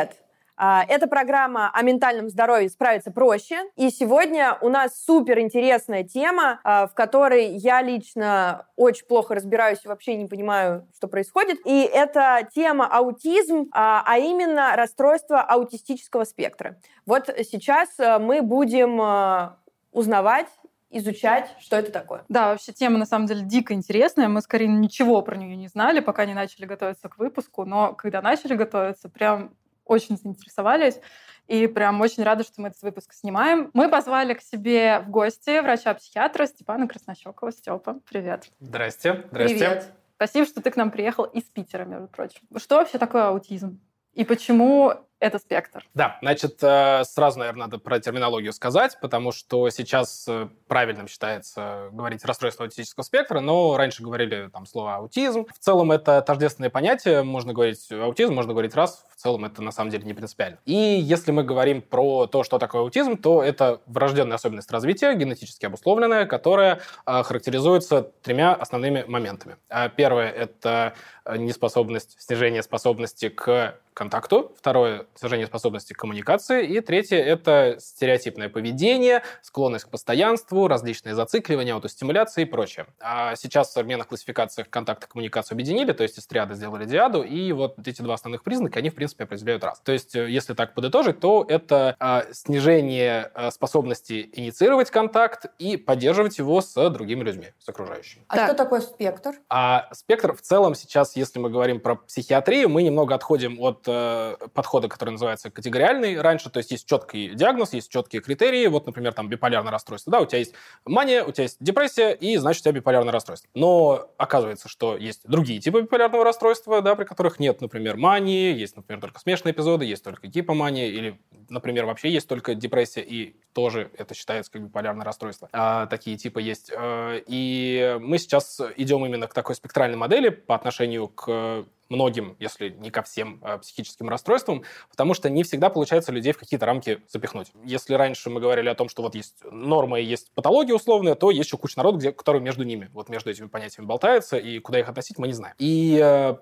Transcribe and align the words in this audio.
Привет! 0.00 0.16
А, 0.56 0.84
это 0.88 1.06
программа 1.06 1.70
о 1.74 1.82
ментальном 1.82 2.30
здоровье 2.30 2.70
«Справиться 2.70 3.10
проще». 3.10 3.64
И 3.76 3.90
сегодня 3.90 4.56
у 4.62 4.70
нас 4.70 5.04
супер 5.04 5.40
интересная 5.40 6.04
тема, 6.04 6.58
а, 6.64 6.86
в 6.86 6.94
которой 6.94 7.48
я 7.56 7.82
лично 7.82 8.66
очень 8.76 9.06
плохо 9.06 9.34
разбираюсь 9.34 9.84
и 9.84 9.88
вообще 9.88 10.16
не 10.16 10.26
понимаю, 10.26 10.86
что 10.96 11.06
происходит. 11.06 11.58
И 11.66 11.82
это 11.82 12.48
тема 12.54 12.86
аутизм, 12.86 13.68
а, 13.72 14.02
а 14.06 14.16
именно 14.18 14.74
расстройство 14.74 15.42
аутистического 15.42 16.24
спектра. 16.24 16.78
Вот 17.04 17.26
сейчас 17.44 17.90
мы 17.98 18.40
будем 18.40 19.56
узнавать 19.92 20.48
изучать, 20.90 21.54
что 21.60 21.76
это 21.76 21.92
такое. 21.92 22.24
Да, 22.28 22.48
вообще 22.48 22.72
тема 22.72 22.98
на 22.98 23.06
самом 23.06 23.26
деле 23.26 23.42
дико 23.42 23.74
интересная. 23.74 24.28
Мы 24.28 24.40
скорее 24.40 24.66
ничего 24.66 25.22
про 25.22 25.36
нее 25.36 25.56
не 25.56 25.68
знали, 25.68 26.00
пока 26.00 26.26
не 26.26 26.34
начали 26.34 26.66
готовиться 26.66 27.08
к 27.08 27.18
выпуску. 27.18 27.64
Но 27.64 27.94
когда 27.94 28.20
начали 28.20 28.54
готовиться, 28.54 29.08
прям 29.08 29.54
очень 29.90 30.16
заинтересовались. 30.16 31.00
И 31.48 31.66
прям 31.66 32.00
очень 32.00 32.22
рада, 32.22 32.44
что 32.44 32.60
мы 32.60 32.68
этот 32.68 32.80
выпуск 32.82 33.12
снимаем. 33.12 33.70
Мы 33.74 33.88
позвали 33.88 34.34
к 34.34 34.40
себе 34.40 35.00
в 35.00 35.10
гости 35.10 35.60
врача-психиатра 35.60 36.46
Степана 36.46 36.86
Краснощекова. 36.86 37.50
Степа, 37.50 37.98
привет. 38.08 38.48
Здрасте. 38.60 39.24
Здрасте. 39.32 39.56
Привет. 39.56 39.92
Спасибо, 40.14 40.46
что 40.46 40.62
ты 40.62 40.70
к 40.70 40.76
нам 40.76 40.92
приехал 40.92 41.24
из 41.24 41.42
Питера, 41.44 41.84
между 41.84 42.06
прочим. 42.06 42.40
Что 42.56 42.76
вообще 42.76 42.98
такое 42.98 43.24
аутизм? 43.24 43.80
И 44.12 44.24
почему 44.24 44.94
это 45.20 45.38
спектр. 45.38 45.86
Да, 45.94 46.18
значит, 46.22 46.58
э, 46.62 47.04
сразу, 47.04 47.38
наверное, 47.38 47.66
надо 47.66 47.78
про 47.78 48.00
терминологию 48.00 48.52
сказать, 48.52 48.98
потому 49.00 49.32
что 49.32 49.68
сейчас 49.68 50.24
э, 50.26 50.48
правильным 50.66 51.08
считается 51.08 51.90
говорить 51.92 52.24
расстройство 52.24 52.64
аутического 52.64 53.04
спектра, 53.04 53.40
но 53.40 53.76
раньше 53.76 54.02
говорили 54.02 54.48
там 54.48 54.64
слово 54.64 54.96
аутизм. 54.96 55.46
В 55.54 55.58
целом 55.58 55.92
это 55.92 56.22
тождественное 56.22 56.70
понятие, 56.70 57.22
можно 57.22 57.52
говорить 57.52 57.92
аутизм, 57.92 58.32
можно 58.34 58.52
говорить 58.52 58.74
раз, 58.74 59.04
в 59.14 59.20
целом 59.20 59.44
это 59.44 59.62
на 59.62 59.72
самом 59.72 59.90
деле 59.90 60.04
не 60.04 60.14
принципиально. 60.14 60.58
И 60.64 60.74
если 60.74 61.32
мы 61.32 61.44
говорим 61.44 61.82
про 61.82 62.26
то, 62.26 62.42
что 62.42 62.58
такое 62.58 62.80
аутизм, 62.80 63.18
то 63.18 63.42
это 63.42 63.82
врожденная 63.86 64.36
особенность 64.36 64.70
развития, 64.72 65.14
генетически 65.14 65.66
обусловленная, 65.66 66.24
которая 66.24 66.80
э, 67.04 67.22
характеризуется 67.22 68.10
тремя 68.22 68.54
основными 68.54 69.04
моментами. 69.06 69.56
Первое– 69.96 70.30
это 70.30 70.94
неспособность, 71.36 72.16
снижение 72.18 72.62
способности 72.62 73.28
к 73.28 73.74
контакту, 73.92 74.52
второе– 74.58 75.06
снижение 75.14 75.46
способности 75.46 75.92
к 75.92 75.98
коммуникации, 75.98 76.66
и 76.66 76.80
третье– 76.80 77.16
это 77.18 77.76
стереотипное 77.78 78.48
поведение, 78.48 79.22
склонность 79.42 79.84
к 79.86 79.88
постоянству, 79.88 80.68
различные 80.68 81.14
зацикливания, 81.14 81.74
аутостимуляции 81.74 82.42
и 82.42 82.44
прочее. 82.44 82.86
А 83.00 83.36
сейчас 83.36 83.68
в 83.68 83.72
современных 83.72 84.08
классификациях 84.08 84.70
контакт 84.70 85.04
и 85.04 85.06
коммуникацию 85.06 85.56
объединили, 85.56 85.92
то 85.92 86.02
есть 86.02 86.18
из 86.18 86.26
триады 86.26 86.54
сделали 86.54 86.84
диаду, 86.84 87.22
и 87.22 87.52
вот 87.52 87.76
эти 87.86 88.02
два 88.02 88.14
основных 88.14 88.42
признака, 88.42 88.78
они, 88.78 88.90
в 88.90 88.94
принципе, 88.94 89.24
определяют 89.24 89.64
раз. 89.64 89.80
То 89.80 89.92
есть, 89.92 90.14
э, 90.14 90.30
если 90.30 90.54
так 90.54 90.74
подытожить, 90.74 91.20
то 91.20 91.44
это 91.48 91.96
а, 91.98 92.24
снижение 92.32 93.30
а, 93.34 93.50
способности 93.50 94.30
инициировать 94.32 94.90
контакт 94.90 95.46
и 95.58 95.76
поддерживать 95.76 96.38
его 96.38 96.60
с 96.60 96.90
другими 96.90 97.22
людьми, 97.22 97.48
с 97.58 97.68
окружающими. 97.68 98.24
А 98.28 98.36
так. 98.36 98.46
что 98.46 98.56
такое 98.56 98.80
спектр? 98.80 99.32
А 99.48 99.88
спектр 99.92 100.34
в 100.34 100.40
целом 100.40 100.74
сейчас, 100.74 101.16
если 101.16 101.38
мы 101.38 101.50
говорим 101.50 101.80
про 101.80 101.96
психиатрию, 101.96 102.68
мы 102.68 102.82
немного 102.82 103.14
отходим 103.14 103.60
от 103.60 103.84
э, 103.86 104.36
подхода, 104.54 104.88
который 105.00 105.12
называется 105.12 105.50
категориальный 105.50 106.20
раньше, 106.20 106.50
то 106.50 106.58
есть 106.58 106.70
есть 106.72 106.86
четкий 106.86 107.30
диагноз, 107.30 107.72
есть 107.72 107.90
четкие 107.90 108.20
критерии, 108.20 108.66
вот, 108.66 108.84
например, 108.84 109.14
там 109.14 109.30
биполярное 109.30 109.72
расстройство, 109.72 110.10
да, 110.10 110.20
у 110.20 110.26
тебя 110.26 110.40
есть 110.40 110.52
мания, 110.84 111.24
у 111.24 111.32
тебя 111.32 111.44
есть 111.44 111.56
депрессия, 111.58 112.12
и, 112.12 112.36
значит, 112.36 112.60
у 112.60 112.64
тебя 112.64 112.72
биполярное 112.72 113.10
расстройство. 113.10 113.48
Но 113.54 114.10
оказывается, 114.18 114.68
что 114.68 114.98
есть 114.98 115.22
другие 115.24 115.58
типы 115.58 115.80
биполярного 115.80 116.22
расстройства, 116.22 116.82
да, 116.82 116.96
при 116.96 117.04
которых 117.04 117.40
нет, 117.40 117.62
например, 117.62 117.96
мании, 117.96 118.52
есть, 118.52 118.76
например, 118.76 119.00
только 119.00 119.20
смешанные 119.20 119.54
эпизоды, 119.54 119.86
есть 119.86 120.04
только 120.04 120.26
гипомания, 120.26 120.88
или, 120.88 121.18
например, 121.48 121.86
вообще 121.86 122.10
есть 122.10 122.28
только 122.28 122.54
депрессия, 122.54 123.00
и 123.00 123.36
тоже 123.54 123.90
это 123.96 124.14
считается 124.14 124.52
как 124.52 124.62
биполярное 124.62 125.06
расстройство. 125.06 125.48
А, 125.52 125.86
такие 125.86 126.18
типы 126.18 126.42
есть. 126.42 126.70
Э, 126.76 127.22
и 127.26 127.96
мы 128.00 128.18
сейчас 128.18 128.60
идем 128.76 129.06
именно 129.06 129.26
к 129.26 129.32
такой 129.32 129.54
спектральной 129.54 129.96
модели 129.96 130.28
по 130.28 130.54
отношению 130.54 131.08
к 131.08 131.64
многим, 131.90 132.36
если 132.38 132.70
не 132.70 132.90
ко 132.90 133.02
всем 133.02 133.40
э, 133.42 133.58
психическим 133.58 134.08
расстройствам, 134.08 134.62
потому 134.90 135.14
что 135.14 135.28
не 135.28 135.42
всегда 135.42 135.68
получается 135.68 136.12
людей 136.12 136.32
в 136.32 136.38
какие-то 136.38 136.64
рамки 136.66 137.02
запихнуть. 137.08 137.48
Если 137.64 137.94
раньше 137.94 138.30
мы 138.30 138.40
говорили 138.40 138.68
о 138.68 138.74
том, 138.74 138.88
что 138.88 139.02
вот 139.02 139.14
есть 139.14 139.34
норма 139.44 140.00
и 140.00 140.04
есть 140.04 140.30
патология 140.34 140.74
условная, 140.74 141.14
то 141.14 141.30
есть 141.30 141.46
еще 141.46 141.58
куча 141.58 141.76
народу, 141.76 141.98
где, 141.98 142.12
который 142.12 142.40
между 142.40 142.62
ними, 142.62 142.88
вот 142.92 143.08
между 143.08 143.30
этими 143.30 143.46
понятиями 143.46 143.86
болтается, 143.86 144.36
и 144.38 144.58
куда 144.60 144.78
их 144.80 144.88
относить, 144.88 145.18
мы 145.18 145.26
не 145.26 145.34
знаем. 145.34 145.54
И 145.58 145.98
э, 146.02 146.36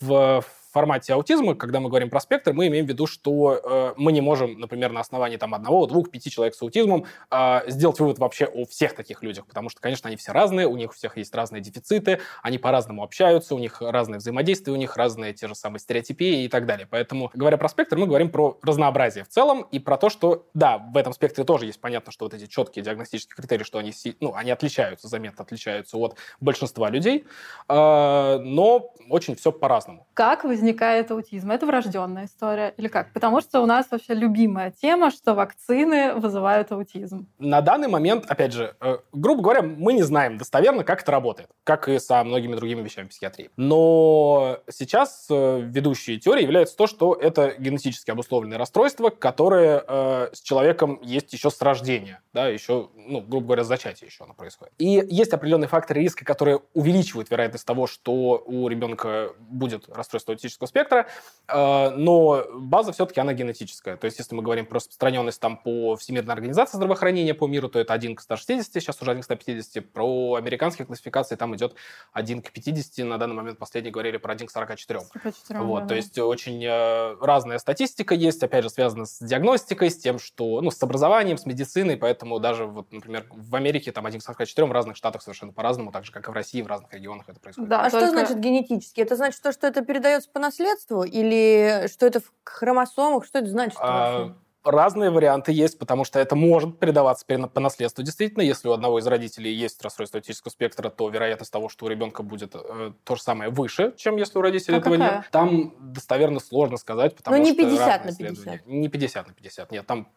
в 0.00 0.44
формате 0.72 1.14
аутизма, 1.14 1.54
когда 1.54 1.80
мы 1.80 1.88
говорим 1.88 2.10
про 2.10 2.20
спектр, 2.20 2.52
мы 2.52 2.68
имеем 2.68 2.86
в 2.86 2.88
виду, 2.88 3.06
что 3.06 3.60
э, 3.62 3.94
мы 3.96 4.12
не 4.12 4.20
можем, 4.20 4.58
например, 4.58 4.92
на 4.92 5.00
основании 5.00 5.36
там 5.36 5.54
одного, 5.54 5.86
двух, 5.86 6.10
пяти 6.10 6.30
человек 6.30 6.54
с 6.54 6.62
аутизмом 6.62 7.06
э, 7.30 7.60
сделать 7.68 7.98
вывод 8.00 8.18
вообще 8.18 8.44
о 8.44 8.64
всех 8.66 8.94
таких 8.94 9.22
людях, 9.22 9.46
потому 9.46 9.68
что, 9.68 9.80
конечно, 9.80 10.08
они 10.08 10.16
все 10.16 10.32
разные, 10.32 10.66
у 10.66 10.76
них 10.76 10.90
у 10.90 10.94
всех 10.94 11.16
есть 11.16 11.34
разные 11.34 11.60
дефициты, 11.60 12.20
они 12.42 12.58
по-разному 12.58 13.02
общаются, 13.02 13.54
у 13.54 13.58
них 13.58 13.80
разные 13.80 14.18
взаимодействия, 14.18 14.72
у 14.72 14.76
них 14.76 14.96
разные 14.96 15.32
те 15.32 15.48
же 15.48 15.54
самые 15.54 15.80
стереотипии 15.80 16.44
и 16.44 16.48
так 16.48 16.66
далее. 16.66 16.86
Поэтому, 16.88 17.30
говоря 17.34 17.56
про 17.56 17.68
спектр, 17.68 17.96
мы 17.96 18.06
говорим 18.06 18.30
про 18.30 18.58
разнообразие 18.62 19.24
в 19.24 19.28
целом 19.28 19.62
и 19.70 19.78
про 19.78 19.96
то, 19.96 20.08
что, 20.08 20.46
да, 20.54 20.78
в 20.78 20.96
этом 20.96 21.12
спектре 21.12 21.44
тоже 21.44 21.66
есть 21.66 21.80
понятно, 21.80 22.12
что 22.12 22.26
вот 22.26 22.34
эти 22.34 22.46
четкие 22.46 22.84
диагностические 22.84 23.36
критерии, 23.36 23.64
что 23.64 23.78
они, 23.78 23.92
ну, 24.20 24.34
они 24.34 24.50
отличаются, 24.50 25.08
заметно 25.08 25.44
отличаются 25.44 25.96
от 25.96 26.16
большинства 26.40 26.90
людей, 26.90 27.26
э, 27.68 28.38
но 28.38 28.94
очень 29.08 29.34
все 29.34 29.52
по-разному. 29.52 30.06
Как 30.14 30.44
вы 30.44 30.56
возникает 30.60 31.10
аутизм? 31.10 31.50
Это 31.50 31.66
врожденная 31.66 32.26
история 32.26 32.74
или 32.76 32.88
как? 32.88 33.12
Потому 33.12 33.40
что 33.40 33.60
у 33.60 33.66
нас 33.66 33.86
вообще 33.90 34.14
любимая 34.14 34.70
тема, 34.70 35.10
что 35.10 35.34
вакцины 35.34 36.14
вызывают 36.14 36.70
аутизм. 36.72 37.26
На 37.38 37.60
данный 37.62 37.88
момент, 37.88 38.26
опять 38.28 38.52
же, 38.52 38.74
э, 38.80 38.98
грубо 39.12 39.42
говоря, 39.42 39.62
мы 39.62 39.94
не 39.94 40.02
знаем 40.02 40.36
достоверно, 40.36 40.84
как 40.84 41.02
это 41.02 41.12
работает, 41.12 41.48
как 41.64 41.88
и 41.88 41.98
со 41.98 42.22
многими 42.24 42.54
другими 42.54 42.82
вещами 42.82 43.08
психиатрии. 43.08 43.50
Но 43.56 44.58
сейчас 44.70 45.26
э, 45.30 45.60
ведущей 45.62 46.20
теорией 46.20 46.44
является 46.44 46.76
то, 46.76 46.86
что 46.86 47.14
это 47.14 47.54
генетически 47.58 48.10
обусловленное 48.10 48.58
расстройство, 48.58 49.08
которое 49.10 49.82
э, 49.86 50.28
с 50.32 50.40
человеком 50.42 51.00
есть 51.02 51.32
еще 51.32 51.50
с 51.50 51.60
рождения, 51.62 52.20
да, 52.34 52.48
еще, 52.48 52.90
ну, 52.94 53.22
грубо 53.22 53.46
говоря, 53.46 53.64
с 53.64 53.68
зачатия 53.68 54.06
еще 54.06 54.24
оно 54.24 54.34
происходит. 54.34 54.74
И 54.78 55.02
есть 55.08 55.32
определенные 55.32 55.68
факторы 55.68 56.00
риска, 56.02 56.24
которые 56.24 56.60
увеличивают 56.74 57.30
вероятность 57.30 57.66
того, 57.66 57.86
что 57.86 58.42
у 58.44 58.68
ребенка 58.68 59.30
будет 59.38 59.88
расстройство 59.88 60.32
аутического 60.32 60.49
аутического 60.50 60.66
спектра, 60.66 61.06
э, 61.48 61.90
но 61.90 62.44
база 62.52 62.92
все-таки 62.92 63.20
она 63.20 63.32
генетическая. 63.32 63.96
То 63.96 64.06
есть, 64.06 64.18
если 64.18 64.34
мы 64.34 64.42
говорим 64.42 64.66
про 64.66 64.76
распространенность 64.76 65.40
там 65.40 65.56
по 65.56 65.96
Всемирной 65.96 66.34
организации 66.34 66.76
здравоохранения 66.76 67.34
по 67.34 67.46
миру, 67.46 67.68
то 67.68 67.78
это 67.78 67.92
1 67.92 68.16
к 68.16 68.20
160, 68.20 68.72
сейчас 68.72 69.00
уже 69.00 69.10
1 69.10 69.22
к 69.22 69.24
150. 69.24 69.92
Про 69.92 70.34
американские 70.34 70.86
классификации 70.86 71.36
там 71.36 71.54
идет 71.56 71.74
1 72.12 72.42
к 72.42 72.50
50. 72.50 73.06
На 73.06 73.18
данный 73.18 73.34
момент 73.34 73.58
последние 73.58 73.92
говорили 73.92 74.16
про 74.16 74.32
1 74.32 74.46
к 74.46 74.50
44. 74.50 75.00
44 75.00 75.60
вот, 75.60 75.82
да, 75.82 75.88
то 75.88 75.94
есть 75.94 76.18
очень 76.18 76.64
э, 76.64 77.16
разная 77.20 77.58
статистика 77.58 78.14
есть, 78.14 78.42
опять 78.42 78.64
же, 78.64 78.70
связана 78.70 79.06
с 79.06 79.18
диагностикой, 79.20 79.90
с 79.90 79.98
тем, 79.98 80.18
что, 80.18 80.60
ну, 80.60 80.70
с 80.70 80.82
образованием, 80.82 81.38
с 81.38 81.46
медициной, 81.46 81.96
поэтому 81.96 82.38
даже, 82.40 82.66
вот, 82.66 82.92
например, 82.92 83.26
в 83.30 83.54
Америке 83.54 83.92
там 83.92 84.06
1 84.06 84.20
к 84.20 84.22
44, 84.22 84.66
в 84.66 84.72
разных 84.72 84.96
штатах 84.96 85.22
совершенно 85.22 85.52
по-разному, 85.52 85.92
так 85.92 86.04
же, 86.04 86.12
как 86.12 86.28
и 86.28 86.30
в 86.30 86.34
России, 86.34 86.62
в 86.62 86.66
разных 86.66 86.92
регионах 86.92 87.28
это 87.28 87.40
происходит. 87.40 87.68
Да, 87.68 87.80
а 87.80 87.90
только... 87.90 88.06
что 88.06 88.10
значит 88.10 88.40
генетически? 88.40 89.00
Это 89.00 89.16
значит 89.16 89.40
то, 89.42 89.52
что 89.52 89.66
это 89.66 89.82
передается 89.84 90.30
по 90.30 90.39
наследству 90.40 91.04
или 91.04 91.88
что 91.92 92.06
это 92.06 92.20
в 92.20 92.32
хромосомах? 92.44 93.24
Что 93.24 93.38
это 93.38 93.48
значит? 93.48 93.78
А, 93.80 94.34
Разные 94.64 95.10
варианты 95.10 95.52
есть, 95.52 95.78
потому 95.78 96.04
что 96.04 96.18
это 96.18 96.36
может 96.36 96.78
передаваться 96.78 97.24
по 97.26 97.60
наследству. 97.60 98.02
Действительно, 98.02 98.42
если 98.42 98.68
у 98.68 98.72
одного 98.72 98.98
из 98.98 99.06
родителей 99.06 99.52
есть 99.52 99.82
расстройство 99.82 100.18
аутического 100.18 100.50
спектра, 100.50 100.90
то 100.90 101.08
вероятность 101.08 101.52
того, 101.52 101.68
что 101.68 101.86
у 101.86 101.88
ребенка 101.88 102.22
будет 102.22 102.54
э, 102.54 102.92
то 103.04 103.16
же 103.16 103.22
самое 103.22 103.50
выше, 103.50 103.94
чем 103.96 104.16
если 104.16 104.38
у 104.38 104.42
родителей 104.42 104.76
а 104.76 104.78
этого 104.80 104.94
какая? 104.94 105.16
нет. 105.16 105.28
Там 105.30 105.74
достоверно 105.80 106.40
сложно 106.40 106.76
сказать, 106.76 107.16
потому 107.16 107.36
Но 107.36 107.42
не 107.42 107.52
что 107.52 107.62
50 107.62 108.04
на 108.04 108.14
50. 108.14 108.66
Не 108.66 108.88
50 108.88 109.28
на 109.28 109.34
50, 109.34 109.72
нет. 109.72 109.86
Там, 109.86 110.08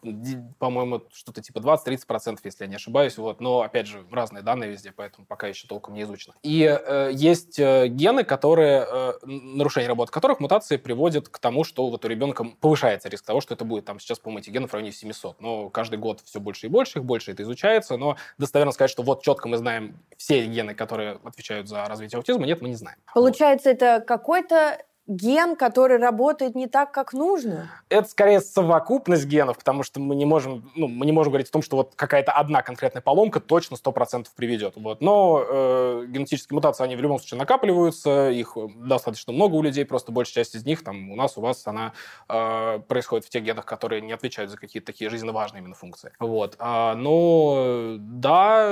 по-моему, 0.60 1.04
что-то 1.14 1.42
типа 1.42 1.60
20-30%, 1.60 2.40
если 2.44 2.64
я 2.66 2.70
не 2.70 2.76
ошибаюсь. 2.76 3.18
Вот. 3.18 3.40
Но, 3.40 3.62
опять 3.62 3.88
же, 3.88 4.04
разные 4.12 4.44
данные 4.44 4.72
везде, 4.72 4.92
поэтому 4.96 5.26
пока 5.26 5.48
еще 5.48 5.68
толком 5.68 5.94
не 5.94 6.02
изучено. 6.02 6.36
И 6.44 6.64
э, 6.64 7.12
есть 7.14 7.60
э, 7.60 7.88
гены, 7.88 8.24
которые, 8.24 8.86
э, 8.90 9.14
нарушение 9.24 9.88
работы 9.88 10.12
которых, 10.12 10.40
мутации 10.40 10.78
приводят 10.78 11.30
к 11.30 11.40
тому, 11.40 11.64
что 11.64 11.90
вот 11.90 12.04
у 12.04 12.08
ребенка 12.08 12.46
повышается 12.60 13.10
риск 13.10 13.26
того, 13.26 13.42
что 13.42 13.54
это 13.54 13.66
будет 13.66 13.86
там 13.86 14.00
сейчас, 14.00 14.20
по 14.20 14.33
по-моему, 14.34 14.40
этих 14.40 14.54
генов 14.54 14.72
в 14.72 14.74
районе 14.74 14.92
700. 14.92 15.42
Но 15.42 15.70
каждый 15.70 16.00
год 16.00 16.22
все 16.24 16.40
больше 16.40 16.68
и 16.68 16.70
больше, 16.70 17.00
их 17.00 17.06
больше 17.06 17.32
это 17.32 17.44
изучается. 17.44 17.98
Но 17.98 18.18
достоверно 18.38 18.72
сказать, 18.72 18.92
что 18.92 19.04
вот 19.04 19.24
четко 19.24 19.48
мы 19.48 19.58
знаем 19.58 19.98
все 20.18 20.46
гены, 20.46 20.74
которые 20.74 21.20
отвечают 21.24 21.68
за 21.68 21.86
развитие 21.86 22.18
аутизма, 22.18 22.46
нет, 22.46 22.62
мы 22.62 22.70
не 22.70 22.76
знаем. 22.76 22.98
Получается, 23.14 23.70
вот. 23.70 23.76
это 23.76 24.04
какой-то 24.06 24.80
ген, 25.08 25.56
который 25.56 25.98
работает 25.98 26.56
не 26.56 26.68
так, 26.68 26.92
как 26.92 27.14
нужно? 27.14 27.70
Это 27.90 28.08
скорее 28.08 28.40
совокупность 28.40 29.26
генов, 29.26 29.58
потому 29.58 29.84
что 29.84 30.00
мы 30.00 30.16
не 30.16 30.26
можем, 30.26 30.72
ну, 30.76 30.88
мы 30.88 31.06
не 31.06 31.12
можем 31.12 31.32
говорить 31.32 31.50
о 31.50 31.52
том, 31.52 31.62
что 31.62 31.76
вот 31.78 31.94
какая-то 31.96 32.32
одна 32.32 32.62
конкретная 32.62 33.02
поломка 33.02 33.40
точно 33.40 33.76
100% 33.76 34.28
приведет. 34.36 34.74
Вот. 34.78 35.02
Но 35.02 35.44
э, 35.46 36.06
генетические 36.08 36.56
мутации, 36.56 36.84
они 36.84 36.96
в 36.96 37.02
любом 37.02 37.20
случае 37.20 37.38
накапливаются, 37.40 38.30
их 38.30 38.56
достаточно 38.76 39.34
много 39.34 39.56
у 39.56 39.62
людей, 39.62 39.86
просто 39.86 40.12
большая 40.12 40.46
часть 40.46 40.56
из 40.56 40.66
них, 40.66 40.84
там, 40.84 41.12
у 41.12 41.16
нас, 41.16 41.38
у 41.38 41.42
вас, 41.42 41.68
она 41.68 41.94
э, 42.30 42.80
происходит 42.88 43.26
в 43.26 43.30
тех 43.30 43.44
генах, 43.44 43.66
которые 43.66 44.02
не 44.02 44.14
отвечают 44.14 44.52
за 44.52 44.58
какие-то 44.58 44.86
такие 44.86 45.10
жизненно 45.10 45.34
важные 45.34 45.62
именно 45.62 45.76
функции. 45.76 46.12
Вот. 46.20 46.56
А, 46.60 46.96
но 46.96 47.98
да, 48.00 48.72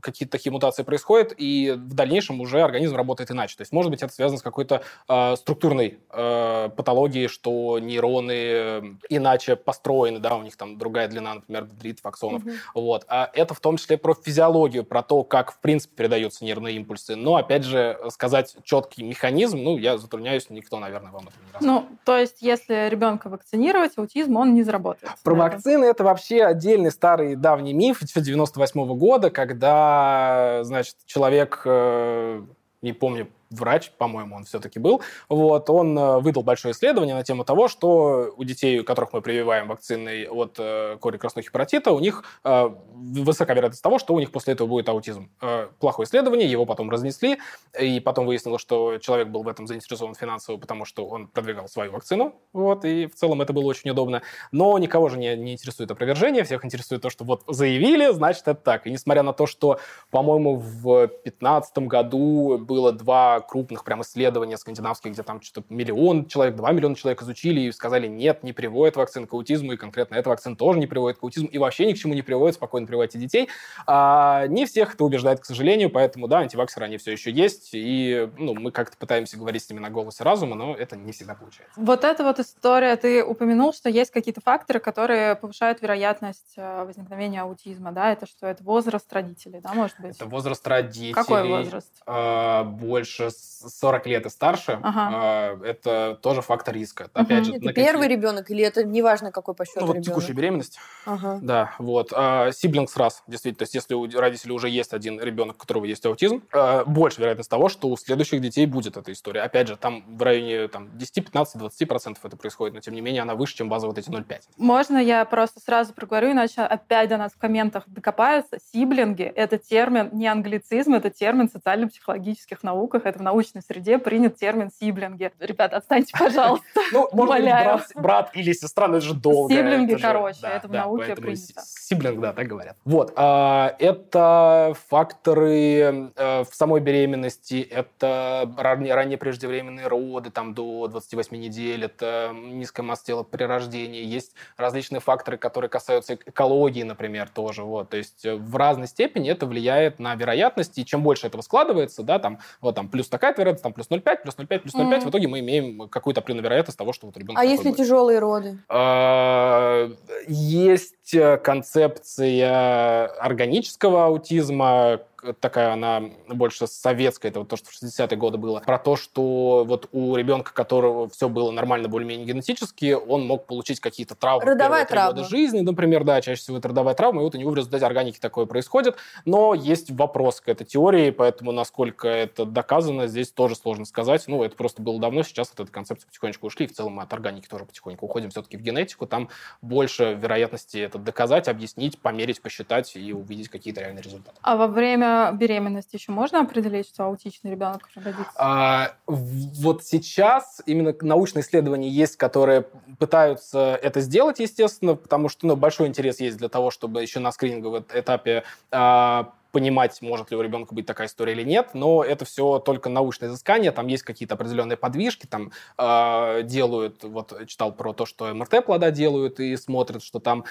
какие-то 0.00 0.32
такие 0.32 0.50
мутации 0.50 0.82
происходят, 0.82 1.34
и 1.36 1.72
в 1.76 1.94
дальнейшем 1.94 2.40
уже 2.40 2.62
организм 2.62 2.96
работает 2.96 3.30
иначе. 3.30 3.56
То 3.56 3.62
есть, 3.62 3.72
может 3.72 3.90
быть, 3.90 4.02
это 4.02 4.12
связано 4.12 4.38
с 4.38 4.42
какой-то 4.42 4.82
э, 5.08 5.36
структурной 5.58 5.98
э, 6.10 6.70
патологией, 6.76 7.26
что 7.26 7.80
нейроны 7.80 8.32
э, 8.32 8.82
иначе 9.08 9.56
построены, 9.56 10.20
да, 10.20 10.36
у 10.36 10.42
них 10.42 10.56
там 10.56 10.78
другая 10.78 11.08
длина, 11.08 11.34
например, 11.34 11.66
дендритов, 11.66 12.06
аксонов. 12.06 12.42
Угу. 12.44 12.52
Вот. 12.74 13.04
А 13.08 13.28
это 13.34 13.54
в 13.54 13.60
том 13.60 13.76
числе 13.76 13.98
про 13.98 14.14
физиологию, 14.14 14.84
про 14.84 15.02
то, 15.02 15.24
как, 15.24 15.52
в 15.52 15.58
принципе, 15.58 15.96
передаются 15.96 16.44
нервные 16.44 16.76
импульсы. 16.76 17.16
Но, 17.16 17.34
опять 17.36 17.64
же, 17.64 17.98
сказать 18.10 18.56
четкий 18.62 19.02
механизм, 19.02 19.58
ну, 19.58 19.76
я 19.76 19.98
затрудняюсь, 19.98 20.48
никто, 20.48 20.78
наверное, 20.78 21.10
вам 21.10 21.22
это 21.22 21.34
не 21.44 21.52
расскажет. 21.52 21.66
Ну, 21.66 21.98
то 22.04 22.16
есть, 22.16 22.40
если 22.40 22.88
ребенка 22.88 23.28
вакцинировать, 23.28 23.98
аутизм, 23.98 24.36
он 24.36 24.54
не 24.54 24.62
заработает. 24.62 25.12
Про 25.24 25.34
вакцины 25.34 25.86
это 25.86 26.04
вообще 26.04 26.44
отдельный 26.44 26.92
старый 26.92 27.34
давний 27.34 27.74
миф 27.74 27.98
98 28.00 28.80
-го 28.80 28.94
года, 28.94 29.30
когда, 29.30 30.60
значит, 30.62 30.94
человек, 31.06 31.62
э, 31.64 32.42
не 32.80 32.92
помню, 32.92 33.28
врач, 33.50 33.90
по-моему, 33.98 34.36
он 34.36 34.44
все-таки 34.44 34.78
был, 34.78 35.02
вот, 35.28 35.70
он 35.70 35.98
э, 35.98 36.18
выдал 36.18 36.42
большое 36.42 36.72
исследование 36.72 37.14
на 37.14 37.22
тему 37.24 37.44
того, 37.44 37.68
что 37.68 38.32
у 38.36 38.44
детей, 38.44 38.82
которых 38.82 39.12
мы 39.12 39.20
прививаем 39.22 39.68
вакцины 39.68 40.26
от 40.28 40.56
э, 40.58 40.96
кори 41.00 41.16
красного 41.16 41.44
хепатита, 41.44 41.92
у 41.92 42.00
них 42.00 42.24
э, 42.44 42.70
высока 42.94 43.54
вероятность 43.54 43.82
того, 43.82 43.98
что 43.98 44.14
у 44.14 44.20
них 44.20 44.30
после 44.30 44.54
этого 44.54 44.68
будет 44.68 44.88
аутизм. 44.88 45.30
Э, 45.40 45.68
плохое 45.78 46.06
исследование, 46.06 46.50
его 46.50 46.66
потом 46.66 46.90
разнесли, 46.90 47.38
и 47.78 48.00
потом 48.00 48.26
выяснилось, 48.26 48.60
что 48.60 48.98
человек 48.98 49.28
был 49.28 49.42
в 49.42 49.48
этом 49.48 49.66
заинтересован 49.66 50.14
финансово, 50.14 50.56
потому 50.56 50.84
что 50.84 51.06
он 51.06 51.28
продвигал 51.28 51.68
свою 51.68 51.92
вакцину, 51.92 52.34
вот, 52.52 52.84
и 52.84 53.06
в 53.06 53.14
целом 53.14 53.42
это 53.42 53.52
было 53.52 53.64
очень 53.64 53.90
удобно. 53.90 54.22
Но 54.52 54.76
никого 54.78 55.08
же 55.08 55.18
не, 55.18 55.36
не 55.36 55.52
интересует 55.54 55.90
опровержение, 55.90 56.44
всех 56.44 56.64
интересует 56.64 57.02
то, 57.02 57.10
что 57.10 57.24
вот 57.24 57.42
заявили, 57.46 58.12
значит, 58.12 58.42
это 58.42 58.60
так. 58.60 58.86
И 58.86 58.90
несмотря 58.90 59.22
на 59.22 59.32
то, 59.32 59.46
что, 59.46 59.78
по-моему, 60.10 60.56
в 60.56 61.06
2015 61.08 61.78
году 61.78 62.58
было 62.58 62.92
два 62.92 63.37
крупных 63.40 63.84
прям 63.84 64.02
исследования 64.02 64.56
скандинавских, 64.56 65.12
где 65.12 65.22
там 65.22 65.40
что-то 65.42 65.66
миллион 65.72 66.26
человек, 66.26 66.56
два 66.56 66.72
миллиона 66.72 66.94
человек 66.94 67.22
изучили 67.22 67.60
и 67.60 67.72
сказали, 67.72 68.06
нет, 68.06 68.42
не 68.42 68.52
приводит 68.52 68.96
вакцин 68.96 69.26
к 69.26 69.32
аутизму, 69.32 69.72
и 69.72 69.76
конкретно 69.76 70.16
эта 70.16 70.28
вакцина 70.28 70.56
тоже 70.56 70.78
не 70.78 70.86
приводит 70.86 71.18
к 71.18 71.22
аутизму, 71.22 71.48
и 71.48 71.58
вообще 71.58 71.86
ни 71.86 71.92
к 71.92 71.98
чему 71.98 72.14
не 72.14 72.22
приводит, 72.22 72.56
спокойно 72.56 72.86
приводите 72.86 73.18
детей. 73.18 73.48
А, 73.86 74.46
не 74.48 74.66
всех 74.66 74.94
это 74.94 75.04
убеждает, 75.04 75.40
к 75.40 75.44
сожалению, 75.44 75.90
поэтому, 75.90 76.28
да, 76.28 76.38
антиваксеры, 76.38 76.86
они 76.86 76.98
все 76.98 77.12
еще 77.12 77.30
есть, 77.30 77.70
и 77.72 78.28
ну, 78.36 78.54
мы 78.54 78.70
как-то 78.70 78.96
пытаемся 78.96 79.36
говорить 79.36 79.62
с 79.62 79.70
ними 79.70 79.80
на 79.80 79.90
голосе 79.90 80.24
разума, 80.24 80.54
но 80.54 80.74
это 80.74 80.96
не 80.96 81.12
всегда 81.12 81.34
получается. 81.34 81.80
Вот 81.80 82.04
эта 82.04 82.24
вот 82.24 82.38
история, 82.38 82.96
ты 82.96 83.24
упомянул, 83.24 83.72
что 83.72 83.88
есть 83.88 84.10
какие-то 84.10 84.40
факторы, 84.40 84.80
которые 84.80 85.36
повышают 85.36 85.82
вероятность 85.82 86.54
э, 86.56 86.84
возникновения 86.84 87.42
аутизма, 87.42 87.92
да, 87.92 88.12
это 88.12 88.26
что, 88.26 88.46
это 88.46 88.62
возраст 88.64 89.12
родителей, 89.12 89.60
да, 89.60 89.72
может 89.72 89.98
быть? 90.00 90.16
Это 90.16 90.26
возраст 90.26 90.66
родителей. 90.66 91.12
Какой 91.12 91.46
возраст? 91.46 91.92
Э, 92.06 92.64
больше 92.64 93.27
40 93.30 94.06
лет 94.06 94.26
и 94.26 94.30
старше, 94.30 94.78
ага. 94.82 95.58
это 95.64 96.18
тоже 96.22 96.42
фактор 96.42 96.74
риска. 96.74 97.10
Опять 97.12 97.46
же, 97.46 97.54
это 97.54 97.72
первый 97.72 98.02
какие... 98.02 98.16
ребенок 98.16 98.50
или 98.50 98.62
это 98.62 98.84
неважно 98.84 99.32
какой 99.32 99.54
по 99.54 99.64
счету 99.64 99.80
ну, 99.80 99.86
вот 99.86 99.96
ребенок? 99.96 100.08
текущая 100.08 100.32
беременность. 100.32 100.78
Ага. 101.06 101.38
Да, 101.42 101.74
вот. 101.78 102.10
Сиблингс 102.10 102.96
раз, 102.96 103.22
действительно. 103.26 103.58
То 103.58 103.62
есть 103.64 103.74
если 103.74 103.94
у 103.94 104.08
родителей 104.18 104.52
уже 104.52 104.68
есть 104.68 104.92
один 104.92 105.20
ребенок, 105.20 105.56
у 105.56 105.58
которого 105.58 105.84
есть 105.84 106.04
аутизм, 106.06 106.42
а, 106.52 106.84
больше 106.84 107.20
вероятность 107.20 107.50
того, 107.50 107.68
что 107.68 107.88
у 107.88 107.96
следующих 107.96 108.40
детей 108.40 108.66
будет 108.66 108.96
эта 108.96 109.12
история. 109.12 109.42
Опять 109.42 109.68
же, 109.68 109.76
там 109.76 110.04
в 110.16 110.22
районе 110.22 110.68
там, 110.68 110.96
10, 110.96 111.24
15, 111.24 111.58
20 111.58 111.88
процентов 111.88 112.24
это 112.24 112.36
происходит, 112.36 112.74
но 112.74 112.80
тем 112.80 112.94
не 112.94 113.00
менее 113.00 113.22
она 113.22 113.34
выше, 113.34 113.56
чем 113.56 113.68
база 113.68 113.86
вот 113.86 113.98
эти 113.98 114.10
0,5. 114.10 114.40
Можно 114.56 114.98
я 114.98 115.24
просто 115.24 115.60
сразу 115.60 115.92
проговорю, 115.94 116.32
иначе 116.32 116.62
опять 116.62 117.08
до 117.08 117.16
нас 117.16 117.32
в 117.32 117.38
комментах 117.38 117.84
докопаются. 117.86 118.58
Сиблинги— 118.72 119.22
это 119.36 119.58
термин 119.58 120.10
не 120.12 120.26
англицизм, 120.26 120.94
это 120.94 121.10
термин 121.10 121.48
в 121.48 121.52
социально-психологических 121.52 122.62
науках, 122.62 123.06
это 123.06 123.17
в 123.18 123.22
научной 123.22 123.62
среде 123.62 123.98
принят 123.98 124.36
термин 124.36 124.70
сиблинги. 124.80 125.32
Ребята, 125.38 125.78
отстаньте, 125.78 126.12
пожалуйста. 126.18 126.66
Ну, 126.92 127.08
может 127.12 127.44
быть, 127.44 127.96
брат 127.96 128.30
или 128.34 128.52
сестра, 128.52 128.88
но 128.88 128.98
это 128.98 129.06
же 129.06 129.14
долго. 129.14 129.52
Сиблинги, 129.52 129.94
короче, 129.94 130.40
это 130.42 130.68
в 130.68 130.72
науке 130.72 131.14
принято. 131.16 131.62
Сиблинг, 131.64 132.20
да, 132.20 132.32
так 132.32 132.46
говорят. 132.46 132.76
Вот, 132.84 133.12
а, 133.16 133.74
это 133.78 134.74
факторы 134.88 136.10
э, 136.16 136.44
в 136.44 136.54
самой 136.54 136.80
беременности, 136.80 137.60
это 137.60 138.50
ранние 138.56 139.18
преждевременные 139.18 139.86
роды, 139.86 140.30
там, 140.30 140.54
до 140.54 140.88
28 140.88 141.36
недель, 141.36 141.84
это 141.84 142.32
низкая 142.34 142.84
масса 142.84 143.06
тела 143.06 143.22
при 143.22 143.44
рождении, 143.44 144.04
есть 144.04 144.34
различные 144.56 145.00
факторы, 145.00 145.36
которые 145.36 145.68
касаются 145.68 146.14
экологии, 146.14 146.82
например, 146.82 147.28
тоже, 147.28 147.62
вот, 147.62 147.90
то 147.90 147.96
есть 147.96 148.24
э, 148.24 148.36
в 148.36 148.56
разной 148.56 148.86
степени 148.86 149.30
это 149.30 149.46
влияет 149.46 149.98
на 149.98 150.14
вероятность, 150.14 150.78
и 150.78 150.84
чем 150.84 151.02
больше 151.02 151.26
этого 151.26 151.42
складывается, 151.42 152.02
да, 152.02 152.18
там, 152.18 152.38
вот 152.60 152.74
там 152.74 152.88
плюс 152.88 153.07
такая 153.10 153.34
вероятность, 153.36 153.62
там 153.62 153.72
плюс 153.72 153.88
0,5, 153.88 154.22
плюс 154.22 154.36
0,5, 154.36 154.58
плюс 154.60 154.74
0,5, 154.74 154.82
mm-hmm. 154.82 155.00
в 155.00 155.10
итоге 155.10 155.28
мы 155.28 155.40
имеем 155.40 155.88
какую-то 155.88 156.20
определенную 156.20 156.44
вероятность 156.44 156.78
того, 156.78 156.92
что 156.92 157.06
вот 157.06 157.16
ребенок... 157.16 157.40
А 157.40 157.44
если 157.44 157.68
будет. 157.68 157.78
тяжелые 157.78 158.18
роды? 158.18 158.58
А, 158.68 159.90
есть 160.26 161.14
э, 161.14 161.38
концепция 161.38 163.06
органического 163.20 164.06
аутизма, 164.06 165.00
такая 165.40 165.72
она 165.72 166.02
больше 166.28 166.66
советская, 166.66 167.30
это 167.30 167.40
вот 167.40 167.48
то, 167.48 167.56
что 167.56 167.70
в 167.70 167.82
60-е 167.82 168.16
годы 168.16 168.38
было, 168.38 168.60
про 168.60 168.78
то, 168.78 168.96
что 168.96 169.64
вот 169.66 169.88
у 169.92 170.16
ребенка, 170.16 170.52
которого 170.52 171.08
все 171.08 171.28
было 171.28 171.50
нормально 171.50 171.88
более-менее 171.88 172.26
генетически, 172.26 172.92
он 172.92 173.26
мог 173.26 173.46
получить 173.46 173.80
какие-то 173.80 174.14
травмы 174.14 174.44
родовая 174.44 174.84
травма. 174.84 175.12
года 175.12 175.28
жизни, 175.28 175.60
например, 175.60 176.04
да, 176.04 176.20
чаще 176.20 176.40
всего 176.40 176.58
это 176.58 176.68
родовая 176.68 176.94
травма, 176.94 177.20
и 177.20 177.24
вот 177.24 177.34
у 177.34 177.38
него 177.38 177.50
в 177.50 177.56
результате 177.56 177.84
органики 177.84 178.18
такое 178.18 178.46
происходит, 178.46 178.96
но 179.24 179.54
есть 179.54 179.90
вопрос 179.90 180.40
к 180.40 180.48
этой 180.48 180.64
теории, 180.64 181.10
поэтому 181.10 181.52
насколько 181.52 182.08
это 182.08 182.44
доказано, 182.44 183.06
здесь 183.06 183.30
тоже 183.30 183.56
сложно 183.56 183.84
сказать, 183.84 184.24
ну, 184.26 184.42
это 184.42 184.56
просто 184.56 184.82
было 184.82 185.00
давно, 185.00 185.22
сейчас 185.22 185.50
от 185.50 185.60
этой 185.60 185.70
концепции 185.70 186.06
потихонечку 186.06 186.46
ушли, 186.46 186.66
и 186.66 186.68
в 186.68 186.74
целом 186.74 186.94
мы 186.94 187.02
от 187.02 187.12
органики 187.12 187.48
тоже 187.48 187.64
потихоньку 187.64 188.06
уходим 188.06 188.30
все-таки 188.30 188.56
в 188.56 188.60
генетику, 188.60 189.06
там 189.06 189.28
больше 189.62 190.14
вероятности 190.14 190.78
это 190.78 190.98
доказать, 190.98 191.48
объяснить, 191.48 191.98
померить, 191.98 192.40
посчитать 192.40 192.94
и 192.96 193.12
увидеть 193.12 193.48
какие-то 193.48 193.80
реальные 193.80 194.02
результаты. 194.02 194.36
А 194.42 194.56
во 194.56 194.66
время 194.66 195.07
беременности 195.34 195.96
еще 195.96 196.12
можно 196.12 196.40
определить, 196.40 196.88
что 196.88 197.04
аутичный 197.04 197.50
ребенок 197.50 197.88
родится? 197.94 198.32
А, 198.36 198.92
вот 199.06 199.84
сейчас 199.84 200.62
именно 200.66 200.94
научные 201.00 201.42
исследования 201.42 201.88
есть, 201.88 202.16
которые 202.16 202.66
пытаются 202.98 203.78
это 203.82 204.00
сделать, 204.00 204.40
естественно, 204.40 204.94
потому 204.94 205.28
что 205.28 205.46
ну, 205.46 205.56
большой 205.56 205.88
интерес 205.88 206.20
есть 206.20 206.38
для 206.38 206.48
того, 206.48 206.70
чтобы 206.70 207.02
еще 207.02 207.20
на 207.20 207.32
скрининговом 207.32 207.84
этапе 207.92 208.44
а, 208.70 209.32
понимать, 209.52 210.00
может 210.02 210.30
ли 210.30 210.36
у 210.36 210.42
ребенка 210.42 210.74
быть 210.74 210.86
такая 210.86 211.08
история 211.08 211.32
или 211.32 211.42
нет, 211.42 211.70
но 211.72 212.04
это 212.04 212.24
все 212.24 212.58
только 212.58 212.88
научное 212.88 213.28
изыскание, 213.28 213.72
там 213.72 213.86
есть 213.86 214.02
какие-то 214.02 214.34
определенные 214.34 214.76
подвижки, 214.76 215.26
там 215.26 215.52
э, 215.78 216.42
делают, 216.44 217.02
вот 217.02 217.46
читал 217.46 217.72
про 217.72 217.92
то, 217.92 218.04
что 218.04 218.32
МРТ 218.34 218.64
плода 218.64 218.90
делают 218.90 219.40
и 219.40 219.56
смотрят, 219.56 220.02
что 220.02 220.20
там 220.20 220.44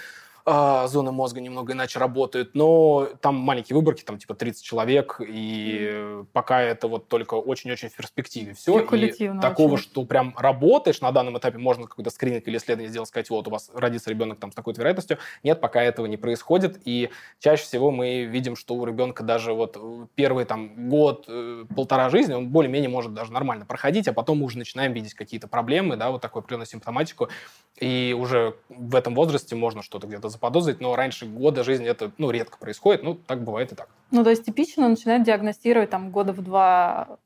а, 0.49 0.87
зоны 0.87 1.11
мозга 1.11 1.41
немного 1.41 1.73
иначе 1.73 1.99
работают, 1.99 2.55
но 2.55 3.09
там 3.19 3.35
маленькие 3.35 3.75
выборки, 3.75 4.03
там 4.03 4.17
типа 4.17 4.33
30 4.33 4.63
человек, 4.63 5.19
и 5.19 5.89
mm. 5.91 6.27
пока 6.31 6.61
это 6.61 6.87
вот 6.87 7.09
только 7.09 7.33
очень-очень 7.33 7.89
в 7.89 7.95
перспективе 7.97 8.53
все. 8.53 8.71
И 9.35 9.41
такого, 9.41 9.73
очень. 9.73 9.83
что 9.83 10.05
прям 10.05 10.33
работаешь 10.37 11.01
на 11.01 11.11
данном 11.11 11.37
этапе, 11.37 11.57
можно 11.57 11.85
какой-то 11.85 12.11
скрининг 12.11 12.47
или 12.47 12.55
исследование 12.55 12.89
сделать, 12.89 13.09
сказать, 13.09 13.29
вот 13.29 13.45
у 13.45 13.51
вас 13.51 13.69
родится 13.73 14.09
ребенок 14.09 14.39
там 14.39 14.53
с 14.53 14.55
такой-то 14.55 14.79
вероятностью. 14.79 15.17
Нет, 15.43 15.59
пока 15.59 15.83
этого 15.83 16.05
не 16.05 16.15
происходит, 16.15 16.79
и 16.85 17.09
чаще 17.39 17.63
всего 17.63 17.91
мы 17.91 18.23
видим, 18.23 18.55
что 18.55 18.75
у 18.75 18.85
ребенка 18.85 19.23
даже 19.23 19.51
вот 19.51 19.77
первый 20.15 20.45
там 20.45 20.87
год, 20.87 21.25
э, 21.27 21.65
полтора 21.75 22.09
жизни, 22.09 22.33
он 22.33 22.47
более-менее 22.47 22.89
может 22.89 23.13
даже 23.13 23.33
нормально 23.33 23.65
проходить, 23.65 24.07
а 24.07 24.13
потом 24.13 24.37
мы 24.37 24.45
уже 24.45 24.59
начинаем 24.59 24.93
видеть 24.93 25.13
какие-то 25.13 25.49
проблемы, 25.49 25.97
да, 25.97 26.09
вот 26.09 26.21
такую 26.21 26.39
определенную 26.39 26.67
симптоматику, 26.67 27.27
и 27.79 28.15
уже 28.17 28.55
в 28.69 28.95
этом 28.95 29.15
возрасте 29.15 29.55
можно 29.55 29.81
что-то 29.81 30.07
где-то 30.07 30.29
заподозрить, 30.29 30.81
но 30.81 30.95
раньше 30.95 31.25
года 31.25 31.63
жизни 31.63 31.87
это 31.87 32.11
ну, 32.17 32.31
редко 32.31 32.57
происходит, 32.57 33.03
ну, 33.03 33.15
так 33.15 33.43
бывает 33.43 33.71
и 33.71 33.75
так. 33.75 33.89
Ну, 34.11 34.23
то 34.23 34.29
есть 34.29 34.45
типично 34.45 34.87
начинает 34.87 35.23
диагностировать 35.23 35.89
там 35.89 36.11
года 36.11 36.33
в 36.33 36.41
два 36.41 37.17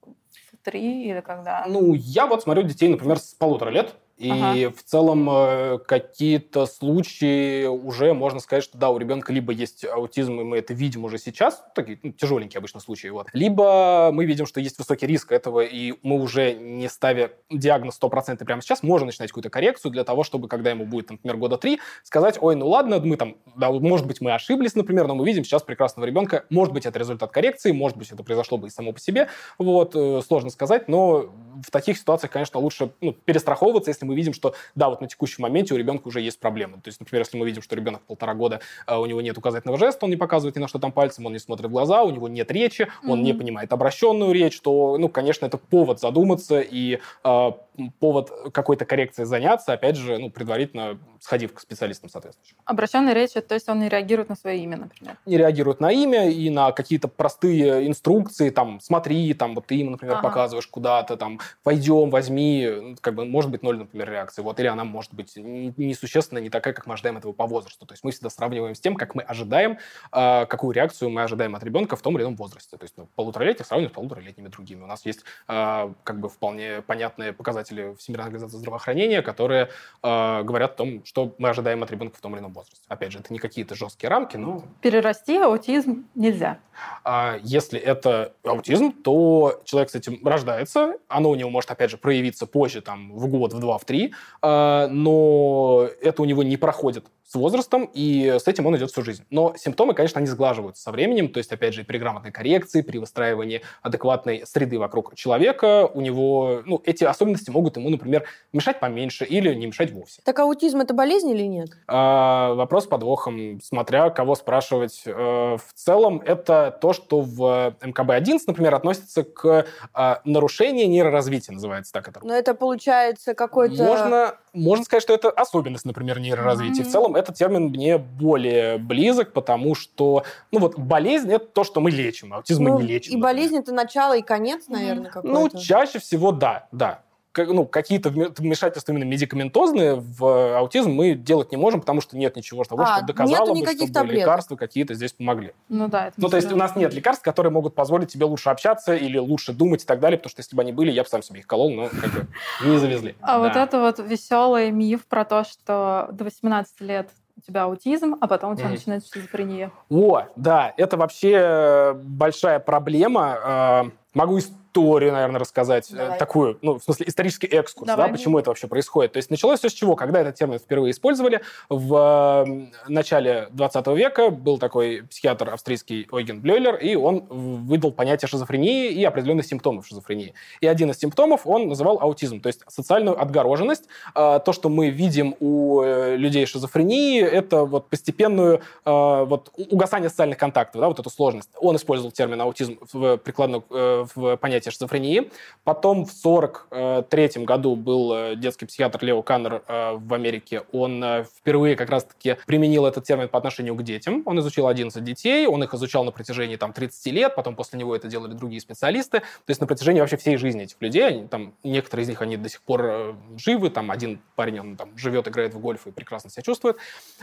три 0.64 1.10
или 1.10 1.22
когда? 1.22 1.66
Ну, 1.68 1.94
я 1.94 2.28
вот 2.28 2.44
смотрю 2.44 2.64
детей, 2.64 2.90
например, 2.90 3.20
с 3.20 3.34
полутора 3.34 3.70
лет, 3.70 3.96
И 4.18 4.30
ага. 4.30 4.72
в 4.72 4.84
целом 4.84 5.28
э, 5.30 5.80
какие-то 5.80 6.66
случаи 6.66 7.66
уже 7.66 8.14
можно 8.14 8.40
сказать, 8.40 8.64
что 8.64 8.78
да, 8.78 8.90
у 8.90 8.98
ребенка 8.98 9.34
либо 9.34 9.52
есть 9.52 9.84
аутизм, 9.84 10.40
и 10.40 10.44
мы 10.44 10.58
это 10.58 10.74
видим 10.74 11.06
уже 11.06 11.18
сейчас, 11.18 11.64
такие 11.74 12.00
ну, 12.04 12.12
тяжеленькие 12.12 12.60
обычно 12.60 12.80
случаи, 12.80 13.08
вот. 13.08 13.28
Либо 13.34 14.12
мы 14.14 14.26
видим, 14.26 14.46
что 14.46 14.60
есть 14.60 14.78
высокий 14.78 15.08
риск 15.08 15.32
этого, 15.32 15.62
и 15.62 15.94
мы 16.04 16.22
уже 16.22 16.54
не 16.54 16.88
ставя 16.88 17.32
диагноз 17.50 17.98
100% 18.00 18.44
прямо 18.46 18.62
сейчас, 18.62 18.84
можем 18.84 19.08
начинать 19.08 19.32
какую-то 19.32 19.50
коррекцию 19.50 19.92
для 19.92 20.04
того, 20.04 20.24
чтобы, 20.24 20.48
когда 20.48 20.70
ему 20.70 20.86
будет, 20.86 21.10
например, 21.10 21.38
года 21.38 21.58
три, 21.58 21.80
сказать, 22.04 22.38
ой, 22.40 22.56
ну 22.56 22.68
ладно, 22.68 23.00
мы 23.00 23.18
там, 23.18 23.38
да, 23.56 23.72
может 23.72 24.06
быть, 24.06 24.22
мы 24.22 24.34
ошиблись, 24.34 24.76
например, 24.76 25.08
но 25.08 25.16
мы 25.16 25.26
видим 25.26 25.44
сейчас 25.44 25.64
прекрасного 25.64 26.06
ребенка, 26.06 26.46
может 26.50 26.74
быть, 26.74 26.86
это 26.86 27.00
результат 27.00 27.32
коррекции, 27.32 27.72
может 27.72 27.98
быть, 27.98 28.12
это 28.12 28.24
произошло 28.24 28.58
бы 28.58 28.68
и 28.68 28.70
само 28.70 28.92
по 28.92 29.00
себе, 29.00 29.30
вот, 29.58 29.96
э, 29.96 30.22
сложно 30.26 30.52
сказать, 30.52 30.88
но 30.88 31.32
в 31.66 31.72
таких 31.72 31.98
ситуациях, 31.98 32.32
конечно, 32.32 32.60
лучше 32.60 32.92
ну, 33.02 33.14
перестраховываться, 33.14 33.90
если 33.90 34.06
мы 34.06 34.11
видим, 34.16 34.34
что, 34.34 34.54
да, 34.76 34.90
вот 34.90 35.02
на 35.02 35.08
текущем 35.08 35.44
моменте 35.44 35.74
у 35.74 35.78
ребенка 35.78 36.08
уже 36.08 36.22
есть 36.22 36.40
проблемы. 36.40 36.78
То 36.82 36.88
есть, 36.88 37.00
например, 37.00 37.22
если 37.22 37.38
мы 37.38 37.46
видим, 37.46 37.62
что 37.62 37.76
ребенок 37.76 38.02
полтора 38.02 38.34
года, 38.34 38.62
а 38.86 39.00
у 39.00 39.06
него 39.06 39.22
нет 39.22 39.38
указательного 39.38 39.78
жеста, 39.78 40.06
он 40.06 40.12
не 40.12 40.18
показывает 40.18 40.56
ни 40.56 40.60
на 40.60 40.68
что 40.68 40.80
там 40.80 40.92
пальцем, 40.92 41.26
он 41.26 41.34
не 41.34 41.40
смотрит 41.40 41.68
в 41.68 41.72
глаза, 41.72 42.04
у 42.04 42.12
него 42.12 42.28
нет 42.28 42.52
речи, 42.52 42.88
он 43.04 43.20
mm-hmm. 43.20 43.24
не 43.24 43.34
понимает 43.34 43.74
обращенную 43.74 44.32
речь, 44.32 44.60
то, 44.62 44.98
ну, 44.98 45.10
конечно, 45.10 45.46
это 45.46 45.58
повод 45.58 46.00
задуматься 46.00 46.62
и 46.62 47.00
э, 47.24 47.52
повод 48.00 48.32
какой-то 48.54 48.86
коррекцией 48.86 49.26
заняться, 49.26 49.74
опять 49.74 49.96
же, 49.96 50.18
ну, 50.18 50.30
предварительно 50.30 51.00
сходив 51.20 51.54
к 51.54 51.60
специалистам 51.60 52.10
соответствующим. 52.10 52.58
Обращенная 52.66 53.14
речь, 53.14 53.32
то 53.32 53.54
есть 53.54 53.70
он 53.70 53.80
не 53.80 53.90
реагирует 53.90 54.30
на 54.30 54.36
свое 54.36 54.60
имя, 54.60 54.78
например? 54.78 55.18
Не 55.26 55.38
реагирует 55.38 55.80
на 55.80 55.92
имя 55.92 56.30
и 56.30 56.50
на 56.50 56.72
какие-то 56.72 57.08
простые 57.08 57.88
инструкции, 57.88 58.50
там, 58.50 58.80
смотри, 58.82 59.34
там, 59.34 59.56
вот 59.56 59.68
ты 59.68 59.76
ему, 59.76 59.92
например, 59.92 60.16
ага. 60.16 60.24
показываешь 60.24 60.68
куда-то, 60.68 61.18
там, 61.18 61.40
пойдем, 61.64 62.10
возьми, 62.10 62.96
как 63.02 63.16
бы, 63.16 63.26
может 63.26 63.52
быть, 63.52 63.62
ноль, 63.62 63.88
например, 63.94 64.12
реакции, 64.12 64.42
вот, 64.42 64.60
или 64.60 64.68
она 64.68 64.84
может 64.84 65.14
быть 65.14 65.34
несущественно 65.36 66.40
не 66.40 66.50
такая, 66.50 66.74
как 66.74 66.88
мы 66.88 66.94
ожидаем 66.94 67.18
этого 67.18 67.34
по 67.34 67.46
возрасту. 67.46 67.86
То 67.86 67.94
есть 67.94 68.04
мы 68.04 68.12
всегда 68.12 68.30
сравниваем 68.30 68.76
с 68.76 68.80
тем, 68.80 68.96
как 68.96 69.16
мы 69.16 69.24
ожидаем, 69.24 69.78
э, 70.12 70.46
какую 70.46 70.74
реакцию 70.74 71.10
мы 71.10 71.24
ожидаем 71.24 71.56
от 71.56 71.64
ребенка 71.64 71.96
в 71.96 72.02
том 72.02 72.16
или 72.16 72.24
ином 72.24 72.36
возрасте. 72.36 72.78
То 72.78 72.84
есть 72.84 72.98
ну, 72.98 73.08
полуторалетних 73.16 73.66
сравниваем 73.66 73.92
с 73.92 73.96
полуторалетними 73.96 74.48
другими. 74.48 74.84
У 74.84 74.88
нас 74.88 75.06
есть 75.06 75.24
э, 75.48 75.94
как 76.04 76.20
бы 76.20 76.30
вполне 76.30 76.82
понятные 76.82 77.34
показатели 77.34 77.96
Всемирной 77.96 78.26
организации 78.26 78.58
здравоохранения, 78.58 79.22
которые 79.22 79.70
э, 80.04 80.44
говорят 80.44 80.74
о 80.74 80.76
том, 80.76 81.06
что 81.06 81.36
мы 81.38 81.50
ожидаем 81.50 81.84
от 81.84 81.92
ребенка 81.92 82.18
в 82.18 82.22
том 82.22 82.34
или 82.34 82.42
ином 82.42 82.54
возрасте. 82.54 82.86
Опять 82.88 83.12
же, 83.12 83.20
это 83.20 83.34
не 83.34 83.40
какие-то 83.40 83.76
жесткие 83.76 84.10
рамки, 84.10 84.38
но... 84.38 84.64
Перерасти 84.82 85.38
аутизм 85.38 86.06
нельзя. 86.16 86.60
А 87.04 87.38
если 87.44 87.80
это 87.80 88.34
аутизм, 88.44 88.92
то 88.92 89.62
человек 89.66 89.90
с 89.90 89.96
этим 89.96 90.26
рождается, 90.26 90.98
оно 91.08 91.30
у 91.30 91.36
него 91.36 91.50
может, 91.50 91.70
опять 91.72 91.92
же, 91.92 91.98
проявиться 91.98 92.48
позже, 92.48 92.82
там, 92.82 93.12
в 93.14 93.28
год, 93.28 93.54
в 93.54 93.60
два, 93.60 93.78
в 93.82 93.86
три, 93.86 94.14
а, 94.42 94.88
но 94.88 95.88
это 96.02 96.22
у 96.22 96.26
него 96.26 96.44
не 96.44 96.58
проходит 96.58 97.06
с 97.32 97.36
возрастом, 97.36 97.90
и 97.94 98.36
с 98.40 98.46
этим 98.46 98.66
он 98.66 98.76
идет 98.76 98.92
всю 98.92 99.04
жизнь. 99.04 99.24
Но 99.30 99.54
симптомы, 99.56 99.94
конечно, 99.94 100.20
они 100.20 100.28
сглаживаются 100.28 100.84
со 100.84 100.92
временем, 100.92 101.30
то 101.30 101.38
есть, 101.38 101.50
опять 101.54 101.74
же, 101.74 101.86
при 101.86 101.98
грамотной 101.98 102.34
коррекции, 102.34 102.82
при 102.82 102.98
выстраивании 102.98 103.62
адекватной 103.82 104.46
среды 104.46 104.78
вокруг 104.78 105.16
человека, 105.16 105.90
у 105.94 106.02
него, 106.02 106.62
ну, 106.66 106.82
эти 106.84 107.06
особенности 107.06 107.50
могут 107.50 107.78
ему, 107.78 107.90
например, 107.90 108.26
мешать 108.52 108.82
поменьше 108.82 109.24
или 109.24 109.54
не 109.54 109.68
мешать 109.68 109.92
вовсе. 109.92 110.22
Так 110.26 110.40
аутизм– 110.40 110.80
это 110.82 110.94
болезнь 110.94 111.30
или 111.30 111.44
нет? 111.44 111.70
А, 111.88 112.54
вопрос 112.54 112.84
с 112.84 112.88
подвохом, 112.88 113.62
смотря 113.64 114.10
кого 114.10 114.36
спрашивать. 114.36 115.02
А, 115.06 115.56
в 115.56 115.74
целом, 115.74 116.22
это 116.26 116.78
то, 116.82 116.92
что 116.92 117.22
в 117.22 117.78
МКБ-11, 117.82 118.40
например, 118.48 118.76
относится 118.76 119.24
к 119.24 119.66
а, 119.94 120.20
нарушению 120.26 120.90
нейроразвития, 120.90 121.54
называется 121.54 121.94
так 121.94 122.10
это. 122.10 122.20
Но 122.26 122.34
это 122.34 122.56
получается 122.56 123.36
какой-то... 123.36 123.82
Можно, 123.82 124.36
можно 124.52 124.84
сказать, 124.84 125.04
что 125.04 125.14
это 125.14 125.30
особенность, 125.30 125.86
например, 125.86 126.20
нейроразвития. 126.20 126.84
Mm-hmm. 126.84 126.90
В 126.90 126.92
целом, 126.92 127.16
этот 127.22 127.36
термин 127.36 127.70
мне 127.70 127.98
более 127.98 128.78
близок, 128.78 129.34
потому 129.34 129.76
что, 129.76 130.24
ну 130.52 130.60
вот, 130.60 130.78
болезнь– 130.78 131.32
это 131.34 131.46
то, 131.46 131.64
что 131.64 131.80
мы 131.80 131.92
лечим, 131.92 132.34
аутизм 132.34 132.64
ну, 132.64 132.74
мы 132.74 132.82
не 132.82 132.88
лечим. 132.88 133.14
И 133.14 133.16
например. 133.16 133.36
болезнь– 133.36 133.58
это 133.60 133.74
начало 133.74 134.18
и 134.18 134.22
конец, 134.22 134.68
наверное, 134.68 135.10
mm-hmm. 135.10 135.14
какой-то? 135.14 135.56
Ну, 135.56 135.62
чаще 135.62 136.00
всего 136.00 136.32
да, 136.32 136.68
да 136.72 137.02
ну, 137.36 137.66
какие-то 137.66 138.10
вмешательства 138.10 138.92
именно 138.92 139.04
медикаментозные 139.04 139.96
в 139.96 140.58
аутизм 140.58 140.92
мы 140.92 141.14
делать 141.14 141.52
не 141.52 141.58
можем, 141.58 141.80
потому 141.80 142.02
что 142.02 142.18
нет 142.18 142.36
ничего 142.36 142.64
того, 142.64 142.84
а, 142.84 142.98
что 142.98 143.06
доказало 143.06 143.54
бы, 143.54 143.66
чтобы 143.66 143.92
таблеток. 143.92 144.22
лекарства 144.22 144.56
какие-то 144.56 144.94
здесь 144.94 145.14
помогли. 145.14 145.54
Ну 145.70 145.88
да. 145.88 146.08
Это 146.08 146.16
ну 146.18 146.30
то 146.30 146.38
есть 146.38 146.52
у 146.52 146.56
нас 146.56 146.76
нет 146.76 146.94
лекарств, 146.94 147.24
которые 147.24 147.52
могут 147.52 147.76
позволить 147.76 148.12
тебе 148.12 148.26
лучше 148.26 148.50
общаться 148.50 148.96
или 148.96 149.18
лучше 149.18 149.54
думать 149.54 149.84
и 149.84 149.86
так 149.86 150.00
далее, 150.00 150.18
потому 150.18 150.32
что 150.32 150.42
если 150.42 150.56
бы 150.56 150.62
они 150.62 150.72
были, 150.72 150.92
я 150.92 151.04
бы 151.04 151.10
сам 151.10 151.24
себе 151.24 151.40
их 151.40 151.48
колол, 151.48 151.72
но 151.72 151.90
как 151.90 152.12
бы 152.12 152.28
не 152.66 152.78
завезли. 152.78 153.16
А 153.22 153.38
да. 153.38 153.40
вот 153.40 153.56
это 153.56 153.80
вот 153.80 154.00
веселый 154.00 154.72
миф 154.72 155.06
про 155.06 155.26
то, 155.26 155.44
что 155.44 156.10
до 156.12 156.26
18 156.26 156.82
лет 156.82 157.10
у 157.38 157.42
тебя 157.42 157.64
аутизм, 157.64 158.16
а 158.20 158.28
потом 158.28 158.54
у 158.54 158.56
тебя 158.56 158.68
mm-hmm. 158.68 158.72
начинается 158.72 159.14
шизофрения. 159.14 159.72
О, 159.90 160.24
да, 160.36 160.74
это 160.78 160.98
вообще 160.98 161.96
большая 162.04 162.60
проблема. 162.60 163.38
А, 163.44 163.86
могу 164.14 164.40
историю, 164.72 165.12
наверное, 165.12 165.40
рассказать, 165.40 165.92
э, 165.92 165.96
Давай. 165.96 166.18
такую, 166.18 166.58
ну, 166.62 166.80
в 166.80 166.84
смысле, 166.84 167.08
исторический 167.08 167.48
экскурс, 167.48 167.88
Давай. 167.88 168.08
да, 168.08 168.14
почему 168.14 168.40
это 168.40 168.50
вообще 168.50 168.68
происходит. 168.68 169.14
То 169.14 169.18
есть 169.18 169.30
началось 169.30 169.60
все 169.60 169.70
с 169.70 169.74
чего? 169.74 169.96
Когда 169.96 170.22
этот 170.22 170.36
термин 170.36 170.60
впервые 170.60 170.92
использовали, 170.92 171.42
в 171.70 172.70
начале 172.88 173.48
20 173.52 173.88
века 173.88 174.30
был 174.30 174.58
такой 174.58 175.04
психиатр 175.10 175.50
австрийский 175.50 176.08
Ойген 176.12 176.42
Блёйлер, 176.42 176.76
и 176.76 176.96
он 176.96 177.26
выдал 177.30 177.92
понятие 177.92 178.30
шизофрении 178.30 178.90
и 178.90 179.04
определенных 179.04 179.46
симптомов 179.46 179.88
шизофрении. 179.88 180.34
И 180.62 180.68
один 180.68 180.92
из 180.92 181.00
симптомов 181.00 181.46
он 181.46 181.68
называл 181.68 182.00
аутизм, 182.02 182.40
то 182.40 182.48
есть 182.48 182.62
социальную 182.68 183.22
отгороженность. 183.22 183.86
А, 184.16 184.40
то, 184.40 184.54
что 184.54 184.70
мы 184.70 184.90
видим 184.90 185.36
у 185.40 185.82
э, 185.82 186.16
людей 186.16 186.46
шизофрении, 186.46 187.22
это 187.22 187.66
вот 187.66 187.90
постепенную 187.90 188.62
а, 188.86 189.26
вот 189.26 189.52
угасание 189.56 190.10
социальных 190.10 190.38
контактов, 190.38 190.82
да, 190.82 190.88
вот 190.88 191.00
эту 191.00 191.10
сложность. 191.10 191.50
Он 191.58 191.76
использовал 191.76 192.12
термин 192.12 192.42
аутизм 192.42 192.80
в 192.94 193.18
прикладном 193.18 193.64
э, 193.70 194.06
в 194.16 194.38
понятии 194.38 194.61
понятие 194.62 194.72
шизофрении. 194.72 195.32
Потом 195.64 196.06
в 196.06 196.12
1943 196.12 197.46
году 197.46 197.76
был 197.76 198.14
э, 198.14 198.36
детский 198.36 198.66
психиатр 198.66 199.04
Лео 199.04 199.22
Каннер 199.22 199.64
э, 199.68 199.94
в 199.96 200.14
Америке. 200.14 200.64
Он 200.72 201.04
э, 201.04 201.24
впервые 201.24 201.76
как 201.76 201.90
раз-таки 201.90 202.38
применил 202.46 202.86
этот 202.86 203.04
термин 203.04 203.28
по 203.28 203.38
отношению 203.38 203.76
к 203.76 203.84
детям. 203.84 204.24
Он 204.26 204.40
изучил 204.40 204.68
11 204.68 205.04
детей, 205.04 205.48
он 205.48 205.64
их 205.64 205.74
изучал 205.74 206.04
на 206.04 206.12
протяжении 206.12 206.56
там, 206.56 206.74
30 206.74 207.14
лет, 207.14 207.36
потом 207.36 207.56
после 207.56 207.80
него 207.80 207.96
это 207.96 208.08
делали 208.08 208.34
другие 208.34 208.62
специалисты. 208.62 209.20
То 209.20 209.50
есть 209.50 209.62
на 209.62 209.68
протяжении 209.68 210.00
вообще 210.00 210.18
всей 210.18 210.38
жизни 210.38 210.64
этих 210.64 210.78
людей, 210.80 211.08
они, 211.08 211.28
там, 211.28 211.54
некоторые 211.64 212.04
из 212.04 212.10
них, 212.10 212.22
они 212.22 212.38
до 212.38 212.50
сих 212.50 212.62
пор 212.62 213.16
живы, 213.38 213.70
там 213.70 213.92
один 213.92 214.20
парень, 214.36 214.60
он 214.60 214.76
там 214.76 214.98
живет, 214.98 215.28
играет 215.28 215.54
в 215.54 215.60
гольф 215.60 215.88
и 215.88 215.92
прекрасно 215.92 216.30
себя 216.30 216.44
чувствует. 216.44 216.78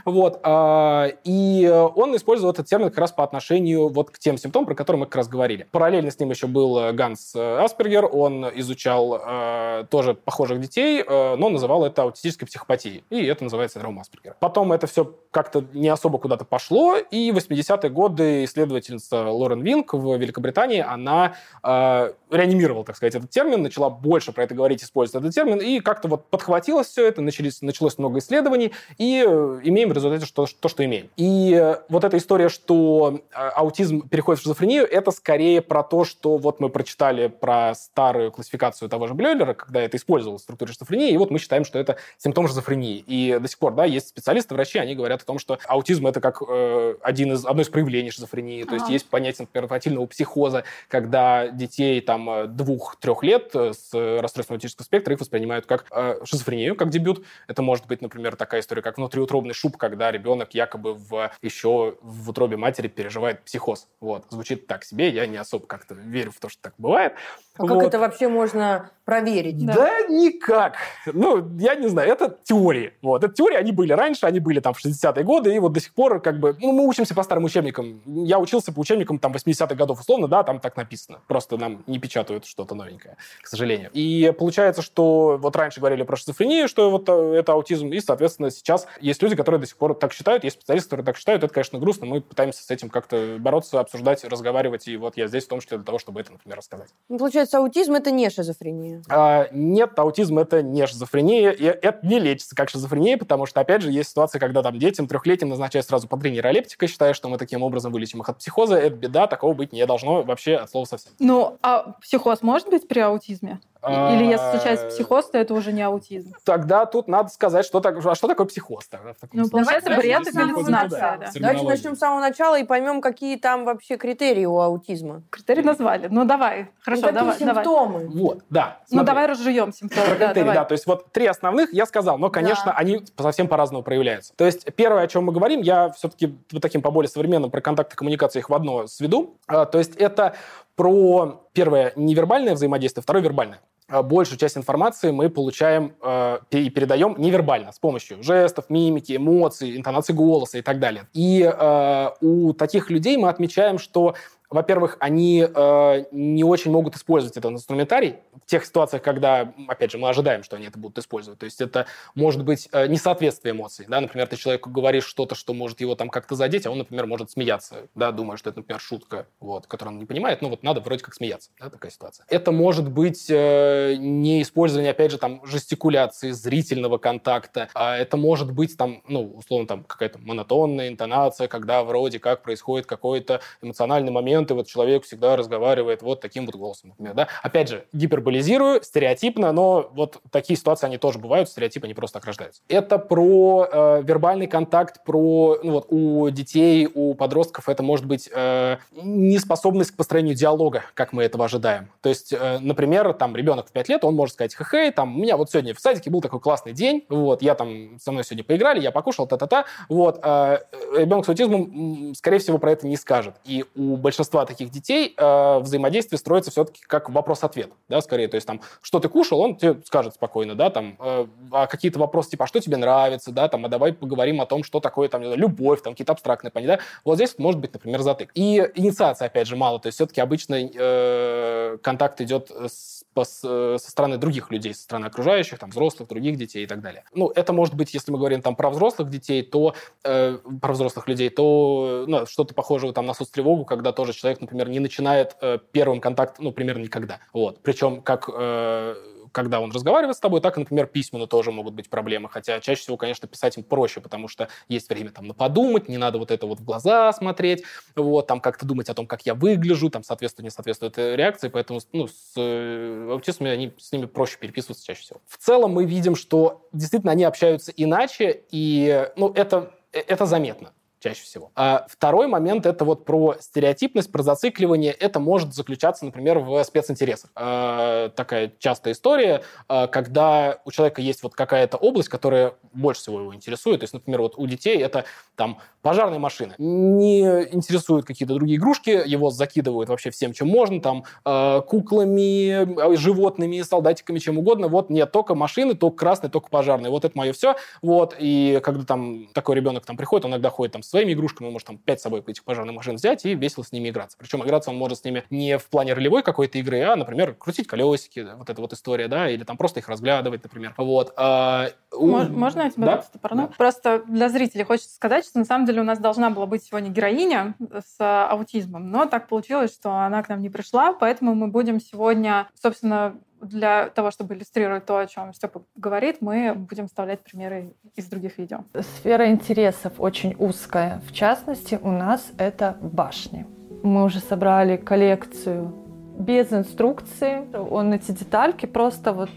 Вот. 0.05 0.41
А, 0.43 1.09
и 1.25 1.69
он 1.69 2.17
использовал 2.17 2.53
этот 2.53 2.67
термин 2.67 2.89
как 2.89 2.99
раз 2.99 3.13
по 3.13 3.25
отношению 3.25 3.89
вот 3.89 4.11
к 4.11 4.19
тем 4.19 4.39
симптомам, 4.39 4.67
про 4.67 4.75
которые 4.75 5.01
мы 5.01 5.07
как 5.07 5.17
раз 5.17 5.29
говорили. 5.29 5.67
Параллельно 5.71 6.11
с 6.11 6.19
ним 6.19 6.31
еще 6.31 6.47
был 6.47 6.93
Ганс 6.93 7.28
Э, 7.35 7.65
Аспергер, 7.65 8.09
он 8.11 8.47
изучал 8.61 9.21
э, 9.25 9.85
тоже 9.91 10.15
похожих 10.15 10.61
детей, 10.61 11.03
э, 11.07 11.37
но 11.37 11.49
называл 11.49 11.85
это 11.85 12.03
аутистической 12.03 12.47
психопатией. 12.47 13.05
И 13.11 13.25
это 13.25 13.45
называется 13.45 13.79
синдром 13.79 13.99
Аспергера. 14.01 14.37
Потом 14.41 14.73
это 14.73 14.87
все 14.87 15.15
как-то 15.31 15.65
не 15.73 15.89
особо 15.89 16.19
куда-то 16.19 16.45
пошло, 16.45 16.97
и 16.97 17.31
в 17.33 17.37
80-е 17.37 17.91
годы 17.91 18.45
исследовательница 18.45 19.31
Лорен 19.31 19.61
Винк 19.61 19.95
в 19.95 20.17
Великобритании, 20.17 20.81
она 20.81 21.35
э, 21.63 22.13
реанимировала, 22.31 22.85
так 22.85 22.97
сказать, 22.97 23.15
этот 23.15 23.31
термин, 23.31 23.63
начала 23.63 23.91
больше 23.91 24.33
про 24.33 24.45
это 24.45 24.55
говорить, 24.55 24.83
использовать 24.83 25.25
этот 25.25 25.35
термин, 25.35 25.59
и 25.61 25.81
как-то 25.81 26.09
вот 26.09 26.27
подхватилось 26.27 26.89
все 26.89 27.07
это, 27.07 27.21
начались, 27.21 27.63
началось 27.63 27.99
много 27.99 28.19
исследований, 28.19 28.73
и 28.97 29.25
э, 29.27 29.61
имеем 29.65 29.91
в 29.91 29.93
результате 29.93 30.27
что, 30.27 30.47
то, 30.61 30.69
что 30.69 30.85
имеем. 30.85 31.11
И 31.17 31.53
э, 31.55 31.77
вот 31.89 32.05
эта 32.05 32.17
история, 32.17 32.49
что 32.49 33.21
аутизм 33.33 34.09
переходит 34.09 34.41
в 34.41 34.43
шизофрению, 34.43 34.91
это 34.91 35.11
скорее 35.11 35.61
про 35.63 35.83
то, 35.83 36.05
что 36.05 36.37
вот 36.37 36.61
мы 36.61 36.69
прочитали 36.69 37.18
читали 37.19 37.29
про 37.29 37.75
старую 37.75 38.31
классификацию 38.31 38.89
того 38.89 39.07
же 39.07 39.15
Блёйлера, 39.15 39.55
когда 39.55 39.81
это 39.81 39.97
использовалось 39.97 40.43
в 40.43 40.45
структуре 40.45 40.73
шизофрении, 40.73 41.13
и 41.13 41.17
вот 41.17 41.31
мы 41.31 41.39
считаем, 41.39 41.65
что 41.65 41.79
это 41.79 41.97
симптом 42.17 42.49
шизофрении. 42.49 43.03
И 43.07 43.39
до 43.39 43.49
сих 43.49 43.59
пор, 43.59 43.75
да, 43.75 43.85
есть 43.85 44.09
специалисты, 44.09 44.55
врачи, 44.55 44.79
они 44.79 44.95
говорят 44.95 45.23
о 45.23 45.25
том, 45.25 45.39
что 45.39 45.59
аутизм 45.67 46.07
это 46.07 46.21
как 46.21 46.43
э, 46.47 46.95
один 47.03 47.33
из, 47.33 47.45
одно 47.45 47.63
из 47.63 47.69
проявлений 47.69 48.11
шизофрении. 48.11 48.65
То 48.65 48.75
есть 48.75 48.89
есть 48.89 49.09
понятие, 49.09 49.47
например, 49.47 49.65
инфантильного 49.65 50.07
психоза, 50.07 50.65
когда 50.89 51.49
детей 51.49 52.01
там 52.01 52.31
э, 52.31 52.47
двух-трех 52.47 53.23
лет 53.23 53.51
э, 53.55 53.73
с 53.73 53.93
расстройством 54.21 54.55
аутического 54.55 54.85
спектра 54.85 55.15
их 55.15 55.21
воспринимают 55.21 55.67
как 55.67 55.87
э, 55.91 56.21
шизофрению, 56.25 56.77
как 56.77 56.91
дебют. 56.91 57.25
Это 57.47 57.63
может 57.63 57.87
быть, 57.87 58.03
например, 58.03 58.37
такая 58.37 58.61
история, 58.61 58.83
как 58.83 58.99
внутриутробный 58.99 59.55
шуб, 59.55 59.77
когда 59.77 60.11
ребенок 60.11 60.55
якобы 60.55 60.95
в, 60.95 61.31
еще 61.43 61.97
в 62.01 62.31
утробе 62.31 62.57
матери 62.57 62.89
переживает 62.89 63.43
психоз. 63.43 63.89
Вот. 64.01 64.25
Звучит 64.31 64.67
так 64.67 64.85
себе, 64.85 65.09
я 65.11 65.27
не 65.27 65.37
особо 65.37 65.67
как-то 65.67 65.95
верю 65.95 66.31
в 66.31 66.39
то, 66.41 66.49
что 66.49 66.63
так 66.63 66.75
бывает, 66.79 67.08
бывает. 67.09 67.17
А 67.59 67.63
вот. 67.65 67.79
как 67.79 67.89
это 67.89 67.99
вообще 67.99 68.29
можно 68.29 68.91
проверить? 69.05 69.65
Да. 69.65 69.75
да 69.75 70.01
никак. 70.09 70.77
Ну, 71.07 71.57
я 71.59 71.75
не 71.75 71.89
знаю, 71.89 72.13
это 72.13 72.37
теории. 72.45 72.93
Вот. 73.03 73.25
Это 73.25 73.35
теории, 73.35 73.57
они 73.57 73.73
были 73.73 73.93
раньше, 73.93 74.27
они 74.27 74.39
были 74.39 74.61
там 74.61 74.75
в 74.75 74.85
60-е 74.85 75.25
годы, 75.25 75.55
и 75.55 75.59
вот 75.59 75.73
до 75.73 75.81
сих 75.81 75.93
пор 75.95 76.21
как 76.21 76.39
бы... 76.39 76.57
Ну, 76.61 76.73
мы 76.73 76.87
учимся 76.87 77.15
по 77.15 77.23
старым 77.23 77.45
учебникам. 77.45 78.01
Я 78.05 78.39
учился 78.39 78.73
по 78.73 78.81
учебникам 78.81 79.19
там 79.19 79.33
80-х 79.33 79.75
годов 79.75 80.01
условно, 80.01 80.29
да, 80.29 80.43
там 80.43 80.61
так 80.61 80.77
написано. 80.77 81.21
Просто 81.27 81.57
нам 81.57 81.83
не 81.87 81.99
печатают 81.99 82.45
что-то 82.45 82.75
новенькое, 82.75 83.17
к 83.43 83.49
сожалению. 83.49 83.91
И 83.93 84.33
получается, 84.39 84.83
что 84.83 85.39
вот 85.41 85.57
раньше 85.57 85.81
говорили 85.81 86.05
про 86.05 86.17
шизофрению, 86.17 86.69
что 86.69 86.91
вот 86.91 87.09
э, 87.09 87.35
это 87.39 87.55
аутизм, 87.55 87.89
и, 87.89 88.01
соответственно, 88.01 88.51
сейчас 88.51 88.87
есть 89.01 89.23
люди, 89.23 89.35
которые 89.35 89.61
до 89.61 89.67
сих 89.67 89.79
пор 89.79 89.95
так 89.95 90.13
считают, 90.13 90.45
есть 90.45 90.57
специалисты, 90.57 90.91
которые 90.91 91.07
так 91.07 91.17
считают. 91.17 91.43
Это, 91.43 91.53
конечно, 91.53 91.79
грустно. 91.79 92.07
Мы 92.07 92.21
пытаемся 92.21 92.63
с 92.63 92.71
этим 92.71 92.89
как-то 92.89 93.37
бороться, 93.41 93.81
обсуждать, 93.81 94.23
разговаривать, 94.25 94.87
и 94.87 94.97
вот 94.97 95.17
я 95.17 95.27
здесь 95.27 95.47
в 95.47 95.49
том 95.49 95.61
числе 95.61 95.79
для 95.79 95.87
того, 95.87 95.99
чтобы 95.99 96.21
это, 96.21 96.33
например, 96.33 96.59
рассказать. 96.59 96.91
Ну, 97.09 97.17
получается, 97.17 97.59
аутизм– 97.59 97.95
это 97.95 98.11
не 98.11 98.29
шизофрения? 98.29 99.03
А, 99.09 99.49
нет, 99.51 99.99
аутизм– 99.99 100.39
это 100.41 100.63
не 100.63 100.87
шизофрения, 100.87 101.51
и 101.53 101.65
это 101.65 102.07
не 102.07 102.19
лечится 102.19 102.55
как 102.55 102.69
шизофрения, 102.69 103.17
потому 103.17 103.47
что, 103.47 103.61
опять 103.61 103.81
же, 103.81 103.91
есть 103.91 104.11
ситуация, 104.11 104.39
когда 104.39 104.63
там 104.63 104.79
детям 104.79 105.07
трехлетним 105.07 105.49
назначают 105.49 105.87
сразу 105.87 106.07
по 106.07 106.19
три 106.19 106.31
нейролептика, 106.33 106.87
считая, 106.87 107.15
что 107.15 107.31
мы 107.31 107.39
таким 107.39 107.63
образом 107.63 107.93
вылечим 107.93 108.21
их 108.21 108.29
от 108.29 108.39
психоза. 108.39 108.77
Это 108.77 108.95
беда, 108.95 109.27
такого 109.27 109.55
быть 109.55 109.73
не 109.73 109.87
должно 109.87 110.23
вообще 110.23 110.57
от 110.57 110.71
слова 110.71 110.85
совсем. 110.85 111.13
Ну, 111.19 111.57
а 111.63 111.93
психоз 112.03 112.43
может 112.43 112.69
быть 112.69 112.87
при 112.87 113.01
аутизме? 113.01 113.61
Или 113.87 114.25
если 114.25 114.51
случается 114.51 114.87
а, 114.87 114.89
психоз, 114.89 115.31
то 115.31 115.39
это 115.39 115.55
уже 115.55 115.73
не 115.73 115.83
аутизм? 115.83 116.33
Тогда 116.45 116.85
тут 116.87 117.07
надо 117.07 117.29
сказать, 117.29 117.65
что, 117.65 117.81
так, 117.81 118.05
а 118.05 118.15
что 118.15 118.27
такое 118.27 118.47
психоз? 118.47 118.89
Тогда, 118.89 119.15
ну, 119.33 119.49
получается, 119.49 119.95
бред 119.97 120.27
и 120.27 120.31
галлюцинация. 120.33 121.19
Да. 121.19 121.31
Давайте 121.35 121.65
начнем 121.65 121.97
с 121.97 121.99
самого 121.99 122.21
начала 122.21 122.59
и 122.59 122.65
поймем, 122.65 123.01
какие 123.01 123.37
там 123.37 123.65
вообще 123.65 123.97
критерии 123.97 124.47
у 124.47 124.59
аутизма. 124.59 125.23
Критерии 125.31 125.63
назвали. 125.63 126.09
Ну, 126.11 126.25
давай. 126.25 126.71
Хорошо, 126.81 127.07
ну, 127.07 127.13
давай. 127.13 127.39
симптомы? 127.39 128.01
Давай. 128.01 128.17
Вот, 128.17 128.45
да. 128.51 128.79
Смотри. 128.87 128.99
Ну, 128.99 129.05
давай 129.05 129.27
разжуем 129.27 129.73
симптомы. 129.73 130.07
Про 130.07 130.19
да, 130.19 130.27
критерии, 130.33 130.55
да. 130.55 130.65
То 130.65 130.73
есть 130.73 130.87
вот 130.87 131.13
три 131.13 131.27
основных 131.27 131.73
я 131.73 131.87
сказал, 131.87 132.19
но, 132.19 132.31
конечно, 132.31 132.67
да. 132.67 132.73
они 132.73 133.05
совсем 133.17 133.47
по-разному 133.47 133.85
проявляются. 133.85 134.33
То 134.35 134.45
есть 134.45 134.67
первое, 134.75 135.03
о 135.03 135.07
чем 135.07 135.25
мы 135.25 135.33
говорим, 135.33 135.61
я 135.61 135.91
все-таки 135.91 136.37
вот 136.53 136.63
таким 136.63 136.83
по 136.83 136.91
более 136.91 137.09
современным 137.09 137.51
про 137.51 137.61
контакты 137.61 137.97
коммуникации 137.97 138.41
их 138.41 138.51
в 138.51 138.55
одно 138.55 138.87
сведу. 138.87 139.37
А, 139.47 139.67
то 139.67 139.79
есть 139.79 139.97
это 139.97 140.35
про 140.79 141.43
первое 141.55 141.93
невербальное 141.97 142.55
взаимодействие, 142.55 143.03
второе 143.03 143.21
вербальное. 143.23 143.61
А, 143.89 144.05
большую 144.05 144.39
часть 144.39 144.57
информации 144.57 145.11
мы 145.11 145.29
получаем 145.29 145.95
э, 146.01 146.39
и 146.51 146.71
передаем 146.71 147.17
невербально, 147.19 147.73
с 147.73 147.81
помощью 147.81 148.23
жестов, 148.23 148.67
мимики, 148.69 149.17
эмоций, 149.17 149.77
интонации 149.77 150.13
голоса 150.13 150.59
и 150.59 150.63
так 150.63 150.79
далее. 150.79 151.09
И 151.15 151.43
э, 151.43 152.11
у 152.21 152.53
таких 152.53 152.91
людей 152.91 153.17
мы 153.17 153.29
отмечаем, 153.29 153.79
что 153.79 154.15
во-первых, 154.51 154.97
они 155.01 155.47
э, 155.47 156.05
не 156.11 156.45
очень 156.45 156.71
могут 156.71 156.97
использовать 156.97 157.37
этот 157.37 157.53
инструментарий 157.53 158.17
в 158.43 158.47
тех 158.47 158.65
ситуациях, 158.65 159.03
когда, 159.03 159.53
опять 159.69 159.91
же, 159.91 159.99
мы 159.99 160.09
ожидаем, 160.09 160.43
что 160.43 160.57
они 160.57 160.67
это 160.67 160.79
будут 160.79 160.99
использовать. 160.99 161.39
То 161.39 161.45
есть 161.45 161.61
это 161.61 161.87
может 162.15 162.45
быть 162.45 162.69
э, 162.73 162.87
несоответствие 162.87 163.53
эмоций. 163.53 163.87
Да? 163.89 164.01
Например, 164.01 164.27
ты 164.27 164.37
человеку 164.37 164.71
говоришь 164.71 165.05
что-то, 165.05 165.35
что 165.35 165.53
может 165.53 165.81
его 165.81 165.95
там 165.95 166.09
как-то 166.09 166.35
задеть, 166.35 166.67
а 166.67 166.71
он, 166.71 166.79
например, 166.79 167.07
может 167.07 167.31
смеяться, 167.31 167.89
да, 167.95 168.11
думая, 168.11 168.39
что 168.39 168.49
это, 168.49 168.61
например, 168.61 168.81
шутка, 168.81 169.27
вот, 169.41 169.67
которую 169.67 169.95
он 169.95 170.01
не 170.01 170.07
понимает. 170.07 170.41
Ну 170.41 170.49
вот 170.49 170.63
надо 170.63 170.81
вроде 170.81 171.05
как 171.05 171.15
смеяться, 171.15 171.51
да, 171.61 171.69
такая 171.69 171.91
ситуация. 171.91 172.25
Это 172.29 172.51
может 172.51 172.91
быть 172.91 173.27
э, 173.29 173.97
не 173.99 174.41
использование, 174.41 174.93
опять 174.93 175.11
же, 175.11 175.19
там, 175.19 175.45
жестикуляции, 175.45 176.31
зрительного 176.31 176.97
контакта. 176.97 177.69
А 177.75 177.97
это 177.97 178.17
может 178.17 178.51
быть 178.53 178.77
там, 178.79 179.03
ну, 179.09 179.31
условно, 179.35 179.67
там 179.67 179.85
какая-то 179.85 180.19
монотонная 180.19 180.89
интонация, 180.89 181.49
когда 181.49 181.85
вроде 181.85 182.19
как 182.19 182.43
происходит 182.43 182.87
какой-то 182.87 183.41
эмоциональный 183.61 184.11
момент, 184.11 184.38
моменты 184.39 184.55
вот 184.55 184.67
человек 184.67 185.05
всегда 185.05 185.37
разговаривает 185.37 186.03
вот 186.03 186.21
таким 186.21 186.47
вот 186.47 186.55
голосом, 186.55 186.91
например, 186.91 187.15
да. 187.15 187.29
Опять 187.43 187.69
же, 187.69 187.85
гиперболизирую, 187.93 188.83
стереотипно, 188.83 189.53
но 189.53 189.91
вот 189.93 190.19
такие 190.31 190.57
ситуации, 190.57 190.87
они 190.87 190.99
тоже 190.99 191.19
бывают, 191.19 191.49
стереотипы 191.49 191.89
не 191.89 191.95
просто 191.95 192.19
так 192.19 192.27
рождаются. 192.27 192.63
Это 192.69 192.99
про 192.99 193.67
э, 193.71 194.03
вербальный 194.03 194.47
контакт, 194.47 195.05
про, 195.05 195.59
ну 195.63 195.73
вот, 195.73 195.87
у 195.91 196.31
детей, 196.31 196.89
у 196.93 197.15
подростков 197.15 197.69
это 197.69 197.83
может 197.83 198.07
быть 198.07 198.31
э, 198.33 198.77
неспособность 198.93 199.91
к 199.93 199.97
построению 199.97 200.35
диалога, 200.35 200.85
как 200.95 201.13
мы 201.13 201.25
этого 201.25 201.45
ожидаем. 201.45 201.91
То 202.01 202.09
есть, 202.09 202.33
э, 202.33 202.59
например, 202.61 203.13
там 203.15 203.35
ребенок 203.35 203.69
в 203.69 203.73
5 203.73 203.89
лет, 203.89 204.05
он 204.05 204.15
может 204.15 204.35
сказать, 204.35 204.55
хе-хей, 204.55 204.93
там, 204.93 205.17
у 205.17 205.21
меня 205.21 205.37
вот 205.37 205.51
сегодня 205.51 205.75
в 205.75 205.81
садике 205.81 206.11
был 206.11 206.21
такой 206.21 206.41
классный 206.41 206.73
день, 206.73 207.05
вот, 207.09 207.43
я 207.43 207.55
там, 207.55 207.99
со 208.01 208.13
мной 208.13 208.25
сегодня 208.25 208.45
поиграли, 208.45 208.81
я 208.81 208.93
покушал, 208.93 209.27
та-та-та, 209.27 209.65
вот, 209.89 210.21
э, 210.23 210.59
ребенок 210.97 211.25
с 211.25 211.29
аутизмом, 211.29 212.15
скорее 212.15 212.39
всего, 212.39 212.59
про 212.59 212.73
это 212.73 212.87
не 212.87 212.97
скажет. 212.97 213.35
И 213.45 213.65
у 213.75 213.97
большинства 213.97 214.28
большинства 214.29 214.45
таких 214.45 214.71
детей 214.71 215.15
э, 215.17 215.59
взаимодействие 215.61 216.19
строится 216.19 216.51
все-таки 216.51 216.83
как 216.87 217.09
вопрос-ответ, 217.09 217.71
да, 217.89 218.01
скорее. 218.01 218.29
То 218.29 218.35
есть 218.37 218.47
там, 218.47 218.61
что 218.83 219.01
ты 219.01 219.09
кушал, 219.09 219.41
он 219.41 219.57
тебе 219.57 219.77
скажет 219.85 220.15
спокойно, 220.15 220.55
да, 220.55 220.71
там, 220.71 220.97
э, 220.99 221.27
а 221.51 221.67
какие-то 221.67 221.99
вопросы 221.99 222.31
типа, 222.31 222.45
а 222.45 222.47
что 222.47 222.61
тебе 222.61 222.77
нравится, 222.77 223.33
да, 223.33 223.49
там, 223.49 223.65
а 223.65 223.69
давай 223.69 223.93
поговорим 223.93 224.41
о 224.41 224.47
том, 224.47 224.65
что 224.65 224.81
такое 224.81 225.09
там, 225.09 225.23
любовь, 225.23 225.83
там, 225.83 225.95
какие-то 225.95 226.13
абстрактные 226.13 226.51
понятия, 226.51 226.77
да. 226.77 226.83
Вот 227.05 227.17
здесь 227.17 227.39
может 227.39 227.61
быть, 227.61 227.73
например, 227.73 228.03
затык. 228.03 228.31
И 228.35 228.71
инициация, 228.75 229.27
опять 229.27 229.47
же, 229.47 229.57
мало. 229.57 229.81
То 229.81 229.87
есть 229.87 229.97
все-таки 229.97 230.21
обычно 230.21 230.57
э, 230.59 231.79
контакт 231.83 232.21
идет 232.21 232.51
с, 232.51 232.98
со 233.25 233.79
стороны 233.79 234.19
других 234.19 234.51
людей, 234.51 234.75
со 234.75 234.83
стороны 234.83 235.07
окружающих, 235.07 235.59
там, 235.59 235.71
взрослых, 235.71 236.09
других 236.09 236.37
детей 236.37 236.65
и 236.65 236.67
так 236.67 236.81
далее. 236.81 237.05
Ну, 237.15 237.31
это 237.35 237.53
может 237.53 237.75
быть, 237.75 237.95
если 237.95 238.13
мы 238.13 238.19
говорим 238.19 238.43
там 238.43 238.57
про 238.57 238.71
взрослых 238.71 239.11
детей, 239.11 239.43
то 239.43 239.75
э, 240.05 240.39
про 240.61 240.73
взрослых 240.73 241.09
людей, 241.09 241.31
то 241.31 242.05
ну, 242.07 242.27
что-то 242.27 242.55
похожее 242.55 242.93
там 242.93 243.07
на 243.07 243.15
соцтревогу, 243.15 243.65
когда 243.65 243.93
тоже 243.93 244.13
человек, 244.13 244.41
например, 244.41 244.69
не 244.69 244.81
начинает 244.81 245.37
э, 245.41 245.59
первым 245.73 246.01
контакт, 246.01 246.39
ну, 246.39 246.53
примерно 246.53 246.83
никогда. 246.83 247.21
Вот. 247.33 247.61
Причем 247.63 248.03
как 248.03 248.29
э, 248.33 248.95
когда 249.33 249.61
он 249.61 249.73
разговаривает 249.73 250.17
с 250.17 250.21
тобой, 250.21 250.41
так 250.41 250.57
например, 250.57 250.87
письменно 250.87 251.27
тоже 251.27 251.53
могут 251.53 251.75
быть 251.75 251.89
проблемы. 251.89 252.29
Хотя 252.29 252.61
чаще 252.61 252.81
всего, 252.83 252.97
конечно, 252.97 253.29
писать 253.29 253.57
им 253.57 253.65
проще, 253.65 254.01
потому 254.01 254.29
что 254.29 254.49
есть 254.69 254.89
время 254.89 255.11
там 255.11 255.27
на 255.27 255.35
подумать, 255.35 255.89
не 255.89 255.99
надо 255.99 256.19
вот 256.19 256.31
это 256.31 256.47
вот 256.47 256.61
в 256.61 256.65
глаза 256.65 257.13
смотреть, 257.13 257.65
вот, 257.95 258.27
там 258.27 258.41
как-то 258.41 258.67
думать 258.67 258.89
о 258.89 258.95
том, 258.95 259.07
как 259.07 259.23
я 259.27 259.35
выгляжу, 259.35 259.91
там 259.91 260.03
соответствует, 260.03 260.45
не 260.45 260.51
соответствует 260.51 260.99
реакции, 260.99 261.49
поэтому, 261.49 261.81
ну, 261.93 262.09
с 262.09 262.33
э, 262.37 263.09
аутистами 263.11 263.51
они, 263.51 263.73
с 263.79 263.93
ними 263.93 264.07
проще 264.07 264.39
переписываться 264.39 264.85
чаще 264.85 265.03
всего. 265.03 265.21
В 265.27 265.37
целом 265.39 265.73
мы 265.73 265.85
видим, 265.85 266.17
что 266.17 266.69
действительно 266.73 267.13
они 267.13 267.25
общаются 267.25 267.73
иначе, 267.77 268.45
и, 268.51 269.09
ну, 269.17 269.33
это, 269.33 269.73
э, 269.93 270.01
это 270.01 270.27
заметно 270.27 270.73
чаще 271.01 271.23
всего. 271.23 271.51
А 271.55 271.87
второй 271.89 272.27
момент– 272.27 272.67
это 272.67 272.85
вот 272.85 273.05
про 273.05 273.37
стереотипность, 273.41 274.11
про 274.11 274.23
зацикливание. 274.23 274.93
Это 274.93 275.21
может 275.21 275.55
заключаться, 275.55 276.05
например, 276.05 276.39
в 276.39 276.63
специнтересах. 276.65 277.31
А, 277.35 278.11
такая 278.11 278.53
частая 278.59 278.95
история, 278.95 279.43
а, 279.69 279.87
когда 279.87 280.59
у 280.65 280.71
человека 280.71 281.01
есть 281.01 281.23
вот 281.23 281.35
какая-то 281.35 281.77
область, 281.77 282.09
которая 282.09 282.55
больше 282.73 283.03
всего 283.03 283.21
его 283.21 283.35
интересует. 283.35 283.81
То 283.81 283.85
есть, 283.85 283.95
например, 283.95 284.23
вот 284.23 284.35
у 284.37 284.47
детей 284.47 284.79
это 284.79 285.05
там 285.37 285.59
пожарная 285.83 286.19
машина. 286.19 286.55
Не 286.59 287.23
интересуют 287.53 288.07
какие-то 288.07 288.35
другие 288.35 288.59
игрушки, 288.59 288.91
его 288.91 289.31
закидывают 289.31 289.89
вообще 289.89 290.11
всем, 290.11 290.33
чем 290.33 290.49
можно, 290.49 290.81
там 290.81 291.05
а, 291.25 291.61
куклами, 291.61 292.97
животными, 292.97 293.63
солдатиками, 293.63 294.19
чем 294.19 294.39
угодно. 294.39 294.69
Вот 294.69 294.91
нет, 294.91 295.13
только 295.13 295.35
машины, 295.35 295.75
только 295.75 295.97
красные, 295.97 296.31
только 296.31 296.49
пожарные. 296.49 296.91
Вот 296.91 297.05
это 297.05 297.17
мое 297.17 297.33
все. 297.33 297.55
Вот, 297.83 298.17
и 298.19 298.61
когда 298.65 298.85
там 298.85 299.29
такой 299.33 299.57
ребенок 299.57 299.87
там 299.87 299.97
приходит, 299.97 300.25
он 300.25 300.33
иногда 300.33 300.51
ходит 300.51 300.73
там 300.73 300.83
своими 300.89 301.13
игрушками, 301.13 301.47
он 301.49 301.53
может 301.53 301.67
там 301.67 301.79
5 301.79 302.01
с 302.01 302.03
собой 302.03 302.23
этих 302.27 302.45
пожарных 302.45 302.75
машин 302.75 302.97
взять 302.97 303.25
и 303.25 303.35
весело 303.35 303.65
с 303.65 303.73
ними 303.73 303.91
играться. 303.91 304.17
Причем 304.19 304.43
играться 304.43 304.71
он 304.71 304.77
может 304.77 304.99
с 304.99 305.05
ними 305.05 305.25
не 305.31 305.59
в 305.59 305.67
плане 305.67 305.93
ролевой 305.93 306.23
какой-то 306.23 306.59
игры, 306.59 306.83
а, 306.83 306.97
например, 306.97 307.35
крутить 307.35 307.67
колесики, 307.67 308.27
вот 308.37 308.49
эта 308.49 308.61
вот 308.61 308.73
история, 308.73 309.09
да, 309.09 309.29
или 309.31 309.45
там 309.45 309.57
просто 309.57 309.81
их 309.81 309.89
разглядывать, 309.89 310.43
например. 310.43 310.75
Вот. 310.77 311.13
А, 311.17 311.71
Можно 311.93 312.63
я 312.63 312.71
тебя 312.71 312.87
да? 312.87 313.05
Да. 313.23 313.51
Просто 313.57 314.03
для 314.07 314.29
зрителей 314.29 314.65
хочется 314.65 314.95
сказать, 314.95 315.25
что 315.25 315.39
на 315.39 315.45
самом 315.45 315.67
деле 315.67 315.81
у 315.81 315.85
нас 315.85 315.99
должна 315.99 316.31
была 316.31 316.47
быть 316.47 316.65
сегодня 316.65 316.91
героиня 316.91 317.55
с 317.59 318.29
аутизмом, 318.31 318.91
но 318.91 319.07
так 319.07 319.29
получилось, 319.29 319.73
что 319.73 319.91
она 319.91 320.23
к 320.23 320.29
нам 320.29 320.41
не 320.41 320.51
пришла, 320.51 320.93
поэтому 320.93 321.35
мы 321.35 321.49
будем 321.49 321.81
сегодня, 321.81 322.49
собственно, 322.61 323.17
для 323.41 323.89
того, 323.91 324.11
чтобы 324.11 324.35
иллюстрировать 324.35 324.87
то, 324.87 324.99
о 324.99 325.07
чем 325.07 325.33
Степа 325.33 325.63
говорит, 325.77 326.19
мы 326.21 326.55
будем 326.55 326.87
вставлять 326.87 327.21
примеры 327.21 327.73
из 327.97 328.07
других 328.07 328.39
видео. 328.39 328.65
Сфера 328.81 329.31
интересов 329.31 329.95
очень 329.99 330.35
узкая. 330.39 331.01
В 331.07 331.13
частности, 331.13 331.79
у 331.83 331.91
нас 331.91 332.33
это 332.39 332.77
башни. 332.81 333.47
Мы 333.83 334.05
уже 334.05 334.21
собрали 334.21 334.77
коллекцию 334.77 335.73
без 336.19 336.53
инструкции. 336.53 337.47
Он 337.71 337.93
эти 337.93 338.13
детальки 338.13 338.67
просто 338.67 339.13
вот 339.13 339.31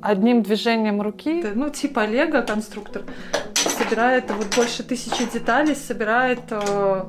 одним 0.00 0.42
движением 0.42 1.02
руки. 1.02 1.44
Ну, 1.54 1.68
типа 1.70 2.06
Лего 2.06 2.42
конструктор 2.42 3.02
собирает 3.54 4.30
вот 4.30 4.54
больше 4.54 4.82
тысячи 4.82 5.30
деталей, 5.30 5.74
собирает 5.74 6.40
э, 6.50 7.04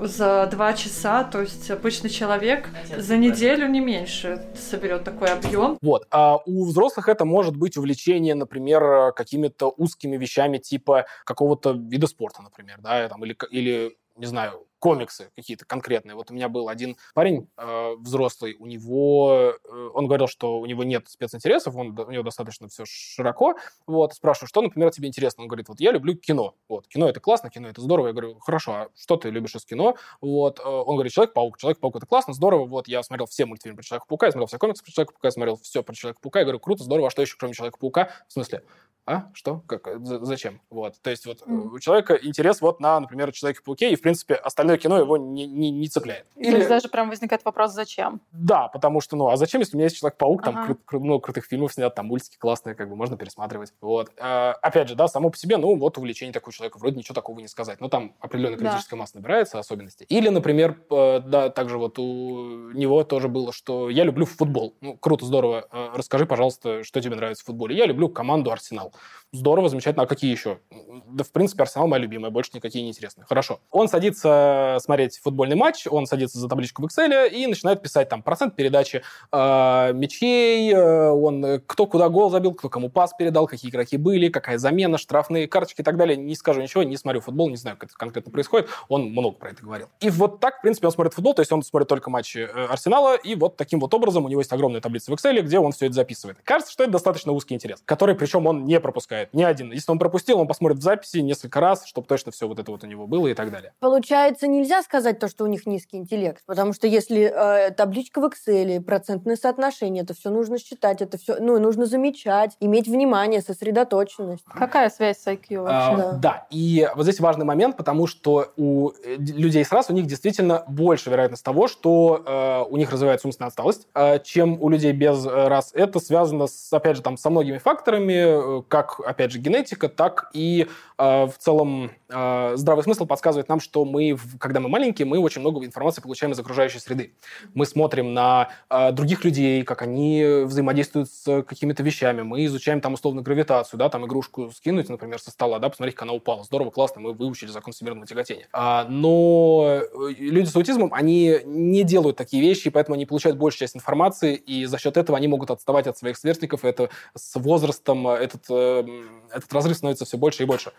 за 0.00 0.46
два 0.50 0.72
часа, 0.72 1.24
то 1.24 1.40
есть 1.40 1.70
обычный 1.70 2.10
человек 2.10 2.68
за 2.96 3.16
неделю 3.16 3.68
не 3.68 3.80
меньше 3.80 4.44
соберет 4.54 5.04
такой 5.04 5.28
объем. 5.28 5.78
Вот. 5.82 6.06
А 6.10 6.36
у 6.44 6.64
взрослых 6.66 7.08
это 7.08 7.24
может 7.24 7.56
быть 7.56 7.76
увлечение, 7.76 8.34
например, 8.34 9.12
какими-то 9.12 9.72
узкими 9.76 10.16
вещами 10.16 10.58
типа 10.58 11.06
какого-то 11.24 11.72
вида 11.72 12.06
спорта, 12.06 12.42
например, 12.42 12.78
да, 12.80 13.08
там, 13.08 13.24
или, 13.24 13.36
или 13.50 13.96
не 14.16 14.26
знаю, 14.26 14.66
комиксы 14.86 15.32
какие-то 15.34 15.64
конкретные. 15.64 16.14
Вот 16.14 16.30
у 16.30 16.34
меня 16.34 16.48
был 16.48 16.68
один 16.68 16.96
парень 17.12 17.48
э, 17.56 17.94
взрослый, 17.98 18.54
у 18.56 18.66
него, 18.66 19.56
э, 19.64 19.90
он 19.94 20.06
говорил, 20.06 20.28
что 20.28 20.60
у 20.60 20.66
него 20.66 20.84
нет 20.84 21.08
специнтересов, 21.08 21.74
он, 21.74 21.88
у 21.98 22.10
него 22.12 22.22
достаточно 22.22 22.68
все 22.68 22.84
широко, 22.86 23.56
вот, 23.88 24.14
спрашиваю, 24.14 24.46
что, 24.46 24.62
например, 24.62 24.92
тебе 24.92 25.08
интересно? 25.08 25.42
Он 25.42 25.48
говорит, 25.48 25.68
вот 25.68 25.80
я 25.80 25.90
люблю 25.90 26.14
кино, 26.14 26.54
вот, 26.68 26.86
кино 26.86 27.08
это 27.08 27.18
классно, 27.18 27.50
кино 27.50 27.66
это 27.66 27.80
здорово. 27.80 28.06
Я 28.06 28.12
говорю, 28.12 28.38
хорошо, 28.38 28.72
а 28.74 28.88
что 28.94 29.16
ты 29.16 29.30
любишь 29.30 29.56
из 29.56 29.64
кино? 29.64 29.96
Вот, 30.20 30.60
э, 30.60 30.62
он 30.62 30.94
говорит, 30.94 31.12
Человек-паук, 31.12 31.58
Человек-паук 31.58 31.96
это 31.96 32.06
классно, 32.06 32.32
здорово, 32.32 32.66
вот, 32.66 32.86
я 32.86 33.02
смотрел 33.02 33.26
все 33.26 33.44
мультфильмы 33.44 33.78
про 33.78 33.82
Человека-паука, 33.82 34.26
я 34.26 34.30
смотрел 34.30 34.46
все 34.46 34.58
комиксы 34.58 34.84
про 34.84 34.92
Человека-паука, 34.92 35.26
я 35.26 35.32
смотрел 35.32 35.56
все 35.56 35.82
про 35.82 35.94
Человека-паука, 35.96 36.38
я 36.38 36.44
говорю, 36.44 36.60
круто, 36.60 36.84
здорово, 36.84 37.08
а 37.08 37.10
что 37.10 37.22
еще, 37.22 37.34
кроме 37.36 37.54
Человека-паука? 37.54 38.10
В 38.28 38.32
смысле, 38.32 38.62
а, 39.08 39.30
что, 39.34 39.60
как, 39.68 39.86
зачем? 40.04 40.60
Вот, 40.68 41.00
то 41.00 41.10
есть 41.10 41.26
вот 41.26 41.40
mm. 41.42 41.68
у 41.68 41.78
человека 41.78 42.18
интерес 42.20 42.60
вот 42.60 42.80
на, 42.80 42.98
например, 42.98 43.30
Человеке-пауке, 43.30 43.92
и, 43.92 43.96
в 43.96 44.00
принципе, 44.00 44.34
остальное 44.34 44.75
кино 44.76 44.98
его 44.98 45.16
не, 45.16 45.46
не, 45.46 45.70
не 45.70 45.88
цепляет. 45.88 46.26
Или... 46.36 46.50
То 46.50 46.56
есть 46.56 46.68
даже 46.68 46.88
прям 46.88 47.08
возникает 47.10 47.44
вопрос, 47.44 47.72
зачем? 47.72 48.20
Да, 48.32 48.68
потому 48.68 49.00
что, 49.00 49.16
ну, 49.16 49.28
а 49.28 49.36
зачем, 49.36 49.60
если 49.60 49.76
у 49.76 49.78
меня 49.78 49.86
есть 49.86 49.96
Человек-паук, 49.96 50.42
там 50.42 50.58
ага. 50.58 50.72
кру- 50.72 50.78
кру- 50.86 51.00
много 51.00 51.20
крутых 51.22 51.46
фильмов 51.46 51.72
снят, 51.72 51.94
там 51.94 52.06
мультики 52.06 52.36
классные, 52.36 52.74
как 52.74 52.88
бы 52.88 52.96
можно 52.96 53.16
пересматривать. 53.16 53.72
Вот. 53.80 54.10
А, 54.18 54.52
опять 54.62 54.88
же, 54.88 54.94
да, 54.94 55.08
само 55.08 55.30
по 55.30 55.36
себе, 55.36 55.56
ну, 55.56 55.76
вот 55.76 55.98
увлечение 55.98 56.32
такого 56.32 56.52
человека, 56.52 56.78
вроде 56.78 56.96
ничего 56.96 57.14
такого 57.14 57.38
не 57.40 57.48
сказать, 57.48 57.80
но 57.80 57.88
там 57.88 58.14
определенная 58.20 58.58
критическая 58.58 58.96
да. 58.96 59.00
масса 59.00 59.16
набирается, 59.16 59.58
особенности. 59.58 60.04
Или, 60.08 60.28
например, 60.28 60.80
да, 60.90 61.50
также 61.50 61.78
вот 61.78 61.98
у 61.98 62.70
него 62.72 63.04
тоже 63.04 63.28
было, 63.28 63.52
что 63.52 63.90
я 63.90 64.04
люблю 64.04 64.26
футбол. 64.26 64.74
Ну, 64.80 64.96
круто, 64.96 65.24
здорово. 65.24 65.66
А, 65.70 65.92
расскажи, 65.94 66.26
пожалуйста, 66.26 66.84
что 66.84 67.00
тебе 67.00 67.16
нравится 67.16 67.42
в 67.42 67.46
футболе. 67.46 67.76
Я 67.76 67.86
люблю 67.86 68.08
команду 68.08 68.50
Арсенал. 68.50 68.92
Здорово, 69.32 69.68
замечательно. 69.68 70.04
А 70.04 70.06
какие 70.06 70.30
еще? 70.30 70.58
Да, 71.06 71.24
в 71.24 71.30
принципе, 71.32 71.62
Арсенал 71.62 71.88
моя 71.88 72.02
любимая, 72.02 72.30
больше 72.30 72.50
никакие 72.54 72.82
не 72.84 72.90
интересны. 72.90 73.24
Хорошо. 73.28 73.60
Он 73.70 73.88
садится 73.88 74.55
смотреть 74.80 75.18
футбольный 75.18 75.56
матч, 75.56 75.86
он 75.88 76.06
садится 76.06 76.38
за 76.38 76.48
табличку 76.48 76.82
в 76.82 76.86
Excel 76.86 77.28
и 77.28 77.46
начинает 77.46 77.82
писать 77.82 78.08
там 78.08 78.22
процент 78.22 78.54
передачи 78.54 79.02
э, 79.32 79.92
мячей, 79.94 80.72
э, 80.72 81.10
он 81.10 81.60
кто 81.66 81.86
куда 81.86 82.08
гол 82.08 82.30
забил, 82.30 82.54
кто 82.54 82.68
кому 82.68 82.90
пас 82.90 83.12
передал, 83.18 83.46
какие 83.46 83.70
игроки 83.70 83.96
были, 83.96 84.28
какая 84.28 84.58
замена, 84.58 84.98
штрафные 84.98 85.48
карточки 85.48 85.80
и 85.80 85.84
так 85.84 85.96
далее. 85.96 86.16
Не 86.16 86.34
скажу 86.34 86.60
ничего, 86.60 86.82
не 86.82 86.96
смотрю 86.96 87.20
футбол, 87.20 87.48
не 87.48 87.56
знаю, 87.56 87.76
как 87.76 87.90
это 87.90 87.98
конкретно 87.98 88.32
происходит. 88.32 88.68
Он 88.88 89.10
много 89.10 89.36
про 89.36 89.50
это 89.50 89.62
говорил. 89.62 89.88
И 90.00 90.10
вот 90.10 90.40
так, 90.40 90.58
в 90.58 90.62
принципе, 90.62 90.86
он 90.86 90.92
смотрит 90.92 91.14
футбол, 91.14 91.34
то 91.34 91.42
есть 91.42 91.52
он 91.52 91.62
смотрит 91.62 91.88
только 91.88 92.10
матчи 92.10 92.38
э, 92.38 92.66
Арсенала, 92.66 93.16
и 93.16 93.34
вот 93.34 93.56
таким 93.56 93.80
вот 93.80 93.92
образом 93.94 94.24
у 94.24 94.28
него 94.28 94.40
есть 94.40 94.52
огромная 94.52 94.80
таблица 94.80 95.10
в 95.10 95.14
Excel, 95.14 95.40
где 95.40 95.58
он 95.58 95.72
все 95.72 95.86
это 95.86 95.94
записывает. 95.94 96.38
Кажется, 96.44 96.72
что 96.72 96.84
это 96.84 96.92
достаточно 96.92 97.32
узкий 97.32 97.54
интерес, 97.54 97.82
который, 97.84 98.14
причем, 98.14 98.46
он 98.46 98.64
не 98.64 98.80
пропускает 98.80 99.32
ни 99.34 99.42
один. 99.42 99.72
Если 99.72 99.90
он 99.90 99.98
пропустил, 99.98 100.40
он 100.40 100.46
посмотрит 100.46 100.78
в 100.78 100.82
записи 100.82 101.18
несколько 101.18 101.60
раз, 101.60 101.86
чтобы 101.86 102.06
точно 102.06 102.32
все 102.32 102.48
вот 102.48 102.58
это 102.58 102.70
вот 102.70 102.84
у 102.84 102.86
него 102.86 103.06
было 103.06 103.28
и 103.28 103.34
так 103.34 103.50
далее. 103.50 103.72
Получается, 103.80 104.45
нельзя 104.46 104.82
сказать 104.82 105.18
то, 105.18 105.28
что 105.28 105.44
у 105.44 105.46
них 105.46 105.66
низкий 105.66 105.96
интеллект, 105.96 106.42
потому 106.46 106.72
что 106.72 106.86
если 106.86 107.32
э, 107.32 107.70
табличка 107.72 108.20
в 108.20 108.24
Excel, 108.24 108.80
процентное 108.80 109.36
соотношение, 109.36 110.02
это 110.02 110.14
все 110.14 110.30
нужно 110.30 110.58
считать, 110.58 111.02
это 111.02 111.18
все, 111.18 111.36
ну, 111.40 111.58
нужно 111.58 111.86
замечать, 111.86 112.56
иметь 112.60 112.88
внимание, 112.88 113.40
сосредоточенность. 113.40 114.44
Какая 114.44 114.90
связь 114.90 115.18
с 115.18 115.26
IQ 115.26 115.62
вообще? 115.62 115.94
А, 115.94 115.96
да. 115.96 116.12
да, 116.12 116.46
и 116.50 116.88
вот 116.94 117.04
здесь 117.04 117.20
важный 117.20 117.44
момент, 117.44 117.76
потому 117.76 118.06
что 118.06 118.52
у 118.56 118.90
э, 119.04 119.16
людей 119.16 119.64
с 119.64 119.72
раз 119.72 119.90
у 119.90 119.92
них 119.92 120.06
действительно 120.06 120.64
больше 120.68 121.10
вероятность 121.10 121.44
того, 121.44 121.68
что 121.68 122.22
э, 122.24 122.64
у 122.68 122.76
них 122.76 122.90
развивается 122.90 123.26
умственная 123.26 123.48
отсталость, 123.48 123.86
э, 123.94 124.18
чем 124.20 124.60
у 124.62 124.68
людей 124.68 124.92
без 124.92 125.24
э, 125.26 125.48
раз. 125.48 125.70
Это 125.74 126.00
связано, 126.00 126.46
с, 126.46 126.72
опять 126.72 126.96
же, 126.96 127.02
там, 127.02 127.16
со 127.16 127.30
многими 127.30 127.58
факторами, 127.58 128.58
э, 128.58 128.62
как, 128.68 129.00
опять 129.00 129.32
же, 129.32 129.38
генетика, 129.38 129.88
так 129.88 130.30
и 130.32 130.66
э, 130.98 131.26
в 131.26 131.34
целом 131.38 131.90
э, 132.08 132.52
здравый 132.56 132.84
смысл 132.84 133.06
подсказывает 133.06 133.48
нам, 133.48 133.60
что 133.60 133.84
мы, 133.84 134.16
когда 134.38 134.60
мы 134.60 134.68
маленькие, 134.68 135.06
мы 135.06 135.18
очень 135.18 135.40
много 135.40 135.64
информации 135.64 136.00
получаем 136.00 136.32
из 136.32 136.38
окружающей 136.38 136.78
среды. 136.78 137.12
Мы 137.54 137.66
смотрим 137.66 138.14
на 138.14 138.50
э, 138.70 138.92
других 138.92 139.24
людей, 139.24 139.62
как 139.62 139.82
они 139.82 140.42
взаимодействуют 140.44 141.10
с 141.10 141.42
какими-то 141.42 141.82
вещами. 141.82 142.22
Мы 142.22 142.44
изучаем 142.46 142.80
там 142.80 142.94
условно 142.94 143.22
гравитацию, 143.22 143.78
да, 143.78 143.88
там 143.88 144.06
игрушку 144.06 144.50
скинуть, 144.50 144.88
например, 144.88 145.20
со 145.20 145.30
стола, 145.30 145.58
да, 145.58 145.68
посмотреть, 145.68 145.94
как 145.94 146.02
она 146.02 146.12
упала. 146.12 146.44
Здорово, 146.44 146.70
классно, 146.70 147.00
мы 147.00 147.12
выучили 147.12 147.50
закон 147.50 147.72
всемирного 147.72 148.06
тяготения. 148.06 148.48
А, 148.52 148.86
но 148.88 149.82
люди 150.18 150.46
с 150.46 150.56
аутизмом, 150.56 150.92
они 150.92 151.40
не 151.44 151.84
делают 151.84 152.16
такие 152.16 152.42
вещи, 152.42 152.68
и 152.68 152.70
поэтому 152.70 152.94
они 152.94 153.06
получают 153.06 153.38
большую 153.38 153.60
часть 153.60 153.76
информации, 153.76 154.34
и 154.34 154.64
за 154.66 154.78
счет 154.78 154.96
этого 154.96 155.16
они 155.16 155.28
могут 155.28 155.50
отставать 155.50 155.86
от 155.86 155.96
своих 155.98 156.16
сверстников. 156.16 156.64
И 156.64 156.68
это 156.68 156.90
с 157.14 157.38
возрастом 157.38 158.08
этот, 158.08 158.44
э, 158.50 158.84
этот 159.32 159.52
разрыв 159.52 159.76
становится 159.76 160.04
все 160.04 160.18
больше 160.18 160.42
и 160.42 160.46
больше. 160.46 160.72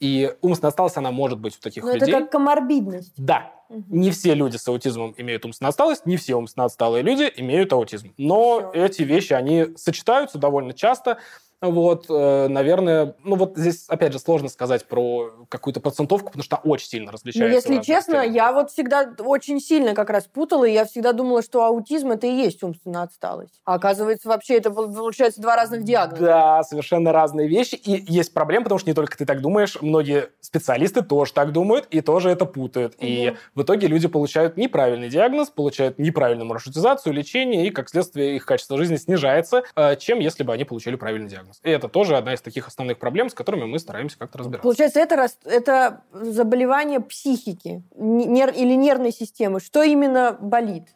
И 0.00 0.34
умственная 0.40 0.70
отсталость, 0.70 0.96
она 0.96 1.10
может 1.10 1.38
быть 1.38 1.56
у 1.56 1.60
таких 1.60 1.84
Но 1.84 1.92
людей. 1.92 2.08
это 2.08 2.20
как 2.22 2.32
коморбидность. 2.32 3.01
Да. 3.16 3.52
Угу. 3.68 3.84
Не 3.88 4.10
все 4.10 4.34
люди 4.34 4.56
с 4.56 4.68
аутизмом 4.68 5.14
имеют 5.16 5.44
умственную 5.44 5.70
отсталость, 5.70 6.04
не 6.06 6.16
все 6.16 6.34
умственно 6.34 6.66
отсталые 6.66 7.02
люди 7.02 7.30
имеют 7.36 7.72
аутизм. 7.72 8.12
Но 8.18 8.70
все. 8.70 8.84
эти 8.84 9.02
вещи, 9.02 9.32
они 9.32 9.68
сочетаются 9.76 10.38
довольно 10.38 10.74
часто. 10.74 11.18
Вот, 11.62 12.06
э, 12.10 12.48
наверное, 12.48 13.14
ну 13.22 13.36
вот 13.36 13.56
здесь, 13.56 13.84
опять 13.86 14.12
же, 14.12 14.18
сложно 14.18 14.48
сказать 14.48 14.84
про 14.84 15.30
какую-то 15.48 15.78
процентовку, 15.78 16.26
потому 16.26 16.42
что 16.42 16.56
очень 16.56 16.88
сильно 16.88 17.12
различается. 17.12 17.68
Ну, 17.68 17.74
если 17.74 17.86
честно, 17.86 18.18
сферах. 18.18 18.34
я 18.34 18.52
вот 18.52 18.70
всегда 18.72 19.14
очень 19.20 19.60
сильно 19.60 19.94
как 19.94 20.10
раз 20.10 20.24
путала, 20.24 20.64
и 20.64 20.72
я 20.72 20.84
всегда 20.84 21.12
думала, 21.12 21.40
что 21.40 21.64
аутизм 21.64 22.10
это 22.10 22.26
и 22.26 22.32
есть 22.32 22.64
умственная 22.64 23.02
отсталость. 23.02 23.60
А 23.64 23.74
оказывается, 23.74 24.28
вообще 24.28 24.56
это 24.56 24.72
получается 24.72 25.40
два 25.40 25.54
разных 25.54 25.84
диагноза. 25.84 26.24
Да, 26.24 26.62
совершенно 26.64 27.12
разные 27.12 27.46
вещи. 27.46 27.76
И 27.76 28.12
есть 28.12 28.34
проблема, 28.34 28.64
потому 28.64 28.80
что 28.80 28.90
не 28.90 28.94
только 28.94 29.16
ты 29.16 29.24
так 29.24 29.40
думаешь, 29.40 29.80
многие 29.80 30.30
специалисты 30.40 31.02
тоже 31.02 31.32
так 31.32 31.52
думают 31.52 31.86
и 31.90 32.00
тоже 32.00 32.30
это 32.30 32.44
путают. 32.44 32.94
Угу. 32.96 33.06
И 33.06 33.36
в 33.54 33.62
итоге 33.62 33.86
люди 33.86 34.08
получают 34.08 34.56
неправильный 34.56 35.08
диагноз, 35.08 35.50
получают 35.50 36.00
неправильную 36.00 36.48
маршрутизацию, 36.48 37.12
лечение, 37.12 37.68
и, 37.68 37.70
как 37.70 37.88
следствие, 37.88 38.34
их 38.34 38.46
качество 38.46 38.76
жизни 38.76 38.96
снижается, 38.96 39.62
э, 39.76 39.94
чем 39.94 40.18
если 40.18 40.42
бы 40.42 40.52
они 40.52 40.64
получили 40.64 40.96
правильный 40.96 41.28
диагноз 41.28 41.51
диагноз. 41.52 41.60
И 41.62 41.70
это 41.70 41.88
тоже 41.88 42.16
одна 42.16 42.34
из 42.34 42.40
таких 42.40 42.68
основных 42.68 42.98
проблем, 42.98 43.28
с 43.28 43.34
которыми 43.34 43.64
мы 43.64 43.78
стараемся 43.78 44.18
как-то 44.18 44.38
разбираться. 44.38 44.62
Получается, 44.62 45.00
это, 45.00 45.28
это 45.44 46.02
заболевание 46.12 47.00
психики 47.00 47.82
нер, 47.94 48.50
или 48.50 48.74
нервной 48.74 49.12
системы. 49.12 49.60
Что 49.60 49.82
именно 49.82 50.36
болит? 50.40 50.88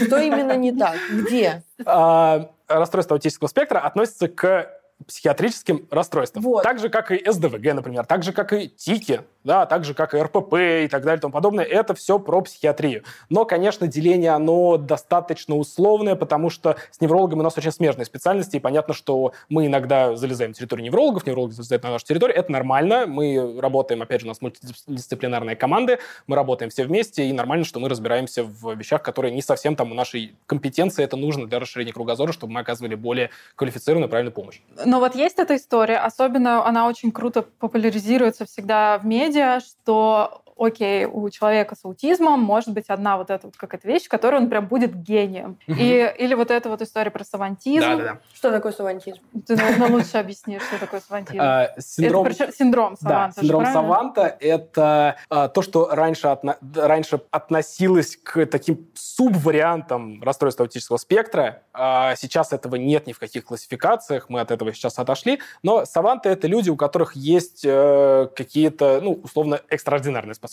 Что 0.00 0.18
именно 0.18 0.56
не 0.56 0.72
так? 0.72 0.96
Где? 1.10 1.62
А, 1.86 2.50
расстройство 2.68 3.16
аутического 3.16 3.48
спектра 3.48 3.80
относится 3.80 4.28
к 4.28 4.70
психиатрическим 5.06 5.86
расстройствам. 5.90 6.42
Вот. 6.42 6.62
Так 6.62 6.78
же, 6.78 6.88
как 6.88 7.10
и 7.10 7.30
СДВГ, 7.30 7.74
например, 7.74 8.06
так 8.06 8.22
же, 8.22 8.32
как 8.32 8.52
и 8.52 8.68
ТИКи, 8.68 9.20
да, 9.42 9.66
так 9.66 9.84
же, 9.84 9.92
как 9.92 10.14
и 10.14 10.18
РПП 10.18 10.54
и 10.84 10.88
так 10.88 11.02
далее 11.02 11.18
и 11.18 11.20
тому 11.20 11.32
подобное. 11.32 11.64
Это 11.64 11.94
все 11.94 12.18
про 12.18 12.40
психиатрию. 12.40 13.04
Но, 13.28 13.44
конечно, 13.44 13.86
деление, 13.86 14.30
оно 14.30 14.78
достаточно 14.78 15.56
условное, 15.56 16.16
потому 16.16 16.48
что 16.48 16.76
с 16.90 17.00
неврологами 17.00 17.40
у 17.40 17.42
нас 17.42 17.56
очень 17.58 17.72
смежные 17.72 18.06
специальности, 18.06 18.56
и 18.56 18.60
понятно, 18.60 18.94
что 18.94 19.32
мы 19.48 19.66
иногда 19.66 20.16
залезаем 20.16 20.52
на 20.52 20.54
территорию 20.54 20.86
неврологов, 20.86 21.26
неврологи 21.26 21.52
залезают 21.52 21.82
на 21.82 21.90
нашу 21.90 22.06
территорию, 22.06 22.36
это 22.36 22.50
нормально. 22.50 23.06
Мы 23.06 23.60
работаем, 23.60 24.00
опять 24.00 24.20
же, 24.20 24.26
у 24.26 24.28
нас 24.28 24.40
мультидисциплинарные 24.40 25.56
команды, 25.56 25.98
мы 26.26 26.36
работаем 26.36 26.70
все 26.70 26.84
вместе, 26.84 27.26
и 27.26 27.32
нормально, 27.32 27.64
что 27.64 27.80
мы 27.80 27.88
разбираемся 27.88 28.44
в 28.44 28.74
вещах, 28.74 29.02
которые 29.02 29.34
не 29.34 29.42
совсем 29.42 29.76
там 29.76 29.92
у 29.92 29.94
нашей 29.94 30.36
компетенции, 30.46 31.04
это 31.04 31.16
нужно 31.16 31.46
для 31.46 31.58
расширения 31.58 31.92
кругозора, 31.92 32.32
чтобы 32.32 32.54
мы 32.54 32.60
оказывали 32.60 32.94
более 32.94 33.30
квалифицированную 33.56 34.08
правильную 34.08 34.32
помощь. 34.32 34.60
Но 34.84 35.00
вот 35.00 35.14
есть 35.14 35.38
эта 35.38 35.56
история, 35.56 35.98
особенно 35.98 36.66
она 36.66 36.86
очень 36.86 37.12
круто 37.12 37.42
популяризируется 37.42 38.44
всегда 38.46 38.98
в 38.98 39.06
медиа, 39.06 39.60
что 39.60 40.43
окей, 40.56 41.04
у 41.04 41.28
человека 41.30 41.74
с 41.74 41.84
аутизмом 41.84 42.40
может 42.40 42.70
быть 42.70 42.86
одна 42.88 43.16
вот 43.16 43.30
эта 43.30 43.46
вот 43.46 43.56
какая-то 43.56 43.86
вещь, 43.88 44.08
которой 44.08 44.36
он 44.36 44.48
прям 44.48 44.66
будет 44.66 44.94
гением. 44.94 45.58
И, 45.66 46.14
или 46.18 46.34
вот 46.34 46.50
эта 46.50 46.68
вот 46.68 46.82
история 46.82 47.10
про 47.10 47.24
савантизм. 47.24 47.80
Да, 47.80 47.96
да, 47.96 48.02
да. 48.02 48.18
Что 48.32 48.50
такое 48.50 48.72
савантизм? 48.72 49.18
Ты, 49.46 49.56
наверное, 49.56 49.88
лучше 49.90 50.16
объяснишь, 50.18 50.62
что 50.62 50.78
такое 50.78 51.00
савантизм. 51.00 51.40
А, 51.40 51.70
синдром... 51.78 52.26
Это 52.26 52.52
синдром 52.52 52.96
Саванта. 52.96 53.34
Да, 53.36 53.42
синдром 53.42 53.66
Саванта— 53.66 54.36
это 54.40 55.16
а, 55.28 55.48
то, 55.48 55.62
что 55.62 55.88
раньше, 55.90 56.28
отно... 56.28 56.56
раньше 56.74 57.20
относилось 57.30 58.16
к 58.22 58.46
таким 58.46 58.88
субвариантам 58.94 60.22
расстройства 60.22 60.64
аутического 60.64 60.96
спектра. 60.96 61.62
А 61.72 62.14
сейчас 62.16 62.52
этого 62.52 62.76
нет 62.76 63.06
ни 63.06 63.12
в 63.12 63.18
каких 63.18 63.44
классификациях, 63.44 64.28
мы 64.28 64.40
от 64.40 64.50
этого 64.50 64.72
сейчас 64.72 64.98
отошли. 64.98 65.40
Но 65.62 65.84
Саванты— 65.84 66.28
это 66.30 66.46
люди, 66.46 66.70
у 66.70 66.76
которых 66.76 67.16
есть 67.16 67.62
э, 67.64 68.28
какие-то, 68.36 69.00
ну, 69.02 69.20
условно, 69.22 69.60
экстраординарные 69.68 70.34
способности. 70.34 70.43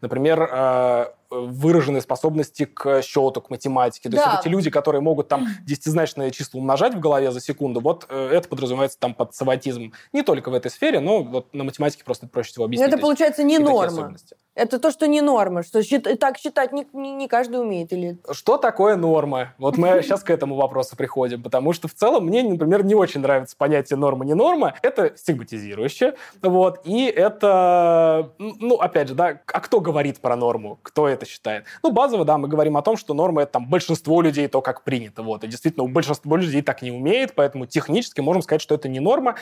Например, 0.00 0.48
э, 0.50 1.06
выраженные 1.30 2.02
способности 2.02 2.64
к 2.64 3.02
счету, 3.02 3.40
к 3.40 3.50
математике. 3.50 4.08
То 4.08 4.16
да. 4.16 4.22
есть 4.22 4.36
вот 4.36 4.40
эти 4.40 4.48
люди, 4.48 4.70
которые 4.70 5.00
могут 5.00 5.28
там 5.28 5.48
десятизначное 5.64 6.30
число 6.30 6.60
умножать 6.60 6.94
в 6.94 7.00
голове 7.00 7.30
за 7.32 7.40
секунду, 7.40 7.80
вот 7.80 8.06
э, 8.08 8.30
это 8.32 8.48
подразумевается 8.48 8.98
там 8.98 9.14
под 9.14 9.34
саватизм. 9.34 9.92
Не 10.12 10.22
только 10.22 10.50
в 10.50 10.54
этой 10.54 10.70
сфере, 10.70 11.00
но 11.00 11.22
вот 11.22 11.54
на 11.54 11.64
математике 11.64 12.04
просто 12.04 12.26
проще 12.26 12.50
всего 12.50 12.64
объяснить. 12.64 12.88
Но 12.88 12.94
это 12.94 13.02
получается 13.02 13.42
не 13.42 13.58
норма. 13.58 14.16
Это 14.56 14.78
то, 14.78 14.90
что 14.90 15.06
не 15.06 15.20
норма, 15.20 15.62
что 15.62 15.82
счит- 15.82 16.18
так 16.18 16.38
считать 16.38 16.72
не, 16.72 16.86
не, 16.94 17.12
не 17.12 17.28
каждый 17.28 17.60
умеет. 17.60 17.92
Или... 17.92 18.18
Что 18.32 18.56
такое 18.56 18.96
норма? 18.96 19.52
Вот 19.58 19.76
мы 19.76 20.00
сейчас 20.02 20.22
к 20.22 20.30
этому 20.30 20.56
вопросу 20.56 20.96
приходим, 20.96 21.42
потому 21.42 21.74
что 21.74 21.88
в 21.88 21.94
целом 21.94 22.24
мне, 22.24 22.42
например, 22.42 22.82
не 22.82 22.94
очень 22.94 23.20
нравится 23.20 23.54
понятие 23.56 23.98
норма-не 23.98 24.34
норма. 24.34 24.74
Это 24.80 25.12
стигматизирующее, 25.14 26.14
вот, 26.40 26.80
и 26.84 27.04
это, 27.04 28.32
ну, 28.38 28.76
опять 28.76 29.08
же, 29.08 29.14
да, 29.14 29.40
а 29.46 29.60
кто 29.60 29.80
говорит 29.80 30.20
про 30.20 30.36
норму? 30.36 30.78
Кто 30.82 31.06
это 31.06 31.26
считает? 31.26 31.66
Ну, 31.82 31.92
базово, 31.92 32.24
да, 32.24 32.38
мы 32.38 32.48
говорим 32.48 32.78
о 32.78 32.82
том, 32.82 32.96
что 32.96 33.12
норма— 33.12 33.42
это 33.42 33.52
там 33.52 33.66
большинство 33.68 34.22
людей, 34.22 34.48
то, 34.48 34.62
как 34.62 34.84
принято, 34.84 35.22
вот, 35.22 35.44
и 35.44 35.48
действительно, 35.48 35.84
у 35.84 35.88
большинства 35.88 36.34
людей 36.34 36.62
так 36.62 36.80
не 36.80 36.90
умеет, 36.90 37.34
поэтому 37.34 37.66
технически 37.66 38.22
можем 38.22 38.40
сказать, 38.40 38.62
что 38.62 38.74
это 38.74 38.88
не 38.88 39.00
норма, 39.00 39.36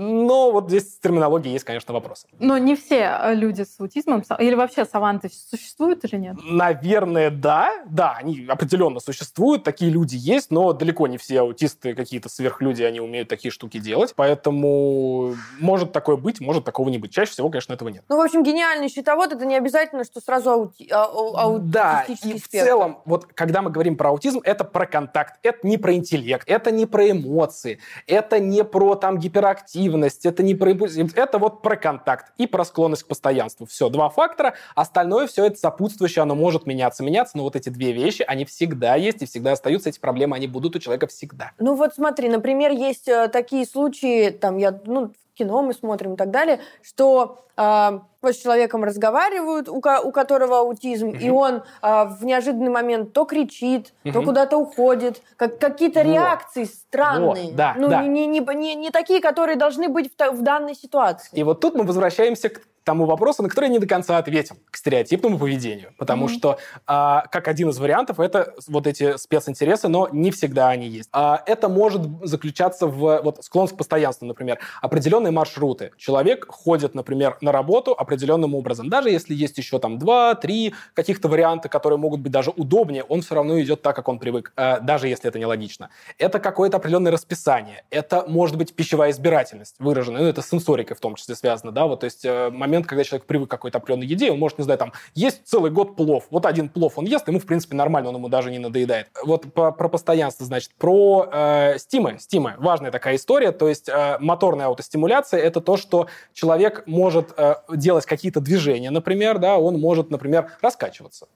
но 0.00 0.52
вот 0.52 0.68
здесь 0.68 0.94
с 0.94 0.98
терминологией 1.00 1.52
есть, 1.54 1.64
конечно, 1.64 1.92
вопросы. 1.92 2.26
Но 2.38 2.56
не 2.58 2.76
все 2.76 3.18
э, 3.22 3.34
люди 3.34 3.62
с 3.62 3.80
аутизмом, 3.80 4.20
са- 4.20 4.40
или 4.40 4.54
вообще 4.54 4.84
саванты 4.84 5.28
существуют 5.50 6.04
или 6.04 6.16
нет? 6.16 6.36
Наверное, 6.44 7.30
да. 7.30 7.72
Да, 7.86 8.12
они 8.16 8.46
определенно 8.48 9.00
существуют, 9.00 9.64
такие 9.64 9.90
люди 9.90 10.14
есть, 10.16 10.50
но 10.50 10.72
далеко 10.72 11.06
не 11.08 11.18
все 11.18 11.40
аутисты 11.40 11.94
какие-то 11.94 12.28
сверхлюди, 12.28 12.82
они 12.82 13.00
умеют 13.00 13.28
такие 13.28 13.50
штуки 13.50 13.78
делать. 13.78 14.12
Поэтому 14.14 15.34
может 15.58 15.92
такое 15.92 16.16
быть, 16.16 16.40
может 16.40 16.64
такого 16.64 16.88
не 16.88 16.98
быть. 16.98 17.12
Чаще 17.12 17.32
всего, 17.32 17.50
конечно, 17.50 17.72
этого 17.72 17.88
нет. 17.88 18.04
Ну, 18.08 18.16
в 18.16 18.20
общем, 18.20 18.42
гениальный 18.42 18.88
счетовод 18.88 19.32
это 19.32 19.44
не 19.46 19.56
обязательно, 19.56 20.04
что 20.04 20.20
сразу 20.20 20.50
аути- 20.50 20.88
а- 20.90 21.08
а- 21.34 21.58
Да, 21.58 22.00
аутистический 22.00 22.30
и 22.36 22.38
в 22.40 22.44
спектр. 22.44 22.66
целом, 22.68 22.98
вот 23.04 23.26
когда 23.34 23.62
мы 23.62 23.70
говорим 23.70 23.96
про 23.96 24.10
аутизм, 24.10 24.40
это 24.44 24.64
про 24.64 24.86
контакт, 24.86 25.38
это 25.42 25.66
не 25.66 25.76
про 25.78 25.94
интеллект, 25.94 26.44
это 26.46 26.70
не 26.70 26.86
про 26.86 27.10
эмоции, 27.10 27.78
это 28.06 28.38
не 28.38 28.62
про 28.64 28.94
там 28.94 29.18
гиперактивность, 29.18 29.87
это 29.96 30.42
не 30.42 30.54
про 30.54 30.70
импульсивность, 30.70 31.16
это 31.16 31.38
вот 31.38 31.62
про 31.62 31.76
контакт 31.76 32.32
и 32.36 32.46
про 32.46 32.64
склонность 32.64 33.04
к 33.04 33.06
постоянству. 33.06 33.66
Все, 33.66 33.88
два 33.88 34.08
фактора, 34.08 34.54
остальное 34.74 35.26
все 35.26 35.46
это 35.46 35.56
сопутствующее, 35.58 36.22
оно 36.22 36.34
может 36.34 36.66
меняться, 36.66 37.02
меняться, 37.02 37.36
но 37.36 37.44
вот 37.44 37.56
эти 37.56 37.68
две 37.68 37.92
вещи, 37.92 38.24
они 38.26 38.44
всегда 38.44 38.94
есть 38.96 39.22
и 39.22 39.26
всегда 39.26 39.52
остаются, 39.52 39.88
эти 39.88 39.98
проблемы, 39.98 40.36
они 40.36 40.46
будут 40.46 40.76
у 40.76 40.78
человека 40.78 41.06
всегда. 41.06 41.52
Ну 41.58 41.74
вот 41.74 41.94
смотри, 41.94 42.28
например, 42.28 42.72
есть 42.72 43.08
э, 43.08 43.28
такие 43.28 43.64
случаи, 43.66 44.30
там 44.30 44.56
я, 44.58 44.78
ну, 44.84 45.12
кино 45.34 45.62
мы 45.62 45.72
смотрим 45.72 46.14
и 46.14 46.16
так 46.16 46.30
далее, 46.30 46.60
что 46.82 47.44
э, 47.56 48.00
вот 48.20 48.34
с 48.34 48.38
человеком 48.38 48.84
разговаривают, 48.84 49.68
у, 49.68 49.80
ко- 49.80 50.00
у 50.00 50.10
которого 50.10 50.58
аутизм, 50.60 51.10
и 51.10 51.30
он 51.30 51.62
э, 51.82 52.04
в 52.04 52.24
неожиданный 52.24 52.70
момент 52.70 53.12
то 53.12 53.24
кричит, 53.24 53.92
то 54.02 54.10
Мгм. 54.10 54.24
куда-то 54.24 54.56
уходит, 54.56 55.22
как, 55.36 55.58
какие-то 55.58 56.00
Вот. 56.00 56.06
реакции 56.12 56.64
странные. 56.64 57.46
Вот, 57.46 57.54
да, 57.56 57.74
ну, 57.78 57.88
да. 57.88 58.02
Не, 58.02 58.26
не, 58.26 58.40
не, 58.40 58.74
не 58.74 58.90
такие, 58.90 59.20
которые 59.20 59.56
должны 59.56 59.88
быть 59.88 60.10
в, 60.10 60.32
в 60.32 60.42
данной 60.42 60.74
ситуации. 60.74 61.30
И 61.32 61.42
вот 61.44 61.60
тут 61.60 61.74
мы 61.74 61.84
возвращаемся 61.84 62.48
к 62.48 62.60
тому 62.84 63.04
вопросу, 63.04 63.42
на 63.42 63.50
который 63.50 63.66
я 63.66 63.72
не 63.72 63.78
до 63.80 63.86
конца 63.86 64.16
ответил, 64.16 64.56
к 64.70 64.76
стереотипному 64.78 65.38
поведению. 65.38 65.92
Потому 65.98 66.24
Мгм. 66.24 66.32
что, 66.32 66.58
а, 66.86 67.26
как 67.30 67.46
один 67.46 67.68
из 67.68 67.78
вариантов, 67.78 68.18
это 68.18 68.54
вот 68.66 68.86
эти 68.86 69.18
специнтересы, 69.18 69.88
но 69.88 70.08
не 70.10 70.30
всегда 70.30 70.70
они 70.70 70.86
есть. 70.88 71.10
А, 71.12 71.42
это 71.44 71.68
может 71.68 72.00
заключаться 72.22 72.86
в 72.86 73.20
вот, 73.22 73.44
склонность 73.44 73.74
к 73.74 73.76
постоянству, 73.76 74.24
например. 74.26 74.58
Определенные 74.80 75.32
маршруты. 75.32 75.90
Человек 75.98 76.46
ходит, 76.48 76.94
например, 76.94 77.36
на 77.42 77.52
работу 77.52 77.92
определенным 78.08 78.54
образом. 78.54 78.88
Даже 78.88 79.10
если 79.10 79.34
есть 79.34 79.58
еще 79.58 79.78
там 79.78 79.98
два-три 79.98 80.74
каких-то 80.94 81.28
варианта, 81.28 81.68
которые 81.68 81.98
могут 81.98 82.20
быть 82.20 82.32
даже 82.32 82.50
удобнее, 82.50 83.04
он 83.04 83.20
все 83.20 83.34
равно 83.34 83.60
идет 83.60 83.82
так, 83.82 83.94
как 83.94 84.08
он 84.08 84.18
привык, 84.18 84.52
а, 84.56 84.80
даже 84.80 85.08
если 85.08 85.28
это 85.28 85.38
нелогично. 85.38 85.90
Это 86.18 86.40
какое-то 86.40 86.78
определенное 86.78 87.12
расписание. 87.12 87.84
Это 87.90 88.24
может 88.26 88.56
быть 88.56 88.74
пищевая 88.74 89.10
избирательность 89.10 89.74
выраженная. 89.78 90.22
Ну, 90.22 90.28
это 90.28 90.40
с 90.42 90.48
сенсорикой 90.48 90.96
в 90.96 91.00
том 91.00 91.14
числе 91.16 91.34
связано, 91.34 91.72
да, 91.72 91.86
вот, 91.86 92.00
то 92.00 92.04
есть 92.04 92.24
э, 92.24 92.50
момент, 92.50 92.86
когда 92.86 93.04
человек 93.04 93.26
привык 93.26 93.48
к 93.48 93.50
какой-то 93.50 93.78
определенной 93.78 94.06
еде, 94.06 94.30
он 94.30 94.38
может, 94.38 94.58
не 94.58 94.64
знаю, 94.64 94.78
там, 94.78 94.92
есть 95.14 95.42
целый 95.44 95.70
год 95.70 95.96
плов. 95.96 96.24
Вот 96.30 96.46
один 96.46 96.68
плов 96.68 96.94
он 96.96 97.04
ест, 97.04 97.28
ему, 97.28 97.38
в 97.38 97.46
принципе, 97.46 97.76
нормально, 97.76 98.08
он 98.08 98.16
ему 98.16 98.28
даже 98.28 98.50
не 98.50 98.58
надоедает. 98.58 99.08
Вот 99.22 99.52
по- 99.52 99.72
про 99.72 99.88
постоянство, 99.88 100.46
значит, 100.46 100.72
про 100.78 101.28
э, 101.30 101.78
стимы. 101.78 102.16
Стимы. 102.18 102.54
Важная 102.58 102.90
такая 102.90 103.16
история, 103.16 103.52
то 103.52 103.68
есть 103.68 103.88
э, 103.88 104.16
моторная 104.20 104.66
аутостимуляция– 104.66 105.40
это 105.42 105.60
то, 105.60 105.76
что 105.76 106.06
человек 106.32 106.84
может 106.86 107.34
э, 107.36 107.56
делать 107.74 107.97
какие-то 108.06 108.40
движения, 108.40 108.90
например, 108.90 109.38
да, 109.38 109.58
он 109.58 109.78
может, 109.80 110.10
например, 110.10 110.52
раскачиваться. 110.60 111.26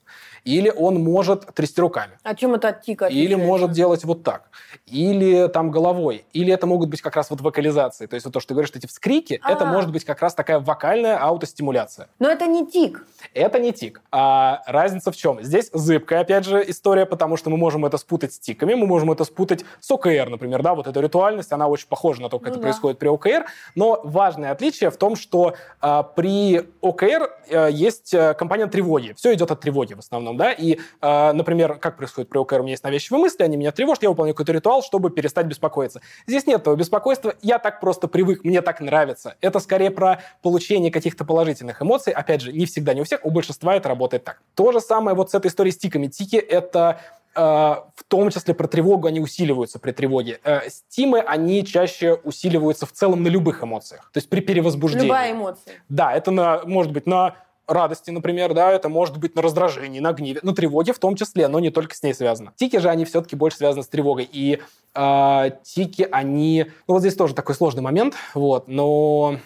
Или 0.43 0.69
он 0.69 0.95
может 1.01 1.53
трясти 1.53 1.79
руками. 1.79 2.19
О 2.23 2.35
чем 2.35 2.55
это 2.55 2.69
от 2.69 2.81
тика? 2.81 3.05
Или 3.05 3.35
может 3.35 3.71
делать 3.71 4.03
вот 4.03 4.23
так. 4.23 4.49
Или 4.87 5.47
там 5.47 5.71
головой. 5.71 6.25
Или 6.33 6.53
это 6.53 6.67
могут 6.67 6.89
быть 6.89 7.01
как 7.01 7.15
раз 7.15 7.29
вот 7.29 7.41
вокализации. 7.41 8.07
То 8.07 8.15
есть 8.15 8.25
вот 8.25 8.33
то, 8.33 8.39
что 8.39 8.49
ты 8.49 8.53
говоришь, 8.55 8.71
эти 8.73 8.87
вскрики, 8.87 9.39
это 9.47 9.63
А. 9.63 9.65
может 9.65 9.91
быть 9.91 10.03
как 10.03 10.21
раз 10.21 10.33
такая 10.33 10.59
вокальная 10.59 11.17
аутостимуляция. 11.17 12.09
Но 12.19 12.29
это 12.29 12.45
не 12.45 12.67
тик. 12.67 13.05
Это 13.33 13.59
не 13.59 13.71
тик. 13.71 14.01
А 14.11 14.61
разница 14.65 15.11
в 15.11 15.15
чем? 15.15 15.41
Здесь 15.41 15.69
зыбкая, 15.73 16.21
опять 16.21 16.45
же, 16.45 16.63
история, 16.67 17.05
потому 17.05 17.37
что 17.37 17.49
мы 17.49 17.57
можем 17.57 17.85
это 17.85 17.97
спутать 17.97 18.33
с 18.33 18.39
тиками, 18.39 18.73
мы 18.73 18.85
можем 18.85 19.11
это 19.11 19.23
спутать 19.23 19.63
с 19.79 19.89
ОКР, 19.91 20.29
например, 20.29 20.61
да, 20.61 20.75
вот 20.75 20.87
эта 20.87 20.99
ритуальность, 20.99 21.51
она 21.51 21.67
очень 21.67 21.87
похожа 21.87 22.21
на 22.21 22.29
то, 22.29 22.39
как 22.39 22.47
Ну 22.47 22.51
это 22.51 22.59
да. 22.59 22.63
происходит 22.63 22.99
при 22.99 23.07
ОКР, 23.07 23.45
но 23.75 24.01
важное 24.03 24.51
отличие 24.51 24.89
в 24.89 24.97
том, 24.97 25.15
что 25.15 25.55
а, 25.79 26.03
при 26.03 26.52
ОКР 26.81 27.29
а, 27.51 27.67
есть 27.67 28.13
а, 28.13 28.33
компонент 28.33 28.71
тревоги. 28.71 29.13
Все 29.15 29.33
идет 29.33 29.51
от 29.51 29.59
тревоги 29.61 29.93
в 29.93 29.99
основном, 29.99 30.37
да, 30.37 30.51
и, 30.51 30.79
а, 31.01 31.33
например, 31.33 31.75
как 31.75 31.97
происходит 31.97 32.29
при 32.29 32.37
ОКР, 32.39 32.59
у 32.59 32.63
меня 32.63 32.71
есть 32.71 32.83
навязчивые 32.83 33.21
мысли, 33.21 33.43
они 33.43 33.57
меня 33.57 33.71
тревожат, 33.71 34.03
я 34.03 34.09
выполняю 34.09 34.35
какой-то 34.35 34.51
ритуал, 34.51 34.83
чтобы 34.83 35.09
перестать 35.09 35.45
беспокоиться. 35.45 36.01
Здесь 36.27 36.45
нет 36.45 36.61
этого 36.61 36.75
беспокойства, 36.75 37.35
я 37.41 37.59
так 37.59 37.79
просто 37.79 38.07
привык, 38.07 38.43
мне 38.43 38.61
так 38.61 38.79
нравится. 38.79 39.35
Это 39.41 39.59
скорее 39.59 39.91
про 39.91 40.21
получение 40.41 40.91
каких-то 40.91 41.25
положительных 41.25 41.81
эмоций, 41.81 42.13
опять 42.13 42.41
же, 42.41 42.53
не 42.53 42.65
всегда, 42.65 42.93
не 42.93 43.01
у 43.01 43.03
всех, 43.03 43.25
у 43.25 43.31
большинства 43.31 43.75
это 43.75 43.89
работает 43.89 44.23
так. 44.23 44.41
То 44.55 44.71
же 44.71 44.79
самое 44.79 45.15
вот 45.15 45.31
с 45.31 45.33
этой 45.33 45.47
историей 45.47 45.73
с 45.73 45.77
тиками. 45.77 46.07
Тики— 46.07 46.35
это 46.37 46.99
э, 46.99 47.22
в 47.35 48.03
том 48.07 48.29
числе 48.29 48.53
про 48.53 48.67
тревогу, 48.67 49.07
они 49.07 49.19
усиливаются 49.19 49.79
при 49.79 49.91
тревоге. 49.91 50.39
Э, 50.43 50.69
стимы, 50.69 51.19
они 51.19 51.65
чаще 51.65 52.13
усиливаются 52.13 52.85
в 52.85 52.91
целом 52.91 53.23
на 53.23 53.27
любых 53.27 53.63
эмоциях. 53.63 54.09
То 54.13 54.19
есть 54.19 54.29
при 54.29 54.41
перевозбуждении. 54.41 55.05
Любая 55.05 55.31
эмоция. 55.31 55.75
Да, 55.89 56.13
это 56.13 56.31
на, 56.31 56.61
может 56.65 56.91
быть 56.91 57.07
на 57.07 57.35
радости, 57.67 58.11
например, 58.11 58.53
да, 58.53 58.71
это 58.71 58.89
может 58.89 59.17
быть 59.17 59.35
на 59.35 59.41
раздражении, 59.41 59.99
на 59.99 60.13
гневе, 60.13 60.39
на 60.43 60.53
тревоге 60.53 60.93
в 60.93 60.99
том 60.99 61.15
числе, 61.15 61.47
но 61.47 61.59
не 61.59 61.69
только 61.69 61.95
с 61.95 62.03
ней 62.03 62.13
связано. 62.13 62.53
Тики 62.55 62.77
же, 62.77 62.89
они 62.89 63.05
все-таки 63.05 63.35
больше 63.35 63.57
связаны 63.57 63.83
с 63.83 63.87
тревогой, 63.87 64.27
и 64.31 64.61
э, 64.93 65.49
тики, 65.63 66.07
они... 66.11 66.65
Ну, 66.87 66.95
вот 66.95 66.99
здесь 66.99 67.15
тоже 67.15 67.33
такой 67.33 67.55
сложный 67.55 67.81
момент, 67.81 68.15
вот, 68.33 68.67
но 68.67 69.37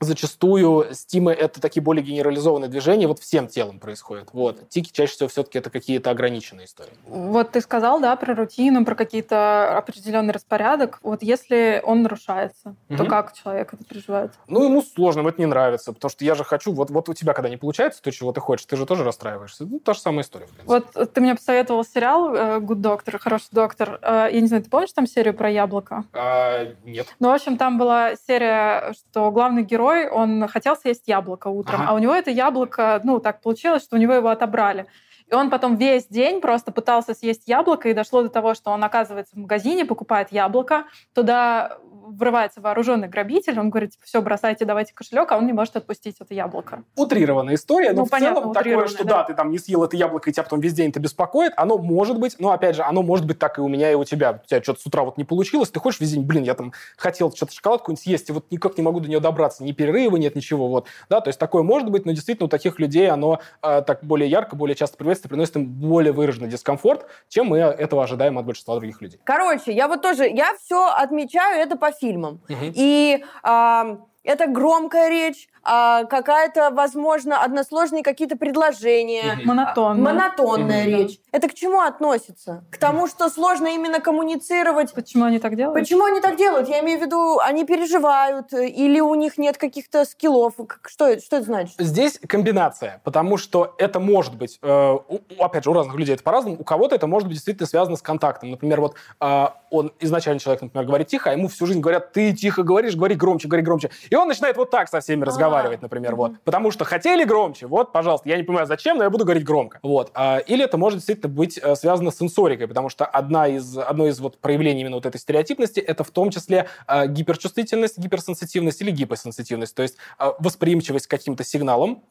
зачастую 0.00 0.94
стимы— 0.94 1.32
это 1.38 1.60
такие 1.60 1.82
более 1.82 2.04
генерализованные 2.04 2.68
движения, 2.68 3.06
вот 3.06 3.18
всем 3.18 3.48
телом 3.48 3.78
происходит. 3.78 4.28
Вот. 4.32 4.68
Тики 4.68 4.92
чаще 4.92 5.12
всего 5.12 5.28
все-таки 5.28 5.58
это 5.58 5.70
какие-то 5.70 6.10
ограниченные 6.10 6.66
истории. 6.66 6.92
Вот 7.06 7.52
ты 7.52 7.60
сказал, 7.60 8.00
да, 8.00 8.14
про 8.16 8.34
рутину, 8.34 8.84
про 8.84 8.94
какие-то 8.94 9.76
определенный 9.76 10.32
распорядок. 10.32 10.98
Вот 11.02 11.22
если 11.22 11.82
он 11.84 12.02
нарушается, 12.02 12.74
то 12.88 12.94
Мгм. 12.94 13.06
как 13.06 13.32
человек 13.32 13.74
это 13.74 13.84
переживает? 13.84 14.32
Ну, 14.46 14.64
ему 14.64 14.82
сложно, 14.82 15.20
ему 15.20 15.30
это 15.30 15.40
не 15.40 15.46
нравится, 15.46 15.92
потому 15.92 16.10
что 16.10 16.24
я 16.24 16.34
же 16.34 16.44
хочу... 16.44 16.72
Вот, 16.72 16.90
вот 16.90 17.08
у 17.08 17.14
тебя, 17.14 17.32
когда 17.32 17.48
не 17.48 17.56
получается 17.56 18.02
то, 18.02 18.10
чего 18.12 18.32
ты 18.32 18.40
хочешь, 18.40 18.66
ты 18.66 18.76
же 18.76 18.86
тоже 18.86 19.04
расстраиваешься. 19.04 19.64
Ну, 19.66 19.80
та 19.80 19.94
же 19.94 20.00
самая 20.00 20.22
история, 20.22 20.46
в 20.46 20.50
принципе. 20.50 20.68
Вот 20.94 21.12
ты 21.12 21.20
мне 21.20 21.34
посоветовал 21.34 21.84
сериал 21.84 22.34
э, 22.34 22.58
«Good 22.60 22.80
Doctor», 22.82 23.18
«Хороший 23.18 23.48
доктор». 23.52 23.98
Э, 24.02 24.28
Я 24.30 24.40
не 24.40 24.46
знаю, 24.46 24.62
ты 24.62 24.70
помнишь 24.70 24.92
там 24.92 25.06
серию 25.06 25.34
про 25.34 25.50
яблоко? 25.50 26.04
А, 26.12 26.66
нет. 26.84 27.06
Ну, 27.18 27.28
в 27.30 27.32
общем, 27.34 27.56
там 27.56 27.78
была 27.78 28.14
серия, 28.16 28.92
что 28.92 29.30
главный 29.30 29.62
герой, 29.62 29.87
он 29.88 30.46
хотел 30.48 30.76
съесть 30.76 31.08
яблоко 31.08 31.48
утром, 31.48 31.80
Ага. 31.82 31.90
а 31.90 31.94
у 31.94 31.98
него 31.98 32.14
это 32.14 32.30
яблоко, 32.30 33.00
ну, 33.04 33.20
так 33.20 33.40
получилось, 33.40 33.82
что 33.82 33.96
у 33.96 33.98
него 33.98 34.14
его 34.14 34.28
отобрали. 34.28 34.86
И 35.30 35.34
он 35.34 35.50
потом 35.50 35.76
весь 35.76 36.06
день 36.06 36.40
просто 36.40 36.72
пытался 36.72 37.14
съесть 37.14 37.48
яблоко, 37.48 37.88
и 37.88 37.94
дошло 37.94 38.22
до 38.22 38.30
того, 38.30 38.54
что 38.54 38.70
он 38.70 38.82
оказывается 38.82 39.36
в 39.36 39.38
магазине, 39.38 39.84
покупает 39.84 40.32
яблоко, 40.32 40.84
туда 41.14 41.78
врывается 42.16 42.60
вооруженный 42.60 43.08
грабитель, 43.08 43.58
он 43.58 43.70
говорит, 43.70 43.92
все, 44.02 44.20
бросайте, 44.22 44.64
давайте 44.64 44.94
кошелек, 44.94 45.30
а 45.32 45.36
он 45.38 45.46
не 45.46 45.52
может 45.52 45.76
отпустить 45.76 46.16
это 46.20 46.34
яблоко. 46.34 46.82
утрированная 46.96 47.54
история, 47.54 47.90
но 47.92 48.00
Ну, 48.00 48.04
в 48.06 48.10
понятно, 48.10 48.40
целом 48.40 48.54
такое, 48.54 48.86
что 48.88 49.04
да. 49.04 49.18
да. 49.18 49.24
ты 49.24 49.34
там 49.34 49.50
не 49.50 49.58
съел 49.58 49.84
это 49.84 49.96
яблоко, 49.96 50.30
и 50.30 50.32
тебя 50.32 50.42
потом 50.42 50.60
весь 50.60 50.74
день 50.74 50.90
это 50.90 51.00
беспокоит, 51.00 51.52
оно 51.56 51.78
может 51.78 52.18
быть, 52.18 52.36
но 52.38 52.50
опять 52.52 52.76
же, 52.76 52.82
оно 52.82 53.02
может 53.02 53.26
быть 53.26 53.38
так 53.38 53.58
и 53.58 53.60
у 53.60 53.68
меня, 53.68 53.90
и 53.90 53.94
у 53.94 54.04
тебя. 54.04 54.40
У 54.44 54.46
тебя 54.46 54.62
что-то 54.62 54.80
с 54.80 54.86
утра 54.86 55.02
вот 55.04 55.18
не 55.18 55.24
получилось, 55.24 55.70
ты 55.70 55.80
хочешь 55.80 56.00
весь 56.00 56.12
день, 56.12 56.22
блин, 56.24 56.42
я 56.42 56.54
там 56.54 56.72
хотел 56.96 57.32
что-то 57.32 57.52
шоколадку 57.52 57.94
съесть, 57.96 58.28
и 58.30 58.32
вот 58.32 58.50
никак 58.50 58.76
не 58.76 58.82
могу 58.82 59.00
до 59.00 59.08
нее 59.08 59.20
добраться, 59.20 59.64
ни 59.64 59.72
перерыва 59.72 60.16
нет, 60.16 60.34
ничего, 60.36 60.68
вот. 60.68 60.86
Да, 61.08 61.20
то 61.20 61.28
есть 61.28 61.38
такое 61.38 61.62
может 61.62 61.90
быть, 61.90 62.04
но 62.06 62.12
действительно 62.12 62.46
у 62.46 62.48
таких 62.48 62.78
людей 62.78 63.10
оно 63.10 63.40
э, 63.62 63.82
так 63.82 64.04
более 64.04 64.28
ярко, 64.28 64.56
более 64.56 64.74
часто 64.74 64.96
приветствует, 64.96 65.30
приносит 65.30 65.56
им 65.56 65.66
более 65.66 66.12
выраженный 66.12 66.48
дискомфорт, 66.48 67.06
чем 67.28 67.46
мы 67.46 67.58
этого 67.58 68.04
ожидаем 68.04 68.38
от 68.38 68.46
большинства 68.46 68.76
других 68.76 69.00
людей. 69.02 69.20
Короче, 69.24 69.72
я 69.72 69.88
вот 69.88 70.02
тоже, 70.02 70.28
я 70.28 70.54
все 70.62 70.88
отмечаю 70.88 71.60
это 71.60 71.76
по 71.76 71.92
фильмам. 71.98 72.40
Мгм. 72.48 72.72
И 72.74 73.24
ам, 73.42 74.06
это 74.22 74.46
громкая 74.46 75.08
речь, 75.08 75.48
а 75.70 76.04
какая-то, 76.04 76.70
возможно, 76.70 77.42
односложные 77.44 78.02
какие-то 78.02 78.36
предложения. 78.36 79.38
Монотонная. 79.44 80.02
Монотонная 80.14 80.86
речь. 80.86 81.18
Это 81.30 81.46
к 81.48 81.54
чему 81.54 81.80
относится? 81.80 82.64
К 82.70 82.78
тому, 82.78 83.06
что 83.06 83.28
сложно 83.28 83.66
именно 83.66 84.00
коммуницировать. 84.00 84.94
Почему 84.94 85.24
они 85.24 85.38
так 85.38 85.56
делают? 85.56 85.78
Почему 85.78 86.04
они 86.06 86.20
так 86.22 86.36
делают? 86.36 86.68
Я 86.70 86.80
имею 86.80 86.98
в 86.98 87.02
виду, 87.02 87.38
они 87.40 87.66
переживают, 87.66 88.52
или 88.54 89.00
у 89.00 89.14
них 89.14 89.36
нет 89.36 89.58
каких-то 89.58 90.06
скиллов. 90.06 90.54
Что, 90.86 91.06
это- 91.06 91.22
что 91.22 91.36
это 91.36 91.44
значит? 91.44 91.74
Здесь 91.78 92.18
комбинация, 92.26 93.02
потому 93.04 93.36
что 93.36 93.74
это 93.76 94.00
может 94.00 94.36
быть, 94.36 94.58
э, 94.62 94.98
опять 95.38 95.64
же, 95.64 95.70
у 95.70 95.74
разных 95.74 95.94
людей 95.96 96.14
это 96.14 96.24
по-разному, 96.24 96.56
у 96.58 96.64
кого-то 96.64 96.94
это 96.94 97.06
может 97.06 97.28
быть 97.28 97.36
действительно 97.36 97.66
связано 97.66 97.96
с 97.96 98.02
контактом. 98.02 98.50
Например, 98.50 98.80
вот 98.80 98.94
э, 99.20 99.46
он 99.70 99.92
изначально 100.00 100.40
человек, 100.40 100.62
например, 100.62 100.86
говорит 100.86 101.08
тихо, 101.08 101.28
а 101.30 101.32
ему 101.34 101.48
всю 101.48 101.66
жизнь 101.66 101.80
говорят, 101.80 102.12
ты 102.12 102.32
тихо 102.32 102.62
говоришь, 102.62 102.96
говори 102.96 103.14
громче, 103.14 103.48
говори 103.48 103.62
громче. 103.62 103.90
И 104.08 104.14
он 104.16 104.28
начинает 104.28 104.56
вот 104.56 104.70
так 104.70 104.88
со 104.88 105.00
всеми 105.00 105.24
разговаривать, 105.24 105.57
например, 105.80 106.14
вот. 106.14 106.32
Потому 106.44 106.70
что 106.70 106.84
хотели 106.84 107.24
громче, 107.24 107.66
вот, 107.66 107.92
пожалуйста, 107.92 108.28
я 108.28 108.36
не 108.36 108.42
понимаю, 108.42 108.66
зачем, 108.66 108.98
но 108.98 109.04
я 109.04 109.10
буду 109.10 109.24
говорить 109.24 109.44
громко. 109.44 109.78
Вот. 109.82 110.10
А, 110.14 110.38
Или 110.38 110.64
это 110.64 110.78
может 110.78 110.98
действительно 110.98 111.32
быть 111.32 111.58
э, 111.62 111.74
связано 111.76 112.10
с 112.10 112.18
сенсорикой, 112.18 112.68
потому 112.68 112.88
что 112.88 113.04
одна 113.04 113.46
из, 113.48 113.76
одно 113.76 114.06
из 114.06 114.20
вот 114.20 114.38
проявлений 114.38 114.80
именно 114.80 114.96
вот 114.96 115.06
этой 115.06 115.18
стереотипности 115.18 115.80
это 115.80 116.04
в 116.04 116.10
том 116.10 116.30
числе 116.30 116.66
э, 116.86 117.06
гиперчувствительность, 117.06 117.98
гиперсенситивность 117.98 118.80
или 118.80 118.90
гипосенситивность, 118.90 119.74
то 119.74 119.82
есть 119.82 119.96
э, 120.18 120.30
восприимчивость 120.38 121.06
к 121.06 121.10
каким-то 121.10 121.44
сигналам, 121.44 122.02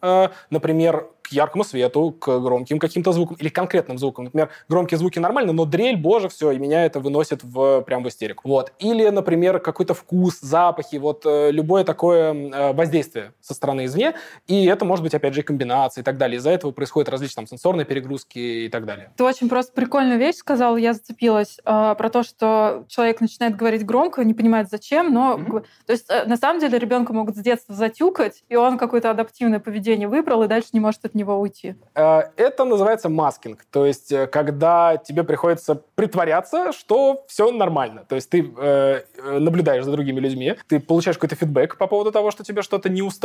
например, 0.49 1.10
к 1.21 1.31
яркому 1.31 1.63
свету, 1.63 2.12
к 2.12 2.39
громким 2.39 2.79
каким-то 2.79 3.12
звукам 3.12 3.38
или 3.39 3.49
конкретным 3.49 3.97
звукам. 3.97 4.25
Например, 4.25 4.49
громкие 4.69 4.97
звуки 4.97 5.19
нормально, 5.19 5.53
но 5.53 5.65
дрель, 5.65 5.97
боже, 5.97 6.29
все, 6.29 6.51
и 6.51 6.57
меня 6.57 6.86
это 6.86 6.99
выносит 6.99 7.43
в, 7.43 7.81
прям 7.81 8.03
в 8.03 8.07
истерику. 8.07 8.47
Вот. 8.47 8.71
Или, 8.79 9.10
например, 9.10 9.60
какой-то 9.60 9.93
вкус, 9.93 10.39
запахи, 10.39 10.95
вот 10.97 11.23
любое 11.25 11.83
такое 11.83 12.73
воздействие 12.73 13.33
со 13.41 13.54
стороны 13.54 13.86
извне, 13.86 14.15
и 14.47 14.65
это 14.65 14.86
может 14.86 15.04
быть, 15.04 15.13
опять 15.13 15.34
же, 15.34 15.41
и 15.41 15.43
комбинация 15.43 16.02
и 16.02 16.06
так 16.06 16.17
далее. 16.17 16.38
Из-за 16.38 16.52
этого 16.52 16.71
происходят 16.71 17.10
различные 17.10 17.45
там, 17.45 17.47
сенсорные 17.47 17.86
перегрузки 17.86 18.39
и 18.39 18.69
так 18.69 18.86
далее. 18.86 19.12
Ты 19.15 19.23
очень 19.23 19.50
просто 19.50 19.73
прикольную 19.73 20.19
вещь 20.19 20.36
сказал, 20.36 20.78
я 20.78 20.93
зацепилась, 20.93 21.60
э, 21.63 21.95
про 21.97 22.10
то, 22.10 22.23
что 22.23 22.86
человек 22.88 23.21
начинает 23.21 23.56
говорить 23.56 23.86
громко, 23.86 24.23
не 24.23 24.34
понимает 24.34 24.69
зачем, 24.69 25.13
но... 25.13 25.38
Г- 25.38 25.63
То 25.86 25.93
есть, 25.93 26.06
э, 26.10 26.26
на 26.26 26.38
самом 26.38 26.60
деле, 26.60 26.78
ребенка 26.80 27.13
могут 27.13 27.36
с 27.36 27.39
детства 27.39 27.76
затюкать, 27.76 28.43
и 28.50 28.56
он 28.56 28.78
какое-то 28.78 29.12
адаптивное 29.12 29.60
поведение 29.60 30.08
выбрал, 30.08 30.43
и 30.43 30.47
дальше 30.47 30.69
не 30.73 30.80
может 30.80 31.06
от 31.06 31.15
него 31.15 31.39
уйти. 31.39 31.76
Э, 31.95 32.21
Это 32.36 32.65
называется 32.65 33.10
маскинг, 33.10 33.65
то 33.71 33.86
есть 33.86 34.12
э, 34.12 34.28
когда 34.28 34.97
тебе 34.97 35.23
приходится 35.23 35.76
притворяться, 35.95 36.71
что 36.71 37.26
все 37.28 37.52
нормально. 37.52 38.06
То 38.08 38.15
есть 38.15 38.30
ты 38.30 38.41
э, 38.58 39.02
э, 39.17 39.39
наблюдаешь 39.39 39.84
за 39.84 39.91
другими 39.91 40.19
людьми, 40.19 40.56
ты 40.67 40.80
получаешь 40.80 41.17
какой-то 41.17 41.36
фидбэк 41.36 41.78
по 41.78 41.88
поводу 41.88 42.12
того, 42.12 42.32
что 42.32 42.43
тебе 42.43 42.62
что-то 42.62 42.89
не 42.89 43.02
устраивает, 43.02 43.16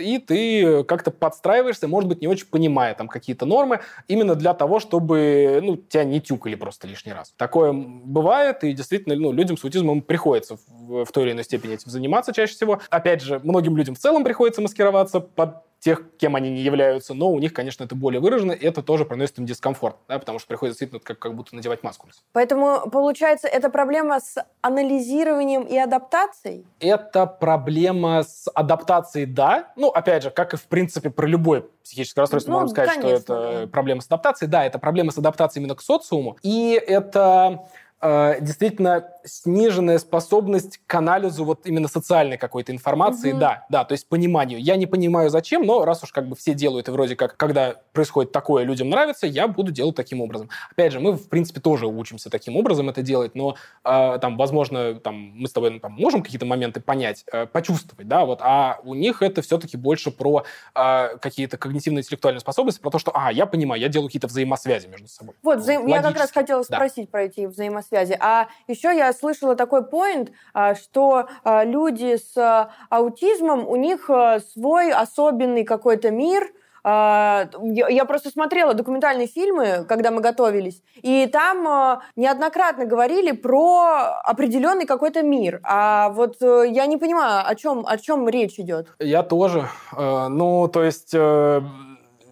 и 0.00 0.18
ты 0.18 0.84
как-то 0.84 1.10
подстраиваешься, 1.10 1.88
может 1.88 2.08
быть, 2.08 2.20
не 2.20 2.28
очень 2.28 2.46
понимая 2.46 2.94
там 2.94 3.08
какие-то 3.08 3.46
нормы, 3.46 3.80
именно 4.08 4.34
для 4.34 4.54
того, 4.54 4.80
чтобы 4.80 5.60
ну, 5.62 5.76
тебя 5.76 6.04
не 6.04 6.20
тюкали 6.20 6.54
просто 6.54 6.86
лишний 6.86 7.12
раз. 7.12 7.32
Такое 7.36 7.72
бывает, 7.72 8.64
и 8.64 8.72
действительно 8.72 9.14
ну, 9.16 9.32
людям 9.32 9.56
с 9.56 9.64
аутизмом 9.64 10.02
приходится 10.02 10.56
в, 10.68 11.04
в 11.04 11.12
той 11.12 11.24
или 11.24 11.32
иной 11.32 11.44
степени 11.44 11.74
этим 11.74 11.90
заниматься 11.90 12.32
чаще 12.32 12.54
всего. 12.54 12.80
Опять 12.90 13.22
же, 13.22 13.40
многим 13.42 13.76
людям 13.76 13.94
в 13.94 13.98
целом 13.98 14.24
приходится 14.24 14.60
маскироваться 14.60 15.20
под 15.20 15.56
тех, 15.86 16.02
кем 16.18 16.34
они 16.34 16.50
не 16.50 16.62
являются, 16.62 17.14
но 17.14 17.30
у 17.30 17.38
них, 17.38 17.52
конечно, 17.52 17.84
это 17.84 17.94
более 17.94 18.20
выражено, 18.20 18.50
и 18.50 18.66
это 18.66 18.82
тоже 18.82 19.04
приносит 19.04 19.38
им 19.38 19.46
дискомфорт, 19.46 19.94
да, 20.08 20.18
потому 20.18 20.40
что 20.40 20.48
приходится 20.48 20.80
действительно 20.80 20.98
как, 20.98 21.20
как 21.20 21.36
будто 21.36 21.54
надевать 21.54 21.84
маску. 21.84 22.08
Поэтому, 22.32 22.90
получается, 22.90 23.46
это 23.46 23.70
проблема 23.70 24.18
с 24.18 24.34
анализированием 24.62 25.62
и 25.62 25.78
адаптацией? 25.78 26.66
Это 26.80 27.26
проблема 27.26 28.24
с 28.24 28.50
адаптацией, 28.52 29.26
да. 29.26 29.72
Ну, 29.76 29.90
опять 29.90 30.24
же, 30.24 30.30
как 30.30 30.54
и, 30.54 30.56
в 30.56 30.64
принципе, 30.64 31.08
про 31.08 31.28
любое 31.28 31.62
психическое 31.84 32.22
расстройство, 32.22 32.50
Ну, 32.50 32.56
можно 32.58 32.70
сказать, 32.70 32.94
конечно, 32.94 33.18
что 33.20 33.34
это 33.34 33.60
да. 33.60 33.66
проблема 33.68 34.00
с 34.00 34.06
адаптацией. 34.06 34.50
Да, 34.50 34.64
это 34.64 34.80
проблема 34.80 35.12
с 35.12 35.18
адаптацией 35.18 35.62
именно 35.62 35.76
к 35.76 35.82
социуму. 35.82 36.36
И 36.42 36.72
это 36.84 37.68
э, 38.00 38.40
действительно 38.40 39.08
сниженная 39.26 39.98
способность 39.98 40.80
к 40.86 40.94
анализу 40.94 41.44
вот 41.44 41.66
именно 41.66 41.88
социальной 41.88 42.38
какой-то 42.38 42.72
информации, 42.72 43.30
Мгм. 43.30 43.40
да, 43.40 43.66
да, 43.68 43.84
то 43.84 43.92
есть 43.92 44.08
пониманию. 44.08 44.60
Я 44.60 44.76
не 44.76 44.86
понимаю, 44.86 45.30
зачем, 45.30 45.64
но 45.64 45.84
раз 45.84 46.02
уж 46.02 46.12
как 46.12 46.28
бы 46.28 46.36
все 46.36 46.54
делают, 46.54 46.88
и 46.88 46.90
вроде 46.90 47.16
как, 47.16 47.36
когда 47.36 47.76
происходит 47.92 48.32
такое, 48.32 48.64
людям 48.64 48.88
нравится, 48.88 49.26
я 49.26 49.48
буду 49.48 49.72
делать 49.72 49.96
таким 49.96 50.20
образом. 50.20 50.48
Опять 50.70 50.92
же, 50.92 51.00
мы, 51.00 51.12
в 51.12 51.28
принципе, 51.28 51.60
тоже 51.60 51.86
учимся 51.86 52.30
таким 52.30 52.56
образом 52.56 52.88
это 52.88 53.02
делать, 53.02 53.34
но 53.34 53.56
э, 53.84 54.18
там, 54.20 54.36
возможно, 54.36 54.94
там, 54.94 55.14
мы 55.34 55.48
с 55.48 55.52
тобой 55.52 55.70
ну, 55.70 55.80
там, 55.80 55.92
можем 55.92 56.22
какие-то 56.22 56.46
моменты 56.46 56.80
понять, 56.80 57.24
э, 57.32 57.46
почувствовать, 57.46 58.08
да, 58.08 58.24
вот, 58.24 58.40
а 58.42 58.78
у 58.84 58.94
них 58.94 59.22
это 59.22 59.42
все-таки 59.42 59.76
больше 59.76 60.10
про 60.10 60.44
э, 60.74 61.16
какие-то 61.20 61.56
когнитивно-интеллектуальные 61.58 62.40
способности, 62.40 62.80
про 62.80 62.90
то, 62.90 62.98
что, 62.98 63.12
а, 63.14 63.32
я 63.32 63.46
понимаю, 63.46 63.80
я 63.80 63.88
делаю 63.88 64.08
какие-то 64.08 64.28
взаимосвязи 64.28 64.86
между 64.86 65.08
собой. 65.08 65.34
Вот, 65.42 65.58
взаим- 65.58 65.86
я 65.86 66.02
как 66.02 66.16
раз 66.16 66.30
хотела 66.30 66.64
да. 66.68 66.76
спросить 66.76 67.10
про 67.10 67.24
эти 67.24 67.46
взаимосвязи. 67.46 68.16
А 68.20 68.48
еще 68.68 68.94
я 68.96 69.12
слышала 69.18 69.56
такой 69.56 69.84
поинт, 69.84 70.30
а, 70.54 70.74
что 70.74 71.28
а, 71.44 71.64
люди 71.64 72.16
с 72.16 72.70
аутизмом, 72.90 73.66
у 73.66 73.76
них 73.76 74.10
а, 74.10 74.40
свой 74.40 74.92
особенный 74.92 75.64
какой-то 75.64 76.10
мир. 76.10 76.52
Я 76.84 78.04
просто 78.06 78.30
смотрела 78.30 78.72
документальные 78.72 79.26
фильмы, 79.26 79.84
когда 79.88 80.12
мы 80.12 80.20
готовились, 80.20 80.84
и 81.02 81.26
там 81.26 82.00
неоднократно 82.14 82.84
говорили 82.84 83.32
про 83.32 84.20
определенный 84.22 84.86
какой-то 84.86 85.22
мир. 85.22 85.58
А 85.64 86.10
вот 86.10 86.36
э, 86.40 86.66
я 86.70 86.86
не 86.86 86.96
понимаю, 86.96 87.42
о 87.44 87.54
чем, 87.56 87.84
о 87.84 87.98
чем 87.98 88.28
речь 88.28 88.60
идет. 88.60 88.86
Я 89.00 89.24
тоже. 89.24 89.68
Э, 89.96 90.28
Ну, 90.28 90.68
то 90.68 90.84
есть... 90.84 91.12
э, 91.12 91.60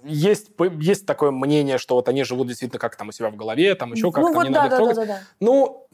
Есть, 0.04 0.50
есть 0.80 1.06
такое 1.06 1.32
мнение, 1.32 1.78
что 1.78 1.94
вот 1.96 2.08
они 2.08 2.24
живут 2.24 2.46
действительно 2.46 2.78
как 2.78 2.94
там 2.94 3.08
у 3.08 3.12
себя 3.12 3.30
в 3.30 3.36
голове, 3.36 3.74
там 3.74 3.92
еще 3.92 4.04
ну 4.06 4.12
как-то, 4.12 4.32
вот 4.34 4.44
не 4.44 4.54
да, 4.54 4.68
надо 4.68 4.76
да, 4.76 4.84
да, 4.86 4.94
да, 4.94 5.06
да. 5.06 5.18
Ну, 5.40 5.86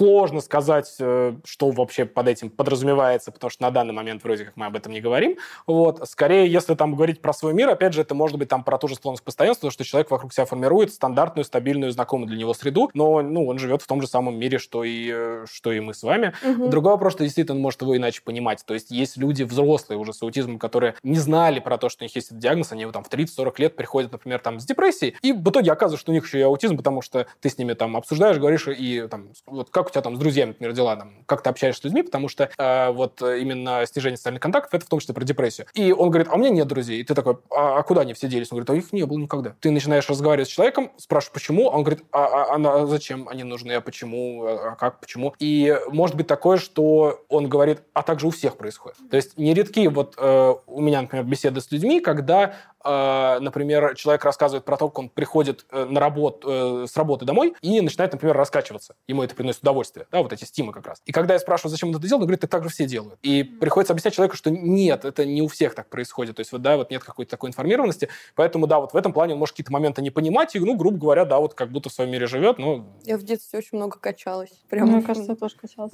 сложно 0.00 0.40
сказать, 0.40 0.94
э, 0.98 1.34
что 1.44 1.70
вообще 1.70 2.06
под 2.06 2.26
этим 2.26 2.48
подразумевается, 2.48 3.30
потому 3.30 3.50
что 3.50 3.62
на 3.64 3.70
данный 3.70 3.92
момент 3.92 4.24
вроде 4.24 4.46
как 4.46 4.56
мы 4.56 4.64
об 4.64 4.74
этом 4.74 4.94
не 4.94 5.00
говорим. 5.02 5.36
Вот. 5.66 6.08
Скорее, 6.08 6.50
если 6.50 6.74
там 6.74 6.94
говорить 6.94 7.20
про 7.20 7.34
свой 7.34 7.52
мир, 7.52 7.68
опять 7.68 7.92
же, 7.92 8.00
это 8.00 8.14
может 8.14 8.38
быть 8.38 8.48
там 8.48 8.64
про 8.64 8.78
ту 8.78 8.88
же 8.88 8.94
склонность 8.94 9.20
к 9.20 9.26
постоянству, 9.26 9.70
что 9.70 9.84
человек 9.84 10.10
вокруг 10.10 10.32
себя 10.32 10.46
формирует 10.46 10.94
стандартную, 10.94 11.44
стабильную, 11.44 11.92
знакомую 11.92 12.28
для 12.28 12.38
него 12.38 12.54
среду, 12.54 12.90
но 12.94 13.20
ну, 13.20 13.46
он 13.46 13.58
живет 13.58 13.82
в 13.82 13.86
том 13.86 14.00
же 14.00 14.06
самом 14.06 14.38
мире, 14.38 14.58
что 14.58 14.84
и, 14.84 15.10
э, 15.12 15.44
что 15.52 15.70
и 15.70 15.80
мы 15.80 15.92
с 15.92 16.02
вами. 16.02 16.32
Мгм. 16.42 16.70
Другой 16.70 16.92
вопрос, 16.92 17.12
что 17.12 17.24
действительно 17.24 17.56
он 17.56 17.62
может 17.62 17.82
его 17.82 17.94
иначе 17.94 18.22
понимать. 18.22 18.64
То 18.64 18.72
есть 18.72 18.90
есть 18.90 19.18
люди 19.18 19.42
взрослые 19.42 19.98
уже 19.98 20.14
с 20.14 20.22
аутизмом, 20.22 20.58
которые 20.58 20.94
не 21.02 21.18
знали 21.18 21.60
про 21.60 21.76
то, 21.76 21.90
что 21.90 22.04
у 22.04 22.06
них 22.06 22.14
есть 22.14 22.28
этот 22.28 22.38
диагноз, 22.38 22.72
они 22.72 22.86
вот 22.86 22.94
там 22.94 23.04
в 23.04 23.10
30-40 23.10 23.52
лет 23.58 23.76
приходят, 23.76 24.12
например, 24.12 24.38
там 24.38 24.60
с 24.60 24.64
депрессией, 24.64 25.14
и 25.20 25.34
в 25.34 25.50
итоге 25.50 25.70
оказывается, 25.72 26.00
что 26.00 26.12
у 26.12 26.14
них 26.14 26.24
еще 26.24 26.38
и 26.38 26.42
аутизм, 26.42 26.78
потому 26.78 27.02
что 27.02 27.26
ты 27.42 27.50
с 27.50 27.58
ними 27.58 27.74
там 27.74 27.98
обсуждаешь, 27.98 28.38
говоришь, 28.38 28.66
и 28.66 29.06
там, 29.10 29.28
вот 29.44 29.68
как 29.68 29.89
у 29.90 29.92
тебя 29.92 30.02
там 30.02 30.16
с 30.16 30.18
друзьями, 30.18 30.50
например, 30.50 30.72
дела, 30.72 30.96
там, 30.96 31.12
как 31.26 31.42
ты 31.42 31.50
общаешься 31.50 31.82
с 31.82 31.84
людьми, 31.84 32.02
потому 32.02 32.28
что 32.28 32.50
э, 32.56 32.90
вот 32.90 33.20
э, 33.22 33.40
именно 33.40 33.84
снижение 33.86 34.16
социальных 34.16 34.42
контактов, 34.42 34.74
это 34.74 34.86
в 34.86 34.88
том 34.88 35.00
числе 35.00 35.14
про 35.14 35.24
депрессию. 35.24 35.66
И 35.74 35.92
он 35.92 36.10
говорит, 36.10 36.28
а 36.30 36.34
у 36.34 36.38
меня 36.38 36.50
нет 36.50 36.68
друзей. 36.68 37.00
И 37.00 37.04
ты 37.04 37.14
такой, 37.14 37.38
а, 37.50 37.78
а 37.78 37.82
куда 37.82 38.02
они 38.02 38.14
все 38.14 38.28
делись? 38.28 38.48
Он 38.50 38.58
говорит, 38.58 38.70
а 38.70 38.74
их 38.74 38.92
не 38.92 39.04
было 39.04 39.18
никогда. 39.18 39.54
Ты 39.60 39.70
начинаешь 39.70 40.08
разговаривать 40.08 40.48
с 40.48 40.52
человеком, 40.52 40.90
спрашиваешь, 40.96 41.32
почему, 41.34 41.70
а 41.70 41.76
он 41.76 41.82
говорит, 41.82 42.04
а, 42.12 42.54
а- 42.54 42.82
а 42.82 42.86
зачем 42.86 43.28
они 43.28 43.44
нужны, 43.44 43.72
а 43.72 43.80
почему, 43.80 44.44
а 44.46 44.70
а 44.70 44.76
как, 44.76 45.00
почему. 45.00 45.34
И 45.38 45.76
может 45.88 46.16
быть 46.16 46.26
такое, 46.26 46.58
что 46.58 47.22
он 47.28 47.48
говорит, 47.48 47.82
а 47.92 48.02
также 48.02 48.26
у 48.26 48.30
всех 48.30 48.56
происходит. 48.56 48.98
То 49.10 49.16
есть 49.16 49.36
нередки 49.38 49.86
вот 49.88 50.14
э, 50.16 50.54
у 50.66 50.80
меня, 50.80 51.02
например, 51.02 51.24
беседы 51.24 51.60
с 51.60 51.70
людьми, 51.70 52.00
когда 52.00 52.54
например, 52.84 53.94
человек 53.94 54.24
рассказывает 54.24 54.64
про 54.64 54.76
то, 54.76 54.88
как 54.88 54.98
он 54.98 55.08
приходит 55.08 55.66
э, 55.70 55.84
на 55.84 56.00
работу, 56.00 56.48
э, 56.48 56.86
с 56.88 56.96
работы 56.96 57.24
домой 57.24 57.54
и 57.60 57.80
начинает, 57.80 58.12
например, 58.12 58.36
раскачиваться. 58.36 58.94
Ему 59.08 59.22
это 59.22 59.34
приносит 59.34 59.62
удовольствие, 59.62 60.06
да, 60.10 60.22
вот 60.22 60.32
эти 60.32 60.44
стимы 60.44 60.72
как 60.72 60.86
раз. 60.86 61.02
И 61.04 61.12
когда 61.12 61.34
я 61.34 61.40
спрашиваю, 61.40 61.70
зачем 61.70 61.90
он 61.90 61.96
это 61.96 62.06
делает, 62.06 62.22
он 62.22 62.26
говорит, 62.26 62.40
так 62.40 62.50
так 62.50 62.64
же 62.64 62.70
все 62.70 62.86
делают. 62.86 63.18
И 63.22 63.42
приходится 63.42 63.92
объяснять 63.92 64.14
человеку, 64.14 64.36
что 64.36 64.50
нет, 64.50 65.04
это 65.04 65.24
не 65.24 65.42
у 65.42 65.48
всех 65.48 65.74
так 65.74 65.88
происходит. 65.88 66.36
То 66.36 66.40
есть 66.40 66.52
вот, 66.52 66.62
да, 66.62 66.76
вот 66.76 66.90
нет 66.90 67.02
какой-то 67.02 67.30
такой 67.30 67.50
информированности. 67.50 68.08
Поэтому, 68.34 68.66
да, 68.66 68.80
вот 68.80 68.92
в 68.92 68.96
этом 68.96 69.12
плане 69.12 69.34
он 69.34 69.38
может 69.38 69.54
какие-то 69.54 69.72
моменты 69.72 70.02
не 70.02 70.10
понимать, 70.10 70.54
и, 70.54 70.60
ну, 70.60 70.76
грубо 70.76 70.98
говоря, 70.98 71.24
да, 71.24 71.38
вот 71.38 71.54
как 71.54 71.70
будто 71.70 71.88
в 71.88 71.92
своем 71.92 72.10
мире 72.10 72.26
живет, 72.26 72.58
но, 72.58 72.86
Я 73.04 73.16
в 73.16 73.22
детстве 73.22 73.58
очень 73.58 73.78
много 73.78 73.98
качалась. 73.98 74.50
Прям. 74.68 74.88
Мне 74.90 75.02
кажется, 75.02 75.32
я 75.32 75.36
тоже 75.36 75.56
качалась. 75.56 75.92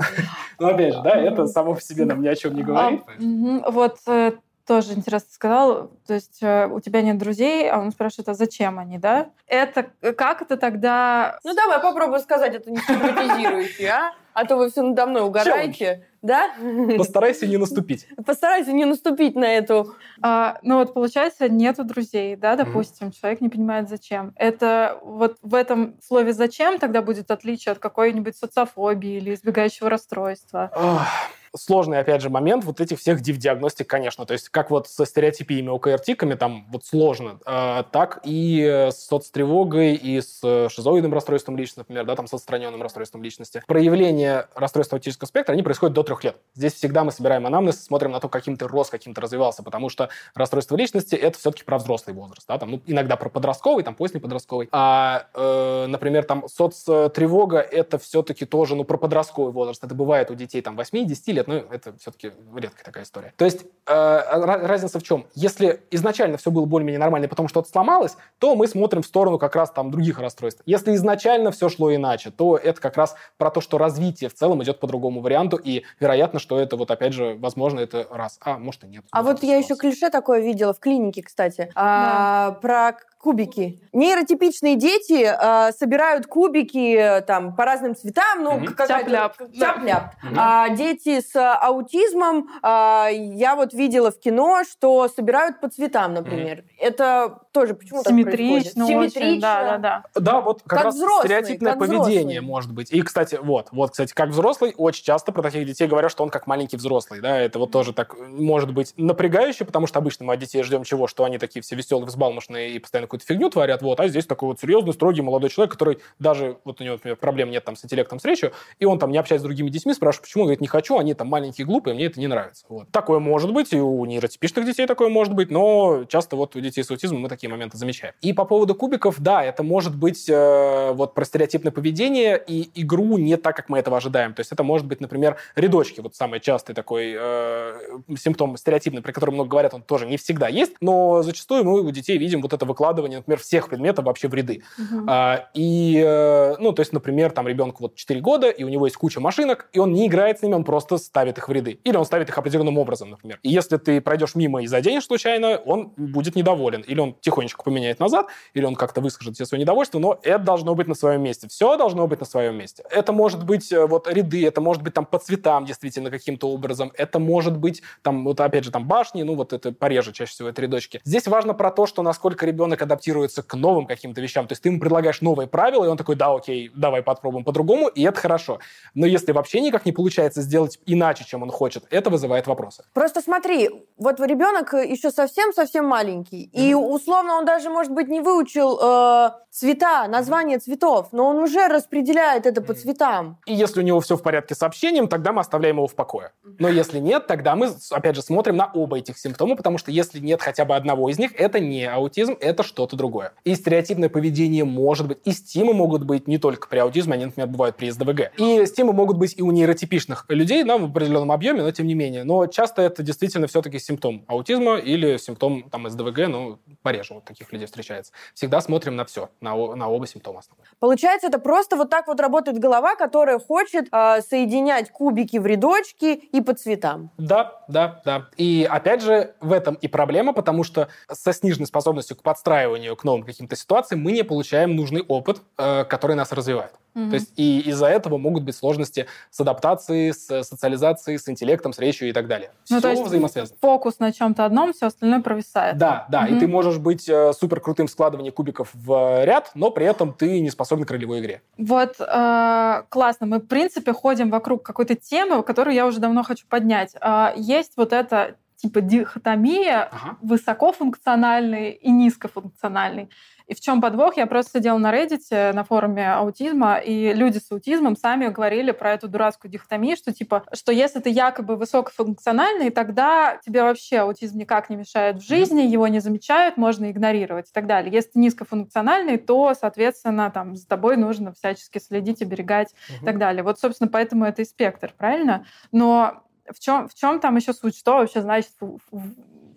ну, 0.59 0.68
опять 0.68 0.94
же, 0.94 1.03
да, 1.03 1.16
это 1.16 1.46
само 1.46 1.75
по 1.75 1.81
себе 1.81 2.05
нам 2.05 2.22
ни 2.22 2.29
о 2.29 2.35
чем 2.35 2.55
не 2.55 2.62
говорит. 2.62 3.03
А. 3.07 3.70
Вот 3.70 3.99
э, 4.07 4.33
тоже 4.67 4.93
интересно 4.93 5.29
сказал, 5.33 5.91
то 6.07 6.15
есть 6.15 6.43
э, 6.43 6.67
у 6.67 6.81
тебя 6.81 7.03
нет 7.03 7.19
друзей, 7.19 7.71
а 7.71 7.79
он 7.79 7.93
спрашивает, 7.93 8.29
а 8.29 8.35
зачем 8.35 8.79
они, 8.79 8.99
да? 8.99 9.31
Это 9.47 9.91
э, 10.03 10.13
как 10.13 10.43
это 10.43 10.57
тогда... 10.57 11.39
Ну 11.45 11.55
давай 11.55 11.81
попробуй 11.81 12.21
сказать 12.21 12.55
это 12.55 12.71
не 12.71 12.79
стигматизирующе, 12.79 13.89
а? 13.89 14.13
А 14.37 14.44
то 14.44 14.57
вы 14.57 14.70
все 14.70 14.83
надо 14.83 15.07
мной 15.07 15.22
угораете. 15.22 16.05
Да? 16.20 16.51
Постарайся 16.99 17.46
не 17.46 17.57
наступить. 17.57 18.07
Постарайся 18.27 18.72
не 18.72 18.85
наступить 18.85 19.35
на 19.35 19.46
эту. 19.46 19.94
А, 20.20 20.59
ну 20.61 20.77
вот 20.77 20.92
получается, 20.92 21.49
нету 21.49 21.85
друзей, 21.85 22.37
да, 22.37 22.55
допустим, 22.55 23.12
человек 23.12 23.40
не 23.40 23.49
понимает 23.49 23.88
зачем. 23.88 24.35
Это 24.37 24.99
вот 25.03 25.38
в 25.40 25.55
этом 25.55 25.96
слове 26.07 26.35
«зачем» 26.35 26.79
тогда 26.79 27.01
будет 27.01 27.31
отличие 27.31 27.72
от 27.72 27.79
какой-нибудь 27.79 28.37
социофобии 28.37 29.16
или 29.16 29.33
избегающего 29.33 29.88
расстройства. 29.88 30.70
Ах, 30.75 31.09
сложный, 31.55 31.99
опять 31.99 32.20
же, 32.20 32.29
момент 32.29 32.64
вот 32.64 32.81
этих 32.81 32.99
всех 32.99 33.20
див-диагностик, 33.20 33.87
конечно. 33.87 34.27
То 34.27 34.33
есть 34.33 34.49
как 34.49 34.70
вот 34.70 34.88
со 34.88 35.07
стереотипиями 35.07 35.68
ОКР-тиками 35.68 36.35
там 36.35 36.66
вот 36.70 36.85
сложно, 36.85 37.38
э, 37.46 37.85
так 37.90 38.20
и 38.25 38.88
с 38.90 39.07
соцтревогой, 39.07 39.94
и 39.94 40.20
с 40.20 40.40
шизоидным 40.68 41.14
расстройством 41.14 41.57
личности, 41.57 41.79
например, 41.79 42.05
да, 42.05 42.16
там 42.16 42.27
с 42.27 42.35
отстраненным 42.35 42.83
расстройством 42.83 43.22
личности. 43.22 43.62
Проявление 43.66 44.26
расстройства 44.55 44.97
аутического 44.97 45.27
спектра, 45.27 45.53
они 45.53 45.62
происходят 45.62 45.95
до 45.95 46.03
трех 46.03 46.25
лет. 46.25 46.37
Здесь 46.55 46.75
всегда 46.75 47.05
мы 47.05 47.12
собираем 47.12 47.47
анамнез, 47.47 47.83
смотрим 47.83 48.12
на 48.12 48.21
то, 48.21 48.29
каким 48.29 48.57
ты 48.57 48.67
рос, 48.67 48.91
каким 48.91 49.15
ты 49.15 49.21
развивался, 49.21 49.62
потому 49.62 49.89
что 49.89 50.09
расстройство 50.35 50.77
личности— 50.77 51.15
это 51.17 51.39
все-таки 51.39 51.65
про 51.65 51.79
взрослый 51.79 52.15
возраст, 52.15 52.47
да, 52.49 52.59
там, 52.59 52.71
ну, 52.71 52.83
иногда 52.87 53.17
про 53.17 53.29
подростковый, 53.29 53.85
там, 53.85 53.95
после 53.95 54.21
подростковый. 54.21 54.69
А, 54.73 55.27
э, 55.35 55.87
например, 55.89 56.25
там, 56.25 56.49
соцтревога— 56.49 57.59
это 57.61 57.99
все-таки 57.99 58.45
тоже, 58.45 58.77
ну, 58.77 58.85
про 58.85 58.97
подростковый 58.97 59.53
возраст. 59.53 59.83
Это 59.83 59.95
бывает 59.95 60.31
у 60.31 60.35
детей, 60.35 60.62
там, 60.62 60.77
8-10 60.77 61.33
лет, 61.33 61.49
но 61.49 61.55
это 61.55 61.97
все-таки 61.99 62.33
редкая 62.55 62.85
такая 62.85 63.05
история. 63.05 63.33
То 63.37 63.45
есть 63.45 63.65
разница 63.87 64.99
в 64.99 65.03
чем? 65.03 65.26
Если 65.34 65.80
изначально 65.91 66.37
все 66.37 66.51
было 66.51 66.66
более-менее 66.66 66.99
нормально, 66.99 67.26
и 67.26 67.28
потом 67.28 67.49
что-то 67.49 67.68
сломалось, 67.68 68.16
то 68.39 68.55
мы 68.55 68.66
смотрим 68.66 69.03
в 69.03 69.07
сторону 69.07 69.39
как 69.39 69.55
раз 69.57 69.70
там 69.70 69.91
других 69.91 70.18
расстройств. 70.18 70.62
Если 70.66 70.95
изначально 70.95 71.51
все 71.53 71.68
шло 71.68 71.95
иначе, 71.95 72.30
то 72.30 72.57
это 72.57 72.80
как 72.80 72.97
раз 72.97 73.14
про 73.39 73.51
то, 73.51 73.61
что 73.61 73.78
развитие 73.78 74.28
в 74.28 74.34
целом 74.34 74.62
идет 74.62 74.80
по 74.80 74.87
другому 74.87 75.20
варианту, 75.20 75.57
и 75.57 75.84
вероятно, 76.01 76.39
что 76.39 76.59
это 76.59 76.76
вот 76.76 76.91
опять 76.91 77.12
же, 77.12 77.37
возможно, 77.39 77.80
это 77.80 78.07
раз. 78.11 78.39
А 78.43 78.59
может 78.59 78.84
и 78.84 78.89
нет. 78.89 79.05
А 79.11 79.22
вот 79.22 79.43
я 79.43 79.57
еще 79.57 79.76
клише 79.76 80.11
такое 80.11 80.41
видела 80.41 80.72
в 80.72 80.80
клинике, 80.80 81.22
кстати, 81.22 81.70
да. 81.74 81.76
а, 81.76 82.53
про 82.53 82.95
кубики. 83.27 83.81
Нейротипичные 83.93 84.77
дети 84.77 85.27
э, 85.27 85.72
собирают 85.72 86.29
кубики 86.29 87.24
там 87.27 87.57
по 87.57 87.64
разным 87.64 87.97
цветам, 87.97 88.45
ну 88.45 88.53
mm-hmm. 88.53 88.74
как 88.74 88.87
тяп-ляп. 88.87 89.37
тяп-ляп. 89.59 90.14
Mm-hmm. 90.22 90.35
А 90.37 90.68
дети 90.68 91.20
с 91.20 91.35
аутизмом 91.35 92.49
э, 92.62 93.09
я 93.35 93.57
вот 93.57 93.74
видела 93.74 94.12
в 94.12 94.20
кино, 94.20 94.62
что 94.62 95.09
собирают 95.09 95.61
по 95.61 95.68
цветам, 95.68 96.14
например. 96.14 96.59
Mm-hmm. 96.59 96.79
Это 96.79 97.41
тоже 97.51 97.74
почему 97.74 98.05
Симметрично, 98.05 98.87
так 98.87 98.95
происходит? 98.95 99.12
Симметрично. 99.14 99.41
Да, 99.41 99.62
да, 99.62 99.79
да. 99.79 100.20
Да, 100.20 100.41
вот 100.41 100.62
как, 100.62 100.68
как 100.68 100.85
раз 100.85 100.95
взрослый, 100.95 101.24
стереотипное 101.24 101.72
как 101.72 101.81
поведение 101.81 102.20
взрослый. 102.20 102.41
может 102.43 102.72
быть. 102.72 102.93
И, 102.93 103.03
кстати, 103.03 103.39
вот, 103.43 103.68
вот, 103.72 103.91
кстати, 103.91 104.12
как 104.12 104.29
взрослый, 104.29 104.72
очень 104.77 105.05
часто 105.05 105.33
про 105.33 105.43
таких 105.43 105.66
детей 105.66 105.89
говорят, 105.89 106.12
что 106.12 106.22
он 106.22 106.31
как 106.31 106.47
маленький 106.47 106.77
взрослый, 106.77 107.20
да, 107.20 107.41
это 107.41 107.59
вот 107.59 107.72
тоже 107.72 107.93
так 107.93 108.14
может 108.18 108.72
быть 108.72 108.95
напрягающе, 108.97 109.64
потому 109.64 109.89
что 109.89 109.99
обычно 109.99 110.27
мы 110.27 110.35
от 110.35 110.39
детей 110.39 110.62
ждем 110.62 110.85
чего, 110.85 111.09
что 111.09 111.24
они 111.24 111.39
такие 111.39 111.62
все 111.62 111.74
веселые, 111.74 112.07
взбалмошные 112.07 112.70
и 112.72 112.79
постоянно 112.79 113.09
какую-то 113.17 113.27
фигню 113.27 113.51
творят, 113.51 113.83
вот, 113.83 114.01
а 114.01 114.09
здесь 114.09 114.27
такой 114.27 114.49
вот 114.49 114.61
серьезный, 114.61 114.93
строгий 114.93 115.23
молодой 115.23 115.51
человек, 115.51 115.73
который 115.73 115.99
даже, 116.19 116.59
вот 116.64 116.81
у 116.81 116.85
него, 116.85 116.95
например, 116.95 117.17
проблем 117.17 117.51
нет 117.51 117.64
там 117.64 117.77
с 117.77 117.85
интеллектом, 117.85 118.21
с 118.21 118.25
речью, 118.25 118.53
и 118.79 118.85
он 118.85 118.99
там 118.99 119.11
не 119.11 119.19
общается 119.19 119.43
с 119.43 119.47
другими 119.47 119.71
детьми, 119.71 119.95
спрашивает, 119.95 120.25
почему, 120.25 120.43
он 120.43 120.47
говорит, 120.47 120.61
не 120.61 120.67
хочу, 120.67 120.99
они 120.99 121.14
там 121.14 121.29
маленькие, 121.29 121.67
глупые, 121.67 121.95
мне 121.95 122.07
это 122.07 122.21
не 122.21 122.27
нравится. 122.27 122.64
Вот. 122.69 122.91
Такое 122.91 123.19
может 123.19 123.53
быть, 123.53 123.73
и 123.73 123.81
у 123.81 124.05
нейротипичных 124.05 124.64
детей 124.67 124.87
такое 124.87 125.09
может 125.09 125.35
быть, 125.35 125.51
но 125.51 126.05
часто 126.09 126.37
вот 126.37 126.57
у 126.57 126.61
детей 126.61 126.83
с 126.83 126.91
аутизмом 126.91 127.23
мы 127.23 127.29
такие 127.29 127.51
моменты 127.51 127.79
замечаем. 127.79 128.14
И 128.21 128.33
по 128.33 128.45
поводу 128.45 128.75
кубиков, 128.75 129.21
да, 129.21 129.45
это 129.45 129.62
может 129.62 129.97
быть 129.97 130.29
э, 130.29 130.93
вот 130.93 131.14
про 131.14 131.25
стереотипное 131.25 131.73
поведение 131.73 132.43
и 132.47 132.71
игру 132.83 133.19
не 133.19 133.37
так, 133.37 133.57
как 133.57 133.69
мы 133.69 133.79
этого 133.79 133.97
ожидаем. 133.97 134.35
То 134.35 134.41
есть 134.41 134.53
это 134.53 134.62
может 134.62 134.87
быть, 134.87 135.01
например, 135.01 135.37
рядочки, 135.55 136.01
вот 136.01 136.14
самый 136.14 136.41
частый 136.41 136.75
такой 136.75 137.14
э, 137.17 137.99
симптом 138.19 138.57
стереотипный, 138.57 139.03
про 139.03 139.12
который 139.12 139.31
много 139.31 139.51
говорят, 139.51 139.75
он 139.75 139.83
тоже 139.83 140.07
не 140.07 140.17
всегда 140.17 140.49
есть, 140.49 140.73
но 140.81 141.23
зачастую 141.23 141.64
мы 141.64 141.81
у 141.81 141.91
детей 141.91 142.19
видим 142.19 142.43
вот 142.43 142.53
это 142.53 142.64
выкладывание, 142.64 143.06
например, 143.15 143.39
всех 143.39 143.69
предметов 143.69 144.05
вообще 144.05 144.29
в 144.29 144.35
ряды. 144.35 144.63
Uh-huh. 144.79 145.05
А, 145.09 145.49
и, 145.55 146.03
э, 146.05 146.57
ну, 146.59 146.73
то 146.73 146.81
есть, 146.81 146.93
например, 146.93 147.31
там 147.31 147.47
ребенку 147.49 147.85
вот 147.85 147.95
4 147.95 148.21
года, 148.21 148.51
и 148.51 148.65
у 148.65 148.69
него 148.69 148.87
есть 148.87 148.97
куча 148.97 149.21
машинок, 149.21 149.69
и 149.73 149.79
он 149.79 149.93
не 149.93 150.07
играет 150.07 150.39
с 150.39 150.43
ними, 150.43 150.55
он 150.55 150.65
просто 150.65 150.99
ставит 150.99 151.39
их 151.39 151.49
в 151.49 151.53
ряды. 151.53 151.81
Или 151.85 151.97
он 151.97 152.05
ставит 152.05 152.29
их 152.29 152.37
определенным 152.37 152.79
образом, 152.79 153.11
например. 153.11 153.39
И 153.43 153.51
если 153.51 153.77
ты 153.77 154.01
пройдешь 154.01 154.35
мимо 154.35 154.63
и 154.63 154.67
заденешь 154.67 155.05
случайно, 155.05 155.57
он 155.65 155.93
будет 155.97 156.37
недоволен. 156.37 156.83
Или 156.83 157.01
он 157.01 157.15
тихонечко 157.21 157.63
поменяет 157.63 158.01
назад, 158.01 158.27
или 158.55 158.65
он 158.65 158.75
как-то 158.75 159.01
выскажет 159.01 159.35
все 159.35 159.47
свое 159.47 159.63
недовольство, 159.63 159.99
но 159.99 160.19
это 160.23 160.45
должно 160.45 160.75
быть 160.75 160.89
на 160.89 160.95
своем 160.95 161.23
месте. 161.23 161.49
Все 161.49 161.77
должно 161.77 162.07
быть 162.07 162.21
на 162.21 162.27
своем 162.27 162.57
месте. 162.57 162.83
Это 162.91 163.13
может 163.13 163.45
быть 163.45 163.73
э, 163.73 163.87
вот 163.87 164.09
ряды, 164.09 164.47
это 164.47 164.61
может 164.61 164.83
быть 164.83 164.95
там 164.95 165.05
по 165.05 165.19
цветам 165.19 165.65
действительно 165.65 166.11
каким-то 166.11 166.49
образом, 166.49 166.93
это 166.95 167.19
может 167.19 167.57
быть 167.57 167.83
там, 168.03 168.25
вот 168.25 168.41
опять 168.41 168.65
же, 168.65 168.71
там 168.71 168.87
башни, 168.87 169.23
ну 169.23 169.35
вот 169.35 169.53
это 169.53 169.73
пореже 169.73 170.13
чаще 170.13 170.33
всего 170.33 170.49
это 170.49 170.63
рядочки. 170.63 171.01
Здесь 171.05 171.27
важно 171.27 171.55
про 171.55 171.71
то, 171.71 171.87
что 171.87 172.03
насколько 172.03 172.47
ребенок 172.47 172.83
адаптируется 172.87 173.43
к 173.43 173.55
новым 173.55 173.87
каким-то 173.87 174.20
вещам. 174.20 174.47
То 174.47 174.53
есть 174.53 174.62
ты 174.62 174.68
ему 174.68 174.80
предлагаешь 174.80 175.20
новые 175.20 175.47
правила, 175.47 175.84
и 175.84 175.89
он 175.89 175.97
такой, 175.97 176.16
да, 176.16 176.32
окей, 176.32 176.70
давай 176.74 177.03
попробуем 177.03 177.45
по-другому, 177.45 177.89
и 177.89 178.03
это 178.03 178.20
хорошо. 178.20 178.59
Но 178.95 179.07
если 179.07 179.32
вообще 179.32 179.61
никак 179.61 179.84
не 179.87 179.93
получается 179.93 180.43
сделать 180.43 180.78
иначе, 180.87 181.24
чем 181.24 181.43
он 181.43 181.51
хочет, 181.51 181.84
это 181.91 182.11
вызывает 182.11 182.47
вопросы. 182.47 182.84
Просто 182.93 183.20
смотри, 183.20 183.70
вот 183.97 184.20
ребенок 184.20 184.72
еще 184.72 185.11
совсем-совсем 185.11 185.84
маленький, 185.84 186.47
mm-hmm. 186.47 186.68
и 186.68 186.74
условно 186.74 187.34
он 187.34 187.45
даже, 187.45 187.70
может 187.70 187.93
быть, 187.93 188.09
не 188.09 188.20
выучил 188.20 188.78
э, 188.82 189.30
цвета, 189.51 190.07
название 190.09 190.59
цветов, 190.59 191.09
но 191.12 191.28
он 191.28 191.37
уже 191.37 191.68
распределяет 191.68 192.47
это 192.47 192.61
mm-hmm. 192.61 192.64
по 192.64 192.74
цветам. 192.74 193.39
И 193.47 193.55
если 193.55 193.80
у 193.80 193.82
него 193.82 194.01
все 194.01 194.16
в 194.16 194.22
порядке 194.22 194.55
с 194.55 194.62
общением, 194.62 195.09
тогда 195.09 195.32
мы 195.32 195.41
оставляем 195.41 195.76
его 195.76 195.87
в 195.87 195.95
покое. 195.95 196.32
Но 196.59 196.68
если 196.68 196.99
нет, 196.99 197.26
тогда 197.26 197.57
мы, 197.57 197.70
опять 197.91 198.16
же, 198.16 198.22
смотрим 198.22 198.57
на 198.57 198.70
оба 198.72 198.99
этих 198.99 199.18
симптома, 199.18 199.57
потому 199.57 199.78
что 199.78 199.91
если 199.91 200.18
нет 200.18 200.43
хотя 200.43 200.64
бы 200.64 200.76
одного 200.76 201.09
из 201.11 201.18
них, 201.18 201.32
это 201.34 201.61
не 201.61 201.84
аутизм, 201.84 202.37
это 202.41 202.62
что-то 202.77 202.95
другое. 202.95 203.33
И 203.45 203.55
стереотипное 203.55 204.11
поведение 204.11 204.64
может 204.64 205.09
быть, 205.09 205.18
и 205.24 205.33
стимы 205.33 205.72
могут 205.72 206.05
быть 206.05 206.29
не 206.29 206.37
только 206.37 206.68
при 206.68 206.79
аутизме, 206.79 207.14
они, 207.14 207.24
например, 207.24 207.49
бывают 207.49 207.77
при 207.77 207.89
СДВГ. 207.89 208.33
И 208.37 208.66
стимы 208.66 208.93
могут 208.93 209.16
быть 209.16 209.33
и 209.39 209.43
у 209.43 209.51
нейротипичных 209.51 210.27
людей, 210.29 210.62
да, 210.62 210.77
в 210.77 210.85
определенном 210.85 211.33
объеме, 211.33 211.62
но 211.62 211.70
тем 211.70 211.87
не 211.87 211.95
менее. 211.95 212.24
Но 212.24 212.47
часто 212.47 212.83
это 212.83 213.03
действительно 213.03 213.47
все-таки 213.47 213.79
симптом 213.79 214.27
аутизма 214.27 214.77
или 214.77 215.16
симптом 215.16 215.70
там 215.70 215.89
СДВГ, 215.89 216.29
ну, 216.29 216.59
пореже 216.83 217.14
вот 217.14 217.24
таких 217.24 217.51
людей 217.51 217.64
встречается. 217.64 218.12
Всегда 218.35 218.61
смотрим 218.61 218.95
на 218.95 219.07
все, 219.07 219.31
на, 219.41 219.57
на 219.74 219.89
оба 219.89 220.07
симптома 220.07 220.41
основные. 220.41 220.66
Получается, 220.79 221.29
это 221.29 221.39
просто 221.39 221.77
вот 221.77 221.89
так 221.89 222.09
вот 222.09 222.20
работает 222.20 222.59
голова, 222.59 222.95
которая 222.95 223.39
хочет 223.39 223.89
э, 223.91 224.20
соединять 224.20 224.91
кубики 224.91 225.39
в 225.39 225.47
рядочки 225.47 226.12
и 226.12 226.43
по 226.43 226.53
цветам. 226.53 227.11
Да, 227.16 227.62
да, 227.68 228.03
да. 228.05 228.29
И 228.37 228.68
опять 228.70 229.01
же, 229.01 229.35
в 229.41 229.53
этом 229.53 229.77
и 229.77 229.89
проблема, 229.89 230.35
потому 230.35 230.62
что 230.62 230.89
со 231.11 231.33
сниженной 231.33 231.66
способностью 231.66 232.18
к 232.18 232.22
подстраиванию 232.22 232.66
к 232.97 233.05
новым 233.05 233.23
каким-то 233.23 233.57
ситуациям 233.57 234.01
мы 234.01 234.12
не 234.12 234.25
получаем 234.25 234.77
нужный 234.77 235.03
опыт, 235.03 235.43
э, 235.59 235.85
который 235.85 236.17
нас 236.17 236.33
развивает. 236.33 236.73
Mm-hmm. 236.97 237.11
То 237.11 237.14
есть 237.14 237.33
и 237.37 237.61
из-за 237.61 237.87
этого 237.87 238.17
могут 238.17 238.43
быть 238.45 238.57
сложности 238.57 239.07
с 239.31 239.39
адаптацией, 239.39 240.14
с 240.14 240.45
социализацией, 240.45 241.19
с 241.19 241.29
интеллектом, 241.29 241.75
с 241.75 241.79
речью 241.79 242.09
и 242.09 242.12
так 242.12 242.27
далее. 242.27 242.51
Ну, 242.71 242.79
все 242.79 242.81
то 242.81 242.91
есть 242.91 243.03
взаимосвязано. 243.03 243.59
Фокус 243.61 243.99
на 243.99 244.12
чем-то 244.12 244.47
одном, 244.47 244.73
все 244.73 244.87
остальное 244.87 245.21
провисает. 245.21 245.77
Да, 245.77 246.07
да. 246.09 246.27
Mm-hmm. 246.27 246.37
И 246.37 246.41
ты 246.41 246.49
можешь 246.49 246.79
быть 246.79 247.07
э, 247.09 247.33
супер 247.35 247.61
крутым 247.61 247.87
в 247.87 247.91
складывании 247.91 248.31
кубиков 248.31 248.71
в 248.73 249.25
ряд, 249.25 249.51
но 249.55 249.71
при 249.71 249.85
этом 249.85 250.14
ты 250.14 250.41
не 250.41 250.51
способен 250.51 250.85
к 250.85 250.91
ролевой 250.91 251.21
игре. 251.21 251.43
Вот 251.59 251.97
э, 252.01 252.83
классно. 252.89 253.27
Мы, 253.27 253.39
в 253.41 253.47
принципе, 253.47 253.93
ходим 253.93 254.31
вокруг 254.31 254.62
какой-то 254.62 254.95
темы, 254.95 255.43
которую 255.43 255.75
я 255.75 255.87
уже 255.87 256.01
давно 256.01 256.23
хочу 256.23 256.47
поднять. 256.49 256.95
Э, 257.03 257.33
есть 257.37 257.73
вот 257.77 257.93
это 257.93 258.37
типа 258.67 258.81
дихотомия 258.81 259.85
ага. 259.85 260.17
высокофункциональный 260.21 261.71
и 261.71 261.91
низкофункциональный. 261.91 263.09
И 263.47 263.55
в 263.55 263.61
чем 263.61 263.81
подвох? 263.81 264.17
Я 264.17 264.27
просто 264.27 264.59
сидела 264.59 264.77
на 264.77 264.93
Reddit, 264.93 265.53
на 265.53 265.62
форуме 265.62 266.12
аутизма, 266.12 266.79
и 266.79 267.12
люди 267.14 267.39
с 267.39 267.51
аутизмом 267.53 267.97
сами 267.97 268.27
говорили 268.27 268.73
про 268.73 268.95
эту 268.95 269.07
дурацкую 269.07 269.53
дихотомию, 269.53 269.97
что 269.97 270.12
типа, 270.12 270.45
что 270.53 270.73
если 270.73 270.99
ты 270.99 271.11
якобы 271.11 271.55
высокофункциональный, 271.55 272.71
тогда 272.71 273.39
тебе 273.45 273.62
вообще 273.62 273.99
аутизм 273.99 274.39
никак 274.39 274.69
не 274.69 274.77
мешает 274.77 275.19
в 275.19 275.27
жизни, 275.27 275.61
его 275.61 275.87
не 275.87 276.01
замечают, 276.01 276.57
можно 276.57 276.91
игнорировать 276.91 277.49
и 277.49 277.53
так 277.53 277.67
далее. 277.67 277.93
Если 277.93 278.11
ты 278.11 278.19
низкофункциональный, 278.19 279.17
то, 279.17 279.55
соответственно, 279.55 280.31
там 280.33 280.57
за 280.57 280.67
тобой 280.67 280.97
нужно 280.97 281.33
всячески 281.33 281.79
следить, 281.79 282.23
оберегать 282.23 282.75
угу. 282.89 283.03
и 283.03 283.07
так 283.07 283.19
далее. 283.19 283.45
Вот, 283.45 283.61
собственно, 283.61 283.89
поэтому 283.89 284.25
это 284.25 284.43
и 284.43 284.45
спектр, 284.45 284.93
правильно? 284.99 285.47
Но 285.71 286.26
в 286.53 286.59
чем, 286.59 286.88
в 286.88 286.94
чем 286.94 287.20
там 287.20 287.36
еще 287.36 287.53
суть? 287.53 287.76
Что 287.76 287.94
вообще 287.94 288.22
значит 288.22 288.53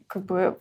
как 0.07 0.25
бы 0.25 0.59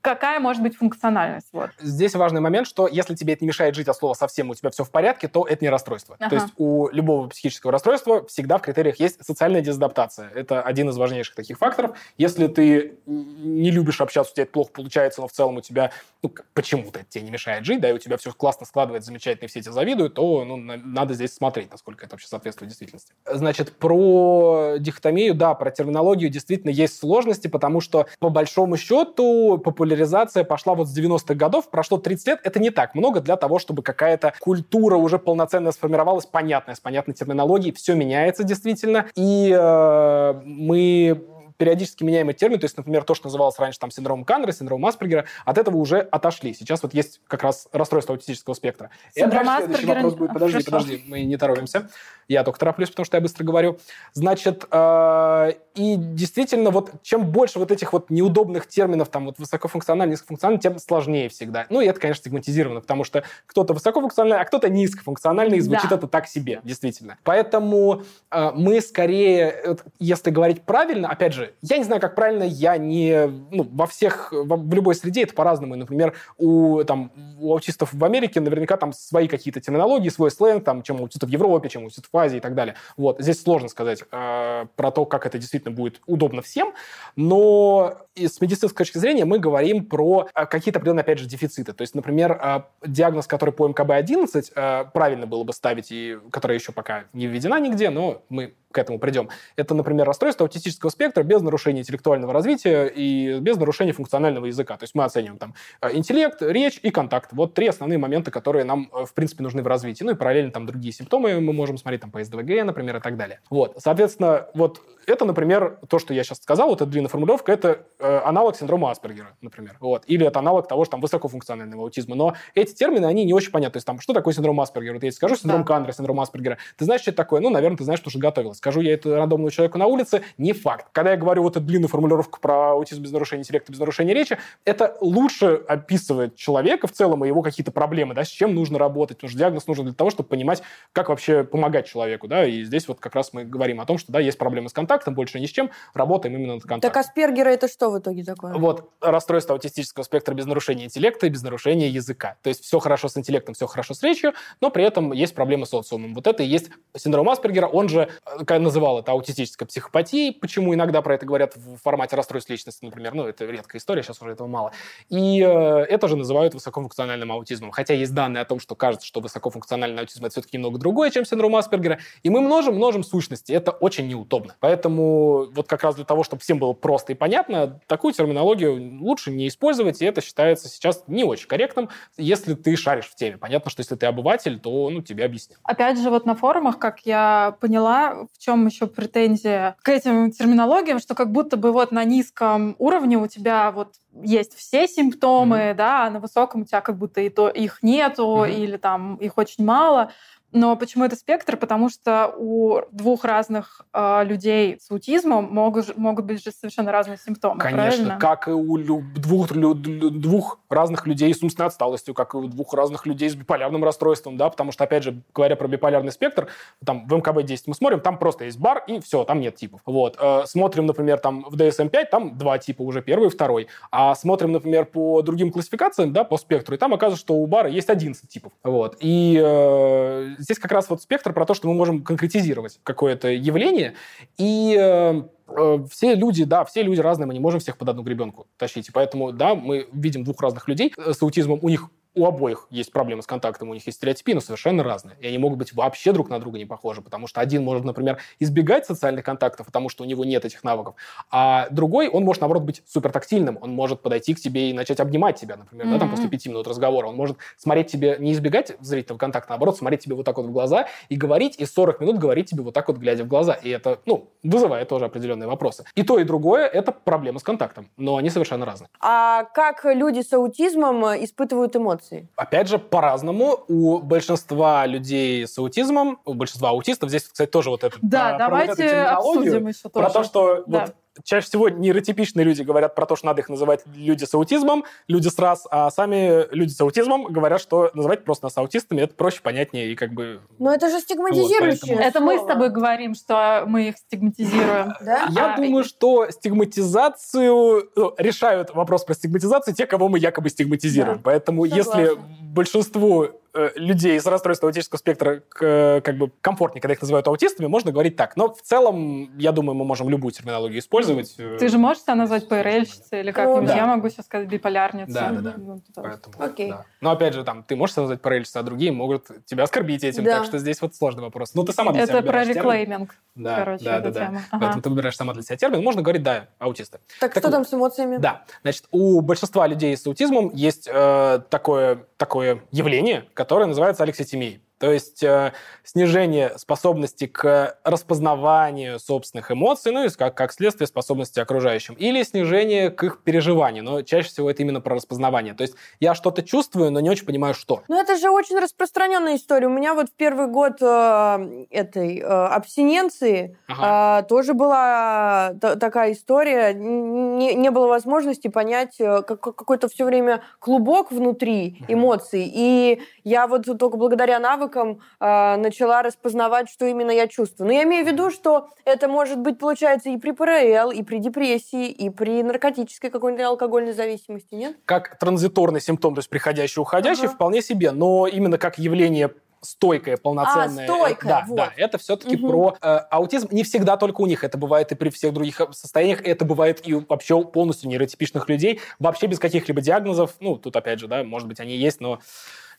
какая 0.00 0.40
может 0.40 0.62
быть 0.62 0.76
функциональность. 0.76 1.48
Вот. 1.52 1.70
Здесь 1.80 2.14
важный 2.14 2.40
момент, 2.40 2.66
что 2.66 2.86
если 2.86 3.14
тебе 3.14 3.34
это 3.34 3.44
не 3.44 3.48
мешает 3.48 3.74
жить 3.74 3.88
от 3.88 3.96
слова 3.96 4.14
совсем, 4.14 4.50
у 4.50 4.54
тебя 4.54 4.70
все 4.70 4.84
в 4.84 4.90
порядке, 4.90 5.28
то 5.28 5.44
это 5.44 5.64
не 5.64 5.70
расстройство. 5.70 6.16
Ага. 6.18 6.30
То 6.30 6.34
есть 6.36 6.54
у 6.56 6.88
любого 6.90 7.28
психического 7.28 7.72
расстройства 7.72 8.26
всегда 8.26 8.58
в 8.58 8.62
критериях 8.62 8.98
есть 9.00 9.24
социальная 9.24 9.60
дезадаптация. 9.60 10.30
Это 10.34 10.62
один 10.62 10.88
из 10.88 10.96
важнейших 10.96 11.34
таких 11.34 11.58
факторов. 11.58 11.96
Если 12.16 12.46
ты 12.46 12.98
не 13.06 13.70
любишь 13.70 14.00
общаться, 14.00 14.32
у 14.32 14.34
тебя 14.34 14.44
это 14.44 14.52
плохо 14.52 14.70
получается, 14.72 15.20
но 15.20 15.28
в 15.28 15.32
целом 15.32 15.56
у 15.56 15.60
тебя 15.60 15.90
ну, 16.22 16.32
почему-то 16.54 17.04
тебе 17.08 17.24
не 17.24 17.30
мешает 17.30 17.64
жить, 17.64 17.80
да, 17.80 17.90
и 17.90 17.92
у 17.92 17.98
тебя 17.98 18.16
все 18.16 18.32
классно 18.32 18.66
складывается, 18.66 19.08
замечательно, 19.08 19.46
и 19.46 19.48
все 19.48 19.60
тебе 19.60 19.72
завидуют, 19.72 20.14
то 20.14 20.44
ну, 20.44 20.56
надо 20.56 21.14
здесь 21.14 21.34
смотреть, 21.34 21.70
насколько 21.70 22.06
это 22.06 22.14
вообще 22.14 22.28
соответствует 22.28 22.68
действительности. 22.68 23.12
Значит, 23.26 23.72
про 23.72 24.76
дихотомию, 24.78 25.34
да, 25.34 25.54
про 25.54 25.70
терминологию 25.70 26.30
действительно 26.30 26.70
есть 26.70 26.98
сложности, 26.98 27.48
потому 27.48 27.80
что 27.80 28.06
по 28.18 28.28
большому 28.28 28.76
счету 28.76 29.49
популяризация 29.58 30.44
пошла 30.44 30.74
вот 30.74 30.88
с 30.88 30.98
90-х 30.98 31.34
годов, 31.34 31.70
прошло 31.70 31.98
30 31.98 32.26
лет, 32.26 32.40
это 32.44 32.58
не 32.58 32.70
так 32.70 32.94
много 32.94 33.20
для 33.20 33.36
того, 33.36 33.58
чтобы 33.58 33.82
какая-то 33.82 34.34
культура 34.40 34.96
уже 34.96 35.18
полноценно 35.18 35.72
сформировалась, 35.72 36.26
понятная, 36.26 36.74
с 36.74 36.80
понятной 36.80 37.14
терминологией, 37.14 37.74
все 37.74 37.94
меняется 37.94 38.44
действительно, 38.44 39.06
и 39.14 39.56
э, 39.56 40.40
мы 40.44 41.24
периодически 41.60 42.04
меняемый 42.04 42.32
термин, 42.32 42.58
то 42.58 42.64
есть, 42.64 42.78
например, 42.78 43.04
то, 43.04 43.14
что 43.14 43.26
называлось 43.26 43.58
раньше 43.58 43.78
там 43.78 43.90
синдромом 43.90 44.24
Каннера, 44.24 44.50
синдромом 44.50 44.86
Аспергера, 44.86 45.26
от 45.44 45.58
этого 45.58 45.76
уже 45.76 45.98
отошли. 45.98 46.54
Сейчас 46.54 46.82
вот 46.82 46.94
есть 46.94 47.20
как 47.26 47.42
раз 47.42 47.68
расстройство 47.70 48.14
аутистического 48.14 48.54
спектра. 48.54 48.88
Синдром 49.14 49.44
и 49.44 49.48
Аспергера... 49.48 49.66
следующий 49.66 49.86
вопрос 49.86 50.14
будет, 50.14 50.32
подожди, 50.32 50.64
Хорошо. 50.64 50.70
подожди, 50.70 51.04
мы 51.06 51.20
не 51.20 51.36
торопимся. 51.36 51.90
Я 52.28 52.44
только 52.44 52.60
тороплюсь, 52.60 52.88
потому 52.88 53.04
что 53.04 53.18
я 53.18 53.20
быстро 53.20 53.44
говорю. 53.44 53.78
Значит, 54.14 54.64
э, 54.70 55.52
и 55.74 55.96
действительно, 55.96 56.70
вот 56.70 56.92
чем 57.02 57.30
больше 57.30 57.58
вот 57.58 57.70
этих 57.70 57.92
вот 57.92 58.08
неудобных 58.08 58.66
терминов, 58.66 59.08
там 59.08 59.26
вот 59.26 59.38
высокофункциональный, 59.38 60.12
низкофункциональный, 60.12 60.60
тем 60.60 60.78
сложнее 60.78 61.28
всегда. 61.28 61.66
Ну, 61.68 61.82
и 61.82 61.86
это, 61.86 62.00
конечно, 62.00 62.20
стигматизировано, 62.20 62.80
потому 62.80 63.04
что 63.04 63.24
кто-то 63.46 63.74
высокофункциональный, 63.74 64.40
а 64.40 64.44
кто-то 64.46 64.70
низкофункциональный, 64.70 65.58
и 65.58 65.60
звучит 65.60 65.90
да. 65.90 65.96
это 65.96 66.06
так 66.06 66.26
себе, 66.26 66.60
действительно. 66.64 67.18
Поэтому 67.24 68.04
э, 68.30 68.50
мы 68.54 68.80
скорее, 68.80 69.76
если 69.98 70.30
говорить 70.30 70.62
правильно, 70.62 71.08
опять 71.08 71.34
же, 71.34 71.49
я 71.62 71.78
не 71.78 71.84
знаю, 71.84 72.00
как 72.00 72.14
правильно, 72.14 72.42
я 72.42 72.76
не... 72.76 73.26
Ну, 73.50 73.66
во 73.70 73.86
всех, 73.86 74.32
в, 74.32 74.74
любой 74.74 74.94
среде 74.94 75.22
это 75.22 75.34
по-разному. 75.34 75.76
Например, 75.76 76.14
у, 76.38 76.82
там, 76.84 77.12
у 77.38 77.52
аутистов 77.52 77.92
в 77.92 78.04
Америке 78.04 78.40
наверняка 78.40 78.76
там 78.76 78.92
свои 78.92 79.28
какие-то 79.28 79.60
терминологии, 79.60 80.08
свой 80.08 80.30
сленг, 80.30 80.64
там, 80.64 80.82
чем 80.82 81.00
у 81.00 81.04
аутистов 81.04 81.28
в 81.28 81.32
Европе, 81.32 81.68
чем 81.68 81.82
у 81.82 81.84
аутистов 81.86 82.10
в 82.12 82.16
Азии 82.16 82.38
и 82.38 82.40
так 82.40 82.54
далее. 82.54 82.76
Вот. 82.96 83.20
Здесь 83.20 83.42
сложно 83.42 83.68
сказать 83.68 84.02
э, 84.10 84.66
про 84.76 84.90
то, 84.90 85.04
как 85.04 85.26
это 85.26 85.38
действительно 85.38 85.74
будет 85.74 86.00
удобно 86.06 86.42
всем, 86.42 86.74
но 87.16 87.98
с 88.16 88.40
медицинской 88.40 88.84
точки 88.84 88.98
зрения 88.98 89.24
мы 89.24 89.38
говорим 89.38 89.84
про 89.84 90.28
э, 90.34 90.46
какие-то 90.46 90.78
определенные, 90.78 91.02
опять 91.02 91.18
же, 91.18 91.26
дефициты. 91.26 91.72
То 91.72 91.82
есть, 91.82 91.94
например, 91.94 92.32
э, 92.32 92.62
диагноз, 92.86 93.26
который 93.26 93.52
по 93.52 93.68
МКБ-11 93.68 94.52
э, 94.54 94.84
правильно 94.92 95.26
было 95.26 95.44
бы 95.44 95.52
ставить, 95.52 95.90
и 95.90 96.18
которая 96.30 96.58
еще 96.58 96.72
пока 96.72 97.04
не 97.12 97.26
введена 97.26 97.60
нигде, 97.60 97.90
но 97.90 98.22
мы 98.28 98.54
к 98.72 98.78
этому 98.78 98.98
придем. 98.98 99.28
Это, 99.56 99.74
например, 99.74 100.06
расстройство 100.06 100.44
аутистического 100.44 100.90
спектра 100.90 101.22
без 101.22 101.42
нарушения 101.42 101.80
интеллектуального 101.80 102.32
развития 102.32 102.86
и 102.86 103.38
без 103.40 103.56
нарушения 103.56 103.92
функционального 103.92 104.46
языка. 104.46 104.76
То 104.76 104.84
есть 104.84 104.94
мы 104.94 105.04
оцениваем 105.04 105.38
там 105.38 105.54
э, 105.80 105.94
интеллект, 105.94 106.40
речь 106.40 106.78
и 106.82 106.90
контакт. 106.90 107.30
Вот 107.32 107.54
три 107.54 107.66
основные 107.66 107.98
моменты, 107.98 108.30
которые 108.30 108.64
нам, 108.64 108.90
э, 108.92 109.04
в 109.04 109.14
принципе, 109.14 109.42
нужны 109.42 109.62
в 109.62 109.66
развитии. 109.66 110.04
Ну 110.04 110.12
и 110.12 110.14
параллельно 110.14 110.52
там 110.52 110.66
другие 110.66 110.92
симптомы 110.92 111.40
мы 111.40 111.52
можем 111.52 111.78
смотреть, 111.78 112.00
там 112.02 112.10
по 112.10 112.22
СДВГ, 112.22 112.64
например, 112.64 112.96
и 112.96 113.00
так 113.00 113.16
далее. 113.16 113.40
Вот, 113.50 113.74
соответственно, 113.78 114.46
вот 114.54 114.80
это, 115.06 115.24
например, 115.24 115.78
то, 115.88 115.98
что 115.98 116.14
я 116.14 116.22
сейчас 116.22 116.38
сказал, 116.38 116.68
вот 116.68 116.80
эта 116.80 116.90
длинная 116.90 117.08
формулировка, 117.08 117.52
это 117.52 117.86
э, 117.98 118.18
аналог 118.24 118.56
синдрома 118.56 118.90
Аспергера, 118.90 119.36
например. 119.40 119.76
Вот. 119.80 120.04
Или 120.06 120.26
это 120.26 120.38
аналог 120.38 120.68
того 120.68 120.84
же 120.84 120.90
там 120.90 121.00
высокофункционального 121.00 121.82
аутизма. 121.82 122.14
Но 122.14 122.34
эти 122.54 122.74
термины, 122.74 123.06
они 123.06 123.24
не 123.24 123.32
очень 123.32 123.50
понятны. 123.50 123.72
То 123.72 123.76
есть 123.78 123.86
там, 123.86 124.00
что 124.00 124.12
такое 124.12 124.34
синдром 124.34 124.60
Аспергера? 124.60 124.94
Вот 124.94 125.02
я 125.02 125.10
тебе 125.10 125.16
скажу 125.16 125.36
синдром 125.36 125.62
да. 125.62 125.66
Кандера, 125.66 125.92
синдром 125.92 126.20
Аспергера. 126.20 126.58
Ты 126.76 126.84
знаешь, 126.84 127.02
что 127.02 127.10
это 127.10 127.16
такое? 127.18 127.40
Ну, 127.40 127.50
наверное, 127.50 127.76
ты 127.76 127.84
знаешь, 127.84 128.00
что 128.00 128.08
уже 128.08 128.18
готовилась. 128.18 128.59
Скажу 128.60 128.82
я 128.82 128.92
это 128.92 129.16
рандомному 129.16 129.50
человеку 129.50 129.78
на 129.78 129.86
улице, 129.86 130.20
не 130.36 130.52
факт. 130.52 130.88
Когда 130.92 131.12
я 131.12 131.16
говорю 131.16 131.42
вот 131.42 131.56
эту 131.56 131.64
длинную 131.64 131.88
формулировку 131.88 132.40
про 132.40 132.72
аутизм 132.72 133.02
без 133.02 133.10
нарушения 133.10 133.40
интеллекта, 133.40 133.72
без 133.72 133.78
нарушения 133.78 134.12
речи, 134.12 134.36
это 134.66 134.98
лучше 135.00 135.62
описывает 135.66 136.36
человека 136.36 136.86
в 136.86 136.92
целом 136.92 137.24
и 137.24 137.28
его 137.28 137.40
какие-то 137.40 137.72
проблемы, 137.72 138.12
да, 138.12 138.22
с 138.22 138.28
чем 138.28 138.54
нужно 138.54 138.78
работать. 138.78 139.16
Потому 139.16 139.30
что 139.30 139.38
диагноз 139.38 139.66
нужен 139.66 139.86
для 139.86 139.94
того, 139.94 140.10
чтобы 140.10 140.28
понимать, 140.28 140.62
как 140.92 141.08
вообще 141.08 141.42
помогать 141.42 141.86
человеку, 141.86 142.28
да, 142.28 142.44
и 142.44 142.62
здесь 142.62 142.86
вот 142.86 143.00
как 143.00 143.14
раз 143.14 143.32
мы 143.32 143.46
говорим 143.46 143.80
о 143.80 143.86
том, 143.86 143.96
что, 143.96 144.12
да, 144.12 144.20
есть 144.20 144.36
проблемы 144.36 144.68
с 144.68 144.74
контактом, 144.74 145.14
больше 145.14 145.40
ни 145.40 145.46
с 145.46 145.50
чем, 145.50 145.70
работаем 145.94 146.36
именно 146.36 146.56
над 146.56 146.64
контактом. 146.64 146.90
Так 146.90 146.96
Аспергера 146.98 147.48
это 147.48 147.66
что 147.66 147.88
в 147.88 147.98
итоге 147.98 148.24
такое? 148.24 148.52
Вот, 148.52 148.90
расстройство 149.00 149.54
аутистического 149.54 150.04
спектра 150.04 150.34
без 150.34 150.44
нарушения 150.44 150.84
интеллекта 150.84 151.26
и 151.26 151.30
без 151.30 151.42
нарушения 151.42 151.88
языка. 151.88 152.36
То 152.42 152.50
есть 152.50 152.62
все 152.62 152.78
хорошо 152.78 153.08
с 153.08 153.16
интеллектом, 153.16 153.54
все 153.54 153.66
хорошо 153.66 153.94
с 153.94 154.02
речью, 154.02 154.34
но 154.60 154.68
при 154.70 154.84
этом 154.84 155.12
есть 155.12 155.34
проблемы 155.34 155.64
с 155.64 155.70
социумом. 155.70 156.12
Вот 156.12 156.26
это 156.26 156.42
и 156.42 156.46
есть 156.46 156.70
синдром 156.94 157.30
Аспергера, 157.30 157.66
он 157.66 157.88
же, 157.88 158.10
э, 158.26 158.44
называл 158.58 158.98
это 158.98 159.12
аутистической 159.12 159.66
психопатией, 159.66 160.32
почему 160.32 160.74
иногда 160.74 161.02
про 161.02 161.14
это 161.14 161.26
говорят 161.26 161.56
в 161.56 161.76
формате 161.76 162.16
расстройств 162.16 162.50
личности, 162.50 162.84
например, 162.84 163.14
ну, 163.14 163.26
это 163.26 163.44
редкая 163.44 163.80
история, 163.80 164.02
сейчас 164.02 164.20
уже 164.20 164.32
этого 164.32 164.48
мало. 164.48 164.72
И 165.08 165.42
э, 165.42 165.46
это 165.46 166.08
же 166.08 166.16
называют 166.16 166.54
высокофункциональным 166.54 167.32
аутизмом. 167.32 167.70
Хотя 167.70 167.94
есть 167.94 168.14
данные 168.14 168.42
о 168.42 168.44
том, 168.44 168.60
что 168.60 168.74
кажется, 168.74 169.06
что 169.06 169.20
высокофункциональный 169.20 170.00
аутизм 170.00 170.24
это 170.24 170.32
все-таки 170.32 170.56
немного 170.56 170.78
другое, 170.78 171.10
чем 171.10 171.24
синдром 171.24 171.56
Аспергера. 171.56 171.98
И 172.22 172.30
мы 172.30 172.40
множим, 172.40 172.74
множим 172.74 173.04
сущности. 173.04 173.52
Это 173.52 173.70
очень 173.70 174.08
неудобно. 174.08 174.56
Поэтому 174.60 175.50
вот 175.52 175.68
как 175.68 175.82
раз 175.82 175.94
для 175.94 176.04
того, 176.04 176.24
чтобы 176.24 176.42
всем 176.42 176.58
было 176.58 176.72
просто 176.72 177.12
и 177.12 177.14
понятно, 177.14 177.80
такую 177.86 178.12
терминологию 178.12 179.00
лучше 179.00 179.30
не 179.30 179.48
использовать, 179.48 180.00
и 180.02 180.04
это 180.04 180.20
считается 180.20 180.68
сейчас 180.68 181.04
не 181.06 181.24
очень 181.24 181.48
корректным, 181.48 181.88
если 182.16 182.54
ты 182.54 182.76
шаришь 182.76 183.06
в 183.06 183.14
теме. 183.14 183.36
Понятно, 183.36 183.70
что 183.70 183.80
если 183.80 183.94
ты 183.94 184.06
обыватель, 184.06 184.58
то 184.58 184.90
ну, 184.90 185.02
тебе 185.02 185.24
объяснят. 185.24 185.58
Опять 185.64 186.00
же, 186.00 186.10
вот 186.10 186.26
на 186.26 186.34
форумах, 186.34 186.78
как 186.78 187.00
я 187.00 187.56
поняла, 187.60 188.26
чем 188.40 188.66
еще 188.66 188.86
претензия 188.86 189.76
к 189.82 189.88
этим 189.90 190.32
терминологиям, 190.32 190.98
что 190.98 191.14
как 191.14 191.30
будто 191.30 191.56
бы 191.58 191.72
вот 191.72 191.92
на 191.92 192.04
низком 192.04 192.74
уровне 192.78 193.18
у 193.18 193.26
тебя 193.26 193.70
вот 193.70 193.94
есть 194.22 194.56
все 194.56 194.88
симптомы, 194.88 195.56
mm-hmm. 195.56 195.74
да, 195.74 196.06
а 196.06 196.10
на 196.10 196.20
высоком 196.20 196.62
у 196.62 196.64
тебя 196.64 196.80
как 196.80 196.96
будто 196.96 197.20
и 197.20 197.28
то 197.28 197.48
их 197.48 197.82
нету, 197.82 198.22
mm-hmm. 198.22 198.54
или 198.54 198.76
там 198.78 199.16
их 199.16 199.36
очень 199.36 199.64
мало. 199.64 200.10
Но 200.52 200.76
почему 200.76 201.04
это 201.04 201.16
спектр? 201.16 201.56
Потому 201.56 201.88
что 201.88 202.34
у 202.36 202.80
двух 202.90 203.24
разных 203.24 203.82
э, 203.92 204.24
людей 204.24 204.78
с 204.80 204.90
аутизмом 204.90 205.48
могут, 205.50 205.96
могут 205.96 206.24
быть 206.24 206.42
же 206.42 206.50
совершенно 206.50 206.90
разные 206.90 207.18
симптомы. 207.18 207.60
Конечно, 207.60 207.82
правильно? 207.82 208.18
как 208.18 208.48
и 208.48 208.50
у 208.50 208.78
двух, 208.78 209.52
двух 209.52 210.60
разных 210.68 211.06
людей 211.06 211.32
с 211.32 211.42
умственной 211.42 211.66
отсталостью, 211.66 212.14
как 212.14 212.34
и 212.34 212.38
у 212.38 212.48
двух 212.48 212.74
разных 212.74 213.06
людей 213.06 213.30
с 213.30 213.34
биполярным 213.34 213.84
расстройством, 213.84 214.36
да, 214.36 214.50
потому 214.50 214.72
что, 214.72 214.84
опять 214.84 215.04
же, 215.04 215.22
говоря 215.34 215.56
про 215.56 215.68
биполярный 215.68 216.12
спектр, 216.12 216.48
там 216.84 217.06
в 217.06 217.12
МКБ-10 217.14 217.62
мы 217.66 217.74
смотрим, 217.74 218.00
там 218.00 218.18
просто 218.18 218.44
есть 218.44 218.58
бар, 218.58 218.82
и 218.86 219.00
все, 219.00 219.24
там 219.24 219.40
нет 219.40 219.56
типов. 219.56 219.80
Вот. 219.86 220.16
Э, 220.20 220.42
смотрим, 220.46 220.86
например, 220.86 221.18
там 221.18 221.44
в 221.48 221.54
DSM-5, 221.54 222.06
там 222.10 222.36
два 222.36 222.58
типа 222.58 222.82
уже, 222.82 223.02
первый 223.02 223.28
и 223.28 223.30
второй. 223.30 223.68
А 223.90 224.14
смотрим, 224.14 224.52
например, 224.52 224.86
по 224.86 225.22
другим 225.22 225.52
классификациям, 225.52 226.12
да, 226.12 226.24
по 226.24 226.36
спектру, 226.38 226.74
и 226.74 226.78
там 226.78 226.92
оказывается, 226.92 227.24
что 227.24 227.34
у 227.34 227.46
бара 227.46 227.68
есть 227.68 227.88
11 227.88 228.28
типов. 228.28 228.52
Вот. 228.64 228.96
И 229.00 229.40
э, 229.42 230.36
здесь 230.40 230.58
как 230.58 230.72
раз 230.72 230.88
вот 230.88 231.02
спектр 231.02 231.32
про 231.32 231.46
то, 231.46 231.54
что 231.54 231.68
мы 231.68 231.74
можем 231.74 232.02
конкретизировать 232.02 232.80
какое-то 232.82 233.28
явление, 233.28 233.94
и 234.38 234.76
э, 234.78 235.22
э, 235.48 235.78
все 235.90 236.14
люди, 236.14 236.44
да, 236.44 236.64
все 236.64 236.82
люди 236.82 237.00
разные, 237.00 237.26
мы 237.26 237.34
не 237.34 237.40
можем 237.40 237.60
всех 237.60 237.76
под 237.76 237.88
одну 237.90 238.02
гребенку 238.02 238.46
тащить. 238.56 238.90
Поэтому, 238.92 239.32
да, 239.32 239.54
мы 239.54 239.88
видим 239.92 240.24
двух 240.24 240.40
разных 240.40 240.68
людей 240.68 240.92
с 240.96 241.22
аутизмом, 241.22 241.58
у 241.62 241.68
них 241.68 241.90
у 242.14 242.26
обоих 242.26 242.66
есть 242.70 242.92
проблемы 242.92 243.22
с 243.22 243.26
контактом, 243.26 243.70
у 243.70 243.74
них 243.74 243.86
есть 243.86 243.98
стереотипы, 243.98 244.34
но 244.34 244.40
совершенно 244.40 244.82
разные. 244.82 245.16
И 245.20 245.26
они 245.26 245.38
могут 245.38 245.58
быть 245.58 245.72
вообще 245.72 246.12
друг 246.12 246.28
на 246.28 246.38
друга 246.38 246.58
не 246.58 246.64
похожи, 246.64 247.02
потому 247.02 247.26
что 247.26 247.40
один 247.40 247.64
может, 247.64 247.84
например, 247.84 248.18
избегать 248.38 248.86
социальных 248.86 249.24
контактов, 249.24 249.66
потому 249.66 249.88
что 249.88 250.04
у 250.04 250.06
него 250.06 250.24
нет 250.24 250.44
этих 250.44 250.64
навыков, 250.64 250.94
а 251.30 251.68
другой, 251.70 252.08
он 252.08 252.24
может, 252.24 252.40
наоборот, 252.40 252.64
быть 252.64 252.82
супертактильным, 252.86 253.58
он 253.60 253.72
может 253.72 254.02
подойти 254.02 254.34
к 254.34 254.40
тебе 254.40 254.70
и 254.70 254.72
начать 254.72 255.00
обнимать 255.00 255.38
тебя, 255.38 255.56
например, 255.56 255.86
mm-hmm. 255.86 255.92
да, 255.92 255.98
там 255.98 256.10
после 256.10 256.28
пяти 256.28 256.48
минут 256.48 256.66
разговора, 256.66 257.06
он 257.06 257.16
может 257.16 257.36
смотреть 257.56 257.90
тебе, 257.90 258.16
не 258.18 258.32
избегать 258.32 258.76
зрительного 258.80 259.18
контакта, 259.18 259.50
а 259.50 259.52
наоборот, 259.52 259.76
смотреть 259.76 260.04
тебе 260.04 260.14
вот 260.14 260.24
так 260.24 260.36
вот 260.36 260.46
в 260.46 260.52
глаза 260.52 260.86
и 261.08 261.16
говорить, 261.16 261.56
и 261.58 261.64
40 261.64 262.00
минут 262.00 262.18
говорить 262.18 262.50
тебе 262.50 262.62
вот 262.62 262.74
так 262.74 262.88
вот, 262.88 262.96
глядя 262.98 263.24
в 263.24 263.28
глаза. 263.28 263.54
И 263.54 263.70
это, 263.70 264.00
ну, 264.06 264.28
вызывает 264.42 264.88
тоже 264.88 265.04
определенные 265.04 265.46
вопросы. 265.46 265.84
И 265.94 266.02
то, 266.02 266.18
и 266.18 266.24
другое– 266.24 266.66
это 266.72 266.92
проблема 266.92 267.38
с 267.38 267.42
контактом, 267.42 267.88
но 267.96 268.16
они 268.16 268.30
совершенно 268.30 268.66
разные. 268.66 268.88
А 269.00 269.44
как 269.44 269.84
люди 269.84 270.20
с 270.20 270.32
аутизмом 270.32 271.04
испытывают 271.24 271.76
эмоции? 271.76 271.99
Опять 272.36 272.68
же, 272.68 272.78
по-разному. 272.78 273.64
У 273.68 273.98
большинства 273.98 274.86
людей 274.86 275.46
с 275.46 275.58
аутизмом, 275.58 276.20
у 276.24 276.34
большинства 276.34 276.70
аутистов, 276.70 277.08
здесь, 277.08 277.24
кстати, 277.24 277.48
тоже 277.48 277.70
вот 277.70 277.84
это 277.84 277.96
да, 278.02 278.30
про, 278.30 278.38
давайте 278.38 278.70
вот 278.70 278.80
эту 278.80 279.16
обсудим 279.16 279.68
еще 279.68 279.88
тоже. 279.88 280.06
Про 280.06 280.10
то, 280.10 280.24
что 280.24 280.64
да. 280.66 280.80
вот 280.80 280.94
чаще 281.24 281.46
всего 281.46 281.68
нейротипичные 281.68 282.44
люди 282.44 282.62
говорят 282.62 282.94
про 282.94 283.06
то, 283.06 283.16
что 283.16 283.26
надо 283.26 283.40
их 283.40 283.48
называть 283.48 283.82
люди 283.94 284.24
с 284.24 284.34
аутизмом, 284.34 284.84
люди 285.08 285.28
с 285.28 285.38
раз, 285.38 285.66
а 285.70 285.90
сами 285.90 286.46
люди 286.54 286.70
с 286.70 286.80
аутизмом 286.80 287.24
говорят, 287.24 287.60
что 287.60 287.90
называть 287.94 288.24
просто 288.24 288.46
нас 288.46 288.56
аутистами, 288.56 289.02
это 289.02 289.14
проще, 289.14 289.40
понятнее 289.42 289.92
и 289.92 289.96
как 289.96 290.12
бы... 290.12 290.40
Но 290.58 290.72
это 290.72 290.88
же 290.90 291.00
стигматизирующее 291.00 291.96
вот, 291.96 292.04
Это 292.04 292.20
мы 292.20 292.38
с 292.38 292.44
тобой 292.44 292.70
говорим, 292.70 293.14
что 293.14 293.64
мы 293.66 293.88
их 293.88 293.96
стигматизируем. 293.98 294.94
Да? 295.00 295.28
Я 295.30 295.54
а, 295.54 295.56
думаю, 295.56 295.84
что 295.84 296.30
стигматизацию... 296.30 297.90
Ну, 297.96 298.14
решают 298.18 298.74
вопрос 298.74 299.04
про 299.04 299.14
стигматизацию 299.14 299.74
те, 299.74 299.86
кого 299.86 300.08
мы 300.08 300.18
якобы 300.18 300.50
стигматизируем. 300.50 301.16
Да. 301.16 301.22
Поэтому 301.24 301.66
Согласна. 301.66 302.00
если 302.00 302.18
большинству 302.50 303.40
Э, 303.52 303.70
людей 303.74 304.20
с 304.20 304.26
расстройством 304.26 304.68
аутического 304.68 304.96
спектра 304.96 305.42
к, 305.48 306.00
как 306.04 306.16
бы 306.16 306.30
комфортнее, 306.40 306.80
когда 306.80 306.94
их 306.94 307.00
называют 307.00 307.26
аутистами, 307.26 307.66
можно 307.66 307.90
говорить 307.90 308.14
так. 308.14 308.36
Но 308.36 308.54
в 308.54 308.62
целом, 308.62 309.36
я 309.38 309.50
думаю, 309.50 309.74
мы 309.74 309.84
можем 309.84 310.08
любую 310.08 310.30
терминологию 310.30 310.78
использовать. 310.78 311.34
Ты 311.36 311.68
же 311.68 311.76
можешь 311.76 312.04
себя 312.04 312.14
назвать 312.14 312.48
ПРЛьщицей 312.48 313.20
или 313.20 313.32
как-нибудь? 313.32 313.66
Да. 313.66 313.76
Я 313.76 313.86
могу 313.86 314.08
сейчас 314.08 314.26
сказать 314.26 314.46
биполярница. 314.48 315.12
Да, 315.12 315.30
да, 315.30 315.40
да. 315.40 315.54
Ну, 315.56 315.82
Поэтому, 315.96 316.34
Окей. 316.38 316.70
Да. 316.70 316.84
Но 317.00 317.10
опять 317.10 317.34
же, 317.34 317.42
там, 317.42 317.64
ты 317.64 317.74
можешь 317.74 317.94
себя 317.94 318.02
назвать 318.02 318.22
ПРЛьщицей, 318.22 318.60
а 318.60 318.62
другие 318.62 318.92
могут 318.92 319.26
тебя 319.46 319.64
оскорбить 319.64 320.04
этим. 320.04 320.22
Да. 320.22 320.38
Так 320.38 320.44
что 320.44 320.58
здесь 320.58 320.80
вот 320.80 320.94
сложный 320.94 321.24
вопрос. 321.24 321.52
Ну, 321.54 321.64
ты 321.64 321.72
сама 321.72 321.92
для 321.92 322.04
Это 322.04 322.22
про 322.22 322.44
реклейминг. 322.44 323.16
Да, 323.34 323.56
короче, 323.56 323.84
да, 323.84 323.98
эта 323.98 324.10
да, 324.10 324.20
да. 324.20 324.26
тема. 324.26 324.42
Ага. 324.50 324.60
Поэтому 324.60 324.82
ты 324.82 324.90
выбираешь 324.90 325.16
сама 325.16 325.32
для 325.32 325.42
себя 325.42 325.56
термин. 325.56 325.82
Можно 325.82 326.02
говорить, 326.02 326.22
да, 326.22 326.46
аутисты. 326.60 327.00
Так, 327.18 327.32
Так 327.34 327.42
что 327.42 327.48
вот. 327.48 327.56
там 327.56 327.64
с 327.64 327.74
эмоциями? 327.74 328.18
Да, 328.18 328.44
значит, 328.62 328.84
у 328.92 329.20
большинства 329.22 329.66
людей 329.66 329.96
с 329.96 330.06
аутизмом 330.06 330.52
есть 330.54 330.88
э, 330.92 331.40
такое, 331.50 332.04
такое 332.16 332.39
явление, 332.70 333.28
которое 333.34 333.66
называется 333.66 334.02
алекситимией. 334.02 334.62
То 334.80 334.90
есть 334.90 335.22
э, 335.22 335.52
снижение 335.84 336.54
способности 336.56 337.26
к 337.26 337.76
распознаванию 337.84 338.98
собственных 338.98 339.50
эмоций, 339.52 339.92
ну 339.92 340.04
и 340.04 340.08
как, 340.08 340.34
как 340.34 340.52
следствие 340.52 340.88
способности 340.88 341.38
окружающим, 341.38 341.94
или 341.94 342.22
снижение 342.22 342.90
к 342.90 343.04
их 343.04 343.22
переживанию, 343.22 343.84
но 343.84 344.00
чаще 344.00 344.28
всего 344.30 344.50
это 344.50 344.62
именно 344.62 344.80
про 344.80 344.96
распознавание. 344.96 345.52
То 345.52 345.62
есть 345.64 345.74
я 346.00 346.14
что-то 346.14 346.42
чувствую, 346.42 346.90
но 346.90 347.00
не 347.00 347.10
очень 347.10 347.26
понимаю, 347.26 347.52
что. 347.52 347.82
Ну, 347.88 348.00
это 348.00 348.16
же 348.16 348.30
очень 348.30 348.58
распространенная 348.58 349.36
история. 349.36 349.66
У 349.66 349.70
меня 349.70 349.92
вот 349.92 350.08
в 350.08 350.12
первый 350.12 350.46
год 350.46 350.78
э, 350.80 351.66
этой 351.70 352.18
э, 352.18 352.24
абстиненции 352.24 353.58
Ага. 353.68 354.20
э, 354.22 354.28
тоже 354.28 354.54
была 354.54 355.52
та- 355.60 355.76
такая 355.76 356.12
история. 356.12 356.72
Не, 356.72 357.54
не 357.54 357.70
было 357.70 357.86
возможности 357.86 358.48
понять 358.48 358.98
э, 358.98 359.20
как- 359.22 359.40
какой-то 359.40 359.88
все 359.88 360.06
время 360.06 360.42
клубок 360.58 361.12
внутри 361.12 361.84
эмоций. 361.86 362.50
И 362.50 363.02
я 363.24 363.46
вот 363.46 363.66
только 363.78 363.98
благодаря 363.98 364.38
навыкам 364.70 365.00
э, 365.20 365.56
начала 365.56 366.02
распознавать, 366.02 366.68
что 366.70 366.86
именно 366.86 367.10
я 367.10 367.26
чувствую. 367.28 367.68
Но 367.68 367.72
я 367.74 367.84
имею 367.84 368.04
в 368.04 368.08
виду, 368.08 368.30
что 368.30 368.68
это 368.84 369.08
может 369.08 369.38
быть, 369.38 369.58
получается, 369.58 370.10
и 370.10 370.16
при 370.16 370.32
ПРЛ, 370.32 370.90
и 370.90 371.02
при 371.02 371.18
депрессии, 371.18 371.88
и 371.88 372.10
при 372.10 372.42
наркотической 372.42 373.10
какой-нибудь 373.10 373.44
алкогольной 373.44 373.92
зависимости, 373.92 374.54
нет? 374.54 374.76
Как 374.84 375.18
транзиторный 375.18 375.80
симптом, 375.80 376.14
то 376.14 376.20
есть 376.20 376.30
приходящий, 376.30 376.80
уходящий, 376.80 377.24
Ага. 377.24 377.34
вполне 377.34 377.62
себе, 377.62 377.90
но 377.92 378.26
именно 378.26 378.58
как 378.58 378.78
явление 378.78 379.32
стойкое, 379.62 380.16
полноценное. 380.16 380.86
А, 380.86 380.94
стойкое, 380.94 381.28
да, 381.30 381.44
вот. 381.46 381.56
да, 381.56 381.72
это 381.76 381.98
все-таки 381.98 382.34
Мгм. 382.36 382.48
про 382.48 382.76
э, 382.80 382.96
аутизм. 383.10 383.48
Не 383.50 383.62
всегда 383.62 383.98
только 383.98 384.22
у 384.22 384.26
них, 384.26 384.42
это 384.42 384.56
бывает 384.56 384.90
и 384.92 384.94
при 384.94 385.10
всех 385.10 385.34
других 385.34 385.60
состояниях, 385.72 386.22
это 386.24 386.46
бывает 386.46 386.86
и 386.88 386.94
вообще 386.94 387.44
полностью 387.44 387.90
нейротипичных 387.90 388.48
людей, 388.48 388.80
вообще 388.98 389.26
без 389.26 389.38
каких-либо 389.38 389.82
диагнозов. 389.82 390.36
Ну, 390.40 390.56
тут 390.56 390.76
опять 390.76 390.98
же, 390.98 391.08
да, 391.08 391.24
может 391.24 391.46
быть, 391.46 391.60
они 391.60 391.76
есть, 391.76 392.00
но 392.00 392.20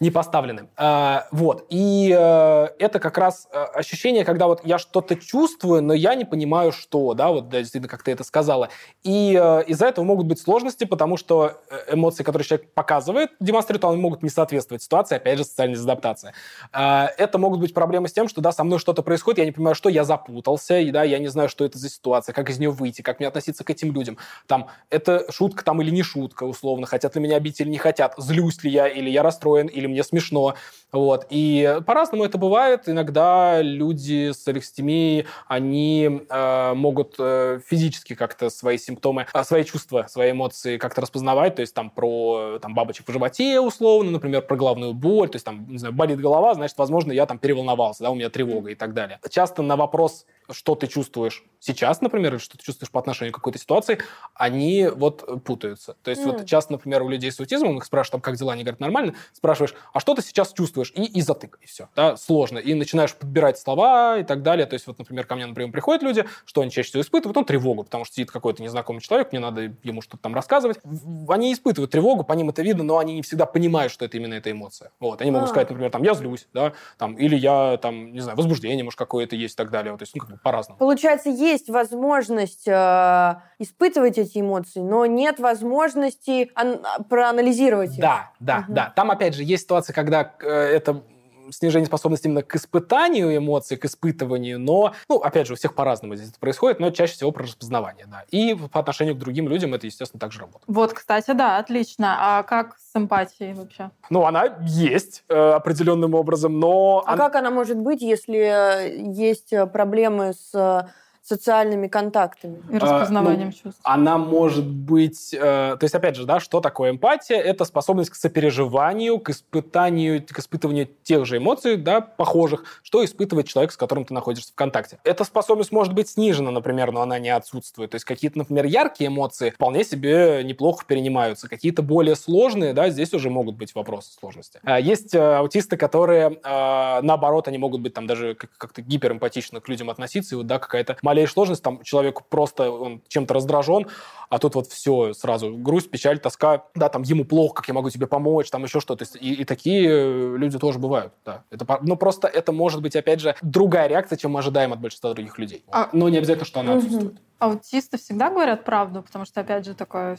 не 0.01 0.09
поставлены. 0.09 0.67
А, 0.75 1.27
вот. 1.31 1.67
И 1.69 2.13
э, 2.17 2.67
это 2.79 2.99
как 2.99 3.19
раз 3.19 3.47
э, 3.53 3.63
ощущение, 3.75 4.25
когда 4.25 4.47
вот 4.47 4.61
я 4.65 4.79
что-то 4.79 5.15
чувствую, 5.15 5.83
но 5.83 5.93
я 5.93 6.15
не 6.15 6.25
понимаю, 6.25 6.71
что, 6.71 7.13
да, 7.13 7.29
вот 7.29 7.49
да, 7.49 7.59
действительно, 7.59 7.87
как 7.87 8.01
ты 8.01 8.11
это 8.11 8.23
сказала. 8.23 8.69
И 9.03 9.39
э, 9.39 9.63
из-за 9.67 9.85
этого 9.85 10.03
могут 10.03 10.25
быть 10.25 10.39
сложности, 10.39 10.85
потому 10.85 11.17
что 11.17 11.61
эмоции, 11.91 12.23
которые 12.23 12.47
человек 12.47 12.73
показывает, 12.73 13.29
демонстрирует, 13.39 13.85
они 13.85 13.97
могут 13.97 14.23
не 14.23 14.29
соответствовать 14.29 14.81
ситуации, 14.81 15.17
опять 15.17 15.37
же, 15.37 15.43
социальная 15.43 15.75
дезадаптация. 15.75 16.33
А, 16.73 17.11
это 17.19 17.37
могут 17.37 17.59
быть 17.59 17.75
проблемы 17.75 18.07
с 18.07 18.11
тем, 18.11 18.27
что, 18.27 18.41
да, 18.41 18.51
со 18.51 18.63
мной 18.63 18.79
что-то 18.79 19.03
происходит, 19.03 19.37
я 19.37 19.45
не 19.45 19.51
понимаю, 19.51 19.75
что, 19.75 19.87
я 19.87 20.03
запутался, 20.03 20.79
и, 20.79 20.89
да, 20.89 21.03
я 21.03 21.19
не 21.19 21.27
знаю, 21.27 21.47
что 21.47 21.63
это 21.63 21.77
за 21.77 21.89
ситуация, 21.89 22.33
как 22.33 22.49
из 22.49 22.57
нее 22.57 22.71
выйти, 22.71 23.03
как 23.03 23.19
мне 23.19 23.27
относиться 23.27 23.63
к 23.63 23.69
этим 23.69 23.93
людям. 23.93 24.17
Там, 24.47 24.67
это 24.89 25.31
шутка 25.31 25.63
там 25.63 25.79
или 25.83 25.91
не 25.91 26.01
шутка, 26.01 26.45
условно, 26.45 26.87
хотят 26.87 27.15
ли 27.15 27.21
меня 27.21 27.35
обидеть 27.35 27.61
или 27.61 27.69
не 27.69 27.77
хотят, 27.77 28.15
злюсь 28.17 28.63
ли 28.63 28.71
я, 28.71 28.87
или 28.87 29.07
я 29.07 29.21
расстроен, 29.21 29.67
или 29.67 29.90
мне 29.91 30.03
смешно. 30.03 30.55
Вот. 30.91 31.27
И 31.29 31.79
по-разному 31.85 32.25
это 32.25 32.37
бывает. 32.37 32.89
Иногда 32.89 33.61
люди 33.61 34.31
с 34.31 34.47
алекситимией, 34.47 35.25
они 35.47 36.21
э, 36.29 36.73
могут 36.73 37.15
э, 37.17 37.59
физически 37.65 38.13
как-то 38.13 38.49
свои 38.49 38.77
симптомы, 38.77 39.27
а, 39.31 39.43
свои 39.43 39.63
чувства, 39.63 40.05
свои 40.09 40.31
эмоции 40.31 40.77
как-то 40.77 41.01
распознавать. 41.01 41.55
То 41.55 41.61
есть 41.61 41.73
там 41.73 41.89
про 41.89 42.59
там, 42.61 42.73
бабочек 42.73 43.07
в 43.07 43.11
животе, 43.11 43.59
условно, 43.59 44.11
например, 44.11 44.41
про 44.41 44.57
головную 44.57 44.93
боль. 44.93 45.29
То 45.29 45.37
есть 45.37 45.45
там, 45.45 45.65
не 45.69 45.77
знаю, 45.77 45.93
болит 45.93 46.19
голова, 46.19 46.53
значит, 46.55 46.77
возможно, 46.77 47.11
я 47.11 47.25
там 47.25 47.39
переволновался, 47.39 48.03
да, 48.03 48.11
у 48.11 48.15
меня 48.15 48.29
тревога 48.29 48.71
и 48.71 48.75
так 48.75 48.93
далее. 48.93 49.19
Часто 49.29 49.61
на 49.61 49.75
вопрос, 49.75 50.25
что 50.49 50.75
ты 50.75 50.87
чувствуешь 50.87 51.43
сейчас, 51.59 52.01
например, 52.01 52.33
или 52.33 52.39
что 52.39 52.57
ты 52.57 52.63
чувствуешь 52.63 52.91
по 52.91 52.99
отношению 52.99 53.31
к 53.31 53.35
какой-то 53.35 53.59
ситуации, 53.59 53.99
они 54.33 54.87
вот 54.87 55.43
путаются. 55.43 55.95
То 56.03 56.09
есть 56.11 56.23
М. 56.23 56.31
вот 56.31 56.45
часто, 56.45 56.73
например, 56.73 57.03
у 57.03 57.09
людей 57.09 57.31
с 57.31 57.39
аутизмом, 57.39 57.77
их 57.77 57.85
спрашивают, 57.85 58.11
там, 58.11 58.21
как 58.21 58.35
дела, 58.35 58.53
они 58.53 58.63
говорят, 58.63 58.79
нормально, 58.79 59.15
спрашиваешь, 59.33 59.75
а 59.93 59.99
что 59.99 60.13
ты 60.15 60.21
сейчас 60.21 60.53
чувствуешь? 60.53 60.91
И, 60.95 61.03
и 61.03 61.21
затык, 61.21 61.57
и 61.61 61.65
все. 61.65 61.89
Да, 61.95 62.17
сложно. 62.17 62.57
И 62.59 62.73
начинаешь 62.73 63.13
подбирать 63.15 63.57
слова 63.59 64.17
и 64.17 64.23
так 64.23 64.41
далее. 64.43 64.65
То 64.65 64.73
есть 64.73 64.87
вот, 64.87 64.97
например, 64.99 65.25
ко 65.25 65.35
мне 65.35 65.45
на 65.45 65.53
прием 65.53 65.71
приходят 65.71 66.03
люди, 66.03 66.25
что 66.45 66.61
они 66.61 66.71
чаще 66.71 66.89
всего 66.89 67.01
испытывают? 67.01 67.37
Он 67.37 67.45
тревогу, 67.45 67.83
потому 67.83 68.05
что 68.05 68.15
сидит 68.15 68.31
какой-то 68.31 68.61
незнакомый 68.63 68.99
человек, 69.01 69.31
мне 69.31 69.39
надо 69.39 69.73
ему 69.83 70.01
что-то 70.01 70.23
там 70.23 70.35
рассказывать. 70.35 70.79
Они 71.27 71.53
испытывают 71.53 71.91
тревогу, 71.91 72.23
по 72.23 72.33
ним 72.33 72.49
это 72.49 72.61
видно, 72.61 72.83
но 72.83 72.97
они 72.97 73.15
не 73.15 73.21
всегда 73.21 73.45
понимают, 73.45 73.91
что 73.91 74.05
это 74.05 74.17
именно 74.17 74.33
эта 74.35 74.51
эмоция. 74.51 74.91
Вот. 74.99 75.21
Они 75.21 75.31
могут 75.31 75.47
А. 75.47 75.49
сказать, 75.49 75.69
например, 75.69 75.91
там, 75.91 76.03
я 76.03 76.13
злюсь, 76.13 76.47
да, 76.53 76.73
там, 76.97 77.15
или 77.15 77.35
я, 77.35 77.77
там, 77.77 78.13
не 78.13 78.19
знаю, 78.21 78.37
возбуждение, 78.37 78.83
может, 78.83 78.97
какое-то 78.97 79.35
есть 79.35 79.55
и 79.55 79.57
так 79.57 79.71
далее. 79.71 79.91
Вот, 79.91 79.99
то 79.99 80.03
есть, 80.03 80.15
ну, 80.15 80.21
как 80.21 80.29
бы 80.31 80.37
по-разному. 80.37 80.77
Получается, 80.79 81.29
есть 81.29 81.69
возможность 81.69 82.67
э, 82.67 83.35
испытывать 83.59 84.17
эти 84.17 84.39
эмоции, 84.39 84.79
но 84.79 85.05
нет 85.05 85.39
возможности 85.39 86.51
ан- 86.55 86.81
проанализировать 87.09 87.93
их. 87.93 87.99
Да, 88.01 88.31
да, 88.39 88.59
Мгм. 88.61 88.73
да. 88.73 88.93
Там, 88.95 89.11
опять 89.11 89.35
же, 89.35 89.43
есть 89.43 89.67
ситуация, 89.71 89.93
когда 89.93 90.33
э, 90.41 90.47
это 90.49 91.01
снижение 91.49 91.87
способности 91.87 92.27
именно 92.27 92.43
к 92.43 92.55
испытанию 92.55 93.35
эмоций, 93.35 93.77
к 93.77 93.85
испытыванию, 93.85 94.59
но, 94.59 94.93
ну, 95.09 95.17
опять 95.17 95.47
же, 95.47 95.53
у 95.53 95.55
всех 95.55 95.75
по-разному 95.75 96.15
здесь 96.15 96.29
это 96.29 96.39
происходит, 96.39 96.79
но 96.79 96.91
чаще 96.91 97.13
всего 97.13 97.31
про 97.31 97.43
распознавание, 97.43 98.05
да. 98.05 98.23
И 98.31 98.53
по 98.53 98.79
отношению 98.79 99.15
к 99.15 99.19
другим 99.19 99.49
людям 99.49 99.73
это, 99.73 99.85
естественно, 99.85 100.19
также 100.19 100.39
работает. 100.39 100.63
Вот, 100.67 100.93
кстати, 100.93 101.31
да, 101.31 101.57
отлично. 101.57 102.15
А 102.19 102.43
как 102.43 102.77
с 102.77 102.95
эмпатией 102.95 103.53
вообще? 103.53 103.91
Ну, 104.09 104.25
она 104.25 104.57
есть 104.61 105.23
э, 105.29 105.35
определенным 105.35 106.13
образом, 106.15 106.59
но... 106.59 107.03
А 107.05 107.13
она- 107.13 107.25
как 107.25 107.35
она 107.35 107.49
может 107.49 107.77
быть, 107.77 108.01
если 108.01 108.37
э, 108.37 109.11
есть 109.11 109.51
э, 109.51 109.65
проблемы 109.67 110.33
с 110.33 110.87
социальными 111.23 111.87
контактами? 111.87 112.61
И 112.69 112.77
распознаванием 112.77 113.47
ну, 113.47 113.53
чувств. 113.53 113.81
Она 113.83 114.17
может 114.17 114.65
быть... 114.65 115.33
э, 115.33 115.37
то 115.37 115.79
есть, 115.81 115.95
опять 115.95 116.15
же, 116.15 116.25
да, 116.25 116.39
что 116.39 116.59
такое 116.59 116.91
эмпатия? 116.91 117.37
Это 117.37 117.65
способность 117.65 118.09
к 118.09 118.15
сопереживанию, 118.15 119.19
к 119.19 119.29
испытанию, 119.29 120.25
к 120.25 120.39
испытыванию 120.39 120.89
тех 121.03 121.25
же 121.25 121.37
эмоций, 121.37 121.77
да, 121.77 122.01
похожих, 122.01 122.63
что 122.83 123.03
испытывает 123.03 123.47
человек, 123.47 123.71
с 123.71 123.77
которым 123.77 124.05
ты 124.05 124.13
находишься 124.13 124.51
в 124.51 124.55
контакте. 124.55 124.99
Эта 125.03 125.23
способность 125.23 125.71
может 125.71 125.93
быть 125.93 126.09
снижена, 126.09 126.51
например, 126.51 126.91
но 126.91 127.01
она 127.01 127.19
не 127.19 127.29
отсутствует. 127.29 127.91
То 127.91 127.95
есть 127.95 128.05
какие-то, 128.05 128.37
например, 128.37 128.65
яркие 128.65 129.09
эмоции 129.09 129.51
вполне 129.51 129.83
себе 129.83 130.43
неплохо 130.43 130.85
перенимаются. 130.85 131.47
Какие-то 131.47 131.81
более 131.81 132.15
сложные, 132.15 132.73
да, 132.73 132.89
здесь 132.89 133.13
уже 133.13 133.29
могут 133.29 133.55
быть 133.55 133.75
вопросы 133.75 134.11
сложности. 134.13 134.59
А 134.63 134.79
Есть 134.79 135.13
э, 135.13 135.19
аутисты, 135.37 135.77
которые, 135.77 136.39
э, 136.43 137.01
наоборот, 137.01 137.47
они 137.47 137.57
могут 137.57 137.81
быть 137.81 137.93
там 137.93 138.07
даже 138.07 138.35
как- 138.35 138.51
как-то 138.57 138.81
гиперэмпатично 138.81 139.61
к 139.61 139.69
людям 139.69 139.89
относиться, 139.89 140.35
и 140.35 140.37
вот, 140.37 140.47
да, 140.47 140.59
какая-то 140.59 140.97
малейшая 141.11 141.33
сложность, 141.33 141.63
там 141.63 141.81
человек 141.83 142.21
просто 142.29 142.71
он 142.71 143.01
чем-то 143.09 143.33
раздражен, 143.33 143.87
а 144.29 144.39
тут 144.39 144.55
вот 144.55 144.67
все 144.67 145.13
сразу 145.13 145.53
грусть, 145.57 145.91
печаль, 145.91 146.17
тоска, 146.19 146.63
да, 146.73 146.87
там 146.87 147.01
ему 147.01 147.25
плохо, 147.25 147.55
как 147.55 147.67
я 147.67 147.73
могу 147.73 147.89
тебе 147.89 148.07
помочь, 148.07 148.49
там 148.49 148.63
еще 148.63 148.79
что-то. 148.79 149.03
То 149.05 149.11
есть 149.11 149.15
И, 149.23 149.41
и 149.41 149.45
такие 149.45 149.89
э, 149.89 150.37
люди 150.37 150.57
тоже 150.57 150.79
бывают, 150.79 151.11
да. 151.25 151.43
Это, 151.51 151.65
ну, 151.81 151.97
просто 151.97 152.27
это 152.29 152.51
может 152.53 152.81
быть, 152.81 152.95
опять 152.95 153.19
же, 153.19 153.35
другая 153.41 153.87
реакция, 153.87 154.15
чем 154.17 154.31
мы 154.31 154.39
ожидаем 154.39 154.71
от 154.71 154.79
большинства 154.79 155.13
других 155.13 155.37
людей. 155.37 155.65
А- 155.71 155.89
Но 155.91 156.07
не 156.07 156.17
обязательно, 156.17 156.45
что 156.45 156.61
она 156.61 156.71
Мгм. 156.75 156.77
отсутствует. 156.79 157.15
Аутисты 157.39 157.97
всегда 157.97 158.29
говорят 158.29 158.63
правду, 158.63 159.01
потому 159.01 159.25
что, 159.25 159.41
опять 159.41 159.65
же, 159.65 159.73
такое 159.73 160.17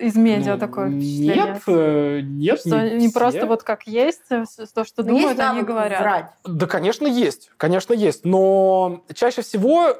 из 0.00 0.14
медиа 0.16 0.54
Ну, 0.54 0.58
такое 0.60 0.88
впечатление. 0.90 1.36
Нет, 1.54 1.62
э, 1.66 2.20
нет, 2.22 2.60
Что 2.60 2.80
не 2.90 2.94
не 2.96 3.08
все. 3.08 3.18
просто 3.18 3.46
вот 3.46 3.62
как 3.64 3.86
есть, 3.86 4.22
э, 4.30 4.44
то, 4.74 4.84
что 4.84 5.02
Но 5.02 5.08
думают, 5.10 5.38
есть 5.38 5.40
они 5.50 5.62
говорят. 5.62 6.00
врать. 6.00 6.26
Да, 6.44 6.66
конечно, 6.66 7.06
есть. 7.06 7.50
Конечно, 7.56 7.92
есть. 7.92 8.24
Но 8.24 9.02
чаще 9.14 9.42
всего 9.42 9.96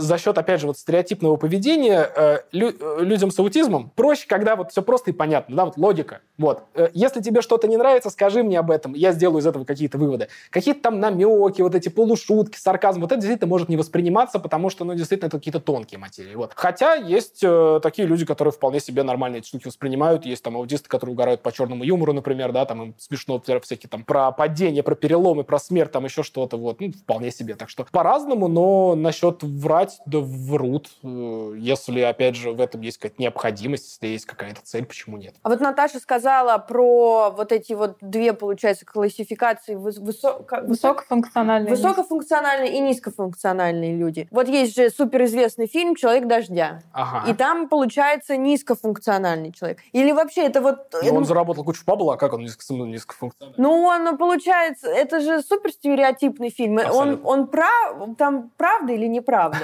за 0.00 0.18
счет, 0.18 0.36
опять 0.38 0.60
же, 0.60 0.66
вот 0.66 0.78
стереотипного 0.78 1.36
поведения 1.36 2.10
э, 2.14 2.38
э, 2.52 2.98
людям 3.00 3.30
с 3.30 3.38
аутизмом 3.38 3.90
проще, 3.94 4.26
когда 4.28 4.56
вот 4.56 4.70
все 4.70 4.82
просто 4.82 5.10
и 5.10 5.12
понятно, 5.12 5.56
да, 5.56 5.64
вот 5.64 5.76
логика. 5.76 6.20
Вот. 6.38 6.62
Э, 6.74 6.88
Если 6.94 7.20
тебе 7.20 7.42
что-то 7.42 7.66
не 7.68 7.76
нравится, 7.76 8.10
скажи 8.10 8.42
мне 8.42 8.58
об 8.58 8.70
этом, 8.70 8.94
я 8.94 9.12
сделаю 9.12 9.40
из 9.40 9.46
этого 9.46 9.64
какие-то 9.64 9.98
выводы. 9.98 10.28
Какие-то 10.50 10.82
там 10.82 11.00
намеки, 11.00 11.62
вот 11.62 11.74
эти 11.74 11.88
полушутки, 11.88 12.58
сарказм, 12.58 13.00
вот 13.00 13.12
это 13.12 13.20
действительно 13.20 13.48
может 13.48 13.68
не 13.68 13.76
восприниматься, 13.76 14.38
потому 14.38 14.70
что, 14.70 14.84
ну, 14.84 14.94
действительно, 14.94 15.28
это 15.28 15.38
какие-то 15.38 15.60
тонкие 15.60 15.98
материи. 15.98 16.34
Вот. 16.34 16.52
Хотя 16.54 16.94
есть 16.94 17.40
э, 17.42 17.80
такие 17.82 18.06
люди, 18.06 18.24
которые 18.24 18.52
вполне 18.52 18.80
себе 18.80 19.02
нормально 19.02 19.36
эти 19.36 19.48
штуки 19.48 19.66
воспринимают. 19.66 20.26
Есть 20.26 20.44
там 20.44 20.56
аутисты, 20.56 20.88
которые 20.88 21.14
угорают 21.14 21.42
по 21.42 21.52
черному 21.52 21.84
юмору, 21.84 22.12
например, 22.12 22.52
да, 22.52 22.64
там 22.64 22.82
им 22.82 22.94
смешно 22.98 23.42
всякие 23.62 23.88
там 23.88 24.04
про 24.04 24.30
падение, 24.32 24.82
про 24.82 24.94
переломы, 24.94 25.44
про 25.44 25.58
смерть, 25.58 25.92
там 25.92 26.04
еще 26.04 26.22
что-то, 26.22 26.56
вот, 26.56 26.80
ну, 26.80 26.92
вполне 26.92 27.30
себе. 27.30 27.54
Так 27.54 27.68
что 27.68 27.86
по-разному, 27.90 28.48
но 28.48 28.94
насчет 28.94 29.42
врать, 29.68 30.00
да 30.06 30.18
врут. 30.20 30.88
Э, 31.02 31.54
если, 31.56 32.00
опять 32.00 32.36
же, 32.36 32.52
в 32.52 32.60
этом 32.60 32.80
есть 32.80 32.98
какая-то 32.98 33.20
необходимость, 33.20 33.88
если 33.88 34.06
есть 34.06 34.24
какая-то 34.24 34.60
цель, 34.62 34.86
почему 34.86 35.16
нет? 35.16 35.34
А 35.42 35.48
вот 35.48 35.60
Наташа 35.60 36.00
сказала 36.00 36.58
про 36.58 37.30
вот 37.30 37.52
эти 37.52 37.74
вот 37.74 37.98
две, 38.00 38.32
получается, 38.32 38.86
классификации 38.86 39.74
высо... 39.74 40.44
высокофункциональные. 40.62 41.70
Высокофункциональные 41.70 42.76
и 42.76 42.80
низкофункциональные 42.80 43.96
люди. 43.96 44.28
Вот 44.30 44.48
есть 44.48 44.74
же 44.74 44.90
суперизвестный 44.90 45.66
фильм 45.66 45.94
«Человек 45.94 46.26
дождя». 46.26 46.80
Ага. 46.92 47.30
И 47.30 47.34
там, 47.34 47.68
получается, 47.68 48.36
низкофункциональный 48.36 49.52
человек. 49.52 49.78
Или 49.92 50.12
вообще 50.12 50.42
это 50.42 50.60
вот... 50.60 50.94
Но 51.02 51.14
он 51.14 51.24
заработал 51.24 51.64
кучу 51.64 51.82
бабла, 51.84 52.14
а 52.14 52.16
как 52.16 52.32
он 52.32 52.42
низкофункциональный? 52.42 53.54
Ну, 53.58 53.82
он, 53.82 54.16
получается, 54.16 54.88
это 54.88 55.20
же 55.20 55.42
супер 55.42 55.70
стереотипный 55.70 56.50
фильм. 56.50 56.78
Он, 56.78 57.20
он 57.24 57.46
прав, 57.46 58.16
там 58.16 58.50
правда 58.56 58.92
или 58.92 59.06
неправда? 59.06 59.47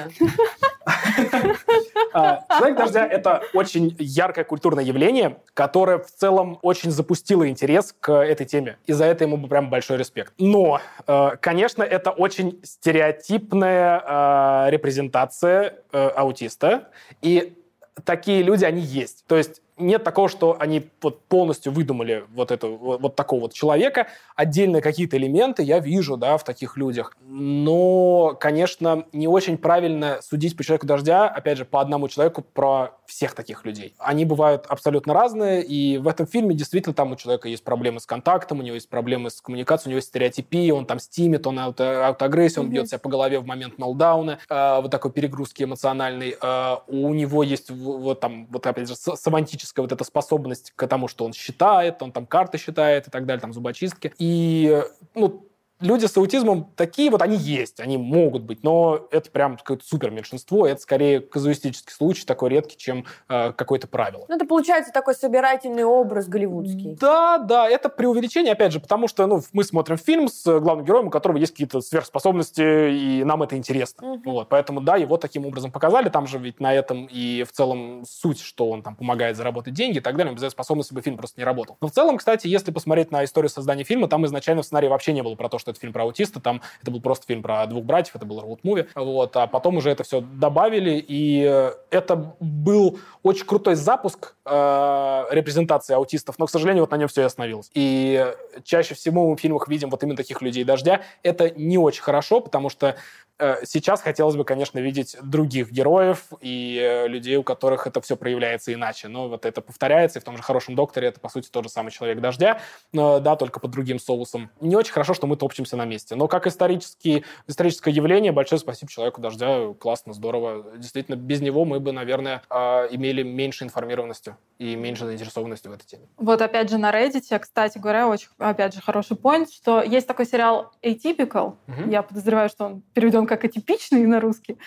А, 2.13 2.45
«Человек 2.59 2.79
дождя»— 2.79 3.07
это 3.11 3.43
очень 3.55 3.97
яркое 3.99 4.45
культурное 4.45 4.85
явление, 4.85 5.39
которое 5.53 5.99
в 5.99 6.07
целом 6.07 6.61
очень 6.63 6.93
запустило 6.93 7.49
интерес 7.49 7.95
к 7.99 8.13
этой 8.13 8.47
теме. 8.47 8.79
И 8.87 8.93
за 8.93 9.07
это 9.07 9.25
ему 9.25 9.49
прям 9.49 9.69
большой 9.69 9.97
респект. 9.97 10.33
Но, 10.39 10.81
э, 11.07 11.31
конечно, 11.41 11.83
это 11.83 12.13
очень 12.13 12.61
стереотипная 12.63 14.03
э, 14.07 14.71
репрезентация 14.71 15.75
э, 15.93 16.09
аутиста. 16.09 16.91
И 17.21 17.59
такие 18.05 18.43
люди, 18.43 18.65
они 18.65 18.81
есть. 18.81 19.25
То 19.27 19.37
есть 19.37 19.61
нет 19.77 20.05
такого, 20.05 20.29
что 20.29 20.57
они 20.59 20.89
вот 21.03 21.23
полностью 21.25 21.73
выдумали 21.73 22.25
вот, 22.33 22.51
это, 22.51 22.69
вот, 22.69 23.01
вот 23.01 23.17
такого 23.17 23.41
вот 23.41 23.53
человека. 23.53 24.07
Отдельные 24.37 24.81
какие-то 24.81 25.17
элементы 25.17 25.63
я 25.63 25.81
вижу, 25.81 26.17
да, 26.17 26.37
в 26.37 26.45
таких 26.45 26.77
людях. 26.77 27.17
Но, 27.27 28.37
конечно, 28.39 29.07
не 29.13 29.27
очень 29.27 29.59
правильно 29.59 30.19
судить 30.23 30.57
по 30.57 30.63
человеку 30.63 30.87
дождя, 30.87 31.29
опять 31.29 31.59
же, 31.59 31.65
по 31.65 31.81
одному 31.81 32.09
человеку 32.09 32.43
про 32.43 32.93
всех 33.07 33.35
таких 33.35 33.65
людей. 33.65 33.95
Они 33.99 34.25
бывают 34.25 34.67
абсолютно 34.69 35.13
разные, 35.13 35.65
и 35.65 35.99
в 35.99 36.07
этом 36.07 36.27
фильме 36.27 36.55
действительно 36.55 36.95
там 36.95 37.13
у 37.13 37.17
человека 37.17 37.49
есть 37.49 37.65
проблемы 37.65 38.01
с 38.01 38.07
контактом, 38.07 38.61
у 38.61 38.63
него 38.63 38.75
есть 38.75 38.89
проблемы 38.89 39.31
с 39.31 39.41
коммуникацией, 39.41 39.89
у 39.89 39.91
него 39.91 39.99
есть 39.99 40.09
стереотипия, 40.09 40.73
он 40.73 40.87
там 40.87 40.99
стимит, 40.99 41.47
он 41.47 41.59
ауто, 41.59 42.07
аутоагрессия, 42.07 42.63
он 42.63 42.69
mm-hmm. 42.69 42.73
бьет 42.73 42.89
себя 42.89 42.99
по 42.99 43.09
голове 43.09 43.41
в 43.41 43.47
момент 43.47 43.79
мелдауна, 43.79 44.39
э, 44.49 44.81
вот 44.81 44.91
такой 44.91 45.11
перегрузки 45.11 45.65
эмоциональной. 45.65 46.37
Э, 46.41 46.77
у 46.87 47.13
него 47.13 47.43
есть 47.43 47.71
вот 47.71 48.21
там, 48.21 48.47
вот 48.47 48.67
опять 48.67 48.89
же, 48.89 48.95
сомантический 48.95 49.64
психическая 49.65 49.83
вот 49.83 49.93
эта 49.93 50.05
способность 50.05 50.73
к 50.77 50.87
тому, 50.87 51.09
что 51.09 51.25
он 51.25 51.33
считает, 51.33 52.03
он 52.03 52.13
там 52.13 52.27
карты 52.27 52.59
считает 52.59 53.09
и 53.09 53.11
так 53.11 53.27
далее, 53.27 53.41
там 53.41 53.53
зубочистки. 53.53 54.13
И, 54.19 54.83
ну, 55.15 55.49
люди 55.85 56.07
с 56.07 56.17
аутизмом 56.17 56.73
такие 56.77 57.11
вот, 57.11 57.23
они 57.23 57.37
есть, 57.37 57.81
они 57.81 57.97
могут 57.97 58.43
быть, 58.43 58.65
но 58.65 59.07
это 59.11 59.31
прям 59.31 59.57
какое-то 59.57 59.85
супер 59.85 60.11
меньшинство, 60.11 60.67
это 60.67 60.81
скорее 60.81 61.21
казуистический 61.21 61.93
случай, 61.93 62.25
такой 62.25 62.51
редкий, 62.51 62.77
чем 62.77 63.05
э, 63.29 63.53
какое-то 63.53 63.87
правило. 63.87 64.25
Ну, 64.29 64.37
это 64.37 64.47
получается 64.47 64.93
такой 64.93 65.15
собирательный 65.15 65.85
образ 65.85 66.27
голливудский. 66.27 66.97
Да, 66.99 67.39
да, 67.39 67.69
это 67.69 67.89
преувеличение, 67.89 68.53
опять 68.53 68.73
же, 68.73 68.81
потому 68.81 69.07
что, 69.09 69.27
ну, 69.27 69.43
мы 69.53 69.63
смотрим 69.65 69.99
фильм 69.99 70.29
с 70.29 70.45
главным 70.61 70.85
героем, 70.85 71.09
у 71.09 71.11
которого 71.11 71.37
есть 71.37 71.53
какие-то 71.53 71.81
сверхспособности, 71.81 72.91
и 72.91 73.25
нам 73.25 73.43
это 73.43 73.57
интересно. 73.57 74.13
Угу. 74.15 74.31
Вот, 74.31 74.49
поэтому, 74.49 74.81
да, 74.81 74.97
его 74.97 75.17
таким 75.19 75.47
образом 75.47 75.71
показали, 75.71 76.09
там 76.09 76.27
же 76.27 76.39
ведь 76.39 76.61
на 76.61 76.73
этом 76.73 77.07
и 77.11 77.45
в 77.45 77.53
целом 77.53 78.05
суть, 78.09 78.41
что 78.41 78.71
он 78.71 78.83
там 78.83 78.97
помогает 78.97 79.37
заработать 79.37 79.75
деньги 79.75 79.99
и 79.99 80.01
так 80.01 80.17
далее, 80.17 80.33
без 80.33 80.43
этой 80.43 80.53
способности 80.53 80.95
бы 80.95 81.03
фильм 81.03 81.19
просто 81.19 81.41
не 81.41 81.45
работал. 81.45 81.77
Но 81.81 81.89
в 81.89 81.93
целом, 81.93 82.17
кстати, 82.17 82.47
если 82.47 82.71
посмотреть 82.71 83.11
на 83.11 83.25
историю 83.25 83.51
создания 83.51 83.85
фильма, 83.85 84.09
там 84.09 84.25
изначально 84.27 84.63
в 84.63 84.67
сценарии 84.67 84.89
вообще 84.89 85.13
не 85.13 85.23
было 85.23 85.35
про 85.35 85.49
то, 85.49 85.59
что 85.59 85.74
это 85.75 85.81
фильм 85.81 85.93
про 85.93 86.05
аутиста, 86.05 86.41
там 86.41 86.63
это 86.81 86.91
был 86.91 87.01
просто 87.01 87.27
фильм 87.27 87.43
про 87.43 87.67
двух 87.67 87.85
братьев, 87.85 88.17
это 88.17 88.25
был 88.25 88.41
роуд-муви, 88.41 88.89
вот, 88.95 89.37
а 89.37 89.47
потом 89.47 89.77
уже 89.77 89.91
это 89.91 90.05
все 90.05 90.21
добавили, 90.21 91.05
и 91.07 91.45
э, 91.47 91.73
это 91.91 92.37
был 92.41 92.99
очень 93.23 93.47
крутой 93.47 93.75
запуск 93.75 94.35
э, 94.45 95.25
репрезентации 95.31 95.95
аутистов, 95.95 96.39
но, 96.39 96.47
к 96.47 96.51
сожалению, 96.51 96.83
вот 96.83 96.91
на 96.91 96.97
нем 96.97 97.09
все 97.09 97.23
и 97.23 97.25
остановилось. 97.25 97.71
И 97.75 98.35
чаще 98.65 98.95
всего 98.95 99.29
мы 99.29 99.37
в 99.37 99.41
фильмах 99.41 99.69
видим 99.69 99.91
вот 99.91 100.03
именно 100.03 100.17
таких 100.17 100.43
людей 100.43 100.65
дождя. 100.65 101.03
Это 101.23 101.51
не 101.51 101.79
очень 101.79 102.03
хорошо, 102.03 102.41
потому 102.41 102.71
что 102.71 102.97
Э, 103.37 103.57
сейчас 103.65 104.01
хотелось 104.01 104.37
бы, 104.37 104.45
конечно, 104.45 104.79
видеть 104.79 105.17
других 105.23 105.73
героев 105.73 106.27
и 106.41 106.79
э, 106.81 107.09
людей, 107.09 107.37
у 107.37 107.43
которых 107.43 107.87
это 107.87 108.01
все 108.01 108.17
проявляется 108.17 108.73
иначе. 108.73 109.09
Но 109.09 109.29
вот 109.29 109.45
это 109.45 109.61
повторяется, 109.61 110.19
и 110.19 110.23
в 110.23 110.25
том 110.25 110.37
же 110.37 110.43
«Хорошем 110.43 110.77
докторе» 110.77 111.09
это, 111.09 111.19
по 111.19 111.29
сути, 111.29 111.49
тот 111.51 111.65
же 111.65 111.71
самый 111.71 111.91
«Человек 111.91 112.21
дождя», 112.21 112.61
да, 112.93 113.37
только 113.37 113.59
под 113.59 113.73
другим 113.73 113.99
соусом. 113.99 114.51
Не 114.61 114.77
очень 114.77 114.93
хорошо, 114.93 115.15
что 115.15 115.27
мы 115.27 115.37
топчемся 115.65 115.77
на 115.77 115.85
месте. 115.85 116.15
Но 116.15 116.29
как 116.29 116.47
исторический, 116.47 117.25
историческое 117.47 117.91
явление, 117.91 118.33
большое 118.33 118.59
спасибо 118.59 118.91
«Человеку 118.91 119.21
дождя», 119.21 119.73
классно, 119.79 120.13
здорово. 120.13 120.77
Действительно, 120.77 121.17
без 121.17 121.41
него 121.41 121.65
мы 121.65 121.81
бы, 121.81 121.93
наверное, 121.93 122.43
а, 122.51 122.87
имели 122.91 123.23
меньше 123.23 123.65
информированности 123.65 124.37
и 124.59 124.77
меньше 124.77 125.07
заинтересованности 125.07 125.69
в 125.69 125.73
этой 125.73 125.87
теме. 125.87 126.05
Вот 126.17 126.43
опять 126.43 126.71
же 126.71 126.79
на 126.79 126.93
Reddit, 126.93 127.39
кстати 127.39 127.79
говоря, 127.79 128.09
очень, 128.09 128.29
опять 128.39 128.75
же, 128.75 128.81
хороший 128.81 129.17
point, 129.17 129.49
что 129.53 129.83
есть 129.83 130.07
такой 130.07 130.27
сериал 130.27 130.73
«Atypical». 130.83 131.57
Угу. 131.69 131.91
Я 131.91 132.03
подозреваю, 132.03 132.49
что 132.49 132.67
он 132.67 132.83
переведен 132.93 133.27
как 133.27 133.45
атипичный 133.45 134.07
на 134.07 134.21
русский. 134.21 134.59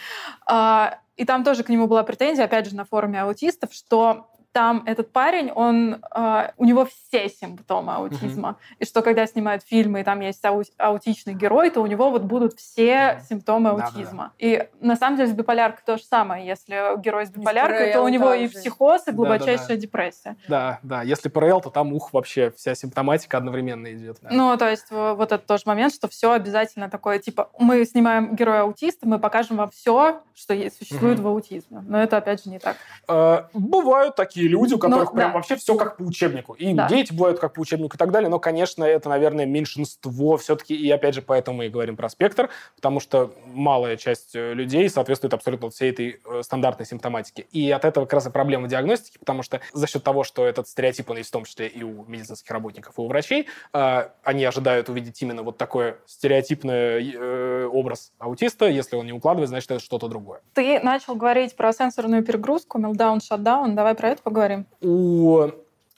А, 0.45 0.99
и 1.15 1.25
там 1.25 1.43
тоже 1.43 1.63
к 1.63 1.69
нему 1.69 1.87
была 1.87 2.03
претензия, 2.03 2.45
опять 2.45 2.67
же, 2.67 2.75
на 2.75 2.85
форуме 2.85 3.21
аутистов, 3.21 3.73
что 3.73 4.27
там 4.57 4.81
этот 4.87 5.13
парень, 5.13 5.51
он, 5.51 6.03
э, 6.15 6.49
у 6.57 6.65
него 6.65 6.87
все 6.87 7.29
симптомы 7.29 7.93
аутизма. 7.93 8.49
Mm-hmm. 8.49 8.75
И 8.79 8.85
что 8.85 9.03
когда 9.03 9.27
снимают 9.27 9.61
фильмы, 9.61 10.01
и 10.01 10.03
там 10.03 10.19
есть 10.21 10.43
ау- 10.45 10.63
аутичный 10.79 11.35
герой, 11.35 11.69
то 11.69 11.79
у 11.79 11.85
него 11.85 12.09
вот 12.09 12.23
будут 12.23 12.53
все 12.53 12.89
mm-hmm. 12.91 13.21
симптомы 13.29 13.69
аутизма. 13.69 14.23
Да, 14.23 14.29
да, 14.29 14.33
И 14.39 14.67
на 14.81 14.95
самом 14.95 15.17
деле 15.17 15.29
с 15.29 15.33
биполяркой 15.33 15.83
то 15.85 15.97
же 15.97 16.03
самое. 16.05 16.47
Если 16.47 16.99
герой 16.99 17.27
с 17.27 17.29
биполяркой, 17.29 17.93
то 17.93 18.01
у 18.01 18.07
него 18.07 18.33
и 18.33 18.47
психоз, 18.47 19.07
и 19.07 19.11
глубочайшая 19.11 19.57
да, 19.57 19.67
да, 19.67 19.75
да. 19.75 19.81
депрессия. 19.81 20.37
Да, 20.47 20.79
да. 20.81 21.01
Если 21.03 21.29
ПРЛ, 21.29 21.61
то 21.61 21.69
там 21.69 21.93
ух 21.93 22.11
вообще 22.11 22.49
вся 22.49 22.73
симптоматика 22.73 23.37
одновременно 23.37 23.93
идет. 23.93 24.17
Да. 24.23 24.29
Ну, 24.31 24.57
то 24.57 24.67
есть 24.67 24.89
вот 24.89 25.31
это 25.31 25.45
тоже 25.45 25.63
момент, 25.67 25.93
что 25.93 26.07
все 26.07 26.31
обязательно 26.31 26.89
такое, 26.89 27.19
типа, 27.19 27.51
мы 27.59 27.85
снимаем 27.85 28.35
героя 28.35 28.61
аутиста, 28.61 29.07
мы 29.07 29.19
покажем 29.19 29.57
вам 29.57 29.69
все, 29.69 30.23
что 30.33 30.55
существует 30.71 31.19
mm-hmm. 31.19 31.21
в 31.21 31.27
аутизме. 31.27 31.83
Но 31.87 32.01
это, 32.01 32.17
опять 32.17 32.43
же, 32.43 32.49
не 32.49 32.57
так. 32.57 32.77
Э, 33.07 33.43
бывают 33.53 34.15
такие 34.15 34.46
люди, 34.47 34.73
у 34.73 34.79
которых 34.79 35.11
ну, 35.11 35.15
прям 35.15 35.29
да. 35.29 35.35
вообще 35.35 35.55
все 35.55 35.75
как 35.75 35.97
по 35.97 36.03
учебнику. 36.03 36.53
И 36.53 36.73
да. 36.73 36.87
дети 36.87 37.13
бывают 37.13 37.39
как 37.39 37.53
по 37.53 37.59
учебнику 37.61 37.95
и 37.95 37.99
так 37.99 38.11
далее, 38.11 38.29
но, 38.29 38.39
конечно, 38.39 38.83
это, 38.83 39.09
наверное, 39.09 39.45
меньшинство 39.45 40.37
все-таки. 40.37 40.75
И, 40.75 40.89
опять 40.91 41.15
же, 41.15 41.21
поэтому 41.21 41.57
мы 41.57 41.67
и 41.67 41.69
говорим 41.69 41.95
про 41.95 42.09
спектр, 42.09 42.49
потому 42.75 42.99
что 42.99 43.33
малая 43.47 43.97
часть 43.97 44.35
э, 44.35 44.53
людей 44.53 44.89
соответствует 44.89 45.33
абсолютно 45.33 45.69
всей 45.69 45.91
этой 45.91 46.19
э, 46.23 46.41
стандартной 46.43 46.85
симптоматике. 46.85 47.45
И 47.51 47.71
от 47.71 47.85
этого 47.85 48.05
как 48.05 48.13
раз 48.13 48.27
и 48.27 48.29
проблема 48.29 48.67
диагностики, 48.67 49.17
потому 49.17 49.43
что 49.43 49.61
за 49.73 49.87
счет 49.87 50.03
того, 50.03 50.23
что 50.23 50.45
этот 50.45 50.67
стереотип, 50.67 51.09
он 51.09 51.17
есть 51.17 51.29
в 51.29 51.33
том 51.33 51.45
числе 51.45 51.67
и 51.67 51.83
у 51.83 52.05
медицинских 52.05 52.49
работников, 52.51 52.97
и 52.97 53.01
у 53.01 53.07
врачей, 53.07 53.47
э, 53.73 54.09
они 54.23 54.45
ожидают 54.45 54.89
увидеть 54.89 55.21
именно 55.21 55.43
вот 55.43 55.57
такой 55.57 55.95
стереотипный 56.05 57.67
образ 57.67 58.11
аутиста. 58.19 58.65
Если 58.67 58.95
он 58.95 59.05
не 59.05 59.13
укладывает, 59.13 59.49
значит, 59.49 59.71
это 59.71 59.83
что-то 59.83 60.07
другое. 60.07 60.41
Ты 60.53 60.79
начал 60.79 61.15
говорить 61.15 61.55
про 61.55 61.73
сенсорную 61.73 62.23
перегрузку, 62.23 62.79
meltdown, 62.79 63.19
shutdown. 63.19 63.73
Давай 63.73 63.95
про 63.95 64.09
это 64.09 64.21
поговорим. 64.27 64.65
У 64.81 65.47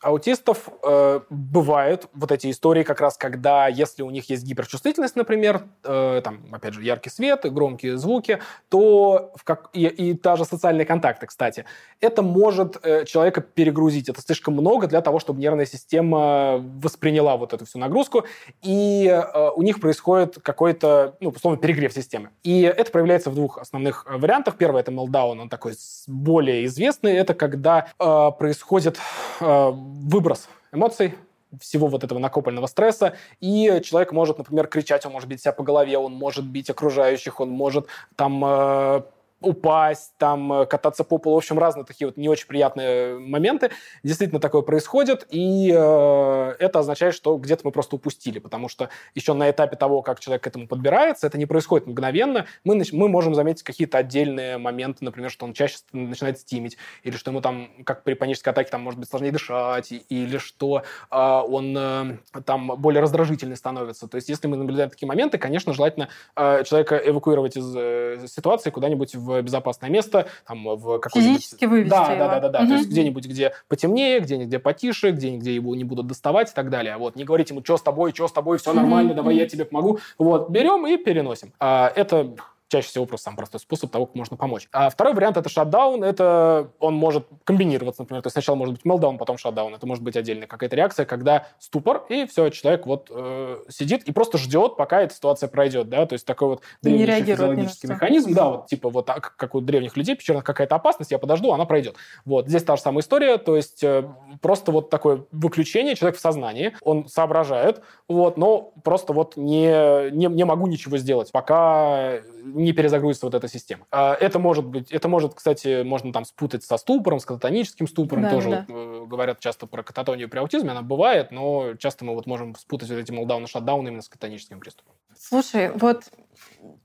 аутистов 0.02 0.70
э, 0.84 1.20
бывают 1.30 2.08
вот 2.14 2.32
эти 2.32 2.50
истории 2.52 2.84
как 2.84 3.02
раз, 3.02 3.18
когда, 3.18 3.68
если 3.68 4.02
у 4.04 4.10
них 4.10 4.30
есть 4.30 4.46
гиперчувствительность, 4.46 5.16
например, 5.16 5.64
э, 5.84 6.22
там, 6.24 6.46
опять 6.52 6.74
же, 6.74 6.84
яркий 6.84 7.10
свет, 7.10 7.52
громкие 7.52 7.98
звуки, 7.98 8.40
то 8.70 9.32
в 9.36 9.44
как, 9.44 9.70
и, 9.74 9.88
и 9.88 10.14
даже 10.14 10.46
социальные 10.46 10.86
контакты, 10.86 11.28
кстати, 11.28 11.66
это 12.00 12.22
может 12.22 12.78
э, 12.84 13.06
человека 13.06 13.42
перегрузить. 13.42 14.10
Это 14.10 14.22
слишком 14.22 14.54
много 14.54 14.88
для 14.88 15.02
того, 15.02 15.20
чтобы 15.20 15.42
нервная 15.42 15.66
система 15.66 16.58
восприняла 16.82 17.36
вот 17.36 17.54
эту 17.54 17.66
всю 17.66 17.80
нагрузку, 17.80 18.26
и 18.62 19.08
э, 19.08 19.50
у 19.56 19.62
них 19.64 19.82
происходит 19.82 20.40
какой-то, 20.42 21.16
ну, 21.20 21.30
условно, 21.30 21.60
перегрев 21.60 21.94
системы. 21.94 22.30
И 22.44 22.62
это 22.62 22.92
проявляется 22.92 23.30
в 23.30 23.36
двух 23.36 23.58
основных 23.58 24.06
э, 24.08 24.18
вариантах. 24.18 24.56
Первый— 24.56 24.82
это 24.82 24.92
meltdown, 24.92 25.42
он 25.42 25.50
такой 25.50 25.74
более 26.08 26.66
известный. 26.66 27.14
Это 27.14 27.34
когда 27.34 27.88
э, 28.00 28.32
происходит 28.38 28.98
э, 29.42 29.72
выброс 29.90 30.50
эмоций, 30.72 31.16
всего 31.60 31.88
вот 31.88 32.04
этого 32.04 32.20
накопленного 32.20 32.68
стресса, 32.68 33.16
и 33.40 33.82
человек 33.84 34.12
может, 34.12 34.38
например, 34.38 34.68
кричать, 34.68 35.06
он 35.06 35.14
может 35.14 35.28
бить 35.28 35.42
себя 35.42 35.52
по 35.52 35.64
голове, 35.64 35.98
он 35.98 36.14
может 36.14 36.46
бить 36.46 36.70
окружающих, 36.70 37.40
он 37.40 37.50
может 37.50 37.88
там 38.16 38.44
э, 38.46 39.02
упасть, 39.42 40.14
там, 40.18 40.52
э, 40.54 40.66
кататься 40.66 41.04
по 41.04 41.18
полу. 41.18 41.36
В 41.36 41.38
общем, 41.38 41.58
разные 41.58 41.86
такие 41.86 42.08
вот 42.08 42.18
не 42.18 42.30
очень 42.30 42.48
приятные 42.48 43.18
моменты. 43.18 43.72
Действительно 44.04 44.40
такое 44.40 44.62
происходит, 44.62 45.26
и 45.30 45.72
э, 45.74 46.56
это 46.60 46.80
означает, 46.80 47.14
что 47.14 47.38
где-то 47.38 47.62
мы 47.64 47.72
просто 47.72 47.96
упустили, 47.96 48.40
потому 48.40 48.68
что 48.68 48.90
еще 49.16 49.34
на 49.34 49.50
этапе 49.50 49.76
того, 49.76 50.02
как 50.02 50.20
человек 50.20 50.44
к 50.44 50.48
этому 50.48 50.68
подбирается, 50.68 51.28
это 51.28 51.38
не 51.38 51.46
происходит 51.46 51.88
мгновенно. 51.88 52.46
Мы, 52.64 52.82
мы 52.92 53.10
можем 53.10 53.36
заметить 53.36 53.64
какие-то 53.64 53.98
отдельные 53.98 54.58
моменты, 54.58 55.06
например, 55.06 55.32
что 55.32 55.46
он 55.46 55.54
чаще 55.54 55.78
начинает 55.94 56.40
стимить, 56.40 56.78
или 57.04 57.16
что 57.16 57.32
ему 57.32 57.42
там, 57.42 57.70
как 57.86 58.04
при 58.04 58.14
панической 58.14 58.52
атаке, 58.52 58.70
там 58.70 58.82
может 58.82 59.00
быть 59.00 59.10
сложнее 59.10 59.32
дышать, 59.32 59.92
или 59.92 60.38
что 60.38 60.84
э, 61.12 61.16
он 61.16 61.76
э, 61.78 62.18
там 62.46 62.68
более 62.78 63.02
раздражительный 63.02 63.56
становится. 63.56 64.08
То 64.08 64.16
есть 64.16 64.30
если 64.30 64.48
мы 64.48 64.58
наблюдаем 64.58 64.90
такие 64.90 65.08
моменты, 65.08 65.38
конечно, 65.38 65.74
желательно 65.74 66.10
э, 66.36 66.64
человека 66.66 66.98
эвакуировать 66.98 67.56
из 67.56 67.74
э, 67.76 68.28
ситуации 68.28 68.70
куда-нибудь 68.70 69.16
в 69.16 69.29
в 69.30 69.42
безопасное 69.42 69.90
место, 69.90 70.28
там, 70.48 70.64
в 70.64 71.00
какое-нибудь... 71.00 71.42
Физически 71.42 71.66
вывести 71.66 71.90
Да, 71.90 72.12
его. 72.12 72.20
да, 72.20 72.28
да, 72.28 72.40
да, 72.40 72.50
да. 72.50 72.60
Угу. 72.60 72.68
То 72.68 72.74
есть 72.76 72.90
где-нибудь, 72.90 73.26
где 73.28 73.54
потемнее, 73.68 74.20
где-нибудь, 74.20 74.48
где 74.48 74.60
потише, 74.60 75.12
где-нибудь, 75.12 75.42
где 75.42 75.56
его 75.56 75.76
не 75.76 75.84
будут 75.84 76.08
доставать 76.08 76.52
и 76.52 76.54
так 76.54 76.70
далее. 76.70 76.98
Вот, 76.98 77.16
не 77.16 77.24
говорить 77.24 77.50
ему, 77.50 77.64
что 77.64 77.78
с 77.78 77.82
тобой, 77.82 78.12
что 78.14 78.28
с 78.28 78.32
тобой, 78.32 78.58
все 78.58 78.74
нормально, 78.74 79.14
давай 79.14 79.36
я 79.36 79.48
тебе 79.48 79.66
помогу. 79.66 80.00
Вот, 80.18 80.50
берем 80.50 80.88
и 80.88 80.98
переносим. 80.98 81.54
А, 81.60 81.92
это 81.96 82.36
чаще 82.70 82.88
всего 82.88 83.06
просто 83.06 83.26
самый 83.26 83.38
простой 83.38 83.60
способ 83.60 83.92
того, 83.92 84.06
как 84.06 84.16
можно 84.16 84.38
помочь. 84.38 84.70
А 84.72 84.90
второй 84.90 85.14
вариант— 85.14 85.38
это 85.38 85.50
шатдаун. 85.50 86.04
Это 86.04 86.72
он 86.80 86.96
может 86.96 87.28
комбинироваться, 87.44 88.04
например. 88.04 88.22
То 88.22 88.28
есть 88.28 88.34
сначала 88.34 88.56
может 88.56 88.76
быть 88.76 88.86
мелдаун, 88.86 89.18
потом 89.18 89.38
шатдаун. 89.38 89.74
Это 89.74 89.86
может 89.88 90.04
быть 90.04 90.16
отдельная 90.16 90.48
какая-то 90.48 90.76
реакция, 90.76 91.06
когда 91.06 91.48
ступор, 91.58 92.06
и 92.10 92.26
все, 92.28 92.50
человек 92.50 92.86
вот 92.86 93.12
э, 93.12 93.58
сидит 93.70 94.04
и 94.04 94.12
просто 94.12 94.38
ждет, 94.38 94.78
пока 94.78 95.02
эта 95.02 95.14
ситуация 95.14 95.50
пройдет, 95.50 95.90
да, 95.90 96.06
то 96.06 96.14
есть 96.14 96.26
такой 96.26 96.50
вот 96.50 96.62
древний 96.82 97.06
физиологический 97.06 97.90
механизм, 97.90 98.34
да, 98.34 98.50
вот 98.50 98.68
типа 98.68 98.90
вот 98.90 99.06
так, 99.06 99.36
как 99.36 99.56
у 99.56 99.62
древних 99.62 99.98
людей, 99.98 100.16
пещерных 100.16 100.44
какая-то 100.44 100.76
опасность, 100.76 101.12
я 101.12 101.18
подожду, 101.18 101.52
она 101.52 101.66
пройдет. 101.66 101.96
Вот, 102.26 102.48
здесь 102.48 102.64
та 102.64 102.76
же 102.76 102.82
самая 102.82 103.02
история, 103.02 103.38
то 103.38 103.56
есть 103.56 103.84
э, 103.84 104.08
просто 104.42 104.72
вот 104.72 104.90
такое 104.90 105.26
выключение, 105.32 105.96
человек 105.96 106.18
в 106.18 106.22
сознании, 106.22 106.76
он 106.82 107.08
соображает, 107.08 107.82
вот, 108.08 108.38
но 108.38 108.74
просто 108.84 109.14
вот 109.14 109.36
не, 109.38 110.12
не, 110.12 110.28
не 110.28 110.46
могу 110.46 110.68
ничего 110.68 110.98
сделать, 110.98 111.32
пока 111.32 112.20
не 112.60 112.74
перезагрузится 112.74 113.26
вот 113.26 113.36
эта 113.36 113.48
система. 113.48 113.86
А, 113.92 114.14
это 114.14 114.40
может 114.40 114.66
быть, 114.66 114.92
это 114.92 115.08
может, 115.08 115.34
кстати, 115.34 115.84
можно 115.84 116.12
там 116.12 116.26
спутать 116.26 116.64
со 116.64 116.78
ступором, 116.78 117.20
с 117.20 117.26
кататоническим 117.26 117.88
ступором, 117.88 118.24
да, 118.24 118.30
тоже 118.30 118.50
да. 118.50 118.66
Вот, 118.68 118.76
э, 118.76 119.06
говорят 119.08 119.40
часто 119.40 119.66
про 119.66 119.84
кататонию 119.84 120.30
при 120.30 120.40
аутизме, 120.40 120.72
она 120.72 120.82
бывает, 120.82 121.32
но 121.32 121.76
часто 121.76 122.06
мы 122.06 122.14
вот 122.14 122.26
можем 122.28 122.56
спутать 122.56 122.90
вот 122.90 122.98
эти 122.98 123.12
молдауны 123.12 123.48
шатдауны 123.48 123.88
именно 123.88 124.02
с 124.02 124.10
кататоническим 124.10 124.60
приступом. 124.60 124.94
Слушай, 125.20 125.72
вот 125.76 126.06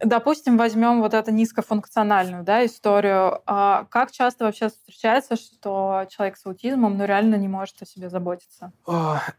допустим, 0.00 0.56
возьмем 0.56 1.00
вот 1.00 1.14
эту 1.14 1.30
низкофункциональную 1.30 2.42
да, 2.42 2.66
историю. 2.66 3.40
А 3.46 3.86
как 3.90 4.10
часто 4.10 4.44
вообще 4.44 4.68
встречается, 4.68 5.36
что 5.36 6.06
человек 6.10 6.36
с 6.36 6.44
аутизмом 6.46 6.98
ну, 6.98 7.04
реально 7.04 7.36
не 7.36 7.48
может 7.48 7.80
о 7.80 7.86
себе 7.86 8.08
заботиться? 8.10 8.72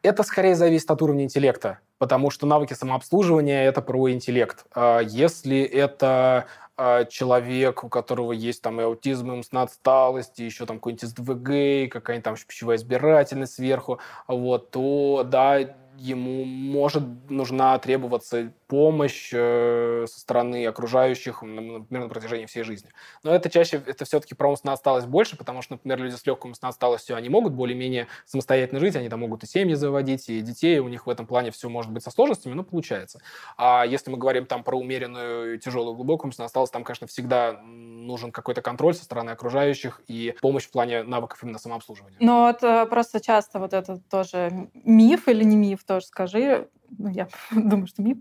Это 0.01 0.23
скорее 0.23 0.55
зависит 0.55 0.89
от 0.89 1.01
уровня 1.01 1.25
интеллекта, 1.25 1.79
потому 1.97 2.29
что 2.29 2.45
навыки 2.47 2.73
самообслуживания— 2.73 3.63
это 3.65 3.81
про 3.81 4.09
интеллект. 4.11 4.65
А 4.73 4.99
если 4.99 5.61
это 5.61 6.45
а, 6.77 7.05
человек, 7.05 7.83
у 7.83 7.89
которого 7.89 8.31
есть 8.31 8.61
там 8.61 8.79
и 8.81 8.83
аутизм, 8.83 9.31
и 9.31 9.35
умственная 9.35 9.63
отсталость, 9.63 10.39
и 10.39 10.45
еще 10.45 10.65
там 10.65 10.77
какой-нибудь 10.77 11.09
СДВГ, 11.09 11.91
какая-нибудь 11.91 12.23
там 12.23 12.35
пищевая 12.35 12.77
избирательность 12.77 13.55
сверху, 13.55 13.99
вот, 14.27 14.71
то 14.71 15.25
да, 15.25 15.59
ему 15.97 16.43
может 16.43 17.03
нужна 17.29 17.77
требоваться 17.79 18.51
помощь 18.67 19.29
э, 19.33 20.05
со 20.07 20.19
стороны 20.19 20.65
окружающих, 20.65 21.41
например, 21.41 22.03
на 22.03 22.09
протяжении 22.09 22.45
всей 22.45 22.63
жизни. 22.63 22.89
Но 23.23 23.33
это 23.33 23.49
чаще, 23.49 23.81
это 23.85 24.05
все-таки 24.05 24.35
про 24.35 24.49
умственную 24.49 24.73
осталость 24.73 25.07
больше, 25.07 25.37
потому 25.37 25.61
что, 25.61 25.73
например, 25.73 25.99
люди 25.99 26.15
с 26.15 26.25
легкой 26.25 26.47
умственной 26.47 26.69
осталостью, 26.69 27.15
они 27.15 27.29
могут 27.29 27.53
более-менее 27.53 28.07
самостоятельно 28.25 28.79
жить, 28.79 28.95
они 28.95 29.09
там 29.09 29.19
могут 29.19 29.43
и 29.43 29.47
семьи 29.47 29.73
заводить, 29.75 30.29
и 30.29 30.41
детей, 30.41 30.79
у 30.79 30.87
них 30.87 31.05
в 31.07 31.09
этом 31.09 31.27
плане 31.27 31.51
все 31.51 31.69
может 31.69 31.91
быть 31.91 32.03
со 32.03 32.11
сложностями, 32.11 32.53
но 32.53 32.63
получается. 32.63 33.19
А 33.57 33.85
если 33.85 34.11
мы 34.11 34.17
говорим 34.17 34.45
там 34.45 34.63
про 34.63 34.77
умеренную, 34.77 35.59
тяжелую, 35.59 35.95
глубокую 35.95 36.29
умственную 36.29 36.47
осталость, 36.47 36.73
там, 36.73 36.83
конечно, 36.83 37.07
всегда 37.07 37.59
нужен 37.63 38.31
какой-то 38.31 38.61
контроль 38.61 38.93
со 38.93 39.03
стороны 39.03 39.31
окружающих 39.31 40.01
и 40.07 40.35
помощь 40.41 40.65
в 40.65 40.71
плане 40.71 41.03
навыков 41.03 41.43
именно 41.43 41.59
самообслуживания. 41.59 42.17
Ну 42.19 42.47
вот 42.47 42.63
э, 42.63 42.85
просто 42.85 43.19
часто 43.19 43.59
вот 43.59 43.73
это 43.73 43.99
тоже 44.09 44.69
миф 44.73 45.27
или 45.27 45.43
не 45.43 45.55
миф, 45.55 45.83
тоже 45.83 46.05
скажи, 46.05 46.69
ну, 46.97 47.09
я 47.09 47.27
думаю, 47.51 47.87
что 47.87 48.01
миф, 48.01 48.17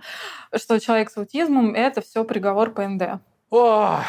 что 0.54 0.78
человек 0.80 1.10
с 1.10 1.16
аутизмом— 1.16 1.74
это 1.76 2.00
все 2.00 2.24
приговор 2.24 2.70
ПНД. 2.70 3.20
О, 3.50 4.00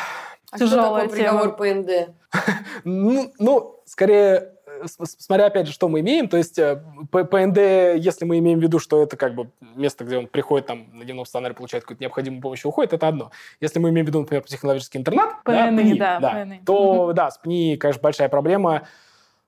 а 0.51 0.57
Тяжелая 0.57 1.07
что 1.07 1.15
такое 1.15 1.17
приговор 1.17 1.55
ПНД? 1.55 2.15
ну, 2.83 3.33
ну, 3.39 3.81
скорее, 3.85 4.53
э, 4.65 4.85
смотря 4.87 5.47
опять 5.47 5.67
же, 5.67 5.73
что 5.73 5.87
мы 5.87 5.99
имеем, 5.99 6.27
то 6.27 6.37
есть 6.37 6.57
э, 6.57 6.81
ПНД, 7.11 7.57
если 8.03 8.25
мы 8.25 8.39
имеем 8.39 8.59
в 8.59 8.63
виду, 8.63 8.79
что 8.79 9.03
это 9.03 9.17
как 9.17 9.35
бы 9.35 9.49
место, 9.75 10.03
где 10.03 10.17
он 10.17 10.27
приходит 10.27 10.67
там 10.67 10.87
на 10.93 11.03
дневном 11.03 11.25
стационаре, 11.25 11.55
получает 11.55 11.83
какую-то 11.83 12.03
необходимую 12.03 12.41
помощь 12.41 12.63
и 12.63 12.67
уходит, 12.67 12.93
это 12.93 13.07
одно. 13.07 13.31
Если 13.59 13.79
мы 13.79 13.89
имеем 13.89 14.05
в 14.05 14.09
виду, 14.09 14.19
например, 14.21 14.43
психологический 14.43 14.97
интернат, 14.97 15.43
ПНИ, 15.43 15.55
да, 15.55 15.67
ПНИ, 15.67 15.93
да, 15.95 16.19
да, 16.19 16.45
ПНИ. 16.45 16.61
то 16.65 17.13
да, 17.13 17.31
с 17.31 17.37
ПНИ, 17.37 17.77
конечно, 17.77 18.01
большая 18.01 18.29
проблема. 18.29 18.87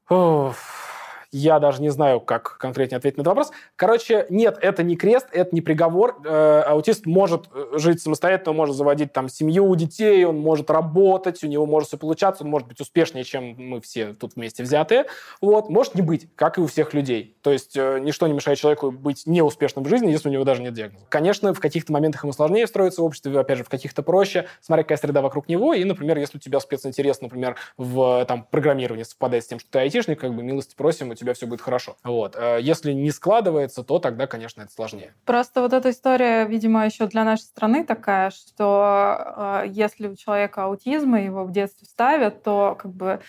Уф 0.10 0.87
я 1.32 1.60
даже 1.60 1.82
не 1.82 1.90
знаю, 1.90 2.20
как 2.20 2.58
конкретнее 2.58 2.98
ответить 2.98 3.18
на 3.18 3.22
этот 3.22 3.30
вопрос. 3.30 3.52
Короче, 3.76 4.26
нет, 4.30 4.58
это 4.62 4.84
не 4.84 4.96
крест, 4.96 5.28
это 5.32 5.54
не 5.54 5.62
приговор. 5.62 6.18
Э, 6.26 6.62
аутист 6.66 7.06
может 7.06 7.46
э, 7.54 7.78
жить 7.78 8.02
самостоятельно, 8.02 8.54
может 8.54 8.76
заводить 8.76 9.14
там 9.14 9.30
семью, 9.30 9.76
детей, 9.76 10.26
он 10.26 10.38
может 10.40 10.70
работать, 10.70 11.44
у 11.44 11.48
него 11.48 11.66
может 11.66 11.90
все 11.90 11.98
получаться, 11.98 12.44
он 12.44 12.50
может 12.50 12.68
быть 12.68 12.80
успешнее, 12.80 13.24
чем 13.24 13.56
мы 13.58 13.82
все 13.82 14.14
тут 14.14 14.36
вместе 14.36 14.64
взятые. 14.64 15.06
Вот. 15.42 15.70
Может 15.70 15.96
не 15.96 16.02
быть, 16.02 16.28
как 16.36 16.58
и 16.58 16.62
у 16.62 16.68
всех 16.68 16.94
людей. 16.94 17.36
То 17.42 17.52
есть 17.52 17.76
э, 17.76 18.00
ничто 18.00 18.28
не 18.28 18.34
мешает 18.34 18.58
человеку 18.58 18.92
быть 18.92 19.24
неуспешным 19.26 19.84
в 19.84 19.90
жизни, 19.90 20.10
если 20.12 20.30
у 20.30 20.32
него 20.32 20.44
даже 20.44 20.62
нет 20.62 20.74
диагноза. 20.74 21.06
Конечно, 21.10 21.54
в 21.54 21.60
каких-то 21.60 21.92
моментах 21.92 22.24
ему 22.24 22.34
сложнее 22.34 22.66
встроиться 22.66 23.02
в 23.02 23.06
обществе, 23.06 23.38
опять 23.40 23.58
же, 23.58 23.64
в 23.64 23.70
каких-то 23.70 24.04
проще, 24.04 24.48
смотря 24.62 24.84
какая 24.84 24.98
среда 24.98 25.22
вокруг 25.22 25.48
него. 25.50 25.74
И, 25.74 25.84
например, 25.84 26.18
если 26.18 26.38
у 26.38 26.42
тебя 26.42 26.60
специнтерес, 26.60 27.22
например, 27.22 27.56
в 27.78 28.26
там, 28.26 28.48
программировании 28.50 29.04
совпадает 29.04 29.44
с 29.44 29.48
тем, 29.48 29.60
что 29.60 29.70
ты 29.72 29.80
айтишник, 29.80 30.20
как 30.20 30.36
бы 30.36 30.44
милости 30.44 30.76
просим, 30.76 31.12
тебя 31.18 31.34
все 31.34 31.46
будет 31.46 31.62
хорошо. 31.62 31.98
Вот. 32.04 32.36
Э, 32.36 32.60
если 32.62 32.94
не 32.94 33.12
складывается, 33.12 33.84
то 33.84 34.00
тогда, 34.00 34.28
конечно, 34.28 34.62
это 34.62 34.72
сложнее. 34.72 35.14
Просто 35.26 35.62
вот 35.62 35.74
эта 35.74 35.90
история, 35.90 36.46
видимо, 36.46 36.86
еще 36.86 37.08
для 37.08 37.24
нашей 37.24 37.44
страны 37.44 37.84
такая, 37.84 38.32
что 38.32 39.64
э, 39.66 39.68
если 39.68 40.08
у 40.08 40.16
человека 40.16 40.64
аутизм, 40.64 41.16
и 41.16 41.26
его 41.26 41.44
в 41.44 41.52
детстве 41.52 41.86
ставят, 41.88 42.44
то 42.44 42.78
как 42.80 42.92
бы 42.92 43.20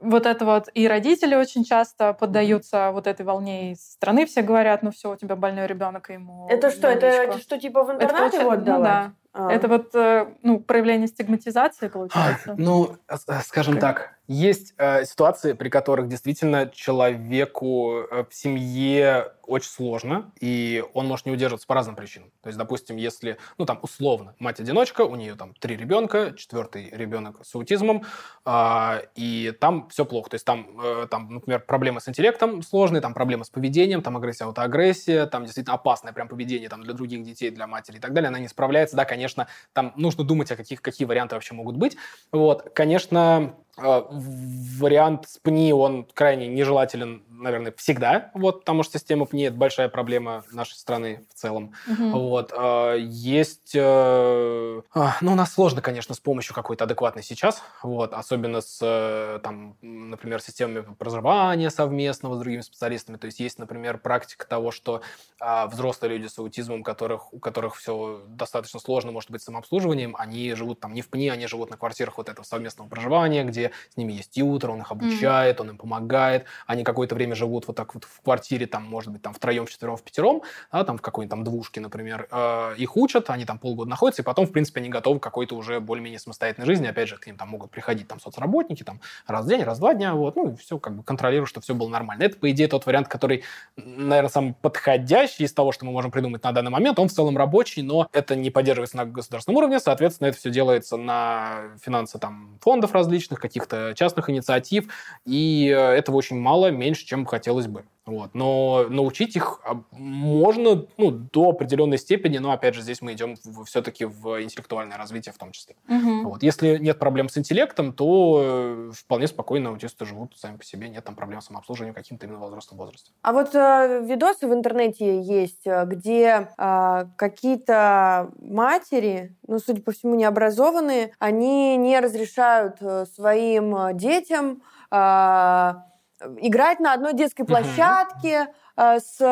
вот 0.00 0.26
это 0.26 0.44
вот 0.44 0.68
и 0.74 0.86
родители 0.86 1.34
очень 1.34 1.64
часто 1.64 2.12
поддаются 2.12 2.90
вот 2.92 3.06
этой 3.06 3.24
волне 3.24 3.72
из 3.72 3.92
страны, 3.92 4.26
все 4.26 4.42
говорят, 4.42 4.82
ну 4.82 4.90
все, 4.90 5.12
у 5.12 5.16
тебя 5.16 5.36
больной 5.36 5.66
ребенок, 5.66 6.10
и 6.10 6.14
ему. 6.14 6.46
Это 6.48 6.70
что? 6.70 6.88
Это, 6.88 7.06
это 7.06 7.38
что 7.38 7.58
типа 7.58 7.84
в 7.84 7.92
интернате 7.92 8.44
вот 8.44 8.58
ну, 8.58 8.82
да. 8.82 9.12
А. 9.32 9.52
Это 9.52 9.68
вот 9.68 9.94
э, 9.94 10.28
ну, 10.42 10.60
проявление 10.60 11.08
стигматизации 11.08 11.88
получается. 11.88 12.54
Ну, 12.56 12.96
скажем 13.42 13.78
так, 13.78 14.15
есть 14.28 14.74
э, 14.78 15.04
ситуации, 15.04 15.52
при 15.52 15.68
которых 15.68 16.08
действительно 16.08 16.68
человеку 16.68 18.00
э, 18.10 18.24
в 18.28 18.34
семье 18.34 19.32
очень 19.46 19.70
сложно, 19.70 20.32
и 20.40 20.84
он 20.92 21.06
может 21.06 21.26
не 21.26 21.32
удерживаться 21.32 21.66
по 21.66 21.74
разным 21.74 21.94
причинам. 21.94 22.32
То 22.42 22.48
есть, 22.48 22.58
допустим, 22.58 22.96
если, 22.96 23.38
ну 23.58 23.64
там, 23.64 23.78
условно, 23.82 24.34
мать-одиночка, 24.40 25.02
у 25.02 25.14
нее 25.14 25.36
там 25.36 25.54
три 25.54 25.76
ребенка, 25.76 26.34
четвертый 26.36 26.90
ребенок 26.90 27.44
с 27.44 27.54
аутизмом, 27.54 28.04
э, 28.44 29.02
и 29.14 29.52
там 29.60 29.88
все 29.88 30.04
плохо. 30.04 30.30
То 30.30 30.34
есть 30.34 30.44
там, 30.44 30.78
э, 30.82 31.06
там, 31.10 31.34
например, 31.34 31.60
проблемы 31.60 32.00
с 32.00 32.08
интеллектом 32.08 32.62
сложные, 32.62 33.00
там 33.00 33.14
проблемы 33.14 33.44
с 33.44 33.50
поведением, 33.50 34.02
там 34.02 34.16
агрессия, 34.16 34.44
аутоагрессия, 34.44 35.26
там 35.26 35.44
действительно 35.44 35.74
опасное 35.74 36.12
прям 36.12 36.28
поведение 36.28 36.68
там, 36.68 36.82
для 36.82 36.94
других 36.94 37.22
детей, 37.22 37.50
для 37.50 37.66
матери 37.66 37.98
и 37.98 38.00
так 38.00 38.12
далее, 38.12 38.28
она 38.28 38.38
не 38.38 38.48
справляется. 38.48 38.96
Да, 38.96 39.04
конечно, 39.04 39.46
там 39.72 39.92
нужно 39.96 40.24
думать, 40.24 40.50
о 40.50 40.56
каких, 40.56 40.82
какие 40.82 41.06
варианты 41.06 41.36
вообще 41.36 41.54
могут 41.54 41.76
быть. 41.76 41.96
Вот, 42.32 42.70
конечно, 42.74 43.54
вариант 43.76 45.28
с 45.28 45.38
ПНИ, 45.38 45.72
он 45.72 46.04
крайне 46.14 46.48
нежелателен, 46.48 47.22
наверное, 47.28 47.74
всегда, 47.76 48.30
вот, 48.32 48.60
потому 48.60 48.82
что 48.82 48.98
система 48.98 49.26
ПНИ– 49.26 49.44
это 49.44 49.56
большая 49.56 49.88
проблема 49.88 50.44
нашей 50.50 50.74
страны 50.74 51.26
в 51.30 51.34
целом. 51.34 51.74
Угу. 51.86 52.18
Вот. 52.18 52.52
А, 52.56 52.94
есть... 52.94 53.72
Э, 53.74 54.80
а, 54.94 55.16
ну, 55.20 55.32
у 55.32 55.34
нас 55.34 55.52
сложно, 55.52 55.82
конечно, 55.82 56.14
с 56.14 56.20
помощью 56.20 56.54
какой-то 56.54 56.84
адекватной 56.84 57.22
сейчас, 57.22 57.62
вот, 57.82 58.14
особенно 58.14 58.62
с, 58.62 58.78
э, 58.80 59.40
там, 59.42 59.76
например, 59.82 60.40
системами 60.40 60.86
проживания 60.98 61.68
совместного 61.68 62.36
с 62.36 62.38
другими 62.38 62.62
специалистами. 62.62 63.18
То 63.18 63.26
есть 63.26 63.40
есть, 63.40 63.58
например, 63.58 63.98
практика 63.98 64.46
того, 64.46 64.70
что 64.70 65.02
а, 65.38 65.66
взрослые 65.66 66.16
люди 66.16 66.28
с 66.28 66.38
аутизмом, 66.38 66.82
которых, 66.82 67.32
у 67.34 67.38
которых 67.38 67.76
все 67.76 68.22
достаточно 68.26 68.80
сложно, 68.80 69.12
может 69.12 69.30
быть, 69.30 69.42
самообслуживанием, 69.42 70.16
они 70.18 70.54
живут 70.54 70.80
там 70.80 70.94
не 70.94 71.02
в 71.02 71.10
ПНИ, 71.10 71.28
они 71.28 71.46
живут 71.46 71.68
на 71.70 71.76
квартирах 71.76 72.16
вот 72.16 72.30
этого 72.30 72.44
совместного 72.44 72.88
проживания, 72.88 73.44
где 73.44 73.65
с 73.92 73.96
ними 73.96 74.12
есть 74.12 74.30
тьютер, 74.30 74.70
он 74.70 74.80
их 74.80 74.90
обучает, 74.90 75.58
mm-hmm. 75.58 75.62
он 75.62 75.70
им 75.70 75.78
помогает, 75.78 76.46
они 76.66 76.84
какое-то 76.84 77.14
время 77.14 77.34
живут 77.34 77.66
вот 77.66 77.76
так 77.76 77.94
вот 77.94 78.04
в 78.04 78.20
квартире, 78.22 78.66
там, 78.66 78.84
может 78.84 79.12
быть, 79.12 79.22
там 79.22 79.34
втроем, 79.34 79.66
вчетвером, 79.66 79.96
в 79.96 80.02
пятером, 80.02 80.42
да, 80.72 80.84
там 80.84 80.98
в 80.98 81.02
какой-нибудь 81.02 81.30
там 81.30 81.44
двушке, 81.44 81.80
например, 81.80 82.28
э, 82.30 82.74
их 82.76 82.96
учат, 82.96 83.30
они 83.30 83.44
там 83.44 83.58
полгода 83.58 83.90
находятся, 83.90 84.22
и 84.22 84.24
потом, 84.24 84.46
в 84.46 84.52
принципе, 84.52 84.80
они 84.80 84.88
готовы 84.88 85.20
к 85.20 85.22
какой-то 85.22 85.56
уже 85.56 85.80
более-менее 85.80 86.18
самостоятельной 86.18 86.66
жизни, 86.66 86.86
опять 86.86 87.08
же, 87.08 87.16
к 87.16 87.26
ним 87.26 87.36
там 87.36 87.48
могут 87.48 87.70
приходить 87.70 88.08
там 88.08 88.20
соцработники, 88.20 88.82
там, 88.82 89.00
раз 89.26 89.44
в 89.44 89.48
день, 89.48 89.62
раз 89.62 89.78
в 89.78 89.80
два 89.80 89.94
дня, 89.94 90.14
вот, 90.14 90.36
ну, 90.36 90.52
и 90.52 90.56
все 90.56 90.78
как 90.78 90.94
бы 90.96 91.02
контролируют, 91.02 91.48
что 91.48 91.60
все 91.60 91.74
было 91.74 91.88
нормально. 91.88 92.24
Это, 92.24 92.36
по 92.36 92.50
идее, 92.50 92.68
тот 92.68 92.86
вариант, 92.86 93.08
который, 93.08 93.44
наверное, 93.76 94.30
самый 94.30 94.54
подходящий 94.60 95.44
из 95.44 95.52
того, 95.52 95.72
что 95.72 95.84
мы 95.84 95.92
можем 95.92 96.10
придумать 96.10 96.42
на 96.42 96.52
данный 96.52 96.70
момент, 96.70 96.98
он 96.98 97.08
в 97.08 97.12
целом 97.12 97.36
рабочий, 97.36 97.82
но 97.82 98.08
это 98.12 98.36
не 98.36 98.50
поддерживается 98.50 98.96
на 98.96 99.04
государственном 99.04 99.58
уровне, 99.58 99.80
соответственно, 99.80 100.28
это 100.28 100.38
все 100.38 100.50
делается 100.50 100.96
на 100.96 101.76
финансы 101.82 102.18
там 102.18 102.58
фондов 102.60 102.92
различных, 102.92 103.40
каких-то 103.56 103.94
частных 103.94 104.30
инициатив, 104.30 104.86
и 105.24 105.68
э, 105.68 105.78
этого 105.78 106.16
очень 106.16 106.38
мало, 106.38 106.70
меньше, 106.70 107.04
чем 107.06 107.24
хотелось 107.24 107.66
бы. 107.66 107.84
Вот. 108.06 108.30
Но 108.34 108.86
научить 108.88 109.34
их 109.34 109.60
а, 109.64 109.82
можно 109.90 110.86
ну, 110.96 111.10
до 111.10 111.50
определенной 111.50 111.98
степени, 111.98 112.38
но 112.38 112.52
опять 112.52 112.74
же 112.74 112.82
здесь 112.82 113.02
мы 113.02 113.14
идем 113.14 113.34
все-таки 113.66 114.04
в 114.04 114.40
интеллектуальное 114.42 114.96
развитие 114.96 115.32
в 115.32 115.38
том 115.38 115.50
числе. 115.50 115.74
Угу. 115.88 116.28
Вот. 116.28 116.42
Если 116.44 116.78
нет 116.78 117.00
проблем 117.00 117.28
с 117.28 117.36
интеллектом, 117.36 117.92
то 117.92 118.42
э, 118.42 118.92
вполне 118.94 119.26
спокойно 119.26 119.70
аутисты 119.70 120.06
живут 120.06 120.34
сами 120.36 120.56
по 120.56 120.64
себе, 120.64 120.88
нет 120.88 121.04
там 121.04 121.16
проблем 121.16 121.40
с 121.40 121.46
самообслуживанием 121.46 121.94
каким-то 121.94 122.26
именно 122.26 122.46
взрослым 122.46 122.78
возрасте. 122.78 123.10
А 123.22 123.32
вот 123.32 123.54
э, 123.54 124.04
видосы 124.06 124.46
в 124.46 124.54
интернете 124.54 125.20
есть, 125.20 125.66
э, 125.66 125.84
где 125.86 126.48
э, 126.56 127.06
какие-то 127.16 128.30
матери, 128.38 129.34
ну, 129.48 129.58
судя 129.58 129.82
по 129.82 129.90
всему, 129.90 130.14
необразованные, 130.14 131.12
они 131.18 131.76
не 131.76 131.98
разрешают 131.98 132.76
э, 132.80 133.06
своим 133.06 133.96
детям 133.96 134.62
э, 134.92 135.74
играть 136.20 136.80
на 136.80 136.92
одной 136.92 137.14
детской 137.14 137.44
площадке, 137.44 138.48
с 138.76 139.20
э, 139.20 139.24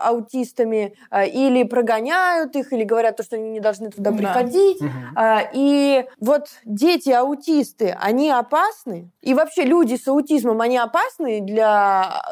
аутистами 0.00 0.94
э, 1.10 1.28
или 1.28 1.64
прогоняют 1.64 2.56
их, 2.56 2.72
или 2.72 2.84
говорят 2.84 3.16
то, 3.16 3.22
что 3.22 3.36
они 3.36 3.50
не 3.50 3.60
должны 3.60 3.90
туда 3.90 4.12
приходить. 4.12 4.78
Да. 5.14 5.50
И 5.52 6.06
вот 6.18 6.48
дети-аутисты, 6.64 7.96
они 8.00 8.30
опасны? 8.30 9.10
И 9.20 9.34
вообще 9.34 9.64
люди 9.64 9.96
с 9.96 10.08
аутизмом, 10.08 10.60
они 10.60 10.78
опасны 10.78 11.40
для 11.40 12.22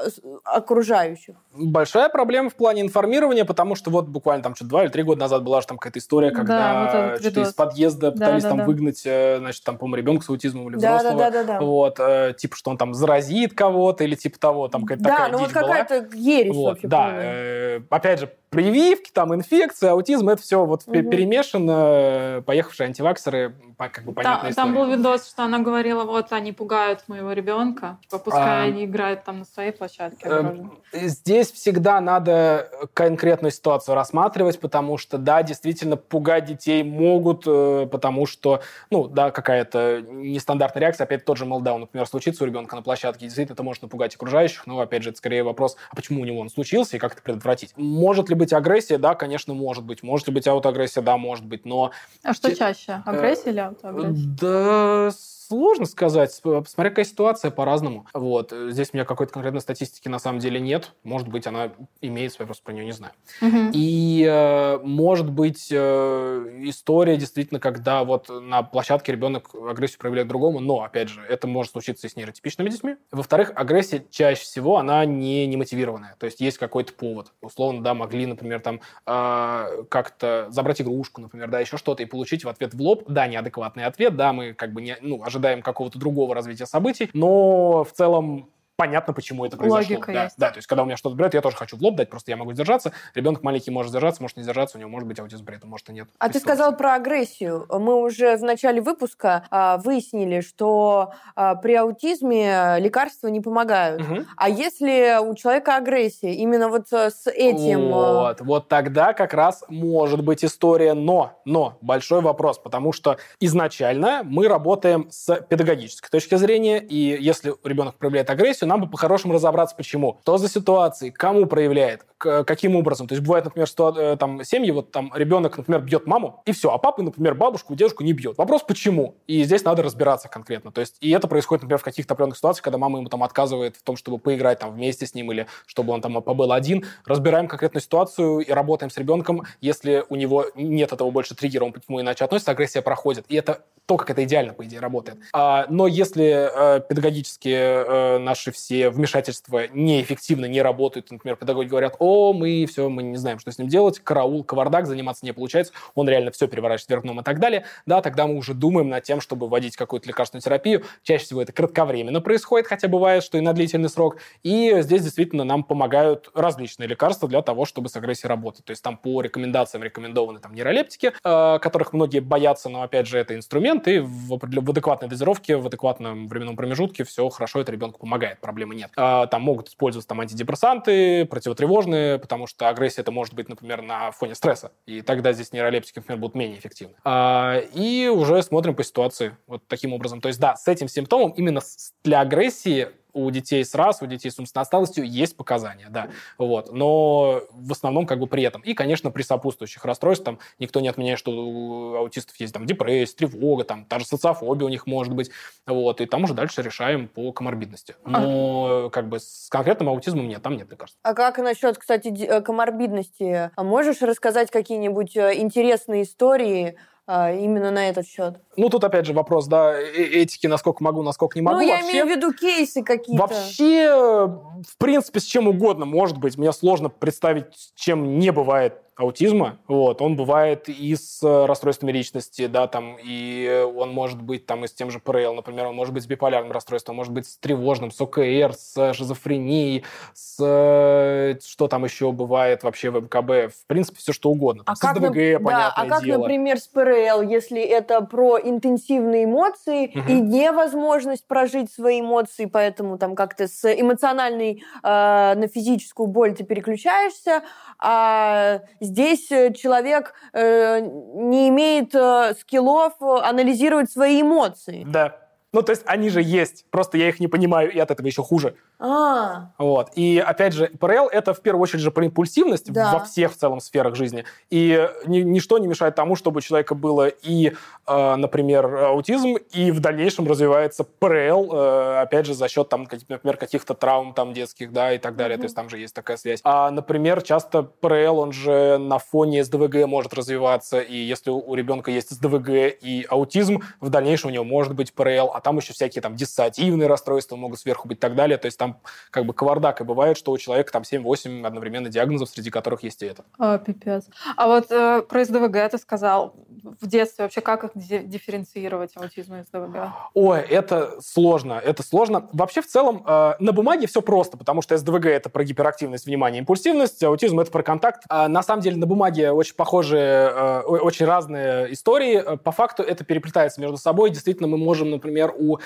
окружающих? 0.44 1.36
Большая 1.52 2.08
проблема 2.08 2.50
в 2.50 2.54
плане 2.54 2.82
информирования, 2.82 3.44
потому 3.44 3.74
что 3.74 3.90
вот 3.90 4.06
буквально 4.06 4.42
там 4.42 4.54
что-то 4.54 4.70
два 4.70 4.84
или 4.84 4.90
три 4.90 5.02
года 5.02 5.20
назад 5.20 5.42
была 5.42 5.60
же 5.60 5.66
там 5.66 5.76
какая-то 5.76 5.98
история, 5.98 6.30
когда 6.30 6.58
да, 6.58 7.10
вот 7.12 7.20
что-то 7.20 7.40
из 7.42 7.52
подъезда 7.52 8.12
пытались 8.12 8.44
да, 8.44 8.48
там 8.48 8.58
да. 8.58 8.64
выгнать, 8.64 9.00
значит, 9.00 9.64
там, 9.64 9.76
по-моему, 9.76 9.96
ребенка 9.96 10.24
с 10.24 10.30
аутизмом 10.30 10.68
или 10.68 10.76
взрослого. 10.76 11.18
Да, 11.18 11.30
да, 11.30 11.42
да, 11.42 11.58
да. 11.58 11.60
Вот, 11.60 12.00
типа, 12.38 12.56
что 12.56 12.70
он 12.70 12.78
там 12.78 12.94
заразит 12.94 13.54
кого-то 13.54 14.04
или 14.04 14.14
типа 14.14 14.38
того, 14.38 14.68
там 14.68 14.82
какая-то 14.82 15.04
да, 15.04 15.10
такая 15.10 15.32
ну 15.32 15.38
вот 15.38 15.52
какая-то 15.52 16.08
ересь 16.38 16.54
вот, 16.54 16.68
вообще. 16.70 16.88
Да, 16.88 17.10
э, 17.14 17.80
опять 17.90 18.20
же, 18.20 18.32
прививки, 18.50 19.10
там, 19.12 19.34
инфекция, 19.34 19.92
аутизм, 19.92 20.28
это 20.28 20.40
все 20.42 20.64
вот 20.64 20.82
угу. 20.86 20.94
перемешано. 20.94 22.42
Поехавшие 22.46 22.86
антиваксеры, 22.86 23.54
как 23.76 24.04
бы 24.04 24.12
понятная 24.12 24.52
Там, 24.52 24.74
там 24.74 24.74
был 24.74 24.90
видос, 24.90 25.28
что 25.28 25.44
она 25.44 25.58
говорила, 25.58 26.04
вот, 26.04 26.32
они 26.32 26.52
пугают 26.52 27.04
моего 27.08 27.32
ребенка, 27.32 27.98
типа, 28.02 28.18
пускай 28.18 28.62
а, 28.62 28.62
они 28.62 28.86
играют 28.86 29.24
там 29.24 29.40
на 29.40 29.44
своей 29.44 29.72
площадке. 29.72 30.26
Э, 30.26 30.56
здесь 30.92 31.52
всегда 31.52 32.00
надо 32.00 32.70
конкретную 32.94 33.52
ситуацию 33.52 33.94
рассматривать, 33.94 34.58
потому 34.58 34.96
что, 34.96 35.18
да, 35.18 35.42
действительно, 35.42 35.96
пугать 35.96 36.46
детей 36.46 36.82
могут, 36.82 37.44
э, 37.46 37.86
потому 37.90 38.26
что, 38.26 38.62
ну, 38.90 39.06
да, 39.08 39.30
какая-то 39.30 40.02
нестандартная 40.02 40.80
реакция, 40.82 41.04
опять 41.04 41.24
тот 41.24 41.36
же 41.36 41.44
молдаун, 41.44 41.82
например, 41.82 42.06
случится 42.06 42.44
у 42.44 42.46
ребенка 42.46 42.76
на 42.76 42.82
площадке, 42.82 43.26
действительно, 43.26 43.54
это 43.54 43.62
может 43.62 43.82
напугать 43.82 44.14
окружающих, 44.14 44.66
но, 44.66 44.80
опять 44.80 45.02
же, 45.02 45.10
это 45.10 45.18
скорее 45.18 45.42
вопрос, 45.42 45.76
а 45.90 45.96
почему 45.96 46.22
у 46.22 46.24
него 46.28 46.40
он 46.40 46.50
случился 46.50 46.96
и 46.96 46.98
как 46.98 47.12
это 47.14 47.22
предотвратить. 47.22 47.72
Может 47.76 48.28
ли 48.28 48.34
быть 48.34 48.52
агрессия? 48.52 48.98
Да, 48.98 49.14
конечно, 49.14 49.54
может 49.54 49.84
быть. 49.84 50.02
Может 50.02 50.28
ли 50.28 50.34
быть 50.34 50.46
аутоагрессия? 50.46 51.02
Да, 51.02 51.16
может 51.16 51.44
быть, 51.44 51.64
но... 51.64 51.90
А 52.22 52.32
что 52.32 52.54
чаще, 52.54 53.02
агрессия 53.04 53.50
или 53.50 53.60
аутоагрессия? 53.60 54.36
Да, 54.40 55.10
Сложно 55.48 55.86
сказать, 55.86 56.30
смотря 56.32 56.90
какая 56.90 57.06
ситуация 57.06 57.50
по-разному. 57.50 58.06
Вот. 58.12 58.52
Здесь 58.52 58.90
у 58.92 58.96
меня 58.98 59.06
какой-то 59.06 59.32
конкретной 59.32 59.62
статистики 59.62 60.06
на 60.06 60.18
самом 60.18 60.40
деле 60.40 60.60
нет. 60.60 60.92
Может 61.04 61.28
быть, 61.28 61.46
она 61.46 61.72
имеется, 62.02 62.36
я 62.40 62.46
просто 62.46 62.62
про 62.62 62.72
нее 62.72 62.84
не 62.84 62.92
знаю. 62.92 63.14
Угу. 63.40 63.70
И 63.72 64.26
э, 64.28 64.78
может 64.82 65.30
быть 65.30 65.68
э, 65.70 66.58
история 66.64 67.16
действительно, 67.16 67.60
когда 67.60 68.04
вот 68.04 68.28
на 68.28 68.62
площадке 68.62 69.12
ребенок 69.12 69.54
агрессию 69.54 69.98
проявляет 70.00 70.28
другому, 70.28 70.60
но, 70.60 70.82
опять 70.82 71.08
же, 71.08 71.22
это 71.22 71.46
может 71.46 71.72
случиться 71.72 72.06
и 72.06 72.10
с 72.10 72.16
нейротипичными 72.16 72.68
детьми. 72.68 72.96
Во-вторых, 73.10 73.52
агрессия 73.54 74.04
чаще 74.10 74.42
всего, 74.42 74.76
она 74.76 75.02
не, 75.06 75.46
не 75.46 75.56
мотивированная. 75.56 76.16
То 76.18 76.26
есть 76.26 76.40
есть 76.40 76.58
какой-то 76.58 76.92
повод. 76.92 77.32
Условно, 77.40 77.82
да, 77.82 77.94
могли, 77.94 78.26
например, 78.26 78.60
там 78.60 78.82
э, 79.06 79.84
как-то 79.88 80.48
забрать 80.50 80.82
игрушку, 80.82 81.22
например, 81.22 81.48
да, 81.48 81.60
еще 81.60 81.78
что-то, 81.78 82.02
и 82.02 82.06
получить 82.06 82.44
в 82.44 82.50
ответ 82.50 82.74
в 82.74 82.82
лоб, 82.82 83.04
да, 83.08 83.26
неадекватный 83.26 83.86
ответ, 83.86 84.14
да, 84.14 84.34
мы 84.34 84.52
как 84.52 84.74
бы 84.74 84.82
не, 84.82 84.98
ну, 85.00 85.24
ожидаем 85.24 85.37
ожидаем 85.38 85.62
какого-то 85.62 85.98
другого 85.98 86.34
развития 86.34 86.66
событий, 86.66 87.08
но 87.14 87.84
в 87.84 87.92
целом 87.92 88.50
понятно, 88.78 89.12
почему 89.12 89.44
это 89.44 89.56
произошло. 89.56 89.96
Логика 89.96 90.12
да, 90.12 90.24
есть. 90.24 90.38
да, 90.38 90.50
то 90.50 90.58
есть, 90.58 90.68
когда 90.68 90.84
у 90.84 90.86
меня 90.86 90.96
что-то 90.96 91.16
берет, 91.16 91.34
я 91.34 91.42
тоже 91.42 91.56
хочу 91.56 91.76
в 91.76 91.82
лоб 91.82 91.96
дать, 91.96 92.08
просто 92.08 92.30
я 92.30 92.36
могу 92.36 92.52
сдержаться. 92.52 92.92
Ребенок 93.16 93.42
маленький 93.42 93.72
может 93.72 93.90
сдержаться, 93.90 94.22
может 94.22 94.36
не 94.36 94.44
сдержаться, 94.44 94.78
у 94.78 94.80
него 94.80 94.88
может 94.88 95.08
быть 95.08 95.18
аутизм 95.18 95.44
при 95.44 95.56
этом, 95.56 95.68
может 95.68 95.90
и 95.90 95.92
нет. 95.92 96.08
А 96.20 96.28
ты 96.28 96.38
сказал 96.38 96.76
про 96.76 96.94
агрессию. 96.94 97.66
Мы 97.68 98.00
уже 98.00 98.36
в 98.36 98.42
начале 98.42 98.80
выпуска 98.80 99.44
а, 99.50 99.78
выяснили, 99.78 100.42
что 100.42 101.12
а, 101.34 101.56
при 101.56 101.74
аутизме 101.74 102.76
лекарства 102.78 103.26
не 103.26 103.40
помогают. 103.40 104.00
Угу. 104.02 104.26
А 104.36 104.48
если 104.48 105.18
у 105.26 105.34
человека 105.34 105.74
агрессия, 105.74 106.34
именно 106.34 106.68
вот 106.68 106.92
э, 106.92 107.10
с 107.10 107.26
этим... 107.26 107.88
Э, 107.88 108.12
вот, 108.12 108.40
вот 108.42 108.68
тогда 108.68 109.12
как 109.12 109.34
раз 109.34 109.64
может 109.68 110.22
быть 110.22 110.44
история, 110.44 110.94
но, 110.94 111.40
но, 111.44 111.78
большой 111.80 112.20
вопрос, 112.20 112.58
потому 112.58 112.92
что 112.92 113.16
изначально 113.40 114.22
мы 114.22 114.46
работаем 114.46 115.08
с 115.10 115.34
педагогической 115.40 116.10
точки 116.10 116.36
зрения, 116.36 116.78
и 116.78 117.20
если 117.20 117.54
ребенок 117.64 117.96
проявляет 117.96 118.30
агрессию, 118.30 118.67
нам 118.68 118.80
бы 118.80 118.88
по-хорошему 118.88 119.34
разобраться, 119.34 119.74
почему. 119.76 120.18
Что 120.22 120.38
за 120.38 120.48
ситуации, 120.48 121.10
кому 121.10 121.46
проявляет, 121.46 122.06
каким 122.18 122.76
образом. 122.76 123.06
То 123.06 123.14
есть 123.14 123.24
бывает, 123.24 123.44
например, 123.44 123.66
что 123.66 123.94
э, 123.96 124.16
там 124.16 124.44
семьи, 124.44 124.70
вот 124.70 124.90
там 124.90 125.12
ребенок, 125.14 125.56
например, 125.56 125.82
бьет 125.82 126.06
маму, 126.06 126.42
и 126.46 126.52
все, 126.52 126.70
а 126.70 126.78
папа, 126.78 127.02
например, 127.02 127.34
бабушку, 127.34 127.74
дедушку 127.74 128.02
не 128.02 128.12
бьет. 128.12 128.36
Вопрос, 128.38 128.62
почему? 128.62 129.14
И 129.26 129.44
здесь 129.44 129.64
надо 129.64 129.82
разбираться 129.82 130.28
конкретно. 130.28 130.72
То 130.72 130.80
есть, 130.80 130.96
и 131.00 131.10
это 131.10 131.28
происходит, 131.28 131.62
например, 131.62 131.78
в 131.78 131.84
каких-то 131.84 132.14
определенных 132.14 132.36
ситуациях, 132.36 132.64
когда 132.64 132.78
мама 132.78 132.98
ему 132.98 133.08
там 133.08 133.22
отказывает 133.22 133.76
в 133.76 133.82
том, 133.82 133.96
чтобы 133.96 134.18
поиграть 134.18 134.58
там 134.58 134.72
вместе 134.72 135.06
с 135.06 135.14
ним 135.14 135.32
или 135.32 135.46
чтобы 135.66 135.92
он 135.92 136.00
там 136.00 136.20
побыл 136.22 136.52
один. 136.52 136.84
Разбираем 137.04 137.48
конкретную 137.48 137.82
ситуацию 137.82 138.40
и 138.40 138.50
работаем 138.50 138.90
с 138.90 138.98
ребенком. 138.98 139.44
Если 139.60 140.04
у 140.08 140.16
него 140.16 140.46
нет 140.54 140.92
этого 140.92 141.10
больше 141.10 141.34
триггера, 141.34 141.64
он 141.64 141.72
к 141.72 141.88
нему 141.88 142.00
иначе 142.00 142.24
относится, 142.24 142.50
агрессия 142.50 142.82
проходит. 142.82 143.24
И 143.28 143.36
это 143.36 143.62
то, 143.88 143.96
как 143.96 144.10
это 144.10 144.22
идеально, 144.24 144.52
по 144.52 144.66
идее, 144.66 144.80
работает. 144.80 145.18
А, 145.32 145.64
но 145.70 145.86
если 145.86 146.76
э, 146.76 146.80
педагогические 146.80 147.58
э, 147.58 148.18
наши 148.18 148.52
все 148.58 148.90
вмешательства 148.90 149.68
неэффективно 149.68 150.46
не 150.46 150.62
работают, 150.62 151.10
например, 151.10 151.36
педагоги 151.36 151.68
говорят, 151.68 151.96
о, 151.98 152.32
мы 152.32 152.66
все, 152.66 152.88
мы 152.88 153.02
не 153.02 153.16
знаем, 153.16 153.38
что 153.38 153.50
с 153.50 153.58
ним 153.58 153.68
делать, 153.68 153.98
караул, 154.00 154.44
кавардак, 154.44 154.86
заниматься 154.86 155.24
не 155.24 155.32
получается, 155.32 155.72
он 155.94 156.08
реально 156.08 156.30
все 156.30 156.48
переворачивает 156.48 156.90
вверх 156.90 157.02
дном 157.02 157.20
и 157.20 157.22
так 157.22 157.40
далее, 157.40 157.64
да, 157.86 158.02
тогда 158.02 158.26
мы 158.26 158.36
уже 158.36 158.54
думаем 158.54 158.88
над 158.88 159.04
тем, 159.04 159.20
чтобы 159.20 159.48
вводить 159.48 159.76
какую-то 159.76 160.08
лекарственную 160.08 160.42
терапию. 160.42 160.84
Чаще 161.02 161.24
всего 161.24 161.42
это 161.42 161.52
кратковременно 161.52 162.20
происходит, 162.20 162.66
хотя 162.66 162.88
бывает, 162.88 163.22
что 163.22 163.38
и 163.38 163.40
на 163.40 163.52
длительный 163.52 163.88
срок. 163.88 164.16
И 164.42 164.74
здесь 164.80 165.02
действительно 165.02 165.44
нам 165.44 165.64
помогают 165.64 166.30
различные 166.34 166.88
лекарства 166.88 167.28
для 167.28 167.42
того, 167.42 167.64
чтобы 167.64 167.88
с 167.88 167.96
агрессией 167.96 168.28
работать. 168.28 168.64
То 168.64 168.70
есть 168.70 168.82
там 168.82 168.96
по 168.96 169.20
рекомендациям 169.20 169.82
рекомендованы 169.82 170.40
там 170.40 170.54
нейролептики, 170.54 171.12
э, 171.22 171.58
которых 171.60 171.92
многие 171.92 172.20
боятся, 172.20 172.68
но 172.68 172.82
опять 172.82 173.06
же 173.06 173.18
это 173.18 173.34
инструмент, 173.34 173.88
и 173.88 173.98
в 174.00 174.34
адекватной 174.34 175.08
дозировке, 175.08 175.56
в 175.56 175.66
адекватном 175.66 176.28
временном 176.28 176.56
промежутке 176.56 177.04
все 177.04 177.28
хорошо, 177.28 177.60
это 177.60 177.72
ребенку 177.72 178.00
помогает, 178.00 178.40
проблемы 178.48 178.74
нет. 178.74 178.90
А, 178.96 179.26
там 179.26 179.42
могут 179.42 179.68
использоваться 179.68 180.08
там 180.08 180.20
антидепрессанты, 180.22 181.26
противотревожные, 181.26 182.18
потому 182.18 182.46
что 182.46 182.70
агрессия 182.70 183.02
это 183.02 183.12
может 183.12 183.34
быть, 183.34 183.50
например, 183.50 183.82
на 183.82 184.10
фоне 184.10 184.34
стресса, 184.34 184.72
и 184.86 185.02
тогда 185.02 185.34
здесь 185.34 185.52
нейролептики, 185.52 185.98
например, 185.98 186.18
будут 186.18 186.34
менее 186.34 186.58
эффективны. 186.58 186.94
А, 187.04 187.58
и 187.74 188.08
уже 188.08 188.42
смотрим 188.42 188.74
по 188.74 188.82
ситуации 188.82 189.36
вот 189.46 189.62
таким 189.68 189.92
образом. 189.92 190.22
То 190.22 190.28
есть, 190.28 190.40
да, 190.40 190.56
с 190.56 190.66
этим 190.66 190.88
симптомом 190.88 191.32
именно 191.32 191.60
для 192.02 192.20
агрессии 192.20 192.88
у 193.12 193.30
детей 193.30 193.64
с 193.64 193.74
РАС, 193.74 194.02
у 194.02 194.06
детей 194.06 194.30
с 194.30 194.38
умственной 194.38 194.62
отсталостью 194.62 195.08
есть 195.08 195.36
показания, 195.36 195.88
да, 195.90 196.08
вот, 196.36 196.72
но 196.72 197.42
в 197.50 197.72
основном 197.72 198.06
как 198.06 198.18
бы 198.18 198.26
при 198.26 198.42
этом. 198.42 198.62
И, 198.62 198.74
конечно, 198.74 199.10
при 199.10 199.22
сопутствующих 199.22 199.84
расстройствах, 199.84 200.24
там, 200.24 200.38
никто 200.58 200.80
не 200.80 200.88
отменяет, 200.88 201.18
что 201.18 201.30
у 201.32 201.94
аутистов 201.96 202.36
есть 202.36 202.52
там 202.52 202.66
депрессия, 202.66 203.16
тревога, 203.16 203.64
там, 203.64 203.84
та 203.84 203.98
же 203.98 204.06
социофобия 204.06 204.66
у 204.66 204.68
них 204.68 204.86
может 204.86 205.14
быть, 205.14 205.30
вот, 205.66 206.00
и 206.00 206.06
там 206.06 206.24
уже 206.24 206.34
дальше 206.34 206.62
решаем 206.62 207.08
по 207.08 207.32
коморбидности. 207.32 207.96
А 208.04 208.10
но 208.10 208.86
а. 208.86 208.90
как 208.90 209.08
бы 209.08 209.20
с 209.20 209.48
конкретным 209.50 209.88
аутизмом 209.88 210.28
нет, 210.28 210.42
там 210.42 210.56
нет 210.56 210.70
лекарств. 210.70 210.98
А 211.02 211.14
как 211.14 211.38
насчет, 211.38 211.78
кстати, 211.78 212.08
э, 212.08 212.40
коморбидности? 212.40 213.50
А 213.54 213.62
можешь 213.62 214.02
рассказать 214.02 214.50
какие-нибудь 214.50 215.16
э, 215.16 215.38
интересные 215.38 216.02
истории, 216.02 216.76
именно 217.08 217.70
на 217.70 217.88
этот 217.88 218.06
счет. 218.06 218.34
Ну, 218.56 218.68
тут 218.68 218.84
опять 218.84 219.06
же 219.06 219.14
вопрос, 219.14 219.46
да, 219.46 219.72
э, 219.72 220.02
этики, 220.02 220.46
насколько 220.46 220.84
могу, 220.84 221.02
насколько 221.02 221.38
не 221.38 221.42
могу. 221.42 221.56
Ну, 221.56 221.66
я 221.66 221.76
вообще, 221.76 221.90
имею 221.90 222.06
в 222.06 222.08
виду 222.10 222.32
кейсы 222.34 222.82
какие-то. 222.82 223.22
Вообще, 223.22 223.90
в 223.96 224.76
принципе, 224.76 225.20
с 225.20 225.24
чем 225.24 225.48
угодно 225.48 225.86
может 225.86 226.18
быть. 226.18 226.36
Мне 226.36 226.52
сложно 226.52 226.90
представить, 226.90 227.46
чем 227.74 228.18
не 228.18 228.30
бывает 228.30 228.74
аутизма, 228.98 229.58
вот, 229.68 230.02
он 230.02 230.16
бывает 230.16 230.68
и 230.68 230.94
с 230.96 231.22
расстройствами 231.22 231.92
личности, 231.92 232.48
да, 232.48 232.66
там, 232.66 232.96
и 233.02 233.66
он 233.76 233.92
может 233.92 234.20
быть 234.20 234.44
там 234.44 234.64
и 234.64 234.68
с 234.68 234.72
тем 234.72 234.90
же 234.90 234.98
ПРЛ, 234.98 235.34
например, 235.34 235.66
он 235.66 235.76
может 235.76 235.94
быть 235.94 236.02
с 236.02 236.06
биполярным 236.06 236.50
расстройством, 236.50 236.96
может 236.96 237.12
быть 237.12 237.26
с 237.26 237.38
тревожным, 237.38 237.92
с 237.92 238.00
ОКР, 238.00 238.54
с 238.54 238.92
шизофренией, 238.94 239.84
с 240.14 241.38
что 241.46 241.68
там 241.68 241.84
еще 241.84 242.10
бывает 242.10 242.64
вообще 242.64 242.90
в 242.90 243.00
МКБ, 243.00 243.54
в 243.54 243.66
принципе, 243.66 243.98
все 243.98 244.12
что 244.12 244.30
угодно. 244.30 244.64
Там, 244.64 244.72
а 244.72 244.76
с 244.76 244.80
как, 244.80 245.00
ДВГ, 245.00 245.42
да, 245.44 245.72
А 245.74 245.86
как, 245.86 246.04
дело. 246.04 246.18
например, 246.18 246.58
с 246.58 246.66
ПРЛ, 246.66 247.22
если 247.22 247.62
это 247.62 248.00
про 248.00 248.38
интенсивные 248.38 249.24
эмоции 249.24 249.92
угу. 249.96 250.08
и 250.08 250.20
невозможность 250.20 251.26
прожить 251.26 251.72
свои 251.72 252.00
эмоции, 252.00 252.46
поэтому 252.46 252.98
там 252.98 253.14
как-то 253.14 253.46
с 253.46 253.64
эмоциональной 253.64 254.62
э, 254.82 255.34
на 255.34 255.46
физическую 255.46 256.08
боль 256.08 256.34
ты 256.34 256.44
переключаешься, 256.44 257.42
а 257.78 258.62
здесь 258.88 259.28
человек 259.28 260.14
э, 260.32 260.80
не 260.80 261.48
имеет 261.48 261.94
э, 261.94 262.34
скиллов 262.40 262.94
анализировать 263.00 263.90
свои 263.90 264.22
эмоции. 264.22 264.84
Да. 264.88 265.18
Ну, 265.52 265.62
то 265.62 265.72
есть 265.72 265.82
они 265.86 266.10
же 266.10 266.20
есть, 266.20 266.66
просто 266.70 266.98
я 266.98 267.08
их 267.08 267.20
не 267.20 267.28
понимаю, 267.28 267.72
и 267.72 267.78
от 267.78 267.90
этого 267.90 268.06
еще 268.06 268.22
хуже. 268.22 268.54
А. 268.80 269.50
Вот. 269.58 269.90
И 269.96 270.22
опять 270.24 270.52
же, 270.52 270.68
ПРЛ 270.78 271.08
это 271.08 271.34
в 271.34 271.40
первую 271.40 271.62
очередь 271.62 271.82
же 271.82 271.90
про 271.90 272.04
импульсивность 272.04 272.72
да. 272.72 272.92
во 272.92 273.04
всех 273.04 273.32
в 273.32 273.36
целом 273.36 273.60
сферах 273.60 273.96
жизни. 273.96 274.24
И 274.50 274.88
ни, 275.06 275.20
ничто 275.20 275.58
не 275.58 275.66
мешает 275.66 275.96
тому, 275.96 276.14
чтобы 276.14 276.38
у 276.38 276.40
человека 276.40 276.76
было 276.76 277.08
и, 277.08 277.54
э, 277.86 278.14
например, 278.16 278.66
аутизм, 278.66 279.36
и 279.52 279.72
в 279.72 279.80
дальнейшем 279.80 280.28
развивается 280.28 280.84
ПРЛ, 280.84 281.52
э, 281.52 282.00
опять 282.02 282.26
же, 282.26 282.34
за 282.34 282.48
счет, 282.48 282.68
там, 282.68 282.86
например, 283.08 283.36
каких-то 283.36 283.74
травм 283.74 284.14
там 284.14 284.32
детских, 284.32 284.72
да, 284.72 284.92
и 284.92 284.98
так 284.98 285.16
далее. 285.16 285.36
Mm-hmm. 285.36 285.40
То 285.40 285.44
есть 285.44 285.56
там 285.56 285.68
же 285.68 285.78
есть 285.78 285.94
такая 285.94 286.16
связь. 286.16 286.40
А, 286.44 286.70
например, 286.70 287.22
часто 287.22 287.64
ПРЛ, 287.64 288.18
он 288.18 288.32
же 288.32 288.78
на 288.78 288.98
фоне 288.98 289.42
СДВГ 289.42 289.86
может 289.86 290.14
развиваться, 290.14 290.78
и 290.80 290.96
если 290.96 291.30
у 291.30 291.54
ребенка 291.54 291.90
есть 291.90 292.10
СДВГ 292.10 292.48
и 292.80 293.06
аутизм, 293.08 293.60
в 293.80 293.88
дальнейшем 293.88 294.30
у 294.30 294.32
него 294.32 294.44
может 294.44 294.74
быть 294.74 294.92
ПРЛ, 294.92 295.32
а 295.34 295.40
там 295.40 295.56
еще 295.56 295.72
всякие 295.72 296.00
там 296.00 296.14
диссоциативные 296.14 296.86
расстройства 296.86 297.34
могут 297.34 297.58
сверху 297.58 297.88
быть 297.88 297.98
и 297.98 298.00
так 298.00 298.14
далее. 298.14 298.38
То 298.38 298.46
есть 298.46 298.58
там 298.58 298.67
там 298.68 298.80
как 299.10 299.24
бы 299.26 299.32
кавардак, 299.32 299.80
и 299.80 299.84
бывает, 299.84 300.16
что 300.16 300.32
у 300.32 300.38
человека 300.38 300.72
там 300.72 300.82
7-8 300.82 301.46
одновременно 301.46 301.88
диагнозов, 301.88 302.28
среди 302.28 302.50
которых 302.50 302.82
есть 302.82 303.02
и 303.02 303.06
это. 303.06 303.24
А, 303.38 303.58
пипец. 303.58 304.06
А 304.36 304.46
вот 304.46 304.70
э, 304.70 305.02
про 305.02 305.24
СДВГ 305.24 305.70
ты 305.70 305.78
сказал. 305.78 306.34
В 306.80 306.86
детстве 306.86 307.24
вообще 307.24 307.40
как 307.40 307.64
их 307.64 307.70
дифференцировать, 307.74 308.90
аутизм 308.96 309.36
и 309.36 309.42
СДВГ? 309.42 309.92
Ой, 310.14 310.40
это 310.40 311.00
сложно, 311.00 311.54
это 311.54 311.82
сложно. 311.82 312.28
Вообще 312.32 312.60
в 312.60 312.66
целом 312.66 313.04
э, 313.06 313.34
на 313.38 313.52
бумаге 313.52 313.86
все 313.86 314.02
просто, 314.02 314.36
потому 314.36 314.62
что 314.62 314.76
СДВГ 314.76 315.06
это 315.06 315.30
про 315.30 315.44
гиперактивность, 315.44 316.06
внимание, 316.06 316.40
импульсивность, 316.40 317.02
аутизм 317.02 317.40
это 317.40 317.50
про 317.50 317.62
контакт. 317.62 318.04
А 318.08 318.28
на 318.28 318.42
самом 318.42 318.62
деле 318.62 318.76
на 318.76 318.86
бумаге 318.86 319.30
очень 319.30 319.54
похожие, 319.54 320.30
э, 320.30 320.60
очень 320.62 321.06
разные 321.06 321.72
истории. 321.72 322.36
По 322.38 322.52
факту 322.52 322.82
это 322.82 323.04
переплетается 323.04 323.60
между 323.60 323.76
собой. 323.76 324.10
Действительно, 324.10 324.48
мы 324.48 324.58
можем, 324.58 324.90
например, 324.90 325.32
у 325.36 325.58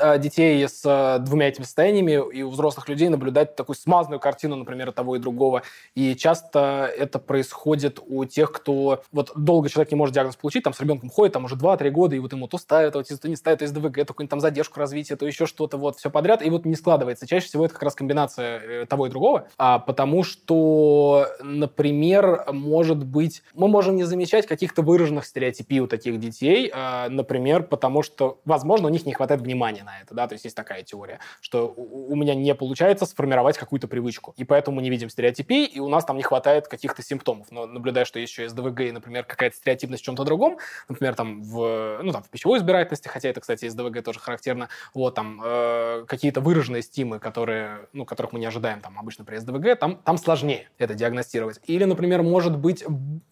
Э, 0.00 0.18
детей 0.18 0.66
с 0.66 0.82
э, 0.84 1.18
двумя 1.20 1.48
этими 1.48 1.64
состояниями 1.64 2.20
и 2.32 2.42
у 2.50 2.52
взрослых 2.52 2.88
людей 2.88 3.08
наблюдать 3.08 3.56
такую 3.56 3.76
смазанную 3.76 4.20
картину, 4.20 4.56
например, 4.56 4.92
того 4.92 5.16
и 5.16 5.18
другого. 5.18 5.62
И 5.94 6.14
часто 6.16 6.90
это 6.96 7.18
происходит 7.18 8.00
у 8.04 8.24
тех, 8.24 8.52
кто... 8.52 9.02
Вот 9.12 9.32
долго 9.36 9.68
человек 9.68 9.92
не 9.92 9.96
может 9.96 10.14
диагноз 10.14 10.36
получить, 10.36 10.64
там 10.64 10.74
с 10.74 10.80
ребенком 10.80 11.10
ходит, 11.10 11.34
там 11.34 11.44
уже 11.44 11.54
2-3 11.54 11.90
года, 11.90 12.16
и 12.16 12.18
вот 12.18 12.32
ему 12.32 12.48
то 12.48 12.58
ставят 12.58 12.96
аутизм, 12.96 13.20
то 13.20 13.28
не 13.28 13.36
ставят 13.36 13.60
СДВГ, 13.60 13.94
то 13.94 14.06
какую-нибудь 14.06 14.30
там 14.30 14.40
задержку 14.40 14.80
развития, 14.80 15.16
то 15.16 15.26
еще 15.26 15.46
что-то, 15.46 15.76
вот, 15.76 15.96
все 15.96 16.10
подряд, 16.10 16.44
и 16.44 16.50
вот 16.50 16.64
не 16.64 16.74
складывается. 16.74 17.26
Чаще 17.26 17.46
всего 17.46 17.64
это 17.64 17.74
как 17.74 17.84
раз 17.84 17.94
комбинация 17.94 18.60
э, 18.60 18.86
того 18.86 19.06
и 19.06 19.10
другого, 19.10 19.46
а, 19.56 19.78
потому 19.78 20.24
что, 20.24 21.28
например, 21.42 22.44
может 22.52 23.04
быть, 23.04 23.42
мы 23.54 23.68
можем 23.68 23.96
не 23.96 24.04
замечать 24.04 24.46
каких-то 24.46 24.82
выраженных 24.82 25.24
стереотипий 25.24 25.80
у 25.80 25.86
таких 25.86 26.18
детей, 26.18 26.70
а, 26.74 27.08
например, 27.08 27.62
потому 27.62 28.02
что, 28.02 28.40
возможно, 28.44 28.88
у 28.88 28.90
них 28.90 29.06
не 29.06 29.12
хватает 29.12 29.40
внимания 29.40 29.84
на 29.84 30.00
это, 30.02 30.14
да, 30.14 30.26
то 30.26 30.34
есть 30.34 30.44
есть 30.44 30.56
такая 30.56 30.82
теория, 30.82 31.20
что 31.40 31.72
у, 31.76 32.16
меня 32.16 32.34
не 32.42 32.54
получается 32.54 33.06
сформировать 33.06 33.58
какую-то 33.58 33.88
привычку, 33.88 34.34
и 34.36 34.44
поэтому 34.44 34.76
мы 34.76 34.82
не 34.82 34.90
видим 34.90 35.10
стереотипий, 35.10 35.64
и 35.64 35.78
у 35.80 35.88
нас 35.88 36.04
там 36.04 36.16
не 36.16 36.22
хватает 36.22 36.68
каких-то 36.68 37.02
симптомов. 37.02 37.48
Но 37.50 37.66
наблюдая, 37.66 38.04
что 38.04 38.18
есть 38.18 38.32
еще 38.32 38.48
СДВГ 38.48 38.80
и, 38.80 38.92
например, 38.92 39.24
какая-то 39.24 39.56
стереотипность 39.56 40.02
в 40.02 40.06
чем-то 40.06 40.24
другом, 40.24 40.58
например, 40.88 41.14
там 41.14 41.42
в, 41.42 42.00
ну, 42.02 42.12
там, 42.12 42.22
в 42.22 42.28
пищевой 42.28 42.58
избирательности, 42.58 43.08
хотя 43.08 43.28
это, 43.28 43.40
кстати, 43.40 43.68
СДВГ 43.68 44.02
тоже 44.02 44.20
характерно, 44.20 44.68
вот 44.94 45.14
там 45.14 45.40
э, 45.44 46.04
какие-то 46.06 46.40
выраженные 46.40 46.82
стимы, 46.82 47.18
которые, 47.18 47.88
ну, 47.92 48.04
которых 48.04 48.32
мы 48.32 48.40
не 48.40 48.46
ожидаем 48.46 48.80
там 48.80 48.98
обычно 48.98 49.24
при 49.24 49.36
СДВГ, 49.36 49.78
там, 49.78 49.96
там 49.96 50.18
сложнее 50.18 50.68
это 50.78 50.94
диагностировать. 50.94 51.60
Или, 51.66 51.84
например, 51.84 52.22
может 52.22 52.56
быть 52.56 52.84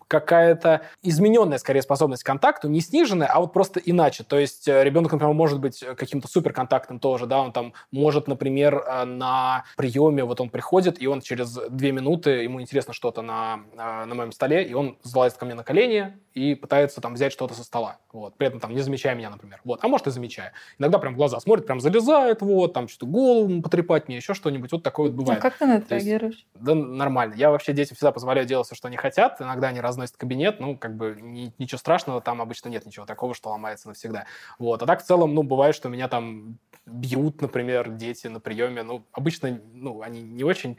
какая-то 0.09 0.83
измененная, 1.03 1.59
скорее, 1.59 1.83
способность 1.83 2.23
к 2.23 2.27
контакту, 2.27 2.69
не 2.69 2.81
сниженная, 2.81 3.29
а 3.29 3.41
вот 3.41 3.53
просто 3.53 3.79
иначе. 3.79 4.25
То 4.25 4.39
есть 4.39 4.67
э, 4.67 4.83
ребенок, 4.83 5.13
например, 5.13 5.35
может 5.35 5.61
быть 5.61 5.85
каким-то 5.97 6.29
суперконтактным 6.29 6.99
тоже, 6.99 7.27
да, 7.27 7.41
он 7.41 7.53
там 7.53 7.75
может, 7.93 8.27
например, 8.27 8.83
э, 8.87 8.98
на 9.05 9.65
приеме, 9.77 10.25
вот 10.25 10.41
он 10.41 10.51
приходит, 10.51 11.01
и 11.01 11.07
он 11.07 11.21
через 11.21 11.59
две 11.71 11.93
минуты, 11.93 12.31
ему 12.31 12.61
интересно 12.61 12.93
что-то 12.93 13.23
на, 13.23 13.61
э, 13.77 14.05
на 14.05 14.15
моем 14.15 14.33
столе, 14.33 14.65
и 14.65 14.75
он 14.75 14.99
залазит 15.03 15.39
ко 15.39 15.45
мне 15.45 15.55
на 15.55 15.65
колени 15.65 16.17
и 16.39 16.55
пытается 16.55 17.03
там 17.03 17.15
взять 17.15 17.33
что-то 17.33 17.53
со 17.53 17.65
стола, 17.65 17.99
вот, 18.13 18.35
при 18.37 18.47
этом 18.47 18.61
там 18.61 18.75
не 18.75 18.81
замечая 18.81 19.15
меня, 19.15 19.29
например, 19.29 19.61
вот, 19.65 19.81
а 19.83 19.89
может 19.89 20.07
и 20.07 20.11
замечая. 20.11 20.53
Иногда 20.79 20.99
прям 20.99 21.15
глаза 21.15 21.39
смотрит, 21.41 21.67
прям 21.67 21.81
залезает, 21.81 22.41
вот, 22.41 22.73
там 22.73 22.89
что-то 22.89 23.07
голову 23.07 23.61
потрепать 23.61 24.09
мне, 24.09 24.17
еще 24.17 24.33
что-нибудь, 24.33 24.73
вот 24.73 24.83
такое 24.83 25.09
вот 25.11 25.17
бывает. 25.17 25.39
А 25.39 25.43
как 25.43 25.59
ты 25.59 25.67
на 25.67 25.77
это 25.77 25.97
реагируешь? 25.97 26.47
Да 26.55 26.75
нормально. 26.75 27.35
Я 27.35 27.51
вообще 27.51 27.75
детям 27.75 27.95
всегда 27.97 28.13
позволяю 28.13 28.47
делать 28.47 28.67
все, 28.67 28.75
что 28.75 28.89
они 28.89 28.97
хотят, 28.97 29.41
иногда 29.43 29.69
они 29.69 29.81
раз 29.81 29.99
разносит 29.99 30.17
кабинет, 30.17 30.61
ну, 30.61 30.77
как 30.77 30.97
бы 30.97 31.19
ни, 31.21 31.53
ничего 31.59 31.79
страшного, 31.79 32.21
там 32.21 32.41
обычно 32.41 32.69
нет 32.69 32.87
ничего 32.87 33.05
такого, 33.05 33.35
что 33.35 33.51
ломается 33.51 33.89
навсегда. 33.89 34.27
Вот. 34.59 34.83
А 34.83 34.87
так 34.87 35.03
в 35.03 35.07
целом, 35.07 35.35
ну, 35.35 35.43
бывает, 35.43 35.75
что 35.75 35.89
меня 35.89 36.09
там 36.09 36.59
бьют, 36.87 37.43
например, 37.43 37.91
дети 37.91 38.29
на 38.29 38.41
приеме, 38.41 38.83
ну, 38.83 39.05
обычно, 39.13 39.61
ну, 39.73 40.01
они 40.03 40.23
не 40.23 40.45
очень 40.45 40.77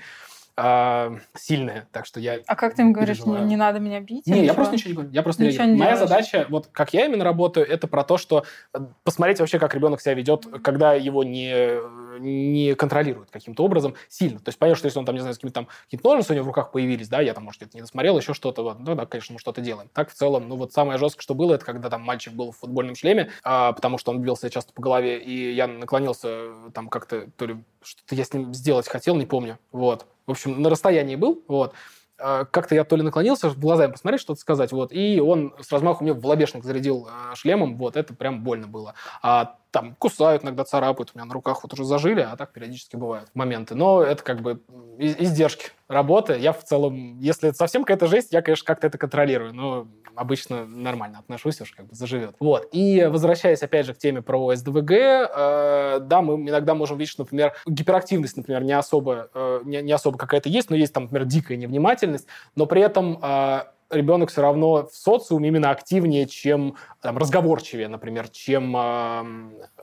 а, 0.62 1.16
сильные, 1.36 1.88
так 1.93 2.05
что 2.05 2.20
я 2.20 2.39
А 2.45 2.55
как 2.57 2.76
ты 2.76 2.82
им 2.82 2.91
говоришь, 2.91 3.26
не, 3.26 3.39
не 3.39 3.55
надо 3.55 3.80
меня 3.80 4.01
бить? 4.01 4.28
Не, 4.28 4.45
я 4.45 4.53
просто 4.53 4.74
ничего 4.74 4.89
не 4.89 4.93
говорю. 4.95 5.12
Я 5.12 5.24
просто 5.24 5.43
ничего 5.43 5.64
не 5.64 5.78
Моя 5.78 5.91
делаешь. 5.91 6.10
задача, 6.10 6.45
вот 6.49 6.68
как 6.68 6.93
я 6.93 7.05
именно 7.05 7.24
работаю, 7.24 7.66
это 7.66 7.88
про 7.88 8.03
то, 8.03 8.18
что 8.18 8.43
э, 8.74 8.80
посмотреть 9.03 9.39
вообще, 9.39 9.57
как 9.57 9.74
ребенок 9.74 10.01
себя 10.01 10.16
ведет, 10.16 10.47
когда 10.62 10.93
его 10.93 11.24
не 11.24 11.80
не 12.20 12.76
контролирует 12.76 13.30
каким-то 13.32 13.63
образом 13.63 13.95
сильно. 14.07 14.39
То 14.39 14.49
есть 14.49 14.59
понятно, 14.59 14.78
что 14.78 14.88
если 14.88 14.99
он 14.99 15.05
там, 15.05 15.15
не 15.15 15.22
знаю, 15.22 15.34
с 15.34 15.38
какими-то 15.38 15.55
там 15.55 15.67
какие-то 15.86 16.07
ножницы 16.07 16.34
у 16.34 16.36
него 16.36 16.45
в 16.45 16.47
руках 16.47 16.72
появились, 16.72 17.07
да, 17.07 17.22
я 17.22 17.34
там, 17.34 17.45
может, 17.45 17.61
где-то 17.61 17.78
не 17.78 17.82
досмотрел, 17.82 18.17
еще 18.17 18.34
что-то, 18.34 18.63
вот, 18.63 18.80
ну 18.80 18.95
да, 18.95 19.05
конечно, 19.05 19.34
мы 19.34 19.39
что-то 19.39 19.61
делаем. 19.61 19.89
Так 19.93 20.09
в 20.09 20.13
целом, 20.13 20.47
ну 20.47 20.55
вот 20.55 20.74
самое 20.74 20.97
жесткое, 20.99 21.24
что 21.24 21.34
было, 21.34 21.55
это 21.55 21.65
когда 21.65 21.89
там 21.89 22.01
мальчик 22.01 22.34
был 22.34 22.51
в 22.51 22.57
футбольном 22.57 22.95
шлеме, 22.95 23.32
а, 23.43 23.74
потому 23.74 23.97
что 23.97 24.11
он 24.11 24.22
бил 24.22 24.36
себя 24.36 24.49
часто 24.49 24.74
по 24.74 24.82
голове, 24.82 25.20
и 25.20 25.53
я 25.53 25.67
наклонился 25.67 26.49
там 26.74 26.89
как-то, 26.89 27.30
то 27.38 27.45
ли 27.45 27.63
что-то 27.82 28.15
я 28.15 28.26
с 28.26 28.34
ним 28.34 28.53
сделать 28.53 28.88
хотел, 28.88 29.15
не 29.15 29.26
помню, 29.26 29.57
вот. 29.72 30.05
В 30.26 30.32
общем, 30.32 30.61
на 30.61 30.70
расстоянии 30.70 31.15
был, 31.15 31.43
вот 31.47 31.74
а, 32.20 32.45
как-то 32.45 32.76
я 32.76 32.84
то 32.84 32.95
ли 32.95 33.01
наклонился, 33.01 33.49
в 33.49 33.57
глаза 33.57 33.84
ему 33.84 33.93
посмотреть, 33.93 34.22
что-то 34.22 34.39
сказать, 34.39 34.72
вот, 34.72 34.91
и 34.91 35.20
он 35.20 35.53
с 35.59 35.72
размаху 35.72 36.03
мне 36.03 36.13
в 36.13 36.26
лобешник 36.26 36.63
зарядил 36.63 37.07
э, 37.07 37.36
шлемом, 37.36 37.78
вот, 37.78 37.95
это 37.95 38.13
прям 38.13 38.43
больно 38.43 38.67
было. 38.67 38.93
А 39.22 39.57
там 39.72 39.95
кусают, 39.95 40.43
иногда 40.43 40.63
царапают, 40.63 41.11
у 41.13 41.17
меня 41.17 41.26
на 41.26 41.34
руках 41.34 41.63
вот 41.63 41.74
уже 41.74 41.84
зажили, 41.84 42.22
а 42.22 42.36
так 42.36 42.53
периодически 42.53 42.95
бывают 42.95 43.30
моменты. 43.34 43.76
Но 43.76 44.01
это 44.01 44.24
как 44.24 44.41
бы 44.41 44.61
издержки 44.97 45.72
работы. 45.88 46.38
Я 46.39 46.53
в 46.53 46.63
целом, 46.63 47.20
если 47.20 47.49
это 47.49 47.57
совсем 47.57 47.84
какая-то 47.84 48.07
жесть, 48.07 48.32
я, 48.32 48.41
конечно, 48.41 48.65
как-то 48.65 48.88
это 48.88 48.97
контролирую, 48.97 49.53
но 49.53 49.88
обычно 50.15 50.65
нормально 50.65 51.20
отношусь, 51.20 51.61
уж 51.61 51.72
как 51.72 51.88
бы 51.88 51.95
заживет. 51.95 52.36
Вот. 52.39 52.67
И 52.72 53.05
возвращаясь 53.05 53.61
опять 53.63 53.86
же 53.86 53.93
к 53.93 53.97
теме 53.97 54.22
про 54.22 54.55
СДВГ, 54.55 54.91
э, 54.91 55.99
да, 56.01 56.22
мы 56.22 56.36
иногда 56.49 56.74
можем 56.76 56.97
видеть, 56.97 57.11
что, 57.11 57.24
например, 57.24 57.53
гиперактивность, 57.65 58.38
например, 58.38 58.63
не 58.63 58.74
особо, 58.74 59.30
э, 59.34 59.61
не, 59.63 59.82
не 59.82 59.91
особо 59.91 60.17
какая-то 60.17 60.49
есть, 60.49 60.70
но 60.70 60.76
есть 60.76 60.93
там, 60.93 61.03
например, 61.03 61.26
дикая 61.26 61.57
невнимательность, 61.57 62.28
но 62.55 62.65
при 62.65 62.82
этом 62.82 63.20
э, 63.22 63.63
ребенок 63.90 64.30
все 64.30 64.42
равно 64.42 64.88
в 64.88 64.96
социуме 64.96 65.50
именно 65.50 65.72
активнее, 65.72 66.28
чем 66.28 66.76
там, 67.02 67.18
разговорчивее, 67.18 67.88
например, 67.88 68.28
чем 68.30 68.76
э, 68.76 69.24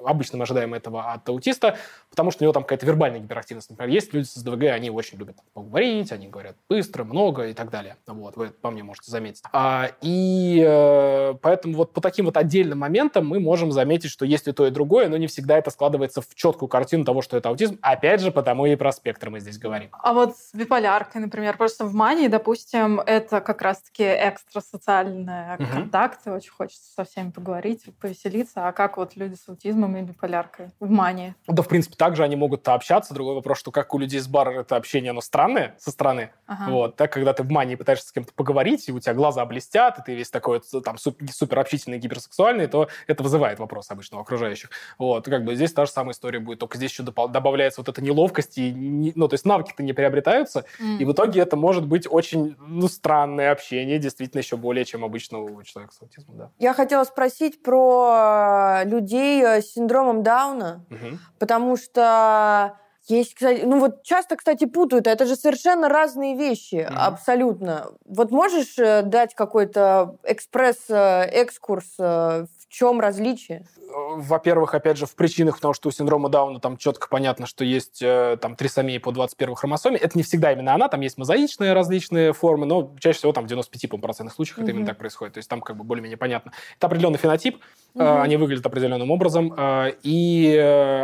обычно 0.04 0.38
мы 0.38 0.42
ожидаем 0.44 0.74
этого 0.74 1.12
от 1.12 1.28
аутиста, 1.28 1.78
потому 2.10 2.30
что 2.30 2.42
у 2.42 2.44
него 2.44 2.52
там 2.52 2.62
какая-то 2.62 2.86
вербальная 2.86 3.20
гиперактивность. 3.20 3.70
Например, 3.70 3.92
есть 3.92 4.12
люди 4.12 4.26
с 4.26 4.34
СДВГ, 4.34 4.64
они 4.64 4.90
очень 4.90 5.18
любят 5.18 5.36
поговорить, 5.54 6.12
они 6.12 6.28
говорят 6.28 6.56
быстро, 6.68 7.04
много 7.04 7.48
и 7.48 7.54
так 7.54 7.70
далее. 7.70 7.96
Вот, 8.06 8.36
вы 8.36 8.48
по 8.48 8.70
мне 8.70 8.82
можете 8.82 9.10
заметить. 9.10 9.42
А, 9.52 9.90
и 10.02 10.62
э, 10.66 11.34
поэтому 11.40 11.76
вот 11.76 11.92
по 11.92 12.00
таким 12.00 12.26
вот 12.26 12.36
отдельным 12.36 12.78
моментам 12.78 13.26
мы 13.26 13.40
можем 13.40 13.72
заметить, 13.72 14.10
что 14.10 14.24
есть 14.24 14.46
и 14.46 14.52
то, 14.52 14.66
и 14.66 14.70
другое, 14.70 15.08
но 15.08 15.16
не 15.16 15.26
всегда 15.26 15.58
это 15.58 15.70
складывается 15.70 16.20
в 16.20 16.34
четкую 16.34 16.68
картину 16.68 17.04
того, 17.04 17.22
что 17.22 17.36
это 17.36 17.48
аутизм. 17.48 17.78
Опять 17.80 18.20
же, 18.20 18.30
потому 18.30 18.66
и 18.66 18.76
про 18.76 18.92
спектр 18.92 19.30
мы 19.30 19.40
здесь 19.40 19.58
говорим. 19.58 19.88
А 19.92 20.12
вот 20.12 20.36
с 20.36 20.54
биполяркой, 20.54 21.22
например, 21.22 21.56
просто 21.56 21.84
в 21.86 21.94
мании, 21.94 22.28
допустим, 22.28 23.00
это 23.00 23.40
как 23.40 23.62
раз-таки 23.62 23.95
такие 23.96 24.14
экстрасоциальные 24.18 25.56
Мгм. 25.58 25.68
контакты, 25.72 26.30
очень 26.30 26.50
хочется 26.50 26.92
со 26.94 27.04
всеми 27.04 27.30
поговорить, 27.30 27.84
повеселиться. 28.00 28.68
А 28.68 28.72
как 28.72 28.98
вот 28.98 29.16
люди 29.16 29.34
с 29.34 29.48
аутизмом 29.48 29.96
и 29.96 30.02
биполяркой 30.02 30.70
в 30.80 30.90
мании? 30.90 31.34
Да, 31.46 31.62
в 31.62 31.68
принципе, 31.68 31.96
также 31.96 32.22
они 32.22 32.36
могут 32.36 32.66
общаться. 32.68 33.14
Другой 33.14 33.34
вопрос, 33.34 33.58
что 33.58 33.70
как 33.70 33.94
у 33.94 33.98
людей 33.98 34.20
с 34.20 34.28
бара 34.28 34.60
это 34.60 34.76
общение, 34.76 35.10
оно 35.10 35.20
странное 35.22 35.76
со 35.78 35.90
стороны. 35.90 36.30
Ага. 36.46 36.70
Вот, 36.70 36.96
так, 36.96 37.12
когда 37.12 37.32
ты 37.32 37.42
в 37.42 37.50
мании 37.50 37.74
пытаешься 37.74 38.08
с 38.08 38.12
кем-то 38.12 38.32
поговорить, 38.34 38.86
и 38.88 38.92
у 38.92 39.00
тебя 39.00 39.14
глаза 39.14 39.44
блестят, 39.46 39.98
и 39.98 40.02
ты 40.02 40.14
весь 40.14 40.30
такой 40.30 40.60
там 40.84 40.98
суп- 40.98 41.22
супер 41.30 41.58
общительный, 41.58 41.98
гиперсексуальный, 41.98 42.66
то 42.66 42.88
это 43.06 43.22
вызывает 43.22 43.58
вопрос 43.58 43.90
обычно 43.90 44.18
у 44.18 44.20
окружающих. 44.20 44.70
Вот, 44.98 45.24
как 45.24 45.44
бы 45.44 45.54
здесь 45.54 45.72
та 45.72 45.86
же 45.86 45.92
самая 45.92 46.12
история 46.12 46.38
будет, 46.38 46.58
только 46.58 46.76
здесь 46.76 46.90
еще 46.90 47.02
добавляется 47.02 47.80
вот 47.80 47.88
эта 47.88 48.02
неловкость, 48.02 48.58
и, 48.58 48.72
не- 48.72 49.12
ну, 49.14 49.28
то 49.28 49.34
есть 49.34 49.46
навыки-то 49.46 49.82
не 49.82 49.94
приобретаются, 49.94 50.66
М. 50.80 50.98
и 50.98 51.04
в 51.04 51.12
итоге 51.12 51.40
это 51.40 51.56
может 51.56 51.86
быть 51.86 52.06
очень, 52.10 52.56
ну, 52.58 52.88
странное 52.88 53.52
общение, 53.52 53.85
действительно 53.98 54.40
еще 54.40 54.56
более, 54.56 54.84
чем 54.84 55.04
обычно 55.04 55.38
у 55.38 55.62
человека 55.62 55.94
с 55.94 56.02
аутизмом, 56.02 56.38
да. 56.38 56.50
Я 56.58 56.72
хотела 56.74 57.04
спросить 57.04 57.62
про 57.62 58.82
э, 58.82 58.88
людей 58.88 59.42
э, 59.42 59.60
с 59.62 59.72
синдромом 59.72 60.22
Дауна, 60.22 60.84
Мгм. 60.90 61.18
потому 61.38 61.76
что 61.76 62.78
есть, 63.08 63.34
кстати, 63.34 63.62
ну 63.64 63.78
вот 63.78 64.02
часто, 64.02 64.36
кстати, 64.36 64.64
путают, 64.64 65.06
это 65.06 65.26
же 65.26 65.36
совершенно 65.36 65.88
разные 65.88 66.36
вещи, 66.36 66.86
Мгм. 66.88 66.98
абсолютно. 66.98 67.90
Вот 68.04 68.30
можешь 68.30 68.78
э, 68.78 69.02
дать 69.02 69.34
какой-то 69.34 70.16
экспресс-экскурс, 70.24 71.94
э, 71.98 72.46
в 72.68 72.72
чем 72.72 73.00
различие? 73.00 73.64
Во-первых, 73.88 74.74
опять 74.74 74.96
же, 74.96 75.06
в 75.06 75.14
причинах, 75.14 75.56
потому 75.56 75.72
что 75.72 75.88
у 75.88 75.92
синдрома 75.92 76.28
Дауна 76.28 76.58
там 76.60 76.76
четко 76.76 77.08
понятно, 77.08 77.46
что 77.46 77.64
есть 77.64 78.02
э, 78.02 78.36
там 78.40 78.56
трисомия 78.56 78.98
по 78.98 79.12
21 79.12 79.54
хромосоме. 79.54 79.96
Это 79.96 80.18
не 80.18 80.24
всегда 80.24 80.52
именно 80.52 80.74
она, 80.74 80.88
там 80.88 81.00
есть 81.00 81.16
мозаичные 81.16 81.72
различные 81.72 82.32
формы, 82.32 82.66
но 82.66 82.94
чаще 82.98 83.18
всего 83.18 83.32
там 83.32 83.46
в 83.46 83.50
95% 83.50 84.30
случаев 84.30 84.58
это 84.58 84.70
именно 84.70 84.86
так 84.86 84.98
происходит. 84.98 85.34
То 85.34 85.38
есть 85.38 85.48
там 85.48 85.60
как 85.60 85.76
бы 85.76 85.84
более-менее 85.84 86.16
понятно. 86.16 86.52
Это 86.76 86.86
определенный 86.88 87.18
фенотип, 87.18 87.62
Мгм. 87.94 88.20
они 88.20 88.36
выглядят 88.36 88.66
определенным 88.66 89.10
образом, 89.10 89.54
э, 89.56 89.92
и 90.02 90.56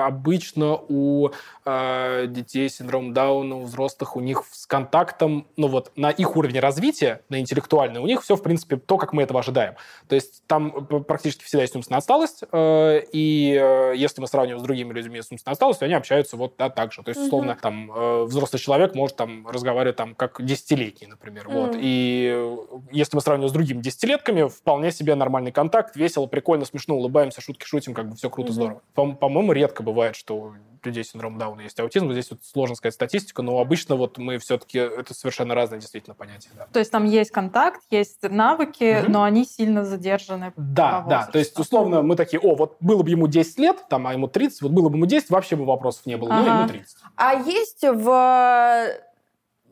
обычно 0.03 0.77
у 0.89 1.31
детей 1.65 2.69
с 2.69 2.77
синдромом 2.77 3.13
Дауна, 3.13 3.57
у 3.57 3.63
взрослых, 3.63 4.17
у 4.17 4.21
них 4.21 4.45
с 4.51 4.67
контактом, 4.67 5.47
ну 5.57 5.69
вот 5.69 5.93
на 5.97 6.11
их 6.11 6.37
уровне 6.37 6.61
развития, 6.61 7.23
на 7.29 7.41
интеллектуальный, 7.41 8.01
у 8.01 8.07
них 8.07 8.23
все, 8.23 8.35
в 8.37 8.43
принципе, 8.43 8.77
то, 8.77 8.99
как 8.99 9.13
мы 9.13 9.23
этого 9.23 9.41
ожидаем. 9.41 9.75
То 10.09 10.17
есть 10.17 10.43
там 10.47 10.87
практически 10.87 11.45
всегда 11.53 11.63
есть 11.65 11.77
умственная 11.77 11.99
отсталость, 11.99 12.45
э, 12.51 13.03
и 13.13 13.59
э, 13.61 13.93
если 13.95 14.23
мы 14.23 14.27
сравниваем 14.27 14.59
с 14.59 14.63
другими 14.63 14.95
людьми 14.95 15.21
с 15.21 15.31
умственной 15.31 15.53
отсталостью, 15.53 15.85
они 15.85 15.93
общаются 15.95 16.39
вот 16.39 16.55
да, 16.57 16.71
так 16.71 16.93
же. 16.95 17.03
То 17.03 17.11
есть, 17.11 17.21
условно, 17.21 17.59
там 17.61 17.93
э, 17.93 18.23
взрослый 18.25 18.59
человек 18.59 18.95
может 18.95 19.17
там 19.19 19.47
разговаривать 19.47 19.97
там 19.97 20.15
как 20.15 20.43
десятилетний, 20.43 21.09
например. 21.09 21.49
Вот. 21.49 21.73
Мгм. 21.73 21.81
И 21.83 22.47
если 22.91 23.17
мы 23.17 23.21
сравниваем 23.21 23.51
с 23.51 23.53
другими 23.53 23.83
десятилетками, 23.83 24.49
вполне 24.49 24.91
себе 24.93 25.15
нормальный 25.15 25.53
контакт, 25.53 25.95
весело, 25.95 26.25
прикольно, 26.27 26.65
смешно, 26.65 26.97
улыбаемся, 26.97 27.43
шутки 27.43 27.67
шутим, 27.67 27.93
как 27.93 28.09
бы 28.09 28.17
все 28.17 28.31
круто, 28.31 28.49
Мгм. 28.49 28.55
здорово. 28.55 28.83
По- 28.95 29.13
По-моему, 29.13 29.53
редко 29.53 29.83
бывает, 29.83 30.17
что 30.17 30.37
у 30.37 30.55
людей 30.85 31.05
с 31.05 31.11
синдромом 31.11 31.39
Дауна 31.39 31.61
есть 31.61 31.79
аутизм. 31.79 32.11
Здесь 32.13 32.31
вот 32.31 32.41
сложно 32.45 32.75
сказать 32.75 32.95
статистику, 32.95 33.43
но 33.43 33.61
обычно 33.61 33.95
вот 33.95 34.19
мы 34.19 34.39
все-таки... 34.39 34.79
Это 34.79 35.15
совершенно 35.15 35.55
разные 35.55 35.81
действительно 35.81 36.15
понятия. 36.15 36.49
Да. 36.57 36.67
То 36.73 36.79
есть 36.81 36.91
там 36.91 37.05
есть 37.05 37.31
контакт, 37.31 37.83
есть 37.91 38.23
навыки, 38.23 39.03
Мгм. 39.03 39.13
но 39.13 39.23
они 39.23 39.45
сильно 39.45 39.85
задержаны. 39.85 40.53
Да, 40.57 41.05
да. 41.09 41.27
То 41.27 41.39
есть, 41.43 41.59
условно, 41.59 42.03
мы 42.03 42.17
такие, 42.17 42.41
о, 42.41 42.55
вот 42.55 42.77
было 42.81 43.03
бы 43.03 43.11
ему 43.11 43.27
10 43.29 43.59
лет, 43.59 43.85
там, 43.89 44.07
а 44.07 44.13
ему 44.13 44.29
30, 44.29 44.63
вот 44.63 44.71
было 44.73 44.89
бы 44.89 44.97
ему 44.97 45.07
10, 45.07 45.31
вообще 45.31 45.57
бы 45.57 45.65
вопросов 45.65 46.07
не 46.07 46.17
было, 46.17 46.29
ну, 46.33 46.41
Ага. 46.43 46.51
ему 46.51 46.67
30. 46.69 46.97
А 47.17 47.35
есть 47.35 47.83
в 47.83 48.93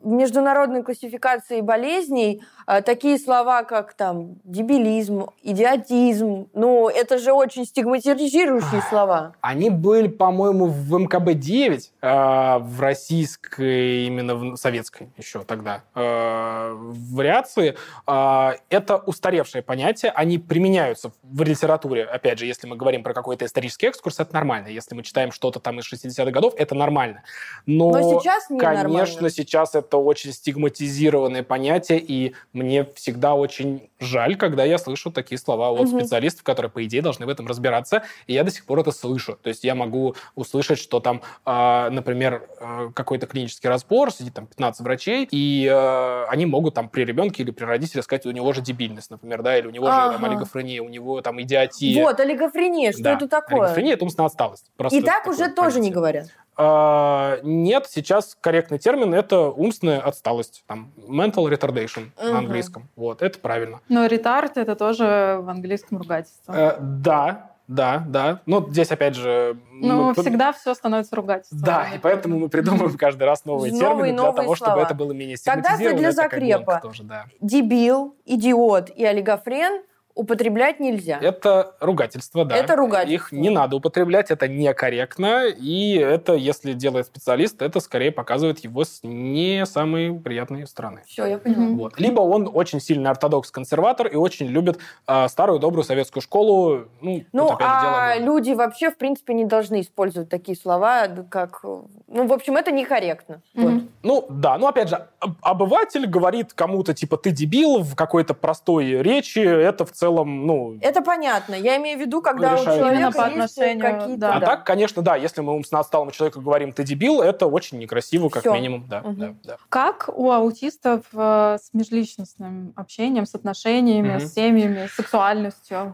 международной 0.03 0.83
классификации 0.83 1.61
болезней 1.61 2.41
э, 2.41 2.60
такие 2.79 3.19
слова, 3.19 3.63
как 3.63 3.93
там 3.93 4.35
дебилизм, 4.45 5.27
идиотизм. 5.43 6.47
Ну, 6.53 6.87
это 6.87 7.17
же 7.17 7.33
очень 7.33 7.65
стигматизирующие 7.65 8.81
слова. 8.89 9.35
Они 9.41 9.69
были, 9.69 10.07
по-моему, 10.07 10.67
в 10.67 10.93
МКБ-9, 10.93 11.81
э, 12.01 12.57
в 12.59 12.79
российской, 12.79 14.05
именно 14.05 14.35
в 14.35 14.55
советской 14.55 15.09
еще 15.17 15.43
тогда 15.43 15.83
э, 15.95 16.73
вариации. 16.73 17.75
Э, 18.07 18.51
это 18.69 18.97
устаревшее 18.97 19.63
понятие, 19.63 20.11
они 20.11 20.37
применяются 20.37 21.11
в 21.23 21.41
литературе. 21.43 22.05
Опять 22.05 22.39
же, 22.39 22.45
если 22.45 22.67
мы 22.67 22.77
говорим 22.77 23.03
про 23.03 23.13
какой-то 23.13 23.45
исторический 23.45 23.87
экскурс, 23.87 24.19
это 24.19 24.33
нормально. 24.33 24.67
Если 24.67 24.95
мы 24.95 25.03
читаем 25.03 25.33
что-то 25.33 25.59
там 25.59 25.79
из 25.79 25.91
60-х 25.91 26.31
годов, 26.31 26.53
это 26.57 26.75
нормально. 26.75 27.23
Но, 27.65 27.91
Но 27.91 28.19
сейчас 28.19 28.49
не 28.49 28.59
Конечно, 28.59 28.83
нормально. 28.87 29.29
сейчас 29.29 29.75
это 29.75 29.97
очень 29.97 30.31
стигматизированное 30.31 31.43
понятие, 31.43 31.99
и 31.99 32.35
мне 32.61 32.85
всегда 32.95 33.33
очень 33.35 33.89
жаль, 33.99 34.35
когда 34.35 34.63
я 34.63 34.77
слышу 34.77 35.11
такие 35.11 35.37
слова 35.37 35.71
от 35.71 35.87
Мгм. 35.89 35.99
специалистов, 35.99 36.43
которые, 36.43 36.71
по 36.71 36.83
идее, 36.85 37.01
должны 37.01 37.25
в 37.25 37.29
этом 37.29 37.47
разбираться, 37.47 38.03
и 38.27 38.33
я 38.33 38.43
до 38.43 38.51
сих 38.51 38.65
пор 38.65 38.79
это 38.79 38.91
слышу. 38.91 39.37
То 39.41 39.49
есть 39.49 39.63
я 39.63 39.75
могу 39.75 40.15
услышать, 40.35 40.79
что 40.79 40.99
там, 40.99 41.21
а, 41.45 41.89
например, 41.89 42.47
а, 42.59 42.91
какой-то 42.93 43.27
клинический 43.27 43.69
разбор, 43.69 44.11
сидит 44.11 44.33
там 44.33 44.47
15 44.47 44.81
врачей, 44.81 45.27
и 45.31 45.67
а, 45.71 46.25
они 46.29 46.45
могут 46.45 46.73
там 46.73 46.89
при 46.89 47.03
ребенке 47.05 47.43
или 47.43 47.51
при 47.51 47.65
родителе 47.65 48.01
сказать, 48.03 48.25
у 48.25 48.31
него 48.31 48.51
же 48.53 48.61
дебильность, 48.61 49.11
например, 49.11 49.41
да, 49.41 49.57
или 49.57 49.67
у 49.67 49.71
него 49.71 49.85
же 49.91 49.97
там 49.97 50.15
Ага. 50.15 50.27
олигофрения, 50.27 50.81
у 50.81 50.89
него 50.89 51.21
там 51.21 51.41
идиотия. 51.41 52.03
Вот, 52.03 52.19
олигофрения, 52.19 52.91
что 52.91 53.03
Да. 53.03 53.13
это 53.13 53.27
такое? 53.27 53.59
Олигофрения– 53.59 53.93
это 53.95 54.03
умственная 54.03 54.27
отсталость. 54.27 54.71
Просто 54.77 54.97
И 54.99 55.01
так 55.01 55.27
уже 55.27 55.49
тоже 55.49 55.79
не 55.79 55.91
говорят. 55.91 56.27
А, 56.57 57.39
нет, 57.43 57.87
сейчас 57.89 58.37
корректный 58.39 58.77
термин 58.77 59.13
это 59.13 59.49
умственная 59.49 59.99
отсталость, 60.01 60.63
там 60.67 60.91
mental 60.97 61.49
retardation 61.49 62.09
Мгм. 62.21 62.31
на 62.33 62.37
английском. 62.39 62.87
Вот, 62.95 63.21
это 63.21 63.39
правильно. 63.39 63.79
Но 63.89 64.05
ретард 64.05 64.57
это 64.57 64.75
тоже 64.75 65.39
в 65.41 65.49
английском 65.49 65.97
ругательство. 65.97 66.53
Э, 66.53 66.77
да, 66.79 67.51
да, 67.67 68.03
да. 68.05 68.41
Но 68.45 68.67
здесь 68.69 68.91
опять 68.91 69.15
же. 69.15 69.57
Ну, 69.71 70.07
мы- 70.09 70.13
всегда 70.13 70.51
все 70.51 70.73
становится 70.73 71.15
ругательством. 71.15 71.61
Да, 71.61 71.87
и 71.95 71.99
поэтому 71.99 72.37
мы 72.37 72.49
придумываем 72.49 72.97
каждый 72.97 73.23
раз 73.23 73.45
новые 73.45 73.71
Новые, 73.71 73.87
термины 73.87 74.07
для 74.13 74.15
новые 74.23 74.35
того, 74.43 74.55
чтобы 74.55 74.71
слова. 74.71 74.83
это 74.85 74.93
было 74.93 75.13
менее 75.13 75.37
стигматизировано. 75.37 75.97
для 75.97 76.09
это 76.09 76.21
как 76.21 76.31
закрепа. 76.31 76.79
тоже, 76.83 77.03
да. 77.03 77.25
Дебил, 77.39 78.15
идиот 78.25 78.89
и 78.89 79.05
олигофрен 79.05 79.83
употреблять 80.15 80.79
нельзя. 80.79 81.17
Это 81.21 81.75
ругательство, 81.79 82.45
да. 82.45 82.55
Это 82.55 82.75
ругательство. 82.75 83.13
Их 83.13 83.31
не 83.31 83.49
надо 83.49 83.75
употреблять, 83.77 84.31
это 84.31 84.47
некорректно, 84.47 85.45
и 85.47 85.95
это, 85.95 86.33
если 86.33 86.73
делает 86.73 87.05
специалист, 87.07 87.61
это 87.61 87.79
скорее 87.79 88.11
показывает 88.11 88.59
его 88.59 88.83
с 88.83 88.99
не 89.03 89.65
самой 89.65 90.13
приятной 90.13 90.67
стороны. 90.67 91.01
Все, 91.07 91.25
я 91.25 91.37
поняла. 91.37 91.67
Вот. 91.75 91.99
Либо 91.99 92.21
он 92.21 92.49
очень 92.53 92.79
сильный 92.79 93.09
ортодокс-консерватор 93.09 94.07
и 94.07 94.15
очень 94.15 94.47
любит 94.47 94.79
а, 95.07 95.27
старую 95.27 95.59
добрую 95.59 95.83
советскую 95.83 96.21
школу. 96.23 96.85
Ну, 97.01 97.23
Ну, 97.31 97.47
дело 97.47 97.57
а 97.59 98.13
выбора. 98.15 98.25
люди 98.25 98.51
вообще, 98.51 98.89
в 98.91 98.97
принципе, 98.97 99.33
не 99.33 99.45
должны 99.45 99.81
использовать 99.81 100.29
такие 100.29 100.57
слова, 100.57 101.07
как... 101.29 101.59
э, 101.63 101.81
Ну, 102.07 102.27
в 102.27 102.33
общем, 102.33 102.57
это 102.57 102.71
некорректно. 102.71 103.41
Вот. 103.55 103.71
Мгм. 103.71 103.89
Ну, 104.03 104.25
да, 104.29 104.57
ну, 104.57 104.67
опять 104.67 104.89
же, 104.89 105.07
об- 105.19 105.35
обыватель 105.41 106.05
говорит 106.07 106.53
кому-то, 106.53 106.93
типа, 106.93 107.17
ты 107.17 107.31
дебил 107.31 107.79
в 107.79 107.95
какой-то 107.95 108.33
простой 108.33 109.01
речи, 109.01 109.39
это 109.39 109.85
в 109.85 109.91
целом, 110.01 110.45
ну... 110.47 110.77
Это 110.81 111.01
понятно. 111.01 111.53
Я 111.55 111.77
имею 111.77 111.97
в 111.97 112.01
виду, 112.01 112.21
когда 112.21 112.53
у 112.53 112.59
решают. 112.59 112.79
человека 112.79 113.01
Именно 113.01 113.11
по 113.11 113.25
отношению, 113.25 113.81
какие-то... 113.81 114.19
да. 114.19 114.33
А 114.35 114.39
так, 114.41 114.65
конечно, 114.65 115.01
да, 115.01 115.15
если 115.15 115.41
мы 115.41 115.53
умственно 115.53 115.79
отсталому 115.79 116.11
человеку 116.11 116.41
говорим, 116.41 116.73
ты 116.73 116.83
дебил, 116.83 117.21
это 117.21 117.45
очень 117.45 117.77
некрасиво, 117.77 118.29
как 118.29 118.41
Всё. 118.43 118.53
минимум, 118.53 118.85
да, 118.89 119.01
Мгм. 119.01 119.15
да, 119.15 119.33
да. 119.43 119.57
Как 119.69 120.09
у 120.13 120.31
аутистов 120.31 121.05
э, 121.13 121.57
с 121.61 121.69
межличностным 121.73 122.73
общением, 122.75 123.25
с 123.25 123.35
отношениями, 123.35 124.15
Мгм. 124.15 124.19
с 124.21 124.33
семьями, 124.33 124.87
с 124.87 124.95
сексуальностью? 124.95 125.93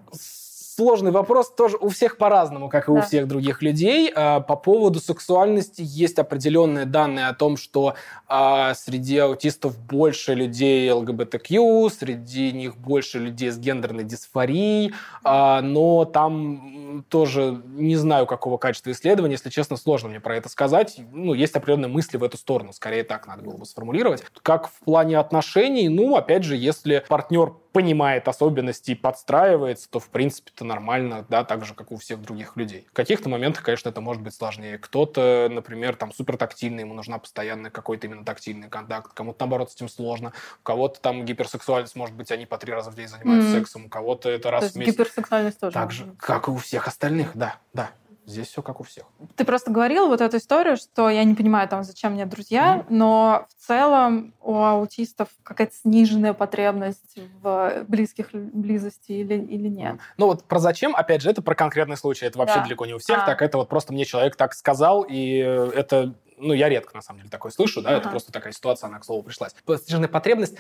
Сложный 0.78 1.10
вопрос, 1.10 1.52
тоже 1.56 1.76
у 1.78 1.90
всех 1.90 2.18
по-разному, 2.18 2.70
как 2.70 2.88
и 2.88 2.92
у 2.92 2.98
Да. 2.98 3.02
всех 3.02 3.28
других 3.28 3.64
людей. 3.64 4.12
А, 4.16 4.42
По 4.42 4.56
поводу 4.56 5.00
сексуальности 5.00 5.82
есть 5.84 6.20
определенные 6.20 6.86
данные 6.86 7.30
о 7.30 7.34
том, 7.34 7.58
что 7.58 7.96
а, 8.28 8.76
среди 8.76 9.18
аутистов 9.18 9.76
больше 9.80 10.36
людей 10.36 10.92
ЛГБТQ, 10.92 11.90
среди 11.90 12.52
них 12.52 12.78
больше 12.78 13.18
людей 13.18 13.50
с 13.50 13.58
гендерной 13.58 14.04
дисфорией, 14.04 14.94
а, 15.24 15.62
но 15.62 16.06
там 16.06 17.04
тоже 17.10 17.60
не 17.66 17.96
знаю, 17.96 18.28
какого 18.28 18.58
качества 18.58 18.92
исследования, 18.92 19.34
если 19.34 19.50
честно, 19.50 19.78
сложно 19.78 20.10
мне 20.10 20.20
про 20.20 20.36
это 20.36 20.48
сказать. 20.48 21.00
Ну, 21.12 21.34
есть 21.34 21.56
определенные 21.56 21.90
мысли 21.90 22.18
в 22.18 22.24
эту 22.24 22.38
сторону, 22.38 22.72
скорее 22.72 23.04
так 23.04 23.26
надо 23.26 23.42
было 23.42 23.58
бы 23.58 23.66
сформулировать. 23.66 24.24
Как 24.44 24.68
в 24.68 24.80
плане 24.86 25.18
отношений, 25.18 25.90
ну, 25.90 26.16
опять 26.16 26.44
же, 26.44 26.56
если 26.56 27.04
партнер 27.08 27.54
понимает 27.78 28.28
особенности 28.28 28.90
и 28.90 28.96
подстраивается, 28.96 29.88
то, 29.88 30.00
в 30.00 30.10
принципе, 30.10 30.52
это 30.56 30.66
нормально, 30.66 31.28
да, 31.30 31.44
так 31.44 31.64
же, 31.64 31.76
как 31.76 31.92
у 31.92 31.98
всех 31.98 32.20
других 32.24 32.56
людей. 32.58 32.88
В 32.90 32.96
каких-то 32.96 33.30
моментах, 33.30 33.64
конечно, 33.64 33.90
это 33.90 34.02
может 34.02 34.24
быть 34.24 34.34
сложнее. 34.34 34.80
Кто-то, 34.80 35.48
например, 35.52 35.96
там, 35.96 36.12
супертактильный, 36.12 36.82
ему 36.82 36.96
нужна 36.96 37.20
постоянно 37.20 37.70
какой-то 37.70 38.08
именно 38.08 38.26
тактильный 38.26 38.68
контакт, 38.68 39.14
кому-то, 39.14 39.42
наоборот, 39.42 39.70
с 39.72 39.76
этим 39.76 39.90
сложно, 39.90 40.34
у 40.60 40.64
кого-то 40.64 41.00
там 41.00 41.24
гиперсексуальность, 41.24 41.96
может 41.96 42.16
быть, 42.16 42.32
они 42.32 42.48
по 42.48 42.58
три 42.58 42.74
раза 42.74 42.90
в 42.90 42.96
день 42.96 43.10
занимаются 43.10 43.50
Мгм. 43.50 43.60
сексом, 43.60 43.86
у 43.86 43.90
кого-то 43.90 44.28
это 44.28 44.44
То 44.46 44.50
раз 44.52 44.64
есть 44.64 44.76
в 44.76 44.80
месяц. 44.80 44.94
гиперсексуальность 44.94 45.60
тоже. 45.60 45.74
Так 45.76 45.92
же, 45.92 46.06
быть. 46.06 46.18
как 46.18 46.48
и 46.48 46.52
у 46.52 46.58
всех 46.58 46.88
остальных, 46.88 47.30
да, 47.36 47.58
да. 47.76 47.92
Здесь 48.28 48.48
все 48.48 48.62
как 48.62 48.82
у 48.82 48.84
всех. 48.84 49.06
Ты 49.38 49.46
просто 49.46 49.72
говорил 49.72 50.10
вот 50.10 50.20
эту 50.20 50.36
историю, 50.36 50.76
что 50.76 51.10
я 51.10 51.24
не 51.24 51.34
понимаю, 51.34 51.70
там, 51.70 51.84
зачем 51.84 52.12
мне 52.12 52.26
друзья, 52.26 52.80
mm-hmm. 52.80 52.86
но 52.90 53.48
в 53.48 53.66
целом 53.66 54.34
у 54.42 54.56
аутистов 54.56 55.30
какая-то 55.44 55.74
сниженная 55.74 56.34
потребность 56.34 57.18
в 57.42 57.86
близких 57.88 58.34
близости 58.34 59.14
или, 59.14 59.36
или 59.36 59.70
нет. 59.70 59.96
Ну 60.18 60.26
вот 60.26 60.44
про 60.44 60.60
зачем, 60.60 60.94
опять 60.94 61.22
же, 61.22 61.30
это 61.30 61.42
про 61.42 61.56
конкретный 61.56 61.96
случай. 61.96 62.26
Это 62.26 62.38
вообще 62.38 62.58
да. 62.58 62.64
далеко 62.66 62.86
не 62.86 62.96
у 62.96 62.98
всех 62.98 63.20
а. 63.20 63.26
так. 63.26 63.42
Это 63.42 63.60
вот 63.60 63.70
просто 63.70 63.94
мне 63.94 64.04
человек 64.04 64.36
так 64.36 64.54
сказал, 64.54 65.06
и 65.08 65.38
это 65.38 66.14
ну, 66.38 66.54
я 66.54 66.68
редко, 66.68 66.96
на 66.96 67.02
самом 67.02 67.20
деле, 67.20 67.32
такое 67.32 67.52
слышу, 67.52 67.82
да, 67.82 67.92
ага. 67.92 68.00
это 68.00 68.10
просто 68.10 68.34
такая 68.34 68.52
ситуация, 68.52 68.90
она, 68.90 69.00
к 69.00 69.06
слову, 69.06 69.24
пришлась. 69.24 69.56
Сниженная 69.66 70.10
потребность 70.10 70.56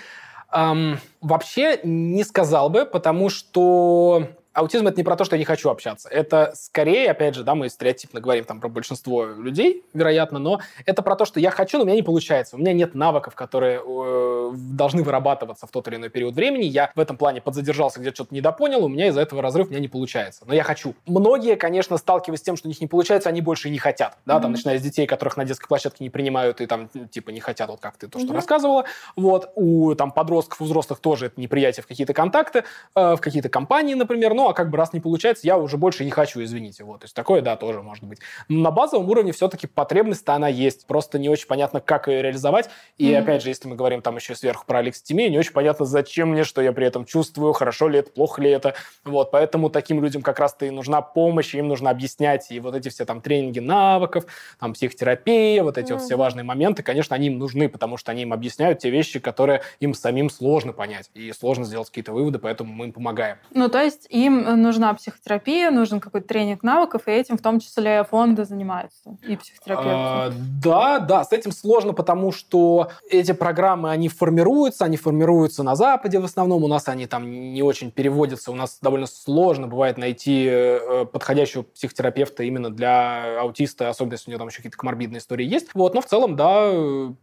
эм, 0.52 0.99
вообще 1.22 1.80
не 1.84 2.23
сказал 2.23 2.69
бы, 2.69 2.85
потому 2.85 3.30
что 3.30 4.30
аутизм 4.57 4.88
это 4.88 4.97
не 4.97 5.03
про 5.03 5.15
то, 5.15 5.23
что 5.23 5.35
я 5.35 5.39
не 5.39 5.45
хочу 5.45 5.69
общаться. 5.69 6.09
Это 6.09 6.51
скорее, 6.55 7.11
опять 7.11 7.35
же, 7.35 7.43
да, 7.43 7.53
мы 7.53 7.69
стереотипно 7.69 8.19
говорим 8.19 8.43
там 8.43 8.59
про 8.59 8.69
большинство 8.69 9.25
людей, 9.25 9.84
вероятно, 9.93 10.39
но 10.39 10.59
это 10.85 11.03
про 11.03 11.15
то, 11.15 11.25
что 11.25 11.39
я 11.39 11.51
хочу, 11.51 11.77
но 11.77 11.84
у 11.84 11.85
меня 11.85 11.95
не 11.95 12.03
получается. 12.03 12.55
У 12.55 12.59
меня 12.59 12.73
нет 12.73 12.95
навыков, 12.95 13.35
которые 13.35 13.81
э, 13.85 14.51
должны 14.55 15.03
вырабатываться 15.03 15.67
в 15.67 15.71
тот 15.71 15.88
или 15.88 15.97
иной 15.97 16.09
период 16.09 16.34
времени. 16.34 16.65
Я 16.65 16.91
в 16.95 16.99
этом 16.99 17.17
плане 17.17 17.39
подзадержался, 17.39 17.99
где-то 17.99 18.15
что-то 18.15 18.35
недопонял, 18.35 18.84
у 18.84 18.88
меня 18.88 19.07
из-за 19.09 19.21
этого 19.21 19.41
разрыв 19.43 19.67
у 19.67 19.69
меня 19.69 19.79
не 19.79 19.88
получается. 19.88 20.43
Но 20.47 20.55
я 20.55 20.63
хочу. 20.63 20.95
Многие, 21.05 21.55
конечно, 21.55 21.97
сталкиваясь 21.97 22.39
с 22.39 22.43
тем, 22.43 22.57
что 22.57 22.67
у 22.67 22.69
них 22.69 22.81
не 22.81 22.88
получается, 22.88 23.29
они 23.29 23.41
больше 23.41 23.67
и 23.67 23.71
не 23.71 23.77
хотят. 23.77 24.17
Да, 24.25 24.38
mm-hmm. 24.38 24.41
там, 24.41 24.51
начиная 24.53 24.79
с 24.79 24.81
детей, 24.81 25.05
которых 25.05 25.38
на 25.38 25.45
детской 25.45 25.67
площадке 25.67 26.03
не 26.03 26.09
принимают 26.09 26.61
и 26.61 26.65
там, 26.65 26.89
типа, 26.89 27.29
не 27.29 27.39
хотят, 27.39 27.69
вот 27.69 27.79
как 27.79 27.97
ты 27.97 28.07
то, 28.07 28.17
что 28.17 28.29
mm-hmm. 28.29 28.34
рассказывала. 28.34 28.85
Вот. 29.15 29.51
У 29.55 29.93
там 29.93 30.11
подростков, 30.11 30.61
у 30.61 30.65
взрослых 30.65 30.99
тоже 30.99 31.27
это 31.27 31.39
неприятие 31.39 31.84
в 31.84 31.88
какие-то 31.88 32.13
контакты, 32.13 32.63
э, 32.95 33.15
в 33.15 33.21
какие-то 33.21 33.49
компании, 33.49 33.93
например. 33.93 34.34
Ну, 34.48 34.52
а 34.52 34.53
как 34.53 34.69
бы 34.69 34.78
раз 34.78 34.94
не 34.94 35.02
получается, 35.02 35.45
я 35.45 35.57
уже 35.57 35.76
больше 35.76 36.06
не 36.06 36.10
хочу, 36.10 36.41
извините. 36.41 36.86
Вот, 36.86 37.02
то 37.02 37.03
есть 37.03 37.14
такое, 37.14 37.41
да, 37.41 37.57
тоже 37.57 37.82
может 37.82 38.06
быть. 38.06 38.19
Но 38.48 38.61
на 38.61 38.72
базовом 38.72 39.10
уровне 39.10 39.34
все-таки 39.34 39.68
потребность-то 39.68 40.36
она 40.36 40.48
есть. 40.48 40.88
Просто 40.88 41.19
не 41.19 41.28
очень 41.28 41.48
понятно, 41.48 41.82
как 41.82 42.07
ее 42.07 42.22
реализовать. 42.22 42.69
И 42.98 43.11
mm-hmm. 43.11 43.18
опять 43.18 43.44
же, 43.44 43.49
если 43.49 43.68
мы 43.68 43.76
говорим 43.76 44.02
там 44.02 44.15
еще 44.15 44.36
сверху 44.36 44.65
про 44.65 44.80
алекситимию, 44.80 45.30
не 45.30 45.38
очень 45.38 45.52
понятно, 45.52 45.86
зачем 45.86 46.30
мне, 46.30 46.45
что 46.45 46.61
я 46.61 46.72
при 46.72 46.88
этом 46.88 47.03
чувствую, 47.03 47.52
хорошо 47.52 47.90
ли 47.90 47.99
это, 47.99 48.10
плохо 48.10 48.41
ли 48.41 48.49
это. 48.49 48.74
Вот, 49.03 49.32
поэтому 49.32 49.69
таким 49.69 50.02
людям 50.02 50.22
как 50.22 50.40
раз-то 50.40 50.65
и 50.65 50.69
нужна 50.69 51.02
помощь, 51.02 51.53
им 51.53 51.68
нужно 51.68 51.90
объяснять. 51.90 52.49
И 52.49 52.61
вот 52.61 52.74
эти 52.74 52.88
все 52.88 53.03
там 53.03 53.19
тренинги 53.19 53.60
навыков, 53.60 54.28
там 54.61 54.72
психотерапия, 54.72 55.61
вот 55.61 55.78
эти 55.78 55.91
mm-hmm. 55.91 55.95
вот 55.95 56.03
все 56.03 56.15
важные 56.15 56.45
моменты, 56.45 56.84
конечно, 56.84 57.18
они 57.18 57.28
им 57.28 57.38
нужны, 57.38 57.68
потому 57.68 57.98
что 57.98 58.14
они 58.14 58.22
им 58.22 58.32
объясняют 58.32 58.80
те 58.80 58.90
вещи, 58.91 59.19
которые 59.19 59.64
им 59.82 59.94
самим 59.94 60.30
сложно 60.30 60.72
понять. 60.72 61.11
И 61.15 61.34
сложно 61.34 61.65
сделать 61.65 61.90
какие-то 61.90 62.14
выводы, 62.14 62.40
поэтому 62.40 62.72
мы 62.72 62.86
им 62.86 62.94
помогаем. 62.94 63.40
Ну, 63.52 63.68
то 63.68 63.82
есть 63.82 64.07
им 64.27 64.61
нужна 64.61 64.93
психотерапия, 64.93 65.71
нужен 65.71 65.99
какой-то 65.99 66.27
тренинг 66.27 66.63
навыков, 66.63 67.03
и 67.07 67.11
этим 67.11 67.37
в 67.37 67.41
том 67.41 67.59
числе 67.59 68.03
фонды 68.03 68.45
занимаются, 68.45 69.17
и 69.23 69.35
психотерапевты. 69.35 69.91
А, 69.93 70.31
да, 70.63 70.99
да, 70.99 71.23
с 71.23 71.31
этим 71.31 71.51
сложно, 71.51 71.93
потому 71.93 72.31
что 72.31 72.89
эти 73.09 73.31
программы, 73.31 73.91
они 73.91 74.09
формируются, 74.09 74.85
они 74.85 74.97
формируются 74.97 75.63
на 75.63 75.75
Западе 75.75 76.19
в 76.19 76.25
основном, 76.25 76.63
у 76.63 76.67
нас 76.67 76.87
они 76.87 77.07
там 77.07 77.29
не 77.31 77.63
очень 77.63 77.91
переводятся, 77.91 78.51
у 78.51 78.55
нас 78.55 78.79
довольно 78.81 79.07
сложно 79.07 79.67
бывает 79.67 79.97
найти 79.97 80.47
э, 80.49 81.05
подходящего 81.11 81.63
психотерапевта 81.63 82.43
именно 82.43 82.69
для 82.69 83.41
аутиста, 83.41 83.89
особенно 83.89 84.13
если 84.13 84.29
у 84.29 84.31
него 84.31 84.39
там 84.39 84.47
еще 84.49 84.57
какие-то 84.57 84.77
коморбидные 84.77 85.19
истории 85.19 85.45
есть. 85.45 85.69
Вот, 85.73 85.93
но 85.93 86.01
в 86.01 86.05
целом, 86.05 86.35
да, 86.35 86.71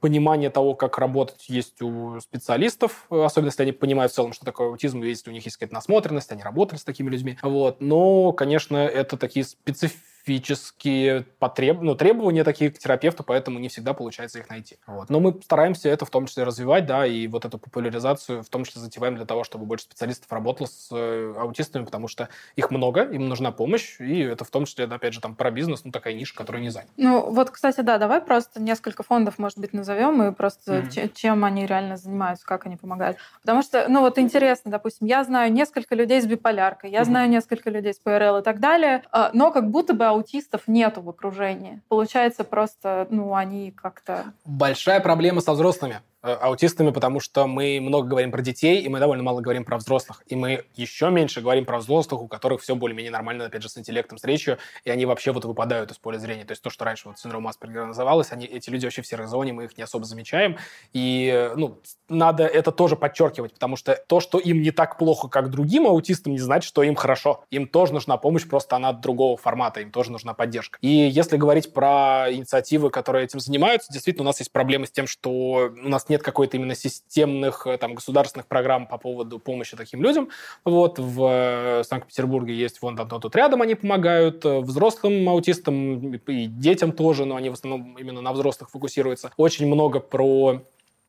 понимание 0.01 0.51
того, 0.51 0.75
как 0.75 0.99
работать 0.99 1.49
есть 1.49 1.81
у 1.83 2.19
специалистов, 2.21 3.07
особенно 3.11 3.49
если 3.49 3.63
они 3.63 3.73
понимают 3.73 4.13
в 4.13 4.15
целом, 4.15 4.33
что 4.33 4.45
такое 4.45 4.69
аутизм, 4.69 5.03
если 5.03 5.31
у 5.31 5.33
них 5.33 5.45
есть 5.45 5.57
какая-то 5.57 5.75
насмотренность, 5.75 6.33
они 6.33 6.43
работали 6.43 6.79
с 6.79 6.85
такими 6.85 6.94
людьми. 7.03 7.39
Вот. 7.43 7.81
Но, 7.81 8.33
конечно, 8.33 8.77
это 8.77 9.17
такие 9.17 9.45
специфические 9.45 10.14
специфические 10.25 11.27
потреб... 11.39 11.83
ну, 11.83 11.95
требования 11.95 12.45
такие 12.45 12.71
к 12.71 12.79
терапевту, 12.79 13.23
поэтому 13.25 13.59
не 13.59 13.69
всегда 13.69 13.93
получается 13.93 14.39
их 14.39 14.49
найти. 14.49 14.79
Вот. 14.87 15.11
Но 15.11 15.21
мы 15.21 15.39
стараемся 15.43 15.91
это 15.91 16.07
в 16.07 16.11
том 16.11 16.27
числе 16.27 16.45
развивать, 16.45 16.87
да, 16.87 17.07
и 17.07 17.27
вот 17.27 17.45
эту 17.45 17.59
популяризацию 17.59 18.43
в 18.43 18.49
том 18.49 18.65
числе 18.65 18.81
затеваем 18.81 19.17
для 19.17 19.27
того, 19.27 19.45
чтобы 19.45 19.67
больше 19.67 19.85
специалистов 19.85 20.33
работало 20.33 20.67
с 20.67 20.89
э, 20.93 21.35
аутистами, 21.37 21.85
потому 21.85 22.09
что 22.09 22.31
их 22.57 22.71
много, 22.71 23.03
им 23.03 23.29
нужна 23.29 23.53
помощь, 23.53 24.01
и 24.01 24.21
это 24.21 24.45
в 24.45 24.51
том 24.51 24.65
числе, 24.65 24.87
опять 24.87 25.13
же, 25.13 25.21
там 25.21 25.35
про 25.35 25.51
бизнес, 25.51 25.85
ну, 25.85 25.93
такая 25.93 26.15
ниша, 26.15 26.35
которая 26.35 26.63
не 26.63 26.71
занята. 26.71 26.91
Ну, 26.97 27.31
вот, 27.31 27.51
кстати, 27.51 27.83
да, 27.83 27.99
давай 27.99 28.23
просто 28.23 28.63
несколько 28.63 29.03
фондов, 29.03 29.39
может 29.39 29.59
быть, 29.59 29.75
назовем, 29.75 30.23
и 30.23 30.33
просто 30.33 30.79
mm-hmm. 30.79 31.13
чем 31.15 31.45
они 31.45 31.67
реально 31.67 31.99
занимаются, 31.99 32.47
как 32.47 32.65
они 32.65 32.77
помогают. 32.77 33.19
Потому 33.43 33.63
что, 33.63 33.87
ну, 33.89 34.01
вот 34.01 34.19
интересно, 34.19 34.71
допустим, 34.71 35.07
я 35.07 35.23
знаю 35.25 35.53
несколько 35.53 35.95
людей 35.95 36.23
с 36.23 36.27
биполяркой, 36.27 36.91
я 36.91 37.01
mm-hmm. 37.01 37.05
знаю 37.05 37.29
несколько 37.29 37.69
людей 37.69 37.93
с 37.93 37.99
ПРЛ 37.99 38.39
и 38.39 38.43
так 38.43 38.59
далее, 38.59 39.03
а, 39.13 39.31
но 39.35 39.51
как 39.51 39.71
будто 39.71 39.93
бы 39.93 40.14
аутистов 40.15 40.63
нету 40.67 41.03
в 41.03 41.11
окружении. 41.11 41.81
Получается 41.89 42.45
просто, 42.45 43.07
ну, 43.11 43.35
они 43.35 43.71
как-то... 43.71 44.33
Большая 44.45 45.01
проблема 45.01 45.41
со 45.41 45.53
взрослыми. 45.53 46.01
Э, 46.27 46.39
аутистами, 46.41 46.91
потому 46.91 47.21
что 47.21 47.47
мы 47.47 47.79
много 47.83 48.09
говорим 48.09 48.31
про 48.31 48.41
детей, 48.41 48.81
и 48.81 48.89
мы 48.89 48.99
довольно 48.99 49.23
мало 49.23 49.43
говорим 49.43 49.63
про 49.63 49.77
взрослых. 49.77 50.23
И 50.27 50.35
мы 50.35 50.65
еще 50.75 51.11
меньше 51.11 51.43
говорим 51.43 51.67
про 51.67 51.77
взрослых, 51.77 52.23
у 52.23 52.29
которых 52.29 52.63
все 52.63 52.75
более-менее 52.75 53.13
нормально, 53.13 53.45
опять 53.45 53.63
же, 53.63 53.69
с 53.69 53.77
интеллектом, 53.77 54.17
с 54.17 54.25
речью, 54.25 54.57
и 54.85 54.91
они 54.91 55.05
вообще 55.05 55.33
вот 55.33 55.45
выпадают 55.45 55.91
из 55.91 55.99
поля 55.99 56.17
зрения. 56.17 56.47
То 56.47 56.53
есть 56.53 56.63
то, 56.63 56.71
что 56.71 56.87
раньше 56.87 57.09
вот 57.09 57.19
синдром 57.19 57.47
Аспергера 57.47 57.85
называлось, 57.85 58.33
они, 58.33 58.47
эти 58.47 58.71
люди 58.71 58.87
вообще 58.87 59.03
в 59.03 59.07
серой 59.07 59.27
зоне, 59.27 59.53
мы 59.53 59.65
их 59.65 59.77
не 59.77 59.83
особо 59.83 60.07
замечаем. 60.07 60.57
И, 60.95 61.51
ну, 61.57 61.79
надо 62.09 62.47
это 62.47 62.73
тоже 62.73 62.97
подчеркивать, 62.97 63.53
потому 63.53 63.77
что 63.77 63.95
то, 63.95 64.21
что 64.21 64.39
им 64.39 64.63
не 64.63 64.71
так 64.71 64.97
плохо, 64.97 65.29
как 65.29 65.51
другим 65.51 65.87
аутистам, 65.87 66.33
не 66.33 66.39
значит, 66.39 66.67
что 66.67 66.83
им 66.83 66.95
хорошо. 66.95 67.45
Им 67.51 67.69
тоже 67.69 67.93
нужна 67.93 68.17
помощь, 68.17 68.49
просто 68.49 68.77
она 68.77 68.95
другого 68.95 69.37
формата, 69.37 69.81
им 69.81 69.91
тоже 69.91 70.11
нужна 70.11 70.33
поддержка. 70.33 70.79
И 70.81 70.89
если 70.89 71.37
говорить 71.37 71.75
про 71.75 72.29
инициативы, 72.31 72.89
которые 72.89 73.27
этим 73.27 73.41
занимаются, 73.41 73.93
действительно, 73.93 74.23
у 74.23 74.29
нас 74.29 74.39
есть 74.39 74.53
проблемы 74.53 74.87
с 74.87 74.91
тем, 74.91 75.07
что 75.07 75.71
у 75.85 75.89
нас 75.91 76.09
нет 76.09 76.14
какой-то 76.23 76.57
именно 76.57 76.75
системных 76.75 77.67
э, 77.67 77.79
там, 77.79 77.95
государственных 77.95 78.47
программ 78.47 78.87
по 78.87 78.99
поводу 78.99 79.39
помощи 79.39 79.77
таким 79.77 80.03
людям. 80.03 80.29
Вот 80.65 80.99
в 80.99 81.27
э, 81.31 81.85
Санкт-Петербурге 81.85 82.55
есть 82.55 82.79
фонд 82.79 83.01
«Одно 83.01 83.19
тут 83.19 83.35
рядом», 83.37 83.63
они 83.63 83.75
помогают 83.75 84.45
э, 84.45 84.61
взрослым 84.61 85.29
аутистам 85.29 86.15
и 86.15 86.47
детям 86.47 86.93
тоже, 86.93 87.25
но 87.25 87.37
они 87.37 87.51
в 87.51 87.55
основном 87.55 87.97
именно 87.99 88.21
на 88.21 88.33
взрослых 88.33 88.71
фокусируются. 88.71 89.31
Очень 89.37 89.67
много 89.67 90.01
про 90.01 90.63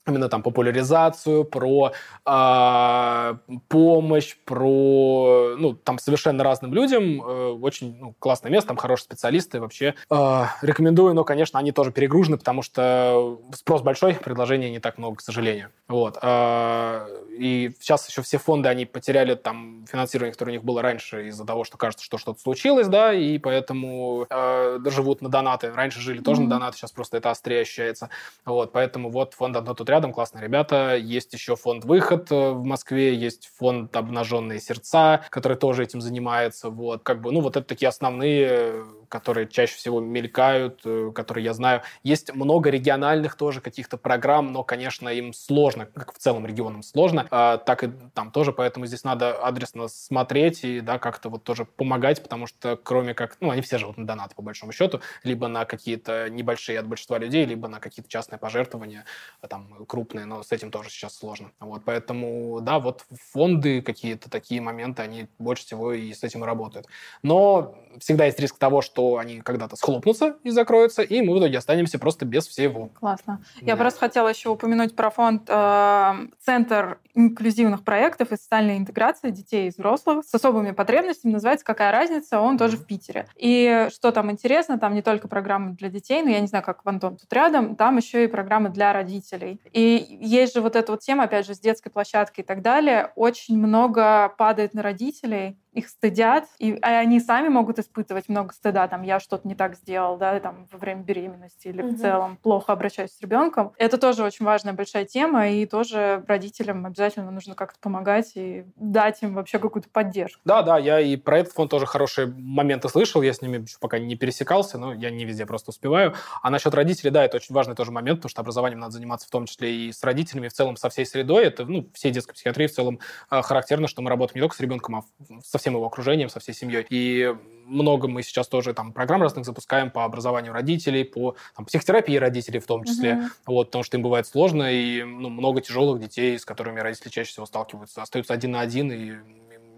именно 0.07 0.29
там 0.29 0.43
популяризацию, 0.43 1.43
про 1.45 1.91
э, 2.25 3.33
помощь, 3.67 4.35
про 4.45 5.55
ну 5.57 5.73
там 5.73 5.99
совершенно 5.99 6.43
разным 6.43 6.73
людям 6.73 7.21
э, 7.21 7.49
очень 7.51 7.97
ну, 7.99 8.15
классное 8.19 8.51
место, 8.51 8.69
там 8.69 8.77
хорошие 8.77 9.05
специалисты 9.05 9.59
вообще 9.59 9.95
э, 10.09 10.43
рекомендую, 10.61 11.13
но 11.13 11.23
конечно 11.23 11.59
они 11.59 11.71
тоже 11.71 11.91
перегружены, 11.91 12.37
потому 12.37 12.61
что 12.61 13.39
спрос 13.53 13.81
большой, 13.81 14.13
предложения 14.13 14.69
не 14.69 14.79
так 14.79 14.97
много, 14.97 15.17
к 15.17 15.21
сожалению. 15.21 15.69
Вот 15.87 16.17
э, 16.21 17.07
и 17.37 17.71
сейчас 17.79 18.07
еще 18.07 18.21
все 18.21 18.37
фонды 18.37 18.69
они 18.69 18.85
потеряли 18.85 19.35
там 19.35 19.85
финансирование, 19.89 20.31
которое 20.31 20.51
у 20.51 20.53
них 20.53 20.63
было 20.63 20.81
раньше 20.81 21.27
из-за 21.27 21.45
того, 21.45 21.63
что 21.63 21.77
кажется, 21.77 22.05
что 22.05 22.17
что-то 22.17 22.39
случилось, 22.39 22.87
да, 22.87 23.13
и 23.13 23.37
поэтому 23.37 24.25
э, 24.29 24.79
живут 24.85 25.21
на 25.21 25.29
донаты. 25.29 25.71
Раньше 25.71 25.99
жили 25.99 26.21
тоже 26.21 26.41
mm-hmm. 26.41 26.45
на 26.45 26.49
донаты, 26.49 26.77
сейчас 26.77 26.91
просто 26.91 27.17
это 27.17 27.31
острее 27.31 27.61
ощущается. 27.61 28.09
Вот 28.45 28.71
поэтому 28.71 29.09
вот 29.09 29.33
фонд 29.33 29.55
«Одно 29.57 29.73
тут 29.73 29.89
рядом, 29.95 30.11
классные 30.11 30.43
ребята. 30.43 30.95
Есть 30.95 31.33
еще 31.33 31.55
фонд 31.55 31.85
«Выход» 31.85 32.29
э, 32.31 32.51
в 32.51 32.65
Москве, 32.65 33.15
есть 33.15 33.49
фонд 33.57 33.95
«Обнаженные 33.95 34.59
сердца», 34.59 35.23
который 35.29 35.57
тоже 35.57 35.83
этим 35.83 36.01
занимается. 36.01 36.69
Вот, 36.69 37.03
как 37.03 37.21
бы, 37.21 37.31
ну, 37.31 37.39
вот 37.39 37.55
это 37.55 37.65
такие 37.65 37.87
основные, 37.87 38.83
которые 39.15 39.47
чаще 39.47 39.77
всего 39.77 40.01
мелькают, 40.01 40.81
э, 40.83 41.11
которые 41.15 41.45
я 41.45 41.53
знаю. 41.53 41.83
Есть 42.03 42.33
много 42.35 42.69
региональных 42.69 43.35
тоже 43.35 43.61
каких-то 43.61 43.95
программ, 43.95 44.51
но, 44.51 44.61
конечно, 44.65 45.07
им 45.07 45.31
сложно, 45.31 45.85
как 45.85 46.13
в 46.13 46.17
целом 46.17 46.45
регионам 46.45 46.83
сложно, 46.83 47.25
а, 47.31 47.57
так 47.57 47.85
и 47.85 47.91
там 48.13 48.31
тоже, 48.31 48.51
поэтому 48.51 48.87
здесь 48.87 49.05
надо 49.05 49.31
адресно 49.31 49.87
смотреть 49.87 50.65
и, 50.65 50.81
да, 50.81 50.99
как-то 50.99 51.29
вот 51.29 51.45
тоже 51.45 51.63
помогать, 51.63 52.21
потому 52.21 52.45
что 52.45 52.75
кроме 52.75 53.13
как, 53.13 53.37
ну, 53.39 53.51
они 53.51 53.61
все 53.61 53.77
живут 53.77 53.95
на 53.97 54.05
донат, 54.05 54.35
по 54.35 54.41
большому 54.41 54.73
счету, 54.73 54.99
либо 55.23 55.47
на 55.47 55.63
какие-то 55.63 56.29
небольшие 56.29 56.77
от 56.77 56.85
большинства 56.85 57.17
людей, 57.17 57.45
либо 57.45 57.69
на 57.69 57.79
какие-то 57.79 58.09
частные 58.09 58.37
пожертвования, 58.37 59.05
там, 59.47 59.85
крупные, 59.87 60.25
но 60.25 60.43
с 60.43 60.51
этим 60.51 60.71
тоже 60.71 60.89
сейчас 60.89 61.15
сложно. 61.15 61.51
Вот, 61.61 61.83
поэтому, 61.85 62.59
да, 62.61 62.79
вот 62.79 63.05
фонды 63.31 63.81
какие-то 63.81 64.29
такие 64.29 64.59
моменты, 64.59 65.03
они 65.03 65.27
больше 65.39 65.63
всего 65.63 65.93
и 65.93 66.13
с 66.13 66.21
этим 66.21 66.43
работают. 66.43 66.87
Но 67.23 67.75
всегда 67.99 68.25
есть 68.25 68.39
риск 68.39 68.57
того, 68.57 68.81
что 68.81 69.04
они 69.17 69.41
когда-то 69.41 69.75
схлопнутся 69.75 70.35
и 70.43 70.49
закроются, 70.49 71.01
и 71.01 71.21
мы 71.21 71.35
в 71.35 71.39
итоге 71.39 71.57
останемся 71.57 71.99
просто 71.99 72.25
без 72.25 72.47
всего. 72.47 72.89
Классно. 72.99 73.41
Да. 73.61 73.67
Я 73.67 73.77
просто 73.77 73.99
хотела 73.99 74.27
еще 74.27 74.49
упомянуть 74.49 74.95
про 74.95 75.09
фонд 75.09 75.43
э, 75.47 76.13
Центр 76.43 76.99
инклюзивных 77.15 77.83
проектов 77.83 78.31
и 78.31 78.37
социальной 78.37 78.77
интеграции 78.77 79.29
детей 79.29 79.67
и 79.67 79.69
взрослых 79.69 80.25
с 80.25 80.33
особыми 80.33 80.71
потребностями. 80.71 81.31
Называется 81.31 81.65
«Какая 81.65 81.91
разница?». 81.91 82.39
Он 82.39 82.55
mm-hmm. 82.55 82.59
тоже 82.59 82.77
в 82.77 82.85
Питере. 82.85 83.27
И 83.37 83.87
что 83.93 84.11
там 84.11 84.29
интересно, 84.31 84.77
там 84.77 84.93
не 84.93 85.01
только 85.01 85.27
программы 85.27 85.75
для 85.75 85.89
детей, 85.89 86.21
но 86.21 86.29
я 86.29 86.41
не 86.41 86.47
знаю, 86.47 86.63
как 86.63 86.83
в 86.83 86.89
Антон 86.89 87.17
тут 87.17 87.31
рядом, 87.31 87.75
там 87.75 87.97
еще 87.97 88.25
и 88.25 88.27
программы 88.27 88.69
для 88.69 88.91
родителей. 88.93 89.61
И 89.71 90.17
есть 90.21 90.53
же 90.53 90.61
вот 90.61 90.75
эта 90.75 90.91
вот 90.91 91.01
тема, 91.01 91.23
опять 91.23 91.45
же, 91.45 91.55
с 91.55 91.59
детской 91.59 91.89
площадкой 91.89 92.41
и 92.41 92.43
так 92.43 92.61
далее. 92.61 93.11
Очень 93.15 93.57
много 93.57 94.33
падает 94.37 94.73
на 94.73 94.81
родителей, 94.81 95.57
их 95.75 95.89
стыдят, 95.89 96.45
и 96.57 96.77
а 96.81 96.99
они 96.99 97.19
сами 97.19 97.49
могут 97.49 97.79
испытывать 97.79 98.29
много 98.29 98.53
стыда, 98.53 98.87
там, 98.87 99.03
я 99.03 99.19
что-то 99.19 99.47
не 99.47 99.55
так 99.55 99.75
сделал, 99.75 100.17
да, 100.17 100.39
там, 100.39 100.67
во 100.71 100.77
время 100.77 101.03
беременности 101.03 101.67
или 101.67 101.81
угу. 101.81 101.95
в 101.95 101.99
целом 101.99 102.37
плохо 102.41 102.71
обращаюсь 102.71 103.11
с 103.11 103.21
ребенком. 103.21 103.73
Это 103.77 103.97
тоже 103.97 104.23
очень 104.23 104.45
важная 104.45 104.73
большая 104.73 105.05
тема, 105.05 105.49
и 105.49 105.65
тоже 105.65 106.23
родителям 106.27 106.85
обязательно 106.85 107.29
нужно 107.29 107.55
как-то 107.55 107.77
помогать 107.79 108.31
и 108.35 108.65
дать 108.75 109.21
им 109.21 109.33
вообще 109.35 109.59
какую-то 109.59 109.89
поддержку. 109.89 110.41
Да, 110.45 110.61
да, 110.61 110.77
я 110.77 110.99
и 110.99 111.17
про 111.17 111.39
этот 111.39 111.53
фонд 111.53 111.71
тоже 111.71 111.85
хорошие 111.85 112.27
моменты 112.27 112.87
слышал, 112.87 113.21
я 113.21 113.33
с 113.33 113.41
ними 113.41 113.61
еще 113.61 113.77
пока 113.79 113.99
не 113.99 114.15
пересекался, 114.15 114.77
но 114.77 114.93
я 114.93 115.09
не 115.09 115.25
везде 115.25 115.45
просто 115.45 115.71
успеваю. 115.71 116.15
А 116.41 116.49
насчет 116.49 116.73
родителей, 116.73 117.11
да, 117.11 117.25
это 117.25 117.37
очень 117.37 117.53
важный 117.53 117.75
тоже 117.75 117.91
момент, 117.91 118.19
потому 118.19 118.29
что 118.29 118.41
образованием 118.41 118.79
надо 118.79 118.93
заниматься 118.93 119.27
в 119.27 119.31
том 119.31 119.45
числе 119.45 119.75
и 119.75 119.91
с 119.91 120.01
родителями, 120.03 120.47
в 120.47 120.53
целом 120.53 120.77
со 120.77 120.89
всей 120.89 121.05
средой. 121.05 121.45
Это, 121.45 121.65
ну, 121.65 121.89
всей 121.93 122.11
детской 122.11 122.33
психиатрии 122.33 122.67
в 122.67 122.71
целом 122.71 122.99
а, 123.29 123.41
характерно, 123.41 123.87
что 123.87 124.01
мы 124.01 124.09
работаем 124.09 124.35
не 124.35 124.41
только 124.41 124.55
с 124.55 124.59
ребенком, 124.59 124.95
а 124.95 125.03
со 125.43 125.57
всем 125.65 125.73
его 125.73 125.87
окружением, 125.87 126.29
со 126.29 126.39
всей 126.39 126.53
семьей. 126.53 126.85
И 126.91 127.35
много 127.65 128.07
мы 128.07 128.21
сейчас 128.21 128.47
тоже 128.47 128.75
там 128.75 128.93
программ 128.93 129.23
разных 129.23 129.45
запускаем 129.45 129.89
по 129.89 130.03
образованию 130.03 130.53
родителей, 130.53 131.03
по 131.03 131.35
там, 131.55 131.65
психотерапии 131.65 132.17
родителей 132.17 132.59
в 132.59 132.67
том 132.67 132.83
числе, 132.83 133.13
mm-hmm. 133.13 133.29
вот, 133.47 133.67
потому 133.69 133.83
что 133.83 133.97
им 133.97 134.03
бывает 134.03 134.27
сложно, 134.27 134.71
и 134.71 135.01
ну, 135.01 135.29
много 135.29 135.61
тяжелых 135.61 135.99
детей, 135.99 136.37
с 136.37 136.45
которыми 136.45 136.79
родители 136.81 137.09
чаще 137.09 137.31
всего 137.31 137.47
сталкиваются, 137.47 138.03
остаются 138.03 138.33
один 138.33 138.51
на 138.51 138.59
один, 138.59 138.91
и 138.91 139.13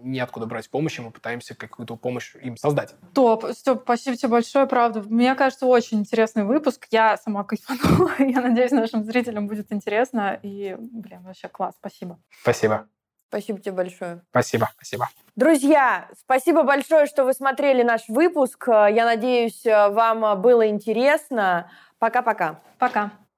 неоткуда 0.02 0.44
брать 0.44 0.68
помощь, 0.68 0.98
и 0.98 1.02
мы 1.02 1.10
пытаемся 1.10 1.54
какую-то 1.54 1.96
помощь 1.96 2.34
им 2.36 2.58
создать. 2.58 2.94
Топ. 3.14 3.46
Степ, 3.52 3.80
спасибо 3.84 4.16
тебе 4.16 4.28
большое, 4.28 4.66
правда. 4.66 5.02
Мне 5.02 5.34
кажется, 5.34 5.64
очень 5.64 6.00
интересный 6.00 6.44
выпуск. 6.44 6.86
Я 6.90 7.16
сама 7.16 7.44
кайфанула. 7.44 8.12
Я 8.18 8.42
надеюсь, 8.42 8.70
нашим 8.70 9.04
зрителям 9.04 9.48
будет 9.48 9.72
интересно. 9.72 10.38
И, 10.42 10.76
блин, 10.78 11.22
вообще 11.22 11.48
класс. 11.48 11.74
Спасибо. 11.80 12.20
Спасибо. 12.42 12.86
Спасибо 13.28 13.60
тебе 13.60 13.72
большое. 13.72 14.22
Спасибо, 14.30 14.70
спасибо. 14.74 15.08
Друзья, 15.36 16.08
спасибо 16.18 16.62
большое, 16.62 17.06
что 17.06 17.24
вы 17.24 17.32
смотрели 17.32 17.82
наш 17.82 18.08
выпуск. 18.08 18.66
Я 18.68 19.04
надеюсь, 19.04 19.64
вам 19.64 20.40
было 20.40 20.68
интересно. 20.68 21.70
Пока-пока. 21.98 22.60
Пока. 22.78 23.10
-пока. 23.10 23.28